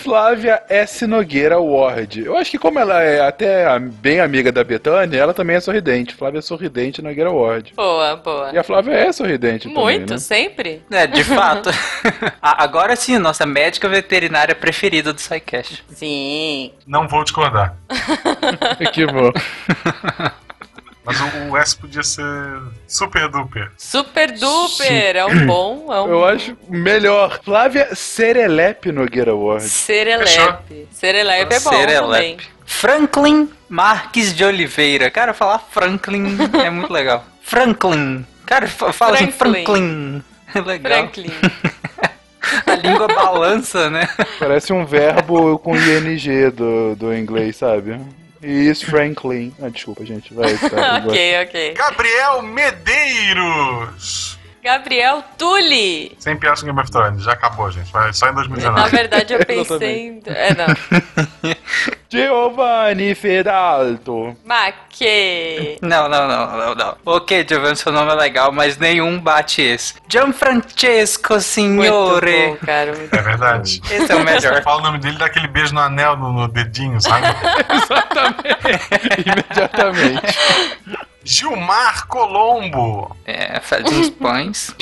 Flávia 0.02 0.62
S. 0.68 1.06
Nogueira 1.06 1.60
Ward. 1.60 2.24
Eu 2.24 2.36
acho 2.36 2.50
que 2.50 2.58
como 2.58 2.78
ela 2.78 3.02
é 3.02 3.20
até 3.20 3.78
bem 3.78 4.20
amiga 4.20 4.50
da 4.50 4.64
Betânia, 4.64 5.18
ela 5.18 5.34
também 5.34 5.56
é 5.56 5.60
sorridente. 5.60 6.14
Flávia 6.14 6.38
é 6.38 6.42
sorridente 6.42 7.02
Nogueira 7.02 7.30
Ward. 7.30 7.72
Boa, 7.76 8.16
boa. 8.16 8.50
E 8.52 8.58
a 8.58 8.64
Flávia 8.64 8.92
é 8.92 9.12
sorridente 9.12 9.68
Muito, 9.68 9.76
também, 9.82 10.06
né? 10.06 10.18
sempre. 10.18 10.82
É, 10.90 11.06
de 11.06 11.22
fato. 11.22 11.70
Agora 12.40 12.96
sim, 12.96 13.18
nossa 13.18 13.44
médica 13.44 13.88
veterinária 13.88 14.54
preferida 14.54 15.12
do 15.12 15.20
SciCast. 15.20 15.84
Sim. 15.90 16.72
Não 16.86 17.06
vou 17.06 17.22
discordar. 17.22 17.76
Que 18.92 19.06
bom. 19.06 19.30
Mas 21.18 21.34
o, 21.48 21.50
o 21.52 21.56
S 21.56 21.76
podia 21.76 22.02
ser 22.02 22.24
super 22.86 23.28
duper. 23.28 23.70
Super 23.76 24.32
duper. 24.32 25.16
É 25.16 25.24
um 25.24 25.46
bom. 25.46 25.86
É 25.92 26.00
um 26.02 26.08
Eu 26.08 26.24
acho 26.24 26.56
melhor. 26.68 27.40
Flávia 27.44 27.94
Serelepe 27.94 28.92
Nogueira 28.92 29.34
Ward. 29.34 29.64
Serelepe. 29.68 30.88
Serelepe 30.92 31.54
é 31.54 31.60
bom 31.60 31.70
também. 31.70 31.86
Serelepe. 31.88 32.48
Franklin 32.64 33.50
Marques 33.68 34.34
de 34.34 34.44
Oliveira. 34.44 35.10
Cara, 35.10 35.34
falar 35.34 35.58
Franklin 35.58 36.36
é 36.64 36.70
muito 36.70 36.92
legal. 36.92 37.24
Franklin. 37.42 38.24
Cara, 38.46 38.66
fa- 38.68 38.92
fala 38.92 39.14
assim, 39.16 39.30
Franklin. 39.32 39.64
Franklin. 39.64 40.24
É 40.54 40.60
legal. 40.66 40.92
Franklin. 40.92 41.30
A 42.66 42.74
língua 42.74 43.06
balança, 43.06 43.90
né? 43.90 44.08
Parece 44.38 44.72
um 44.72 44.84
verbo 44.84 45.58
com 45.58 45.76
ing 45.76 46.50
do, 46.50 46.96
do 46.96 47.14
inglês, 47.14 47.56
sabe? 47.56 48.00
Is 48.42 48.82
Franklin. 48.82 49.52
Ah, 49.62 49.68
desculpa, 49.68 50.04
gente. 50.04 50.32
Vai, 50.32 50.56
tá, 50.70 51.02
ok, 51.06 51.42
ok. 51.44 51.74
Gabriel 51.74 52.42
Medeiros. 52.42 54.38
Gabriel 54.62 55.22
Tulli. 55.38 56.16
Sem 56.18 56.36
piada 56.36 56.60
com 56.60 56.66
Game 56.66 56.78
of 56.80 56.90
Thrones. 56.90 57.22
Já 57.24 57.32
acabou, 57.32 57.70
gente. 57.70 57.90
Vai 57.92 58.12
só 58.12 58.26
em 58.26 58.34
Na 58.34 58.42
2019. 58.42 58.90
verdade, 58.90 59.32
eu 59.32 59.38
pensei 59.46 60.08
em. 60.08 60.22
É, 60.26 60.54
não. 60.54 60.66
Giovanni 62.10 63.14
Fedalto. 63.14 64.36
Maque. 64.44 65.78
Não, 65.80 66.08
não, 66.08 66.26
não, 66.26 66.56
não, 66.58 66.74
não. 66.74 66.96
Ok, 67.06 67.46
Giovanni, 67.48 67.76
seu 67.76 67.92
nome 67.92 68.10
é 68.10 68.14
legal, 68.14 68.52
mas 68.52 68.76
nenhum 68.76 69.18
bate 69.18 69.62
esse. 69.62 69.94
Gianfrancesco 70.08 71.34
Muito 71.34 71.44
Signore. 71.44 72.48
bom, 72.48 72.56
cara. 72.66 72.92
muito 72.96 73.14
É 73.14 73.22
verdade. 73.22 73.80
Esse 73.90 74.12
é 74.12 74.16
o 74.16 74.24
melhor. 74.24 74.62
Fala 74.62 74.80
o 74.80 74.82
nome 74.84 74.98
dele, 74.98 75.18
dá 75.18 75.26
aquele 75.26 75.48
beijo 75.48 75.74
no 75.74 75.80
anel, 75.80 76.16
no, 76.16 76.32
no 76.32 76.48
dedinho, 76.48 77.00
sabe? 77.00 77.26
Imediatamente. 79.24 80.38
Gilmar 81.22 82.06
Colombo. 82.06 83.16
É, 83.24 83.60
faz 83.60 83.84
uns 83.84 84.10
pães. 84.10 84.74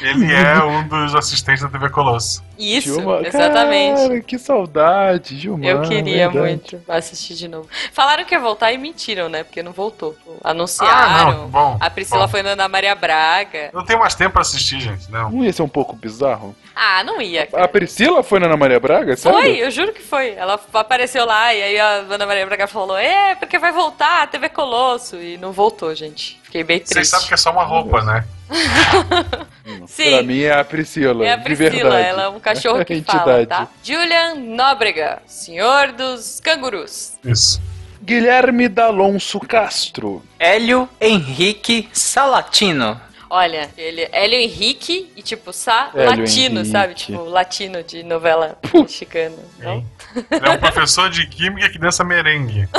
Ele 0.00 0.32
é 0.32 0.62
um 0.62 0.86
dos 0.86 1.14
assistentes 1.14 1.62
da 1.62 1.68
TV 1.68 1.88
Colosso. 1.88 2.44
Isso, 2.58 2.94
Gilmar- 2.94 3.24
exatamente. 3.24 4.00
Cara, 4.02 4.20
que 4.20 4.38
saudade, 4.38 5.38
Gilmar. 5.38 5.66
Eu 5.70 5.82
queria 5.82 6.28
verdade. 6.28 6.38
muito 6.38 6.82
assistir 6.88 7.34
de 7.34 7.48
novo. 7.48 7.68
Falaram 7.92 8.24
que 8.24 8.34
ia 8.34 8.40
voltar 8.40 8.72
e 8.72 8.78
mentiram, 8.78 9.28
né? 9.28 9.44
Porque 9.44 9.62
não 9.62 9.72
voltou. 9.72 10.16
Ah, 10.42 10.50
Anunciaram. 10.50 11.32
não, 11.42 11.48
bom. 11.48 11.76
a 11.80 11.90
Priscila 11.90 12.22
bom. 12.26 12.28
foi 12.28 12.42
na 12.42 12.50
Ana 12.50 12.68
Maria 12.68 12.94
Braga. 12.94 13.70
Não 13.72 13.84
tenho 13.84 13.98
mais 13.98 14.14
tempo 14.14 14.32
pra 14.32 14.42
assistir, 14.42 14.80
gente. 14.80 15.10
Não. 15.10 15.30
Não 15.30 15.44
ia 15.44 15.52
ser 15.52 15.62
um 15.62 15.68
pouco 15.68 15.94
bizarro? 15.96 16.54
Ah, 16.74 17.02
não 17.04 17.20
ia. 17.20 17.44
A 17.44 17.46
Cara. 17.46 17.68
Priscila 17.68 18.22
foi 18.22 18.38
na 18.40 18.46
Ana 18.46 18.56
Maria 18.56 18.80
Braga? 18.80 19.16
Sério? 19.16 19.38
Foi, 19.40 19.56
eu 19.56 19.70
juro 19.70 19.92
que 19.92 20.02
foi. 20.02 20.30
Ela 20.34 20.58
apareceu 20.72 21.24
lá 21.24 21.54
e 21.54 21.62
aí 21.62 21.78
a 21.78 22.04
Ana 22.10 22.26
Maria 22.26 22.46
Braga 22.46 22.66
falou: 22.66 22.96
É, 22.96 23.34
porque 23.36 23.58
vai 23.58 23.72
voltar 23.72 24.22
a 24.22 24.26
TV 24.26 24.48
Colosso. 24.48 25.16
E 25.16 25.36
não 25.38 25.52
voltou, 25.52 25.94
gente. 25.94 26.40
Fiquei 26.42 26.62
bem 26.64 26.78
Vocês 26.78 26.90
triste. 26.90 27.10
sabem 27.10 27.26
que 27.28 27.34
é 27.34 27.36
só 27.36 27.50
uma 27.50 27.64
roupa, 27.64 28.02
né? 28.02 28.24
Sim. 29.86 30.10
Pra 30.10 30.22
mim 30.22 30.40
é 30.40 30.52
a 30.52 30.64
Priscila. 30.64 31.24
É 31.24 31.32
a 31.32 31.38
Priscila, 31.38 31.70
verdade. 31.70 32.08
ela 32.08 32.22
é 32.24 32.28
um 32.28 32.40
cachorro 32.40 32.84
que 32.84 33.00
fala, 33.06 33.46
tá? 33.46 33.68
Julian 33.82 34.34
Nóbrega, 34.36 35.22
senhor 35.26 35.92
dos 35.92 36.40
cangurus. 36.40 37.14
Isso. 37.24 37.60
Guilherme 38.02 38.68
D'Alonso 38.68 39.40
Castro. 39.40 40.22
Hélio 40.38 40.88
Henrique 41.00 41.88
Salatino. 41.92 43.00
Olha, 43.30 43.70
ele 43.76 44.02
é 44.02 44.24
Hélio 44.24 44.38
Henrique 44.38 45.10
e 45.16 45.22
tipo, 45.22 45.52
Sá 45.52 45.90
Hélio 45.94 46.20
latino, 46.20 46.60
Henrique. 46.60 46.70
sabe? 46.70 46.94
Tipo, 46.94 47.24
latino 47.24 47.82
de 47.82 48.02
novela 48.02 48.58
mexicana. 48.72 49.36
Não? 49.58 49.84
Ele 50.30 50.46
é 50.46 50.50
um 50.50 50.58
professor 50.58 51.08
de 51.10 51.26
química 51.26 51.68
que 51.70 51.78
dança 51.78 52.04
merengue. 52.04 52.68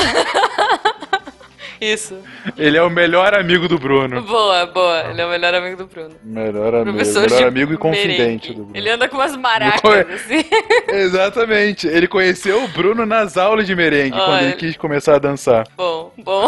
Isso. 1.80 2.18
Ele 2.58 2.78
é 2.78 2.82
o 2.82 2.90
melhor 2.90 3.34
amigo 3.34 3.68
do 3.68 3.78
Bruno. 3.78 4.22
Boa, 4.22 4.66
boa. 4.66 5.10
Ele 5.10 5.22
é 5.22 5.26
o 5.26 5.30
melhor 5.30 5.54
amigo 5.54 5.78
do 5.78 5.88
Bruno. 5.88 6.16
Melhor 6.24 6.74
amigo, 6.76 6.98
Professor 6.98 7.30
melhor 7.30 7.48
amigo 7.48 7.74
e 7.74 7.78
confidente 7.78 8.18
merengue. 8.18 8.48
do 8.50 8.54
Bruno. 8.64 8.72
Ele 8.74 8.90
anda 8.90 9.10
com 9.10 9.18
umas 9.18 9.36
maracas, 9.36 10.08
assim. 10.10 10.44
Exatamente. 10.90 11.88
Ele 11.88 12.08
conheceu 12.08 12.64
o 12.64 12.68
Bruno 12.70 13.06
nas 13.06 13.38
aulas 13.38 13.66
de 13.68 13.76
merengue, 13.76 14.18
quando 14.18 14.44
ele 14.44 14.54
quis 14.54 14.78
começar 14.78 15.16
a 15.16 15.20
dançar. 15.20 15.68
Bom, 15.76 16.12
bom. 16.18 16.48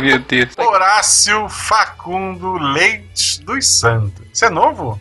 Meu 0.00 0.18
Deus. 0.18 0.56
Horácio 0.58 1.48
Facundo 1.48 2.54
Leite 2.54 3.42
dos 3.42 3.66
Santos. 3.66 4.24
Isso 4.32 4.44
é 4.44 4.50
novo? 4.50 5.00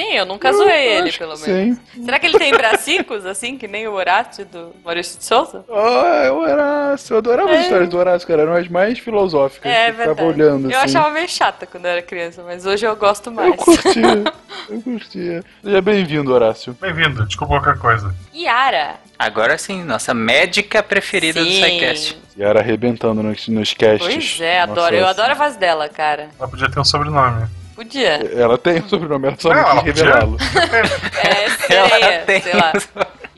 Sim, 0.00 0.12
eu 0.14 0.24
nunca 0.24 0.52
zoei 0.52 0.86
ele, 0.98 1.12
pelo 1.12 1.38
menos. 1.38 1.40
Sim. 1.42 1.78
Será 2.04 2.18
que 2.18 2.26
ele 2.26 2.38
tem 2.38 2.52
bracicos, 2.52 3.26
assim, 3.26 3.58
que 3.58 3.68
nem 3.68 3.86
o 3.86 3.92
Horácio 3.92 4.44
do 4.46 4.74
Maurício 4.84 5.18
de 5.18 5.24
Souza? 5.24 5.64
Ah, 5.70 6.30
o 6.32 6.38
Horácio. 6.40 7.14
Eu 7.14 7.18
adorava 7.18 7.50
as 7.50 7.56
É. 7.58 7.60
histórias 7.62 7.88
do 7.88 7.98
Horácio, 7.98 8.26
cara. 8.28 8.42
Eram 8.42 8.54
as 8.54 8.68
mais 8.68 8.98
filosóficas. 8.98 9.70
É 9.70 9.88
Eu 9.88 9.92
ficava 9.92 10.14
verdade. 10.14 10.42
olhando 10.42 10.70
eu 10.70 10.78
assim. 10.78 10.96
achava 10.96 11.10
meio 11.10 11.28
chata 11.28 11.66
quando 11.66 11.84
eu 11.84 11.90
era 11.90 12.02
criança, 12.02 12.42
mas 12.42 12.64
hoje 12.64 12.86
eu 12.86 12.96
gosto 12.96 13.30
mais. 13.30 13.50
Eu 13.50 13.56
curtia. 13.56 14.24
eu 14.70 14.80
curtia. 14.82 15.44
Seja 15.62 15.80
bem-vindo, 15.82 16.32
Horácio. 16.32 16.76
Bem-vindo, 16.80 17.26
desculpa 17.26 17.60
qualquer 17.60 17.78
coisa. 17.80 18.14
Yara. 18.34 18.94
Agora 19.18 19.58
sim, 19.58 19.82
nossa 19.84 20.14
médica 20.14 20.82
preferida 20.82 21.44
do 21.44 21.50
Sim. 21.50 21.62
SciCast. 21.62 22.18
Yara 22.38 22.60
arrebentando 22.60 23.22
nos, 23.22 23.46
nos 23.48 23.74
casts. 23.74 24.06
Pois 24.14 24.40
é, 24.40 24.60
Nossa, 24.60 24.72
adoro. 24.72 24.94
Eu 24.96 25.06
adoro 25.06 25.32
a 25.32 25.34
voz 25.34 25.56
dela, 25.56 25.88
cara. 25.90 26.30
Ela 26.38 26.48
podia 26.48 26.70
ter 26.70 26.80
um 26.80 26.84
sobrenome. 26.84 27.46
Podia. 27.80 28.30
Ela 28.38 28.58
tem 28.58 28.82
um 28.82 28.88
sobrenome, 28.88 29.28
ela 29.28 29.36
só 29.38 29.54
Não, 29.54 29.82
quis 29.82 29.98
revelá-lo. 29.98 30.36
É 31.22 31.46
Ela 31.74 31.88
sereia, 31.88 32.22
tem. 32.26 32.42
sei 32.42 32.52
lá. 32.54 32.72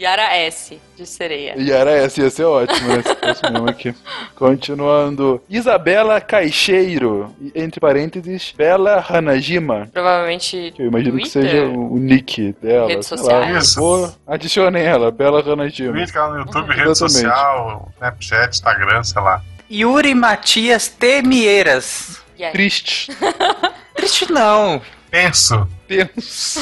Yara 0.00 0.36
S, 0.36 0.80
de 0.96 1.06
sereia. 1.06 1.54
Yara 1.56 1.92
essa 1.92 2.20
ia 2.22 2.28
ser 2.28 2.42
ótimo, 2.42 2.88
né? 2.88 3.02
Se 3.02 3.14
fosse 3.14 3.52
mesmo 3.52 3.68
aqui. 3.70 3.94
Continuando. 4.34 5.40
Isabela 5.48 6.20
Caixeiro. 6.20 7.32
Entre 7.54 7.78
parênteses, 7.78 8.52
Bela 8.56 9.04
Hanajima. 9.08 9.88
Provavelmente 9.92 10.72
Que 10.74 10.82
eu 10.82 10.86
imagino 10.86 11.18
que 11.18 11.30
Twitter? 11.30 11.42
seja 11.50 11.64
o 11.66 11.96
nick 11.98 12.52
dela. 12.60 12.88
Redes 12.88 13.06
sei 13.06 13.18
sociais. 13.18 13.52
Lá, 13.52 13.58
Isso. 13.58 13.78
vou... 13.78 14.12
Adicionem 14.26 14.82
ela, 14.82 15.12
Bela 15.12 15.40
Hanajima. 15.40 15.92
Vídeo 15.92 16.12
canal 16.12 16.32
no 16.32 16.38
YouTube, 16.38 16.62
Uhum. 16.68 16.76
rede 16.76 16.90
Exatamente. 16.90 17.12
social, 17.20 17.88
Snapchat, 17.94 18.48
Instagram, 18.56 19.04
sei 19.04 19.22
lá. 19.22 19.40
Yuri 19.70 20.14
Matias 20.16 20.88
Temieiras. 20.88 22.20
Yeah. 22.36 22.52
Triste. 22.52 23.08
Triste 24.02 24.32
não. 24.32 24.82
Penso. 25.12 25.68
Tenso. 25.86 26.60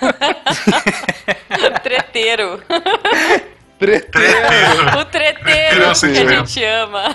Treteiro. 1.82 2.62
Treteiro. 3.78 4.98
O 4.98 5.04
treteiro 5.04 5.82
é 5.82 5.88
um 5.90 5.92
que 5.92 6.06
a 6.06 6.38
gente 6.38 6.64
ama. 6.64 7.14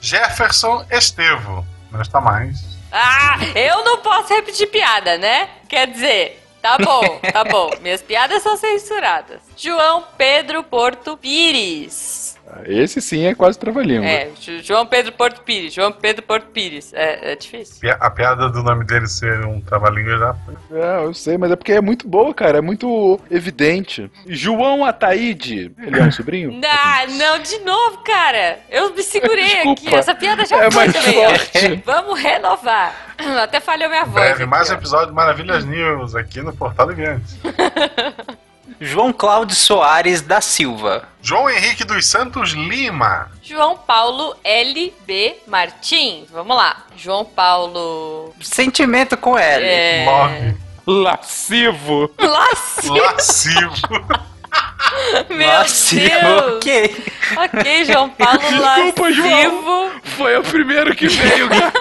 Jefferson 0.00 0.84
Estevo. 0.90 1.64
Não 1.92 2.02
está 2.02 2.20
mais. 2.20 2.58
Ah, 2.90 3.38
eu 3.54 3.84
não 3.84 3.98
posso 3.98 4.34
repetir 4.34 4.66
piada, 4.66 5.16
né? 5.16 5.48
Quer 5.68 5.86
dizer, 5.86 6.44
tá 6.60 6.76
bom, 6.78 7.20
tá 7.32 7.44
bom. 7.44 7.70
Minhas 7.80 8.02
piadas 8.02 8.42
são 8.42 8.56
censuradas. 8.56 9.38
João 9.56 10.02
Pedro 10.16 10.64
Porto 10.64 11.16
Pires. 11.16 12.36
Esse 12.66 13.00
sim 13.00 13.24
é 13.26 13.34
quase 13.34 13.58
trava-língua. 13.58 14.06
É, 14.06 14.30
João 14.62 14.86
Pedro 14.86 15.12
Porto 15.12 15.42
Pires. 15.42 15.72
João 15.72 15.92
Pedro 15.92 16.22
Porto 16.22 16.46
Pires. 16.46 16.92
É, 16.94 17.32
é 17.32 17.36
difícil. 17.36 17.90
A 18.00 18.10
piada 18.10 18.48
do 18.48 18.62
nome 18.62 18.84
dele 18.84 19.06
ser 19.06 19.44
um 19.44 19.60
trava-língua 19.60 20.16
já 20.18 20.34
foi. 20.34 20.54
É, 20.78 21.04
eu 21.04 21.14
sei, 21.14 21.36
mas 21.38 21.50
é 21.50 21.56
porque 21.56 21.72
é 21.72 21.80
muito 21.80 22.06
boa, 22.08 22.32
cara. 22.34 22.58
É 22.58 22.60
muito 22.60 23.20
evidente. 23.30 24.10
João 24.26 24.84
Ataíde. 24.84 25.72
Ele 25.78 25.98
é 25.98 26.02
um 26.04 26.12
sobrinho? 26.12 26.60
Ah, 26.64 27.06
não, 27.08 27.38
de 27.38 27.58
novo, 27.60 27.98
cara. 27.98 28.58
Eu 28.70 28.94
me 28.94 29.02
segurei 29.02 29.44
Desculpa. 29.44 29.82
aqui. 29.82 29.94
Essa 29.94 30.14
piada 30.14 30.44
já 30.46 30.56
É 30.56 30.70
foi 30.70 30.86
mais 30.86 30.92
também. 30.92 31.14
forte. 31.14 31.82
Vamos 31.86 32.18
renovar. 32.20 33.14
Até 33.42 33.60
falhou 33.60 33.88
minha 33.88 34.04
voz. 34.04 34.14
Breve, 34.24 34.42
aqui, 34.42 34.46
mais 34.46 34.70
um 34.70 34.74
episódio 34.74 35.08
de 35.08 35.12
Maravilhas 35.14 35.64
News 35.64 36.14
aqui 36.14 36.40
no 36.40 36.54
Portal 36.54 36.86
Deviante. 36.86 37.38
João 38.80 39.12
Cláudio 39.12 39.56
Soares 39.56 40.22
da 40.22 40.40
Silva. 40.40 41.08
João 41.22 41.50
Henrique 41.50 41.84
dos 41.84 42.06
Santos 42.06 42.50
Lima. 42.50 43.30
João 43.42 43.76
Paulo 43.76 44.36
LB 44.44 45.36
Martins. 45.46 46.28
Vamos 46.30 46.56
lá. 46.56 46.84
João 46.96 47.24
Paulo. 47.24 48.34
Sentimento 48.40 49.16
com 49.16 49.36
L. 49.36 49.64
É... 49.64 50.04
Morre. 50.04 50.56
Lascivo. 50.86 52.10
Lascivo. 52.18 52.94
Lascivo. 52.94 54.28
Meu 55.28 55.46
Nossa, 55.46 55.94
Deus. 55.94 56.56
ok. 56.56 57.04
Ok, 57.36 57.84
João 57.84 58.10
Paulo 58.10 58.38
Desculpa, 58.38 59.02
Lascivo. 59.02 59.90
Foi 60.16 60.36
o 60.38 60.42
primeiro 60.42 60.94
que 60.94 61.08
veio, 61.08 61.48
cara. 61.48 61.72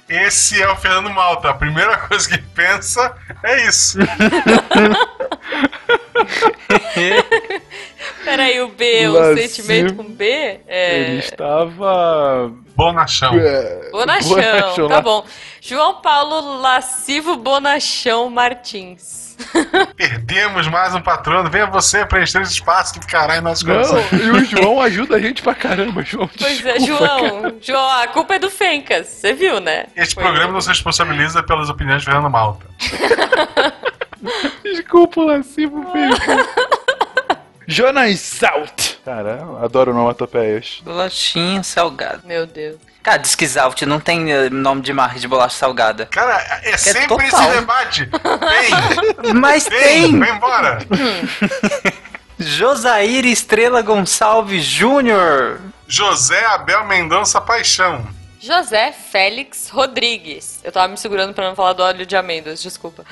Esse 0.08 0.62
é 0.62 0.68
o 0.70 0.76
Fernando 0.76 1.10
Malta. 1.10 1.50
A 1.50 1.54
primeira 1.54 1.96
coisa 1.98 2.28
que 2.28 2.34
ele 2.34 2.44
pensa 2.54 3.16
é 3.42 3.66
isso. 3.66 3.98
Peraí, 8.24 8.60
o 8.60 8.68
B, 8.68 9.08
o 9.08 9.36
sentimento 9.36 9.94
com 9.94 10.04
B? 10.04 10.24
Ele 10.24 10.60
É. 10.68 11.14
estava. 11.18 12.52
Bonachão. 12.76 13.34
É, 13.38 13.90
Bonachão, 13.90 14.28
Bonachão, 14.28 14.88
tá 14.88 15.00
bom. 15.00 15.24
João 15.60 16.00
Paulo 16.00 16.60
Lascivo 16.60 17.36
Bonachão 17.36 18.28
Martins. 18.30 19.25
Perdemos 19.96 20.68
mais 20.68 20.94
um 20.94 21.00
patrono. 21.00 21.50
Venha 21.50 21.66
você 21.66 22.04
preencher 22.04 22.40
esse 22.42 22.52
espaço 22.52 22.94
em 22.98 23.40
nossos 23.40 23.62
corações. 23.62 24.10
Não, 24.12 24.18
e 24.18 24.30
o 24.30 24.44
João 24.44 24.80
ajuda 24.80 25.16
a 25.16 25.20
gente 25.20 25.42
pra 25.42 25.54
caramba, 25.54 26.02
João. 26.02 26.28
Pois 26.38 26.64
é, 26.64 26.74
desculpa, 26.74 27.06
cara. 27.06 27.28
João. 27.28 27.56
João, 27.60 27.90
a 28.00 28.06
culpa 28.08 28.34
é 28.34 28.38
do 28.38 28.50
Fencas. 28.50 29.06
Você 29.06 29.32
viu, 29.32 29.60
né? 29.60 29.86
Este 29.96 30.14
Foi 30.14 30.22
programa 30.22 30.46
ele. 30.48 30.54
não 30.54 30.60
se 30.60 30.68
responsabiliza 30.68 31.42
pelas 31.42 31.68
opiniões 31.68 32.02
de 32.02 32.06
Fernando 32.06 32.30
Malta. 32.30 32.66
Desculpa, 34.64 35.22
lascivo, 35.22 35.86
feio. 35.92 36.10
Jonas 37.68 38.20
Salt. 38.20 38.96
Cara, 39.04 39.40
eu 39.42 39.64
adoro 39.64 39.90
onomatopeias. 39.90 40.80
Bolachinha 40.84 41.62
salgada. 41.62 42.22
Meu 42.24 42.46
Deus. 42.46 42.76
Cara, 43.06 43.18
diz 43.18 43.36
que 43.36 43.46
Zalt 43.46 43.82
não 43.82 44.00
tem 44.00 44.32
eh, 44.32 44.50
nome 44.50 44.82
de 44.82 44.92
marca 44.92 45.16
de 45.16 45.28
bolacha 45.28 45.56
salgada. 45.56 46.06
Cara, 46.06 46.44
é 46.64 46.76
sempre 46.76 47.06
total. 47.30 47.50
esse 47.50 47.60
debate. 47.60 48.10
Vem, 49.22 49.32
Mas 49.32 49.68
vem, 49.68 49.80
tem! 49.80 50.18
vem 50.18 50.34
embora. 50.34 50.78
Josair 52.36 53.24
Estrela 53.24 53.80
Gonçalves 53.80 54.64
Júnior. 54.64 55.60
José 55.86 56.44
Abel 56.46 56.84
Mendonça 56.84 57.40
Paixão. 57.40 58.04
José 58.46 58.92
Félix 58.92 59.68
Rodrigues. 59.70 60.60
Eu 60.62 60.70
tava 60.70 60.86
me 60.86 60.96
segurando 60.96 61.34
pra 61.34 61.48
não 61.48 61.56
falar 61.56 61.72
do 61.72 61.82
óleo 61.82 62.06
de 62.06 62.16
amêndoas, 62.16 62.62
desculpa. 62.62 63.04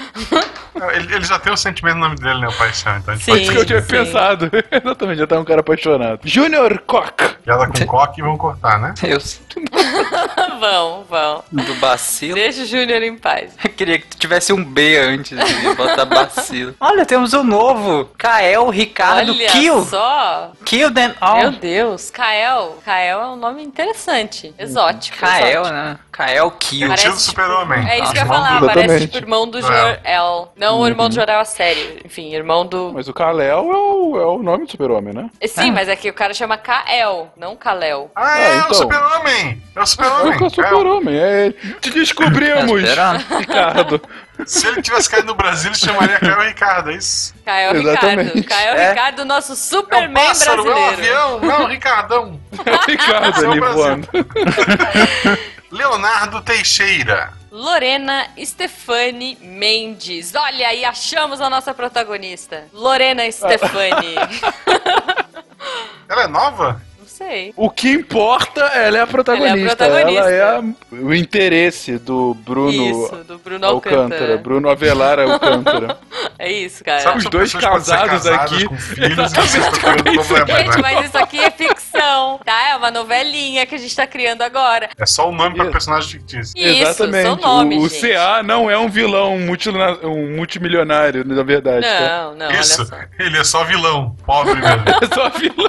Ele, 0.95 1.13
ele 1.15 1.25
já 1.25 1.39
tem 1.41 1.53
o 1.53 1.57
sentimento 1.57 1.97
no 1.97 2.03
nome 2.03 2.17
dele, 2.17 2.41
né? 2.41 2.47
O 2.49 2.53
Paixão. 2.53 2.97
Então 2.99 3.17
Sim. 3.17 3.33
pode 3.33 3.43
Isso 3.43 3.53
que 3.53 3.59
eu 3.59 3.65
tinha 3.67 3.81
sim. 3.83 3.89
pensado. 3.89 4.51
Exatamente, 4.71 5.19
já 5.19 5.27
tá 5.27 5.39
um 5.39 5.45
cara 5.45 5.61
apaixonado. 5.61 6.21
Junior 6.25 6.79
Koch. 6.87 7.13
piada 7.45 7.67
com 7.67 7.87
coque 7.87 8.21
e 8.21 8.23
vão 8.25 8.37
cortar, 8.37 8.79
né? 8.79 8.95
Eu 9.03 9.19
vão, 10.61 11.05
vão. 11.09 11.45
do 11.51 11.75
bacilo. 11.77 12.35
Deixa 12.35 12.63
o 12.63 12.67
Júnior 12.67 13.03
em 13.03 13.17
paz. 13.17 13.55
Eu 13.63 13.71
queria 13.71 13.99
que 13.99 14.17
tivesse 14.17 14.53
um 14.53 14.63
B 14.65 14.99
antes 14.99 15.37
de 15.39 15.75
botar 15.75 16.05
bacilo. 16.05 16.75
Olha, 16.81 17.05
temos 17.05 17.33
um 17.35 17.43
novo. 17.45 18.11
Kael 18.17 18.69
Ricardo 18.71 19.33
Olha 19.33 19.49
Kill. 19.51 19.85
só. 19.85 20.53
Kill 20.65 20.93
them 20.93 21.09
Meu 21.09 21.17
all. 21.21 21.51
Deus. 21.53 22.11
Kael. 22.11 22.79
Kael 22.85 23.21
é 23.21 23.27
um 23.29 23.37
nome 23.37 23.63
interessante. 23.63 24.55
Exótico. 24.59 25.24
Kael, 25.25 25.65
né? 25.65 25.99
Kael 26.13 26.51
Kill. 26.53 26.87
Parece, 26.89 27.05
Tio 27.05 27.13
do 27.15 27.21
super-homem. 27.21 27.89
É 27.89 27.99
isso 28.01 28.13
que 28.13 28.19
eu 28.19 28.23
ia 28.23 28.27
falar, 28.27 28.61
do- 28.61 28.67
parece 28.67 29.01
tipo 29.09 29.17
irmão 29.17 29.49
do 29.49 29.59
É. 29.59 29.63
Jor-El. 29.63 30.53
Não 30.57 30.79
o 30.81 30.87
irmão 30.87 31.09
do 31.09 31.15
Jor-El 31.15 31.41
a 31.41 31.45
sério. 31.45 31.99
Enfim, 32.05 32.33
irmão 32.35 32.65
do... 32.67 32.93
Mas 32.95 33.09
o 33.09 33.13
Kal-El 33.13 33.49
é 33.73 33.77
o, 33.77 34.17
é 34.21 34.27
o 34.27 34.39
nome 34.43 34.65
do 34.67 34.71
super-homem, 34.71 35.13
né? 35.13 35.29
Sim, 35.47 35.71
mas 35.73 35.89
é 35.89 35.97
que 35.97 36.09
o 36.09 36.15
cara 36.15 36.33
chama 36.35 36.57
Kael, 36.57 37.33
não 37.37 37.57
Kalel. 37.57 38.11
Ah, 38.15 38.39
é, 38.39 38.47
Ah, 38.53 38.57
então. 38.59 38.71
o 38.71 38.75
super-homem! 38.75 39.63
É 39.75 39.81
o 39.83 39.87
super-homem! 39.87 40.39
É 40.41 40.45
o 40.45 40.51
super-homem, 40.51 41.17
é. 41.19 41.51
Te 41.81 41.91
descobrimos, 41.91 42.95
Tá 42.95 43.17
Ricardo. 43.39 44.01
Se 44.47 44.67
ele 44.67 44.83
tivesse 44.83 45.09
caído 45.09 45.29
no 45.29 45.35
Brasil, 45.35 45.71
ele 45.71 45.79
chamaria 45.79 46.19
Caio 46.19 46.41
Ricardo, 46.49 46.91
é 46.91 46.95
isso? 46.97 47.35
Kael 47.45 47.75
Exatamente. 47.77 48.35
Ricardo. 48.35 48.49
Kael 48.49 48.75
É. 48.77 48.89
Ricardo, 48.91 49.25
nosso 49.25 49.53
É 49.53 49.55
o 49.55 49.57
Superman 49.57 50.27
pássaro, 50.27 50.59
é 50.59 50.61
o 50.61 50.65
brasileiro. 50.75 50.93
avião, 51.19 51.41
não 51.41 51.51
é 51.55 51.59
o 51.61 51.67
Ricardão. 51.67 52.41
Ricardo 52.87 53.45
é 53.45 53.47
o 53.49 53.51
ali 53.53 53.61
Brasil. 53.61 53.77
voando. 53.79 54.09
Leonardo 55.71 56.41
Teixeira. 56.43 57.33
Lorena 57.51 58.27
Stefani 58.45 59.39
Mendes. 59.41 60.35
Olha 60.35 60.69
aí, 60.69 60.85
achamos 60.85 61.41
a 61.41 61.49
nossa 61.49 61.73
protagonista. 61.73 62.65
Lorena 62.73 63.23
Stefani. 63.31 64.17
Ela 66.09 66.25
é 66.25 66.27
nova? 66.27 66.81
Não 67.21 67.29
sei. 67.29 67.53
O 67.57 67.71
que 67.71 67.91
importa, 67.93 68.61
ela 68.61 68.99
é 68.99 69.01
a 69.01 69.07
protagonista. 69.07 69.85
Ela 69.85 70.01
é 70.01 70.03
a 70.03 70.05
protagonista. 70.07 70.31
Ela 70.31 70.31
é 70.33 70.43
a- 70.43 70.63
o 71.05 71.15
interesse 71.15 71.97
do 71.99 72.35
Bruno 72.35 72.73
Isso, 72.73 73.17
do 73.25 73.39
Bruno 73.39 73.67
Alcântara. 73.67 74.03
Alcântara. 74.03 74.39
Bruno 74.39 74.69
Avelar 74.69 75.19
Alcântara. 75.21 75.99
É 76.37 76.51
isso, 76.51 76.83
cara. 76.83 76.99
Sabe 77.01 77.19
Os 77.19 77.25
dois 77.27 77.53
casados 77.55 78.27
aqui. 78.27 78.67
com 78.67 78.77
filhos 78.77 79.33
vocês 79.33 79.55
estão 79.55 79.95
tendo 79.97 80.25
problema, 80.25 80.59
Gente, 80.65 80.77
né? 80.77 80.83
mas 80.83 81.07
isso 81.07 81.17
aqui 81.17 81.39
é 81.39 81.49
ficção, 81.51 82.41
tá? 82.45 82.71
É 82.71 82.77
uma 82.77 82.91
novelinha 82.91 83.65
que 83.65 83.75
a 83.77 83.79
gente 83.79 83.95
tá 83.95 84.05
criando 84.07 84.43
agora. 84.43 84.89
É 84.99 85.07
só 85.07 85.29
o 85.29 85.33
nome 85.33 85.55
pra 85.55 85.67
personagem 85.67 86.11
fictício. 86.11 86.53
Isso, 86.57 86.83
Exatamente. 86.83 87.27
são 87.27 87.37
nomes, 87.37 87.79
o, 87.79 87.83
o 87.83 87.89
gente. 87.89 88.01
CA 88.15 88.43
não 88.43 88.69
é 88.69 88.77
um 88.77 88.89
vilão, 88.89 89.37
um, 89.37 89.47
um 90.09 90.37
multimilionário, 90.37 91.25
na 91.25 91.43
verdade. 91.45 91.87
tá? 91.87 92.01
Não, 92.01 92.35
não, 92.35 92.51
Isso, 92.51 92.81
olha 92.83 92.89
só. 92.91 92.97
ele 93.25 93.39
é 93.39 93.45
só 93.45 93.65
vilão, 93.65 94.17
pobre 94.27 94.55
mesmo. 94.55 94.85
É 95.03 95.15
só 95.15 95.29
vilão. 95.31 95.69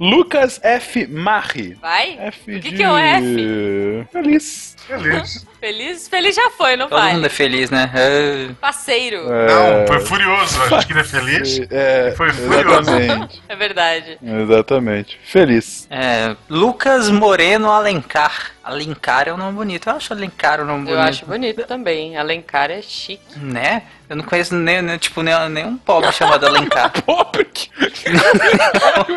Lucas 0.00 0.58
F. 0.62 1.06
Marri. 1.06 1.76
Vai? 1.80 2.16
F 2.18 2.56
O 2.56 2.60
que 2.60 2.70
de... 2.70 2.76
que 2.76 2.82
é 2.82 2.90
o 2.90 2.96
F? 2.96 4.06
Feliz. 4.10 4.76
Feliz. 4.86 5.46
Feliz? 5.60 6.08
Feliz 6.08 6.34
já 6.34 6.48
foi, 6.52 6.74
não 6.74 6.88
Todo 6.88 6.98
vai? 6.98 7.12
mundo 7.12 7.26
é 7.26 7.28
feliz, 7.28 7.70
né? 7.70 7.90
É. 7.94 8.48
Parceiro. 8.58 9.26
Não, 9.28 9.86
foi 9.86 10.00
furioso. 10.00 10.62
A 10.62 10.68
gente 10.68 10.86
queria 10.86 11.04
feliz. 11.04 11.60
É, 11.70 12.14
Foi 12.16 12.32
furioso. 12.32 12.90
É 13.46 13.54
verdade. 13.56 14.18
Exatamente. 14.22 15.20
Feliz. 15.22 15.86
É, 15.90 16.34
Lucas 16.48 17.10
Moreno 17.10 17.70
Alencar. 17.70 18.52
Alencar 18.70 19.26
é 19.28 19.32
um 19.34 19.36
nome 19.36 19.56
bonito. 19.56 19.88
Eu 19.88 19.96
acho 19.96 20.12
Alencar 20.12 20.60
um 20.60 20.64
nome 20.64 20.84
bonito. 20.84 20.94
Eu 20.96 21.00
acho 21.02 21.26
bonito 21.26 21.64
também. 21.64 22.16
Alencar 22.16 22.70
é 22.70 22.80
chique. 22.80 23.36
Né? 23.38 23.82
Eu 24.08 24.14
não 24.16 24.22
conheço 24.24 24.54
nem, 24.54 24.80
nem, 24.80 24.96
tipo, 24.96 25.22
nem, 25.22 25.34
nenhum 25.48 25.76
pobre 25.76 26.12
chamado 26.12 26.46
Alencar. 26.46 26.90
Pobre. 27.02 27.44
que- 27.46 27.70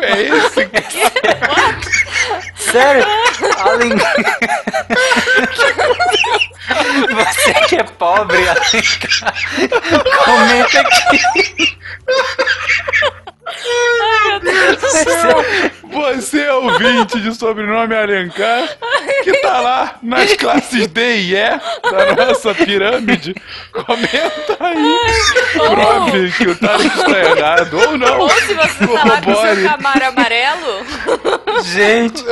é 0.02 0.22
esse? 0.22 0.68
Sério? 2.70 3.06
Alencar. 3.58 4.14
Você 7.14 7.54
que 7.68 7.76
é 7.76 7.82
pobre, 7.84 8.38
Alencar. 8.48 9.34
Comenta 10.24 10.80
aqui. 10.80 11.78
Você 15.92 16.40
é 16.40 16.52
ouvinte 16.54 17.20
de 17.20 17.34
sobrenome 17.34 17.94
Alencar, 17.94 18.68
que 19.22 19.32
tá 19.40 19.60
lá 19.60 19.94
nas 20.02 20.32
classes 20.34 20.86
D 20.88 21.16
e 21.18 21.34
E 21.36 21.60
da 22.16 22.26
nossa 22.26 22.54
pirâmide. 22.54 23.34
Comenta 23.72 24.56
aí. 24.60 24.98
Prove 25.52 26.32
que 26.32 26.48
o 26.48 26.56
Tarek 26.56 26.86
está 26.86 27.18
errado 27.20 27.78
ou 27.78 27.98
não. 27.98 28.20
Ou 28.20 28.30
se 28.30 28.54
você 28.54 28.86
tá 28.86 29.04
lá 29.04 29.22
com 29.22 29.34
seu 29.34 29.68
camaro 29.68 30.04
amarelo, 30.06 30.86
Gente, 31.62 32.24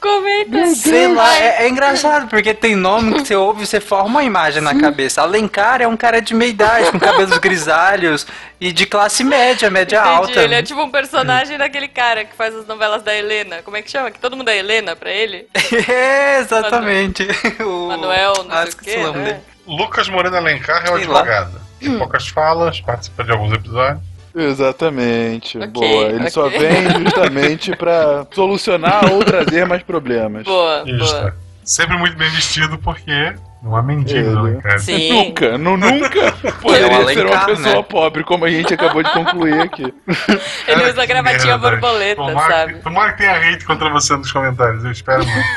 comenta. 0.00 0.66
sei 0.74 1.08
lá, 1.08 1.36
é, 1.38 1.64
é 1.64 1.68
engraçado, 1.68 2.28
porque 2.28 2.52
tem 2.52 2.74
nome 2.76 3.14
que 3.14 3.26
você 3.28 3.34
ouve 3.34 3.62
e 3.62 3.66
você 3.66 3.80
forma 3.80 4.06
uma 4.06 4.24
imagem 4.24 4.60
na 4.62 4.74
cabeça. 4.78 5.22
Alencar 5.22 5.80
é 5.80 5.86
um 5.86 5.96
cara 5.96 6.20
de 6.20 6.34
meia 6.34 6.50
idade, 6.50 6.90
com 6.90 6.98
cabelos 7.00 7.38
grisalhos 7.38 8.26
e 8.60 8.70
de 8.72 8.86
classe 8.86 9.24
média, 9.24 9.70
média 9.70 9.98
Entendi. 9.98 10.14
alta. 10.16 10.31
Ele 10.40 10.54
é 10.54 10.62
tipo 10.62 10.82
um 10.82 10.90
personagem 10.90 11.58
daquele 11.58 11.88
cara 11.88 12.24
que 12.24 12.34
faz 12.34 12.54
as 12.54 12.66
novelas 12.66 13.02
da 13.02 13.14
Helena. 13.14 13.62
Como 13.62 13.76
é 13.76 13.82
que 13.82 13.90
chama? 13.90 14.10
Que 14.10 14.18
todo 14.18 14.36
mundo 14.36 14.48
é 14.48 14.58
Helena 14.58 14.94
pra 14.96 15.10
ele? 15.10 15.46
É, 15.88 16.38
exatamente. 16.40 17.26
O... 17.60 17.88
Manuel, 17.88 18.44
não 18.44 18.54
ah, 18.56 18.66
sei 18.66 18.72
o 18.72 18.76
quê, 18.76 18.96
o 18.96 19.06
nome 19.06 19.18
né? 19.20 19.40
Lucas 19.66 20.08
Moreno 20.08 20.36
Alencar 20.36 20.84
é 20.86 20.90
o 20.90 20.94
advogado. 20.94 21.60
Tem 21.78 21.98
poucas 21.98 22.28
falas, 22.28 22.80
participa 22.80 23.24
de 23.24 23.32
alguns 23.32 23.52
episódios. 23.52 24.02
Exatamente. 24.34 25.58
Ok, 25.58 25.70
Boa. 25.70 26.04
Ele 26.06 26.30
só 26.30 26.46
ok. 26.46 26.58
vem 26.58 27.04
justamente 27.04 27.74
pra 27.76 28.26
solucionar 28.32 29.12
ou 29.12 29.24
trazer 29.24 29.66
mais 29.66 29.82
problemas. 29.82 30.44
Boa, 30.44 30.84
Isso. 30.86 30.98
boa. 30.98 31.36
Sempre 31.64 31.96
muito 31.96 32.16
bem 32.16 32.30
vestido, 32.30 32.78
porque 32.78 33.34
não 33.62 33.76
há 33.76 33.82
mendigo 33.82 34.30
no 34.30 34.48
Ele. 34.48 34.56
Alencar. 34.56 34.78
Sim. 34.80 35.12
Nunca, 35.12 35.56
nu- 35.58 35.76
nunca 35.76 36.32
poderia 36.60 36.86
É 36.86 37.14
ser 37.14 37.26
uma 37.26 37.44
pessoa 37.46 37.74
né? 37.76 37.82
pobre, 37.88 38.24
como 38.24 38.44
a 38.44 38.50
gente 38.50 38.74
acabou 38.74 39.02
de 39.02 39.10
concluir 39.12 39.60
aqui. 39.60 39.82
Ele 40.66 40.80
Cara, 40.80 40.90
usa 40.90 41.00
que 41.02 41.06
gravatinha 41.06 41.58
merda. 41.58 41.70
borboleta, 41.70 42.16
tomara, 42.26 42.54
sabe? 42.54 42.74
Tomara 42.80 43.12
que 43.12 43.18
tenha 43.18 43.32
hate 43.52 43.64
contra 43.64 43.88
você 43.90 44.16
nos 44.16 44.32
comentários, 44.32 44.84
eu 44.84 44.90
espero 44.90 45.24
muito. 45.24 45.48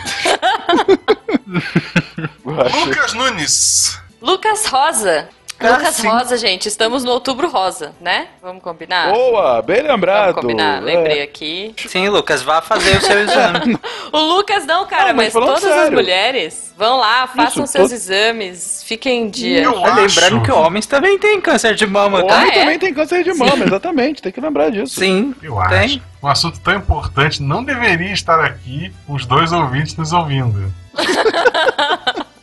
Lucas 2.85 3.13
Nunes. 3.13 4.01
Lucas 4.21 4.65
Rosa. 4.67 5.29
Ah, 5.57 5.69
Lucas 5.77 5.95
sim. 5.95 6.07
Rosa, 6.07 6.37
gente, 6.37 6.67
estamos 6.67 7.03
no 7.05 7.11
outubro 7.11 7.49
rosa, 7.49 7.93
né? 8.01 8.27
Vamos 8.41 8.61
combinar? 8.61 9.11
Boa, 9.13 9.61
bem 9.61 9.81
lembrado. 9.81 10.25
Vamos 10.27 10.41
combinar, 10.41 10.81
lembrei 10.83 11.19
É. 11.19 11.23
aqui. 11.23 11.73
Sim, 11.87 12.09
Lucas, 12.09 12.41
vá 12.41 12.61
fazer 12.61 12.97
o 12.97 13.01
seu 13.01 13.19
exame. 13.21 13.79
O 14.11 14.17
Lucas 14.19 14.65
não, 14.65 14.85
cara, 14.85 15.09
Não, 15.09 15.15
mas 15.15 15.33
mas, 15.33 15.45
todas 15.45 15.63
as 15.65 15.71
sério. 15.73 15.91
mulheres 15.93 16.73
vão 16.77 16.97
lá, 16.99 17.27
façam 17.27 17.63
Isso, 17.65 17.73
seus 17.73 17.89
todo- 17.89 17.93
exames, 17.93 18.83
fiquem 18.85 19.23
em 19.23 19.29
dia. 19.29 19.61
Eu 19.63 19.73
Tá 19.81 19.95
lembrando 19.95 20.05
acho. 20.37 20.41
que 20.41 20.51
homens 20.51 20.85
também 20.85 21.17
têm 21.19 21.41
câncer 21.41 21.73
de 21.75 21.85
mama, 21.85 22.23
tá? 22.25 22.35
homem 22.35 22.49
Ah, 22.51 22.55
é? 22.55 22.59
também 22.59 22.79
tem 22.79 22.93
câncer 22.93 23.23
de 23.23 23.33
mama, 23.33 23.65
exatamente, 23.65 24.21
tem 24.21 24.31
que 24.31 24.39
lembrar 24.39 24.69
disso. 24.69 24.99
Sim, 24.99 25.33
Eu 25.41 25.59
acho. 25.59 25.69
tem. 25.69 26.01
Um 26.23 26.27
assunto 26.27 26.59
tão 26.61 26.75
importante 26.75 27.41
não 27.41 27.63
deveria 27.63 28.13
estar 28.13 28.39
aqui 28.43 28.93
os 29.07 29.25
dois 29.25 29.51
ouvintes 29.51 29.95
nos 29.97 30.13
ouvindo. 30.13 30.71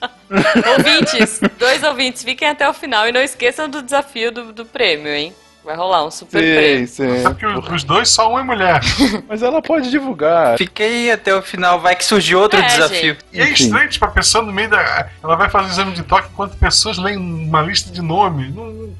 Ouvintes, 0.78 1.40
dois 1.58 1.82
ouvintes, 1.82 2.22
fiquem 2.22 2.48
até 2.48 2.68
o 2.68 2.72
final 2.72 3.08
e 3.08 3.12
não 3.12 3.20
esqueçam 3.20 3.68
do 3.68 3.82
desafio 3.82 4.32
do, 4.32 4.52
do 4.52 4.64
prêmio, 4.64 5.12
hein? 5.12 5.32
Vai 5.64 5.76
rolar 5.76 6.04
um 6.04 6.10
super 6.10 6.42
Sim, 6.42 6.54
prêmio. 6.54 6.88
sim. 6.88 7.22
Sabe 7.22 7.38
que 7.38 7.46
os, 7.46 7.84
dois 7.84 8.08
só 8.08 8.32
um 8.32 8.36
é 8.36 8.42
mulher. 8.42 8.80
Mas 9.28 9.44
ela 9.44 9.62
pode 9.62 9.90
divulgar. 9.90 10.58
Fiquei 10.58 11.08
até 11.12 11.32
o 11.32 11.40
final, 11.40 11.78
vai 11.80 11.94
que 11.94 12.04
surge 12.04 12.34
outro 12.34 12.58
É, 12.58 12.66
desafio. 12.66 13.16
E 13.32 13.40
é 13.40 13.48
estranho, 13.48 13.88
tipo, 13.88 14.04
a 14.04 14.08
pessoa 14.08 14.44
no 14.44 14.52
meio 14.52 14.68
da. 14.68 15.08
Ela 15.22 15.36
vai 15.36 15.48
fazer 15.48 15.68
o 15.68 15.70
exame 15.70 15.92
de 15.92 16.02
toque 16.02 16.28
enquanto 16.32 16.56
pessoas 16.56 16.98
leem 16.98 17.16
uma 17.16 17.62
lista 17.62 17.92
de 17.92 18.02
nomes. 18.02 18.52
Não, 18.52 18.90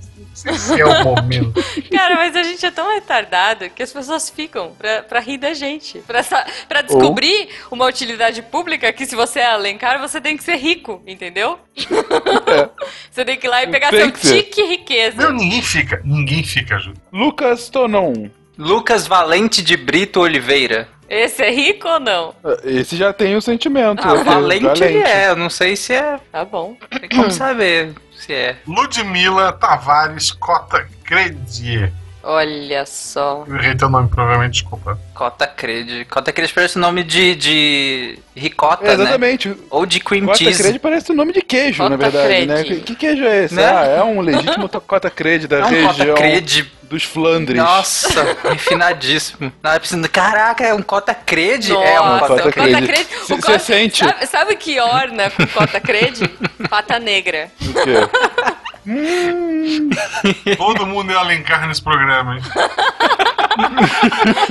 não 0.45 0.55
sei 0.55 0.77
se 0.77 0.81
é 0.81 0.85
o 0.85 1.05
momento. 1.05 1.53
Cara, 1.91 2.17
mas 2.17 2.37
a 2.37 2.43
gente 2.43 2.65
é 2.65 2.71
tão 2.71 2.93
retardado 2.93 3.71
que 3.71 3.83
as 3.83 3.93
pessoas 3.93 4.31
ficam 4.31 4.73
pra, 4.79 5.03
pra 5.03 5.21
rir 5.21 5.39
da 5.39 5.55
gente. 5.55 5.99
Pra, 6.01 6.23
pra 6.69 6.83
descobrir 6.83 7.49
uma 7.71 7.87
utilidade 7.87 8.43
pública 8.43 8.93
que 8.93 9.07
se 9.07 9.15
você 9.15 9.41
é 9.41 9.47
Alencar, 9.47 10.01
você 10.01 10.21
tem 10.21 10.37
que 10.37 10.45
ser 10.45 10.57
rico, 10.57 11.03
entendeu? 11.07 11.59
Você 13.11 13.25
tem 13.25 13.37
que 13.37 13.47
ir 13.47 13.51
lá 13.51 13.63
e 13.63 13.67
pegar 13.67 13.91
Tem 13.91 14.15
seu 14.15 14.43
tique 14.43 14.63
riqueza. 14.63 15.17
Não, 15.17 15.33
ninguém 15.33 15.63
fica. 15.63 16.01
Ninguém 16.05 16.43
fica, 16.43 16.79
Ju. 16.79 16.93
Lucas 17.13 17.69
Tonon. 17.69 18.31
Lucas 18.57 19.07
Valente 19.07 19.63
de 19.63 19.77
Brito 19.77 20.21
Oliveira. 20.21 20.89
Esse 21.09 21.43
é 21.43 21.51
rico 21.51 21.87
ou 21.89 22.01
não? 22.01 22.35
Esse 22.65 22.97
já 22.97 23.13
tem 23.13 23.37
o 23.37 23.41
sentimento. 23.43 24.01
Ah, 24.03 24.15
esse 24.15 24.25
Valente 24.25 24.83
ele 24.83 24.99
é, 24.99 25.29
eu 25.29 25.37
não 25.37 25.51
sei 25.51 25.77
se 25.77 25.93
é. 25.93 26.19
Tá 26.31 26.45
bom. 26.45 26.75
Tem 27.01 27.09
como 27.09 27.31
saber 27.31 27.93
se 28.23 28.33
é. 28.33 28.57
Ludmila 28.67 29.53
Tavares 29.53 30.31
Cota 30.31 30.87
Credier. 31.05 31.93
Olha 32.23 32.87
só. 32.87 33.45
Eu 33.49 33.57
errei 33.57 33.75
teu 33.75 33.89
nome, 33.91 34.09
provavelmente, 34.09 34.53
desculpa. 34.53 34.99
Cota 35.13 35.47
Cred. 35.47 36.05
Cota 36.05 36.33
Cred 36.33 36.53
parece 36.53 36.77
o 36.77 36.81
nome 36.81 37.03
de, 37.03 37.35
de 37.35 38.19
ricota, 38.37 38.85
É, 38.85 38.89
né? 38.97 39.03
exatamente. 39.03 39.57
Ou 39.71 39.85
de 39.85 39.99
cream 39.99 40.27
Cota 40.27 40.39
cheese. 40.39 40.63
Crede 40.63 40.79
parece 40.79 41.11
o 41.11 41.15
nome 41.15 41.33
de 41.33 41.43
queijo, 41.43 41.79
Cota 41.79 41.91
na 41.91 41.97
verdade, 41.97 42.47
né? 42.47 42.55
Crede. 42.63 42.75
Que, 42.77 42.81
que 42.83 42.95
queijo 42.95 43.25
é 43.25 43.45
esse? 43.45 43.55
Né? 43.55 43.65
Ah, 43.67 43.85
é 43.87 44.03
um 44.05 44.21
legítimo 44.21 44.69
Cota 44.69 45.11
Crede 45.11 45.49
da 45.49 45.59
É 45.59 45.65
um 45.65 45.69
Cota 45.69 45.93
região 45.99 46.15
Cred. 46.15 46.73
dos 46.85 47.03
Flandres. 47.03 47.57
Nossa, 47.61 48.37
refinadíssimo. 48.51 49.53
Não, 49.63 49.73
é 49.73 49.79
preciso... 49.79 50.09
Caraca, 50.09 50.65
é 50.65 50.73
um 50.75 50.83
Cota 50.83 51.15
Cred? 51.15 51.73
Nossa, 51.73 51.85
é 51.89 52.01
um 52.01 52.19
Cota 52.21 52.43
Cota 52.43 52.53
Crede. 52.53 52.73
Cota 52.73 52.87
Crede. 52.87 53.09
o 53.17 53.27
Cê- 53.27 53.35
Cota- 53.37 53.59
sente? 53.59 54.05
Sabe, 54.05 54.27
sabe 54.27 54.57
que 54.57 54.79
orna 54.81 55.29
com 55.31 55.47
Cota 55.49 55.81
Crede? 55.81 56.29
Pata 56.71 56.99
negra. 57.01 57.51
O 57.61 57.73
quê? 57.75 57.95
Todo 60.57 60.87
mundo 60.87 61.13
é 61.13 61.17
Alencar 61.17 61.67
nesse 61.67 61.83
programa, 61.83 62.37
hein? 62.37 62.43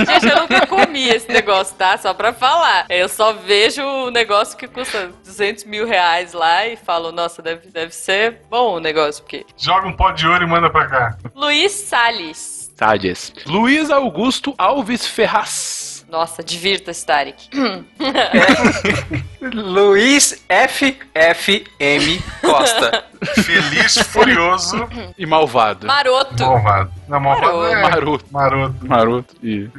Gente, 0.05 0.27
eu 0.27 0.41
nunca 0.41 0.67
comi 0.67 1.09
esse 1.09 1.31
negócio, 1.31 1.75
tá? 1.75 1.97
Só 1.97 2.13
pra 2.13 2.31
falar. 2.33 2.85
Eu 2.89 3.09
só 3.09 3.33
vejo 3.33 3.83
o 3.83 4.11
negócio 4.11 4.57
que 4.57 4.67
custa 4.67 5.11
200 5.25 5.65
mil 5.65 5.87
reais 5.87 6.33
lá 6.33 6.67
e 6.67 6.75
falo, 6.75 7.11
nossa, 7.11 7.41
deve, 7.41 7.69
deve 7.69 7.93
ser 7.93 8.41
bom 8.49 8.75
o 8.75 8.79
negócio, 8.79 9.23
porque... 9.23 9.45
Joga 9.57 9.87
um 9.87 9.93
pó 9.93 10.11
de 10.11 10.27
ouro 10.27 10.43
e 10.43 10.47
manda 10.47 10.69
pra 10.69 10.87
cá. 10.87 11.17
Luiz 11.35 11.71
Salles. 11.71 12.71
Tades. 12.77 13.33
Luiz 13.45 13.89
Augusto 13.89 14.53
Alves 14.57 15.05
Ferraz. 15.05 15.91
Nossa, 16.11 16.43
divirta-se, 16.43 17.05
Tarek. 17.05 17.49
Luiz 19.41 20.30
F. 20.63 20.97
F. 21.13 21.63
M. 21.79 22.23
Costa. 22.41 23.05
Feliz, 23.43 23.97
furioso, 23.99 24.87
E 25.17 25.25
malvado. 25.27 25.85
Maroto. 25.85 26.43
malvado. 26.43 26.91
Não, 27.07 27.19
malvado 27.19 27.65
é 27.65 27.81
Maroto. 27.81 28.25
maroto. 28.31 28.75
Maroto. 28.81 29.35
E... 29.43 29.69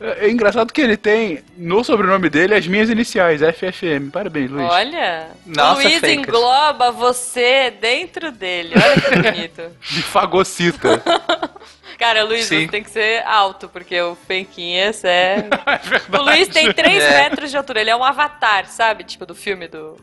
É, 0.00 0.26
é 0.26 0.30
engraçado 0.30 0.72
que 0.72 0.80
ele 0.80 0.96
tem 0.96 1.42
no 1.56 1.82
sobrenome 1.82 2.28
dele 2.28 2.54
as 2.54 2.66
minhas 2.66 2.90
iniciais, 2.90 3.40
FFM. 3.40 4.10
Parabéns, 4.12 4.50
Luiz. 4.50 4.70
Olha, 4.70 5.28
Nossa, 5.46 5.82
Luiz 5.82 6.00
Fencas. 6.00 6.10
engloba 6.28 6.90
você 6.92 7.72
dentro 7.80 8.30
dele. 8.30 8.74
Olha 8.76 9.00
que 9.00 9.16
bonito. 9.32 9.62
Me 9.90 10.02
fagocita. 10.02 11.02
Cara, 12.02 12.24
Luiz, 12.24 12.46
Sim. 12.46 12.62
você 12.62 12.68
tem 12.68 12.82
que 12.82 12.90
ser 12.90 13.22
alto, 13.24 13.68
porque 13.68 14.00
o 14.02 14.16
Fenquinhas 14.26 15.04
é... 15.04 15.36
é 15.66 15.78
verdade. 15.78 16.16
O 16.18 16.22
Luiz 16.22 16.48
tem 16.48 16.72
3 16.72 17.00
É. 17.02 17.22
metros 17.22 17.50
de 17.50 17.56
altura, 17.56 17.80
ele 17.80 17.90
é 17.90 17.96
um 17.96 18.02
avatar, 18.02 18.66
sabe? 18.66 19.04
Tipo 19.04 19.24
do 19.24 19.34
filme 19.34 19.68
do... 19.68 19.96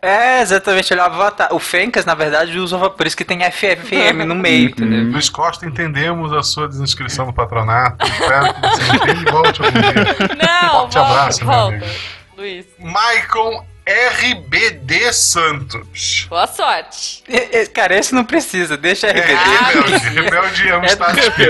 É, 0.00 0.40
exatamente, 0.42 0.92
ele 0.92 1.00
é 1.00 1.02
o 1.02 1.06
avatar. 1.06 1.52
O 1.52 1.58
Fencas, 1.58 2.04
na 2.04 2.14
verdade, 2.14 2.56
usa 2.56 2.78
por 2.88 3.04
isso 3.04 3.16
que 3.16 3.24
tem 3.24 3.40
FFM 3.50 4.24
no 4.24 4.34
meio, 4.34 4.70
entendeu? 4.70 5.10
Luiz 5.10 5.28
Costa, 5.28 5.66
entendemos 5.66 6.32
a 6.32 6.40
sua 6.40 6.68
desinscrição 6.68 7.26
no 7.26 7.32
patronato. 7.32 8.06
Espero 8.06 8.54
que 8.54 8.60
você 8.60 8.82
entenda 8.94 9.28
e 9.28 9.32
volte 9.32 9.60
algum 9.60 9.80
dia. 9.80 9.92
Não, 10.40 10.70
Forte 10.70 10.94
volta, 10.94 11.00
abraço, 11.00 11.44
meu 11.44 11.52
volta. 11.52 11.76
amigo. 11.78 11.92
Luiz, 12.36 12.66
Maicon 12.78 13.66
RBD 13.92 15.12
Santos. 15.14 16.26
boa 16.28 16.46
sorte. 16.46 17.24
E- 17.26 17.58
e- 17.62 17.66
Cara, 17.68 17.96
esse 17.98 18.14
não 18.14 18.22
precisa, 18.22 18.76
deixa 18.76 19.06
É, 19.06 19.12
RBD. 19.12 19.56
rebelde. 19.56 20.08
Rebelde 20.20 20.68
é 20.68 20.76
um 20.76 20.82
É 20.84 20.86
estado 20.86 21.14
de. 21.14 21.48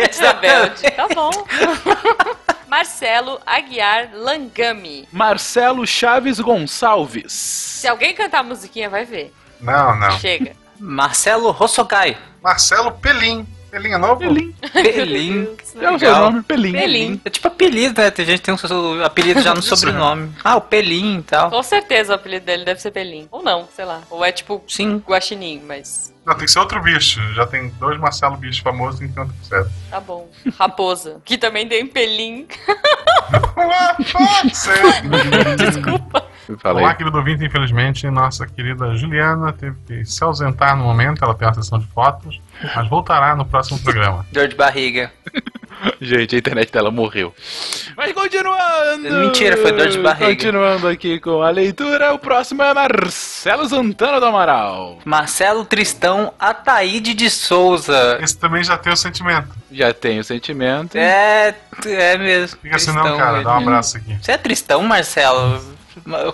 Exatamente. 0.00 0.82
Rebelde, 0.82 0.90
tá 0.92 1.08
bom. 1.12 1.30
Marcelo 2.68 3.40
Aguiar 3.44 4.10
Langami. 4.14 5.08
Marcelo 5.10 5.84
Chaves 5.84 6.38
Gonçalves. 6.38 7.32
Se 7.32 7.88
alguém 7.88 8.14
cantar 8.14 8.40
a 8.40 8.42
musiquinha, 8.44 8.88
vai 8.88 9.04
ver. 9.04 9.34
Não, 9.60 9.98
não. 9.98 10.12
Chega. 10.20 10.54
Marcelo 10.78 11.50
Rossogai. 11.50 12.16
Marcelo 12.40 12.92
Pelim. 12.92 13.44
Pelim 13.70 13.92
é 13.92 13.98
novo? 13.98 14.18
Pelim. 14.20 14.54
Pelim. 14.72 15.48
É 15.80 15.90
o 15.92 15.98
seu 15.98 16.16
nome, 16.16 16.42
Pelim. 16.42 16.72
Pelim. 16.72 17.20
É 17.24 17.30
tipo 17.30 17.46
apelido, 17.46 18.00
né? 18.00 18.10
Tem 18.10 18.26
gente 18.26 18.40
que 18.40 18.46
tem 18.46 18.54
um 18.54 19.04
apelido 19.04 19.40
já 19.40 19.52
no 19.54 19.60
Isso, 19.60 19.68
sobrenome. 19.68 20.32
Ah, 20.42 20.56
o 20.56 20.60
Pelim 20.60 21.18
e 21.18 21.22
tal. 21.22 21.50
Com 21.50 21.62
certeza 21.62 22.12
o 22.12 22.16
apelido 22.16 22.46
dele 22.46 22.64
deve 22.64 22.80
ser 22.80 22.90
Pelim. 22.90 23.28
Ou 23.30 23.42
não, 23.42 23.68
sei 23.76 23.84
lá. 23.84 24.00
Ou 24.10 24.24
é 24.24 24.32
tipo 24.32 24.62
Sim. 24.66 25.00
Guaxinim, 25.06 25.62
mas 25.64 26.12
Não, 26.26 26.34
tem 26.34 26.46
que 26.46 26.50
ser 26.50 26.58
outro 26.58 26.82
bicho. 26.82 27.20
Já 27.34 27.46
tem 27.46 27.68
dois 27.78 27.98
Marcelo 28.00 28.36
bichos 28.36 28.58
famosos, 28.58 29.00
então 29.02 29.26
tá 29.26 29.32
certo. 29.42 29.70
tá 29.88 30.00
bom. 30.00 30.28
Raposa. 30.58 31.20
Que 31.24 31.38
também 31.38 31.68
tem 31.68 31.86
Pelim. 31.86 32.48
Desculpa. 35.58 36.27
Fala 36.56 36.80
Olá, 36.80 36.94
querido 36.94 37.16
ouvinte, 37.18 37.44
infelizmente, 37.44 38.08
nossa 38.08 38.46
querida 38.46 38.94
Juliana 38.96 39.52
teve 39.52 39.76
que 39.86 40.04
se 40.04 40.22
ausentar 40.24 40.76
no 40.76 40.84
momento, 40.84 41.22
ela 41.22 41.34
tem 41.34 41.46
uma 41.46 41.54
sessão 41.54 41.78
de 41.78 41.86
fotos, 41.88 42.40
mas 42.74 42.88
voltará 42.88 43.36
no 43.36 43.44
próximo 43.44 43.78
programa. 43.80 44.24
Dor 44.32 44.48
de 44.48 44.54
barriga. 44.56 45.12
Gente, 46.00 46.34
a 46.34 46.38
internet 46.38 46.72
dela 46.72 46.90
morreu. 46.90 47.32
Mas 47.96 48.12
continuando! 48.12 49.20
Mentira, 49.20 49.56
foi 49.56 49.72
dor 49.72 49.88
de 49.88 49.98
barriga. 49.98 50.26
Continuando 50.26 50.88
aqui 50.88 51.20
com 51.20 51.42
a 51.42 51.50
leitura, 51.50 52.12
o 52.12 52.18
próximo 52.18 52.62
é 52.62 52.74
Marcelo 52.74 53.68
Santana 53.68 54.18
do 54.18 54.26
Amaral. 54.26 54.98
Marcelo 55.04 55.64
Tristão 55.64 56.32
Ataíde 56.38 57.14
de 57.14 57.30
Souza. 57.30 58.18
Esse 58.20 58.36
também 58.36 58.64
já 58.64 58.76
tem 58.76 58.92
o 58.92 58.96
sentimento. 58.96 59.48
Já 59.70 59.92
tem 59.92 60.18
o 60.18 60.24
sentimento. 60.24 60.96
É, 60.96 61.54
é 61.86 62.18
mesmo. 62.18 62.58
Fica 62.60 62.76
assim 62.76 62.92
não, 62.92 63.16
cara, 63.16 63.32
mesmo. 63.32 63.44
dá 63.44 63.54
um 63.54 63.58
abraço 63.58 63.96
aqui. 63.98 64.16
Você 64.20 64.32
é 64.32 64.36
tristão, 64.36 64.82
Marcelo? 64.82 65.77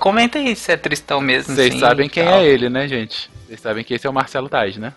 Comenta 0.01 0.39
aí 0.39 0.55
se 0.55 0.73
é 0.73 0.77
tristão 0.77 1.21
mesmo. 1.21 1.55
Vocês 1.55 1.71
assim, 1.71 1.81
sabem 1.81 2.09
quem 2.09 2.25
tal. 2.25 2.35
é 2.35 2.47
ele, 2.47 2.69
né, 2.69 2.87
gente? 2.89 3.31
Vocês 3.47 3.61
sabem 3.61 3.85
que 3.85 3.95
esse 3.95 4.07
é 4.07 4.11
o 4.11 4.13
Marcelo 4.13 4.49
Tais, 4.49 4.77
né? 4.77 4.93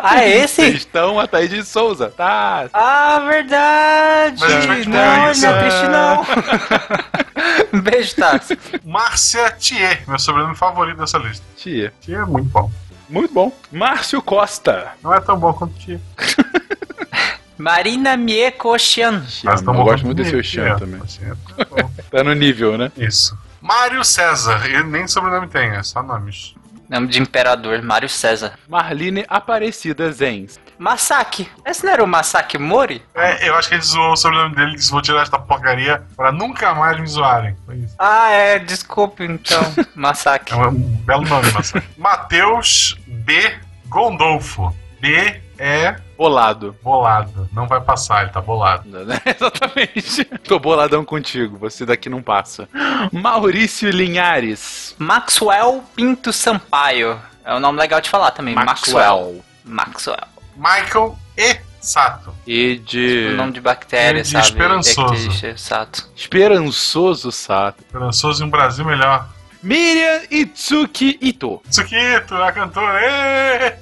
Ah, 0.00 0.22
é 0.22 0.38
esse? 0.38 0.62
Vocês 0.62 0.76
estão 0.76 1.18
a 1.18 1.26
Thaís 1.26 1.50
de 1.50 1.64
Souza, 1.64 2.08
tá? 2.08 2.68
Ah, 2.72 3.18
verdade! 3.28 4.40
Mas 4.40 4.86
não, 4.86 4.94
não 4.94 5.28
é 5.28 5.32
triste, 5.32 5.88
não. 5.88 7.82
Beijo, 7.82 8.14
Táxi. 8.16 8.58
Márcia 8.84 9.50
Thier, 9.52 10.02
meu 10.06 10.18
sobrenome 10.18 10.54
favorito 10.54 10.98
dessa 10.98 11.18
lista. 11.18 11.44
Tia. 11.56 11.92
Thier 12.00 12.20
é 12.20 12.24
muito 12.24 12.48
bom. 12.48 12.70
Muito 13.08 13.34
bom. 13.34 13.52
Márcio 13.70 14.22
Costa. 14.22 14.92
Não 15.02 15.12
é 15.12 15.20
tão 15.20 15.38
bom 15.38 15.52
quanto 15.52 15.74
Thier. 15.74 16.00
Marina 17.58 18.16
Miekoshian. 18.16 19.24
Mas 19.44 19.60
Eu 19.60 19.72
bom 19.72 19.84
gosto 19.84 20.04
muito 20.04 20.16
desse 20.16 20.30
Thier. 20.30 20.74
Ocean 20.74 20.78
também. 20.78 21.00
Thier 21.00 21.36
é 21.58 21.64
bom. 21.64 21.90
Tá 22.10 22.24
no 22.24 22.32
nível, 22.34 22.78
né? 22.78 22.90
Isso. 22.96 23.36
Mário 23.62 24.04
César, 24.04 24.66
ele 24.66 24.82
nem 24.82 25.06
sobrenome 25.06 25.46
tem, 25.46 25.70
é 25.70 25.82
só 25.84 26.02
nomes. 26.02 26.54
Nome 26.88 27.06
de 27.06 27.22
imperador, 27.22 27.80
Mário 27.80 28.08
César. 28.08 28.52
Marline 28.68 29.24
Aparecida 29.26 30.12
Zenz. 30.12 30.60
Masaki. 30.76 31.48
Esse 31.64 31.84
não 31.86 31.92
era 31.92 32.04
o 32.04 32.06
Masaki 32.06 32.58
Mori? 32.58 33.02
É, 33.14 33.48
eu 33.48 33.54
acho 33.54 33.68
que 33.68 33.76
ele 33.76 33.82
zoou 33.82 34.12
o 34.12 34.16
sobrenome 34.16 34.54
dele 34.54 34.72
e 34.72 34.76
disse: 34.76 34.90
vou 34.90 35.00
tirar 35.00 35.22
esta 35.22 35.38
porcaria 35.38 36.02
pra 36.14 36.30
nunca 36.30 36.74
mais 36.74 37.00
me 37.00 37.06
zoarem. 37.06 37.56
Foi 37.64 37.76
isso. 37.76 37.94
Ah, 37.98 38.30
é, 38.30 38.58
desculpe 38.58 39.24
então. 39.24 39.62
Masaki. 39.94 40.52
É 40.52 40.56
um, 40.56 40.74
belo 40.74 41.22
nome, 41.26 41.50
Massa. 41.52 41.82
Matheus 41.96 42.98
B. 43.06 43.54
Gondolfo. 43.86 44.74
B 45.02 45.40
é 45.58 45.96
Bolado. 46.16 46.76
bolado. 46.80 47.48
Não 47.52 47.66
vai 47.66 47.80
passar, 47.80 48.22
ele 48.22 48.30
tá 48.30 48.40
bolado. 48.40 48.88
Exatamente. 49.26 50.24
Tô 50.46 50.60
boladão 50.60 51.04
contigo, 51.04 51.58
você 51.58 51.84
daqui 51.84 52.08
não 52.08 52.22
passa. 52.22 52.68
Maurício 53.10 53.90
Linhares. 53.90 54.94
Maxwell 55.00 55.82
Pinto 55.96 56.32
Sampaio. 56.32 57.20
É 57.44 57.52
um 57.52 57.58
nome 57.58 57.80
legal 57.80 58.00
de 58.00 58.08
falar 58.08 58.30
também. 58.30 58.54
Maxwell. 58.54 59.44
Maxwell. 59.64 60.28
Michael 60.56 61.18
E. 61.36 61.56
Sato. 61.80 62.32
E 62.46 62.76
de. 62.78 63.30
O 63.32 63.36
nome 63.36 63.50
de 63.50 63.60
bactéria, 63.60 64.22
de 64.22 64.28
sabe? 64.28 64.44
esperançoso. 64.44 65.44
Exato. 65.44 66.08
Esperançoso 66.14 67.32
Sato. 67.32 67.82
Esperançoso 67.82 68.44
em 68.44 68.46
um 68.46 68.50
Brasil 68.50 68.84
melhor. 68.84 69.26
Miriam 69.62 70.22
Itsuki 70.30 71.18
Ito. 71.20 71.62
Tsukito, 71.70 72.34
a 72.34 72.52
cantora. 72.52 73.78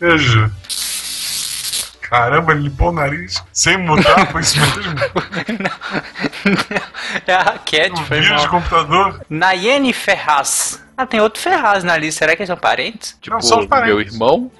Beijo. 0.00 0.50
Caramba, 2.00 2.52
ele 2.52 2.62
limpou 2.64 2.90
o 2.90 2.92
nariz 2.92 3.42
sem 3.52 3.76
mudar, 3.78 4.30
foi 4.30 4.42
isso 4.42 4.58
mesmo? 4.60 4.94
É 7.26 7.32
a 7.34 7.42
raquete, 7.42 7.92
Um 7.98 8.04
foi 8.04 8.20
vírus 8.20 8.40
de 8.42 8.48
mal. 8.48 8.50
computador. 8.50 9.20
Nayene 9.30 9.92
Ferraz. 9.92 10.83
Ah, 10.96 11.06
tem 11.06 11.20
outro 11.20 11.40
Ferraz 11.42 11.82
na 11.84 11.96
lista. 11.96 12.20
Será 12.20 12.36
que 12.36 12.42
eles 12.42 12.48
são 12.48 12.56
parentes? 12.56 13.16
Tipo, 13.20 13.34
Não, 13.36 13.42
são 13.42 13.60
os 13.60 13.66
parentes. 13.66 13.94
meu 13.94 14.00
irmão. 14.00 14.50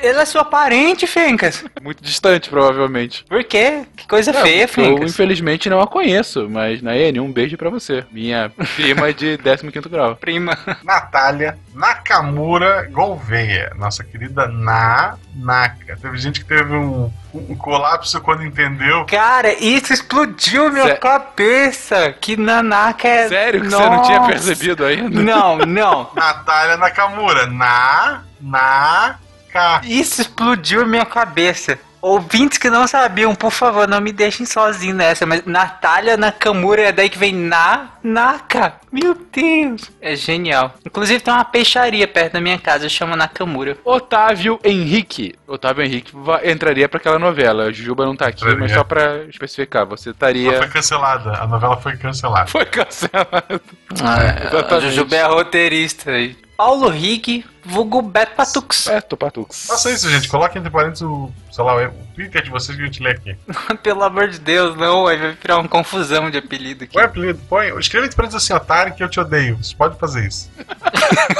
Ele 0.00 0.18
é 0.18 0.24
sua 0.24 0.44
parente, 0.44 1.06
Fencas. 1.06 1.64
Muito 1.82 2.02
distante, 2.02 2.48
provavelmente. 2.48 3.24
Por 3.28 3.42
quê? 3.42 3.82
Que 3.96 4.06
coisa 4.06 4.32
feia, 4.32 4.62
eu, 4.64 4.68
Fencas. 4.68 5.10
infelizmente, 5.12 5.68
não 5.68 5.80
a 5.80 5.86
conheço, 5.86 6.48
mas, 6.48 6.80
Nayane, 6.82 7.18
um 7.18 7.32
beijo 7.32 7.56
pra 7.56 7.68
você. 7.70 8.04
Minha 8.12 8.50
prima 8.76 9.12
de 9.12 9.38
15 9.42 9.88
grau. 9.88 10.14
Prima. 10.16 10.56
Natália 10.84 11.58
Nakamura 11.74 12.88
Gouveia. 12.90 13.72
Nossa 13.76 14.04
querida 14.04 14.46
Na 14.48 15.16
Naka. 15.34 15.96
Teve 15.96 16.18
gente 16.18 16.40
que 16.40 16.46
teve 16.46 16.74
um, 16.74 17.10
um 17.34 17.54
colapso 17.56 18.20
quando 18.20 18.44
entendeu. 18.44 19.04
Cara, 19.06 19.52
isso 19.54 19.92
explodiu 19.92 20.70
minha 20.70 20.84
Sé- 20.86 20.94
cabeça. 20.96 22.14
Que 22.20 22.36
nanaka 22.36 23.08
é... 23.08 23.28
Sério 23.28 23.60
que 23.62 23.68
você 23.70 23.76
não 23.88 24.02
tinha 24.02 24.18
Nossa. 24.18 24.32
percebido 24.32 24.84
ainda? 24.84 25.22
Não, 25.22 25.58
não. 25.58 26.10
Natália 26.16 26.76
Nakamura. 26.76 27.46
Na, 27.46 28.22
na, 28.40 29.16
ca. 29.52 29.80
Isso 29.84 30.20
explodiu 30.20 30.86
minha 30.86 31.06
cabeça. 31.06 31.78
Ouvintes 32.02 32.58
que 32.58 32.68
não 32.68 32.84
sabiam, 32.88 33.32
por 33.32 33.52
favor, 33.52 33.86
não 33.86 34.00
me 34.00 34.10
deixem 34.10 34.44
sozinho 34.44 34.92
nessa. 34.94 35.24
Mas 35.24 35.44
Natália 35.46 36.16
Nakamura 36.16 36.82
é 36.82 36.90
daí 36.92 37.08
que 37.08 37.16
vem 37.16 37.32
na 37.32 37.90
Naka. 38.02 38.74
Meu 38.90 39.16
Deus. 39.32 39.88
É 40.00 40.16
genial. 40.16 40.74
Inclusive 40.84 41.20
tem 41.20 41.32
uma 41.32 41.44
peixaria 41.44 42.08
perto 42.08 42.32
da 42.32 42.40
minha 42.40 42.58
casa, 42.58 42.88
chama 42.88 43.14
Nakamura. 43.14 43.78
Otávio 43.84 44.58
Henrique. 44.64 45.34
Otávio 45.46 45.84
Henrique 45.84 46.12
entraria 46.44 46.88
pra 46.88 46.98
aquela 46.98 47.20
novela. 47.20 47.66
A 47.66 47.72
Juba 47.72 48.04
não 48.04 48.16
tá 48.16 48.26
aqui, 48.26 48.42
Entraria. 48.42 48.58
mas 48.58 48.72
só 48.72 48.82
pra 48.82 49.24
especificar, 49.28 49.86
você 49.86 50.08
Ela 50.08 50.14
estaria. 50.14 50.58
foi 50.58 50.68
cancelada. 50.68 51.30
A 51.40 51.46
novela 51.46 51.76
foi 51.76 51.96
cancelada. 51.96 52.48
Foi 52.48 52.64
cancelado. 52.66 53.60
Ah, 54.02 54.14
a 54.16 54.46
Exatamente. 54.48 54.80
Jujuba 54.88 55.14
é 55.14 55.22
a 55.22 55.28
roteirista 55.28 56.10
aí. 56.10 56.36
Paulo 56.56 56.88
Rig, 56.88 57.44
vulgo 57.64 58.02
Beto 58.02 58.34
Patux. 58.34 58.88
Beto 58.88 59.16
Patux. 59.16 59.66
Faça 59.66 59.90
isso, 59.90 60.10
gente. 60.10 60.28
Coloque 60.28 60.58
entre 60.58 60.70
parênteses 60.70 61.02
o, 61.02 61.30
sei 61.50 61.64
lá, 61.64 61.88
o 61.88 61.92
Twitter 62.14 62.42
de 62.42 62.50
vocês 62.50 62.76
que 62.76 62.82
a 62.82 62.86
gente 62.86 63.02
lê 63.02 63.10
aqui. 63.10 63.36
Pelo 63.82 64.02
amor 64.02 64.28
de 64.28 64.38
Deus, 64.38 64.76
não, 64.76 65.06
aí 65.06 65.16
vai 65.18 65.32
virar 65.32 65.58
uma 65.58 65.68
confusão 65.68 66.30
de 66.30 66.38
apelido 66.38 66.84
aqui. 66.84 66.92
Põe 66.92 67.04
apelido, 67.04 67.40
põe. 67.48 67.68
Escreva 67.78 68.06
entre 68.06 68.16
parênteses 68.16 68.42
assim, 68.44 68.52
Atari, 68.52 68.92
que 68.92 69.02
eu 69.02 69.08
te 69.08 69.20
odeio. 69.20 69.56
Vocês 69.62 69.72
podem 69.72 69.98
fazer 69.98 70.26
isso. 70.26 70.50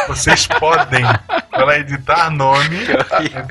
Vocês 0.09 0.47
podem. 0.47 1.05
Para 1.51 1.78
editar 1.78 2.31
nome. 2.31 2.78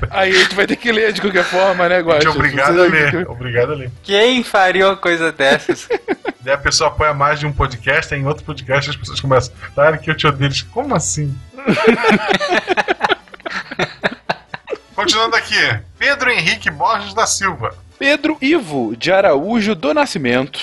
Aí 0.10 0.32
a 0.36 0.40
gente 0.40 0.56
vai 0.56 0.66
ter 0.66 0.76
que 0.76 0.92
ler 0.92 1.14
de 1.14 1.22
qualquer 1.22 1.44
forma, 1.44 1.88
né, 1.88 2.00
Guaxa? 2.00 2.30
obrigado 2.32 2.82
a 2.82 2.88
ler. 2.88 3.30
Obrigado 3.30 3.74
a 3.74 3.76
ler. 3.76 3.92
Quem 4.02 4.44
faria 4.44 4.88
uma 4.88 4.98
coisa 4.98 5.32
dessas? 5.32 5.88
Daí 6.42 6.54
a 6.56 6.58
pessoa 6.58 6.90
apoia 6.90 7.14
mais 7.14 7.40
de 7.40 7.46
um 7.46 7.54
podcast, 7.54 8.14
aí 8.14 8.20
em 8.20 8.26
outro 8.26 8.44
podcast 8.44 8.90
as 8.90 8.96
pessoas 8.96 9.20
começam. 9.20 9.54
Atari, 9.68 10.00
que 10.00 10.10
eu 10.10 10.16
te 10.16 10.26
odeio. 10.26 10.48
Eles, 10.48 10.64
Como 10.64 10.96
assim? 10.96 11.36
Continuando 14.96 15.36
aqui. 15.36 15.56
Pedro 15.98 16.32
Henrique 16.32 16.70
Borges 16.70 17.14
da 17.14 17.26
Silva. 17.26 17.76
Pedro 17.98 18.38
Ivo 18.42 18.96
de 18.96 19.12
Araújo 19.12 19.76
do 19.76 19.94
Nascimento. 19.94 20.60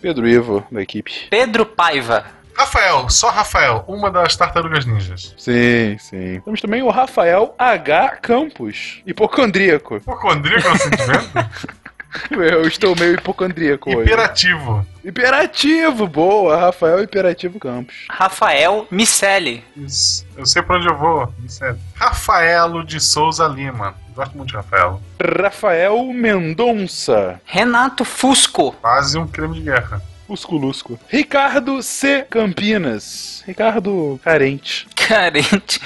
Pedro 0.00 0.28
Ivo, 0.28 0.66
da 0.70 0.82
equipe. 0.82 1.26
Pedro 1.30 1.64
Paiva. 1.64 2.26
Rafael, 2.56 3.10
só 3.10 3.30
Rafael, 3.30 3.84
uma 3.88 4.10
das 4.10 4.36
tartarugas 4.36 4.86
ninjas. 4.86 5.34
Sim, 5.36 5.96
sim. 5.98 6.40
Temos 6.44 6.60
também 6.60 6.82
o 6.82 6.90
Rafael 6.90 7.52
H. 7.58 8.18
Campos, 8.22 9.02
hipocondríaco. 9.04 9.96
Hipocondríaco 9.96 10.68
é 10.68 10.70
um 10.70 10.76
sentimento? 10.76 11.30
Eu 12.30 12.66
estou 12.66 12.94
meio 12.96 13.14
hipocondríaco 13.14 13.90
hoje. 13.90 14.02
Hiperativo. 14.02 14.86
Hiperativo, 15.04 16.06
boa. 16.06 16.56
Rafael 16.56 17.02
Hiperativo 17.02 17.58
Campos. 17.58 17.94
Rafael 18.08 18.86
Miceli. 18.90 19.64
Isso. 19.76 20.26
Eu 20.36 20.46
sei 20.46 20.62
pra 20.62 20.76
onde 20.76 20.88
eu 20.88 20.96
vou. 20.96 21.32
É. 21.62 21.74
Rafaelo 21.94 22.84
de 22.84 23.00
Souza 23.00 23.46
Lima. 23.46 23.94
Gosto 24.14 24.36
muito 24.36 24.50
de 24.50 24.56
Rafaelo. 24.56 25.02
Rafael 25.42 26.04
Mendonça. 26.12 27.40
Renato 27.44 28.04
Fusco. 28.04 28.72
Quase 28.80 29.18
um 29.18 29.26
creme 29.26 29.54
de 29.54 29.62
guerra. 29.62 30.00
Lusco 30.26 30.98
Ricardo 31.08 31.82
C. 31.82 32.26
Campinas. 32.30 33.42
Ricardo 33.46 34.18
carente. 34.24 34.86
Carente. 34.96 35.80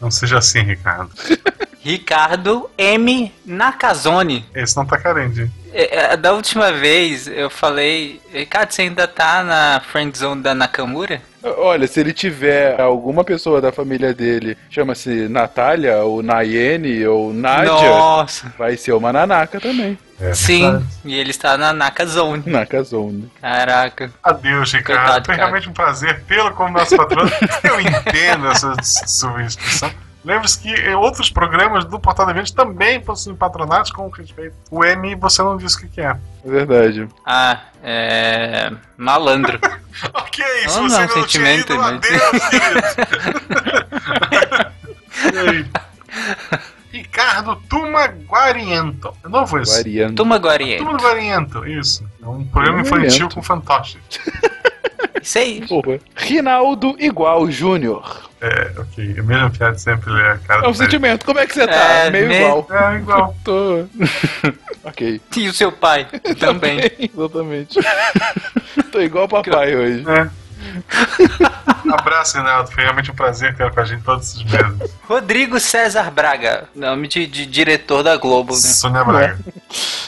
Não 0.00 0.10
seja 0.10 0.38
assim, 0.38 0.62
Ricardo. 0.62 1.10
Ricardo 1.80 2.68
M. 2.76 3.32
Nakazone. 3.44 4.44
Esse 4.54 4.76
não 4.76 4.84
tá 4.84 4.98
carente. 4.98 5.50
É, 5.74 6.12
é, 6.12 6.16
Da 6.16 6.32
última 6.32 6.72
vez 6.72 7.26
eu 7.26 7.50
falei, 7.50 8.20
Ricardo, 8.32 8.70
você 8.72 8.82
ainda 8.82 9.06
tá 9.08 9.42
na 9.42 9.80
friendzone 9.80 10.40
da 10.40 10.54
Nakamura? 10.54 11.20
Olha, 11.42 11.86
se 11.86 12.00
ele 12.00 12.12
tiver 12.14 12.80
alguma 12.80 13.22
pessoa 13.22 13.60
da 13.60 13.70
família 13.70 14.14
dele, 14.14 14.56
chama-se 14.70 15.28
Natália, 15.28 15.98
ou 15.98 16.22
Nayene, 16.22 17.06
ou 17.06 17.34
Nádia, 17.34 17.70
Nossa. 17.70 18.50
vai 18.56 18.78
ser 18.78 18.92
uma 18.92 19.12
Nanaka 19.12 19.60
também. 19.60 19.98
É 20.18 20.32
Sim, 20.32 20.62
verdade. 20.62 20.84
e 21.04 21.14
ele 21.14 21.30
está 21.30 21.58
na 21.58 21.72
Nakazone. 21.74 22.44
Nakazone. 22.46 23.30
Caraca. 23.42 24.10
Adeus, 24.22 24.72
Ricardo. 24.72 25.00
Coitado, 25.00 25.26
Foi 25.26 25.34
cara. 25.34 25.48
realmente 25.48 25.68
um 25.68 25.72
prazer 25.72 26.22
tê-lo 26.22 26.52
como 26.52 26.70
nosso 26.78 26.96
patrão. 26.96 27.24
Eu 27.62 27.78
entendo 27.80 28.46
essa 28.48 28.74
substituição. 28.82 29.90
Lembre-se 30.24 30.58
que 30.60 30.70
em 30.72 30.94
outros 30.94 31.28
programas 31.30 31.84
do 31.84 32.00
Portal 32.00 32.24
de 32.26 32.32
Eventos 32.32 32.50
também 32.52 32.98
possuem 33.00 33.36
patronatos 33.36 33.90
com 33.92 34.08
respeito. 34.08 34.54
O 34.70 34.82
M 34.84 35.14
você 35.16 35.42
não 35.42 35.56
disse 35.56 35.76
o 35.76 35.80
que, 35.80 35.88
que 35.88 36.00
é. 36.00 36.16
É 36.44 36.50
verdade. 36.50 37.06
Ah, 37.26 37.60
é. 37.82 38.72
Malandro. 38.96 39.58
Ok, 40.12 40.44
se 40.66 40.76
Não, 40.76 40.88
você 40.88 41.06
não, 41.06 41.06
não 41.06 41.06
tinha 41.06 41.22
sentimento, 41.22 41.72
ido, 41.72 41.78
mas- 41.80 41.94
adeus. 41.94 42.96
E? 46.92 46.98
Ricardo 46.98 47.56
Tuma 47.68 48.06
Guariento. 48.06 49.12
É 49.24 49.28
novo 49.28 49.58
esse? 49.58 49.76
Variando. 49.78 50.14
Tuma 50.16 50.36
Guariente. 50.38 50.84
Tuma 50.84 50.98
Guariento, 50.98 51.66
isso. 51.66 52.04
É 52.22 52.26
um 52.26 52.44
programa 52.44 52.82
Guariento. 52.82 53.06
infantil 53.06 53.28
com 53.34 53.42
fantoche. 53.42 53.98
Isso 55.22 55.38
aí. 55.38 55.66
Porra. 55.66 55.98
Rinaldo 56.16 56.94
Igual 56.98 57.50
Júnior. 57.50 58.30
É, 58.46 58.72
ok. 58.78 59.20
O 59.20 59.24
mesmo 59.24 59.50
piada 59.50 59.78
sempre 59.78 60.10
ler 60.10 60.26
a 60.32 60.38
cara 60.38 60.66
É 60.66 60.68
um 60.68 60.74
sentimento. 60.74 61.24
Como 61.24 61.38
é 61.38 61.46
que 61.46 61.54
você 61.54 61.66
tá? 61.66 61.72
É, 61.74 62.10
Meio 62.10 62.28
me- 62.28 62.36
igual. 62.36 62.68
É, 62.70 62.96
igual. 62.96 63.36
Tô. 63.42 63.86
ok. 64.84 65.20
E 65.36 65.48
o 65.48 65.52
seu 65.54 65.72
pai 65.72 66.06
também. 66.38 66.78
Exatamente. 66.98 67.78
Tô 68.92 69.00
igual 69.00 69.26
papai 69.28 69.74
hoje. 69.74 70.04
É. 70.08 71.50
Abraço, 71.92 72.36
Renato. 72.36 72.72
Foi 72.72 72.82
realmente 72.82 73.10
um 73.10 73.14
prazer 73.14 73.54
ter 73.56 73.70
com 73.70 73.80
a 73.80 73.84
gente 73.84 74.02
todos 74.02 74.28
esses 74.28 74.42
meses. 74.44 74.94
Rodrigo 75.08 75.58
César 75.60 76.10
Braga. 76.10 76.68
Nome 76.74 77.08
de, 77.08 77.26
de 77.26 77.46
diretor 77.46 78.02
da 78.02 78.16
Globo, 78.16 78.54
né? 78.54 78.60
Sônia 78.60 79.04
Braga. 79.04 79.38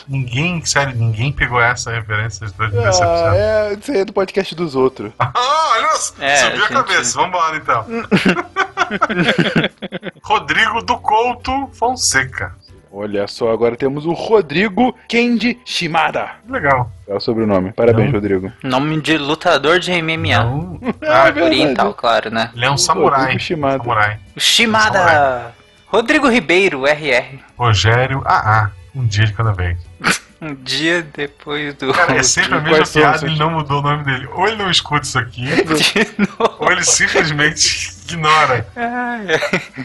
Ninguém, 0.08 0.64
sério, 0.64 0.94
ninguém 0.94 1.32
pegou 1.32 1.60
essa 1.60 1.90
referência 1.90 2.46
Ah, 2.60 3.36
é, 3.36 3.74
isso 3.80 3.90
aí 3.90 3.98
é 3.98 4.04
do 4.04 4.12
podcast 4.12 4.54
dos 4.54 4.76
outros. 4.76 5.10
Ah, 5.18 5.32
olha, 5.34 5.88
É, 6.20 6.36
subiu 6.36 6.64
a 6.64 6.68
gente. 6.68 6.72
cabeça. 6.72 7.18
Vambora, 7.20 7.56
então. 7.56 7.84
Rodrigo 10.22 10.82
do 10.82 10.96
Couto 10.98 11.68
Fonseca. 11.72 12.54
Olha 12.90 13.26
só, 13.26 13.52
agora 13.52 13.76
temos 13.76 14.06
o 14.06 14.12
Rodrigo 14.12 14.94
Kendi 15.08 15.58
Shimada. 15.64 16.30
Legal. 16.48 16.90
É 17.06 17.14
o 17.14 17.20
sobrenome. 17.20 17.72
Parabéns, 17.72 18.06
Não. 18.06 18.14
Rodrigo. 18.14 18.52
Nome 18.62 19.00
de 19.00 19.18
lutador 19.18 19.78
de 19.78 19.90
MMA. 20.02 20.44
Não. 20.44 20.80
É 21.02 21.08
Ah, 21.08 21.24
verdade. 21.24 21.40
Oriental, 21.42 21.94
claro, 21.94 22.30
né? 22.30 22.50
ele 22.54 22.64
é 22.64 22.70
um 22.70 22.78
samurai. 22.78 23.20
Rodrigo 23.20 23.40
Shimada. 23.40 23.78
Samurai. 23.78 24.18
Shimada. 24.36 25.54
Rodrigo 25.88 26.28
Ribeiro, 26.28 26.84
RR. 26.86 27.38
Rogério 27.56 28.22
AA. 28.24 28.70
Um 28.94 29.06
dia 29.06 29.26
de 29.26 29.32
cada 29.32 29.52
vez. 29.52 29.78
Um 30.46 30.54
dia 30.54 31.02
depois 31.02 31.74
do. 31.74 31.92
Cara, 31.92 32.16
é 32.16 32.22
sempre 32.22 32.54
a 32.54 32.60
mesma 32.60 32.86
piada 32.86 33.16
os 33.16 33.22
e 33.22 33.26
ele 33.26 33.38
não 33.38 33.50
mudou 33.50 33.80
o 33.80 33.82
nome 33.82 34.04
dele. 34.04 34.28
Ou 34.32 34.46
ele 34.46 34.56
não 34.56 34.70
escuta 34.70 35.04
isso 35.04 35.18
aqui, 35.18 35.44
ou 36.60 36.70
ele 36.70 36.84
simplesmente 36.84 37.96
ignora. 38.04 38.66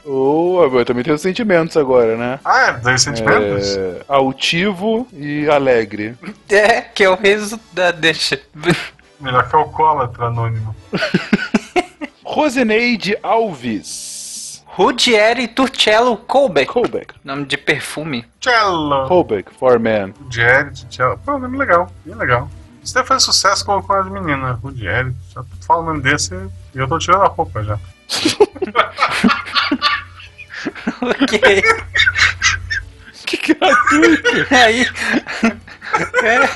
Ou 0.05 0.63
agora 0.63 0.85
também 0.85 1.03
tem 1.03 1.13
os 1.13 1.21
sentimentos 1.21 1.75
agora, 1.75 2.15
né? 2.15 2.39
Ah, 2.45 2.67
é, 2.67 2.73
dois 2.73 3.01
sentimentos? 3.01 3.75
É, 3.75 4.01
altivo 4.07 5.07
e 5.11 5.49
alegre. 5.49 6.15
É, 6.47 6.81
que 6.81 7.03
é 7.03 7.09
o 7.09 7.15
resultado. 7.15 7.99
Deixa. 7.99 8.39
Melhor 9.19 9.49
que 9.49 9.55
alcoólatra 9.55 10.25
anônimo. 10.25 10.75
Roseneide 12.23 13.17
Alves. 13.23 14.10
Rudieri 14.73 15.49
Turcello 15.49 16.15
Colbeck. 16.15 16.71
Colbeck. 16.71 17.13
Nome 17.25 17.45
de 17.45 17.57
perfume. 17.57 18.25
Cello. 18.39 19.05
Colbeck, 19.07 19.51
for 19.53 19.77
man. 19.77 20.13
Rudieri, 20.17 20.71
Cello. 20.89 21.17
Pô, 21.17 21.37
nome 21.37 21.57
legal. 21.57 21.91
Bem 22.05 22.15
legal. 22.15 22.49
Isso 22.81 22.93
deve 22.93 23.05
fazer 23.07 23.25
sucesso 23.25 23.65
com, 23.65 23.81
com 23.81 23.93
as 23.93 24.09
meninas. 24.09 24.57
Rudieri. 24.59 25.13
Já 25.35 25.43
falo 25.67 25.81
o 25.81 25.85
nome 25.85 26.01
desse 26.01 26.33
e 26.73 26.77
eu 26.77 26.87
tô 26.87 26.97
tirando 26.97 27.23
a 27.23 27.27
roupa 27.27 27.63
já. 27.63 27.77
Ok. 31.01 31.61
Que 33.25 33.53
gratuito. 33.53 34.47
Aí. 34.53 34.85
É, 36.21 36.49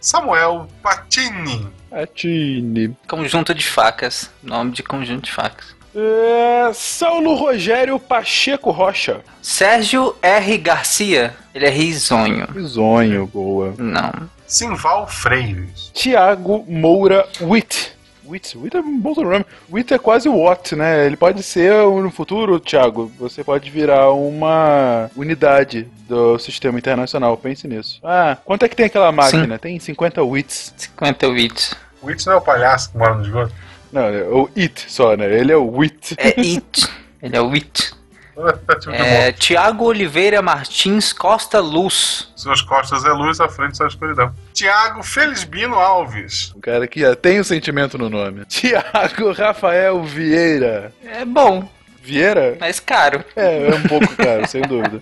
Samuel 0.00 0.68
Patini. 0.82 1.66
Atine. 1.90 2.94
conjunto 3.08 3.54
de 3.54 3.64
facas. 3.64 4.30
Nome 4.42 4.72
de 4.72 4.82
conjunto 4.82 5.24
de 5.24 5.32
facas. 5.32 5.74
É, 5.94 6.72
Saulo 6.72 7.34
Rogério 7.34 7.98
Pacheco 7.98 8.70
Rocha. 8.70 9.20
Sérgio 9.40 10.16
R. 10.20 10.58
Garcia. 10.58 11.34
Ele 11.54 11.66
é 11.66 11.70
risonho. 11.70 12.46
Risonho, 12.52 13.26
boa. 13.26 13.74
Não. 13.78 14.12
Simval 14.46 15.06
Freires. 15.06 15.90
Tiago 15.94 16.64
Moura 16.68 17.26
Witt. 17.40 17.94
Witt, 18.26 18.56
Witt 18.56 18.76
é 18.76 18.80
um 18.80 18.98
bom 18.98 19.14
sobrenome. 19.14 19.44
Witt 19.70 19.92
é 19.92 19.98
quase 19.98 20.28
o 20.28 20.40
Watt, 20.40 20.74
né? 20.74 21.04
Ele 21.06 21.16
pode 21.16 21.42
ser, 21.42 21.72
no 21.86 22.10
futuro, 22.10 22.58
Thiago, 22.58 23.12
você 23.18 23.44
pode 23.44 23.68
virar 23.70 24.10
uma 24.12 25.10
unidade 25.14 25.86
do 26.08 26.38
sistema 26.38 26.78
internacional. 26.78 27.36
Pense 27.36 27.68
nisso. 27.68 28.00
Ah, 28.02 28.38
quanto 28.44 28.64
é 28.64 28.68
que 28.68 28.76
tem 28.76 28.86
aquela 28.86 29.12
máquina? 29.12 29.58
Tem 29.58 29.78
50 29.78 30.22
Wits. 30.22 30.72
50 30.76 31.28
wits. 31.28 31.74
O 32.00 32.08
It 32.08 32.26
não 32.26 32.34
é 32.34 32.36
o 32.36 32.40
palhaço 32.40 32.90
que 32.90 32.98
mora 32.98 33.14
no 33.14 33.22
esgoto? 33.22 33.52
Não, 33.94 34.02
é 34.06 34.22
o 34.24 34.50
It 34.56 34.84
só, 34.88 35.16
né? 35.16 35.32
Ele 35.32 35.52
é 35.52 35.56
o 35.56 35.70
Wit. 35.70 36.16
É 36.18 36.28
it. 36.40 36.88
Ele 37.22 37.36
é 37.36 37.40
o 37.40 37.52
it. 37.52 37.92
Aplicativo 38.36 38.90
de 38.90 39.00
É. 39.00 39.30
Tiago 39.30 39.84
Oliveira 39.84 40.42
Martins 40.42 41.12
Costa 41.12 41.60
Luz. 41.60 42.32
Suas 42.34 42.60
costas 42.60 43.04
é 43.04 43.10
luz, 43.10 43.38
à 43.40 43.48
frente 43.48 43.76
só 43.76 43.86
escuridão. 43.86 44.34
Tiago 44.52 45.04
Felisbino 45.04 45.76
Alves. 45.76 46.50
O 46.56 46.60
cara 46.60 46.88
que 46.88 46.98
já 46.98 47.14
tem 47.14 47.38
o 47.38 47.44
sentimento 47.44 47.96
no 47.96 48.10
nome. 48.10 48.44
Tiago 48.50 49.30
Rafael 49.30 50.02
Vieira. 50.02 50.92
É 51.06 51.24
bom, 51.24 51.68
Vieira? 52.02 52.56
mas 52.58 52.80
caro. 52.80 53.24
É, 53.36 53.68
é 53.70 53.74
um 53.76 53.82
pouco 53.84 54.16
caro, 54.16 54.44
sem 54.48 54.62
dúvida. 54.62 55.00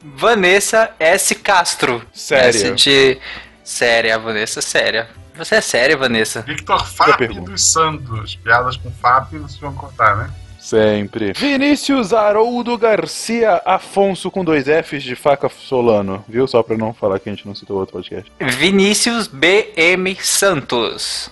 Vanessa 0.00 0.92
S. 1.00 1.34
Castro. 1.34 2.00
Séria. 2.12 2.48
S 2.48 2.70
de 2.76 3.18
séria, 3.64 4.16
Vanessa, 4.20 4.62
séria. 4.62 5.08
Você 5.36 5.56
é 5.56 5.60
séria, 5.60 5.96
Vanessa? 5.96 6.42
Victor 6.42 6.86
Fábio 6.86 7.42
dos 7.42 7.72
Santos. 7.72 8.36
Piadas 8.36 8.76
com 8.76 8.90
Fábio 8.90 9.42
vocês 9.42 9.60
vão 9.60 9.72
cortar, 9.74 10.16
né? 10.16 10.30
Sempre. 10.60 11.32
Vinícius 11.32 12.12
Haroldo 12.12 12.78
Garcia 12.78 13.60
Afonso 13.66 14.30
com 14.30 14.44
dois 14.44 14.66
Fs 14.66 15.02
de 15.02 15.16
faca 15.16 15.48
Solano. 15.48 16.24
Viu? 16.28 16.46
Só 16.46 16.62
pra 16.62 16.76
não 16.76 16.94
falar 16.94 17.18
que 17.18 17.28
a 17.28 17.32
gente 17.32 17.46
não 17.46 17.54
citou 17.54 17.78
outro 17.78 17.94
podcast. 17.94 18.30
Vinícius 18.40 19.26
BM 19.26 20.16
Santos. 20.20 21.30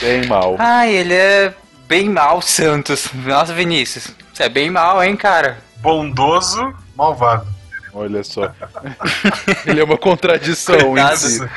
Bem 0.00 0.26
mal. 0.26 0.54
Ai, 0.58 0.94
ele 0.94 1.14
é 1.14 1.52
bem 1.88 2.08
mal, 2.08 2.40
Santos. 2.40 3.08
Nossa, 3.12 3.52
Vinícius. 3.52 4.08
Você 4.32 4.44
é 4.44 4.48
bem 4.48 4.70
mal, 4.70 5.02
hein, 5.02 5.16
cara? 5.16 5.58
Bondoso, 5.78 6.72
malvado. 6.94 7.46
Olha 7.92 8.22
só. 8.22 8.52
ele 9.66 9.80
é 9.80 9.84
uma 9.84 9.98
contradição 9.98 10.76
em 10.76 10.84
Coitado. 10.84 11.16
si. 11.16 11.50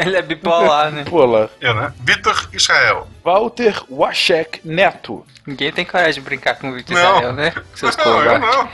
Ele 0.04 0.16
é 0.16 0.22
bipolar, 0.22 0.90
né? 0.90 1.04
Pula. 1.04 1.50
Eu, 1.60 1.74
né? 1.74 1.92
Vitor 2.00 2.48
Israel. 2.52 3.06
Walter 3.24 3.82
Washek 3.90 4.60
Neto. 4.64 5.24
Ninguém 5.46 5.72
tem 5.72 5.84
coragem 5.84 6.14
de 6.14 6.20
brincar 6.20 6.56
com 6.56 6.70
o 6.70 6.74
Victor 6.74 6.96
Não. 6.96 7.16
Israel, 7.16 7.32
né? 7.32 7.52
Seus 7.74 7.96
Não, 7.96 8.22
eu 8.22 8.38
não. 8.38 8.68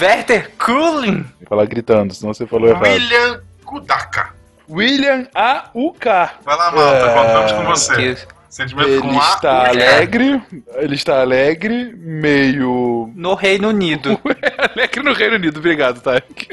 Werther 0.00 0.50
Kulin. 0.58 1.22
Vou 1.40 1.48
falar 1.48 1.66
gritando, 1.66 2.12
senão 2.14 2.32
você 2.34 2.46
falou 2.46 2.68
errado. 2.68 2.82
William 2.84 3.40
Kudaka. 3.64 4.34
William 4.68 5.26
A.U.K. 5.34 6.30
Vai 6.44 6.56
lá, 6.56 6.72
malta, 6.72 6.96
É, 6.96 7.14
contamos 7.14 7.52
com 7.52 7.64
você. 7.64 8.16
Sentimento 8.48 8.88
Ele 8.88 9.00
com 9.00 9.20
A. 9.20 9.34
está 9.34 9.62
U, 9.64 9.66
alegre, 9.66 10.42
ele 10.76 10.94
está 10.94 11.20
alegre, 11.20 11.92
meio... 11.94 13.12
No 13.14 13.34
Reino 13.34 13.68
Unido. 13.68 14.18
alegre 14.74 15.02
no 15.02 15.12
Reino 15.12 15.36
Unido, 15.36 15.58
obrigado, 15.58 16.00
Tarek. 16.00 16.48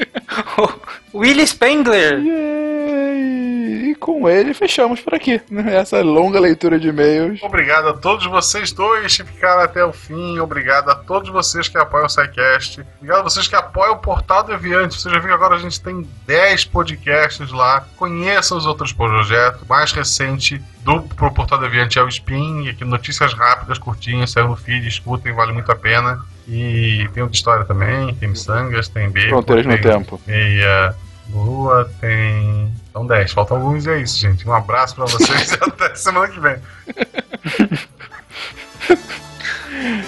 Willie 1.14 1.46
Spengler. 1.46 2.18
Yay! 2.18 3.90
E 3.90 3.94
com 3.94 4.28
ele 4.28 4.52
fechamos 4.52 5.00
por 5.00 5.14
aqui, 5.14 5.40
né? 5.48 5.76
essa 5.76 6.02
longa 6.02 6.40
leitura 6.40 6.78
de 6.78 6.88
e-mails. 6.88 7.40
Obrigado 7.42 7.88
a 7.88 7.92
todos 7.92 8.26
vocês 8.26 8.72
dois 8.72 9.16
que 9.16 9.24
ficaram 9.24 9.62
até 9.62 9.84
o 9.84 9.92
fim. 9.92 10.38
Obrigado 10.40 10.90
a 10.90 10.94
todos 10.94 11.30
vocês 11.30 11.68
que 11.68 11.78
apoiam 11.78 12.06
o 12.06 12.08
SciCast. 12.08 12.84
Obrigado 12.96 13.20
a 13.20 13.22
vocês 13.22 13.46
que 13.46 13.54
apoiam 13.54 13.94
o 13.94 13.98
Portal 13.98 14.42
Deviante. 14.42 15.00
Você 15.00 15.08
já 15.08 15.18
viu 15.18 15.28
que 15.28 15.34
agora 15.34 15.54
a 15.54 15.58
gente 15.58 15.80
tem 15.80 16.06
10 16.26 16.64
podcasts 16.64 17.52
lá. 17.52 17.86
Conheçam 17.96 18.58
os 18.58 18.66
outros 18.66 18.92
projetos. 18.92 19.62
O 19.62 19.66
mais 19.66 19.92
recente 19.92 20.60
do 20.82 21.00
pro 21.02 21.32
Portal 21.32 21.58
Deviante 21.58 21.98
é 21.98 22.02
o 22.02 22.08
Spin. 22.08 22.64
E 22.64 22.70
aqui 22.70 22.84
notícias 22.84 23.32
rápidas, 23.32 23.78
curtinhas, 23.78 24.32
saiu 24.32 24.48
no 24.48 24.56
feed, 24.56 24.88
escutem, 24.88 25.32
vale 25.32 25.52
muito 25.52 25.70
a 25.70 25.76
pena. 25.76 26.20
E 26.48 27.08
tem 27.14 27.22
outra 27.22 27.36
história 27.36 27.64
também. 27.64 28.14
Tem 28.16 28.28
miçangas, 28.28 28.88
tem 28.88 29.08
bacon, 29.08 29.28
Fronteiras 29.28 29.66
no 29.66 29.72
tem 29.72 29.82
tempo. 29.82 30.20
meia 30.26 30.94
lua, 31.30 31.90
tem... 32.00 32.72
São 32.92 33.06
10, 33.06 33.32
faltam 33.32 33.56
alguns 33.56 33.86
e 33.86 33.90
é 33.90 33.98
isso, 33.98 34.18
gente. 34.18 34.48
Um 34.48 34.52
abraço 34.52 34.94
pra 34.94 35.04
vocês 35.04 35.52
e 35.52 35.58
até 35.64 35.94
semana 35.94 36.28
que 36.28 36.40
vem. 36.40 36.56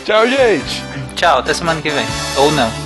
Tchau, 0.05 0.26
gente! 0.28 0.82
Tchau, 1.16 1.38
até 1.38 1.52
semana 1.55 1.80
que 1.80 1.90
vem. 1.90 2.06
Ou 2.36 2.52
não. 2.52 2.85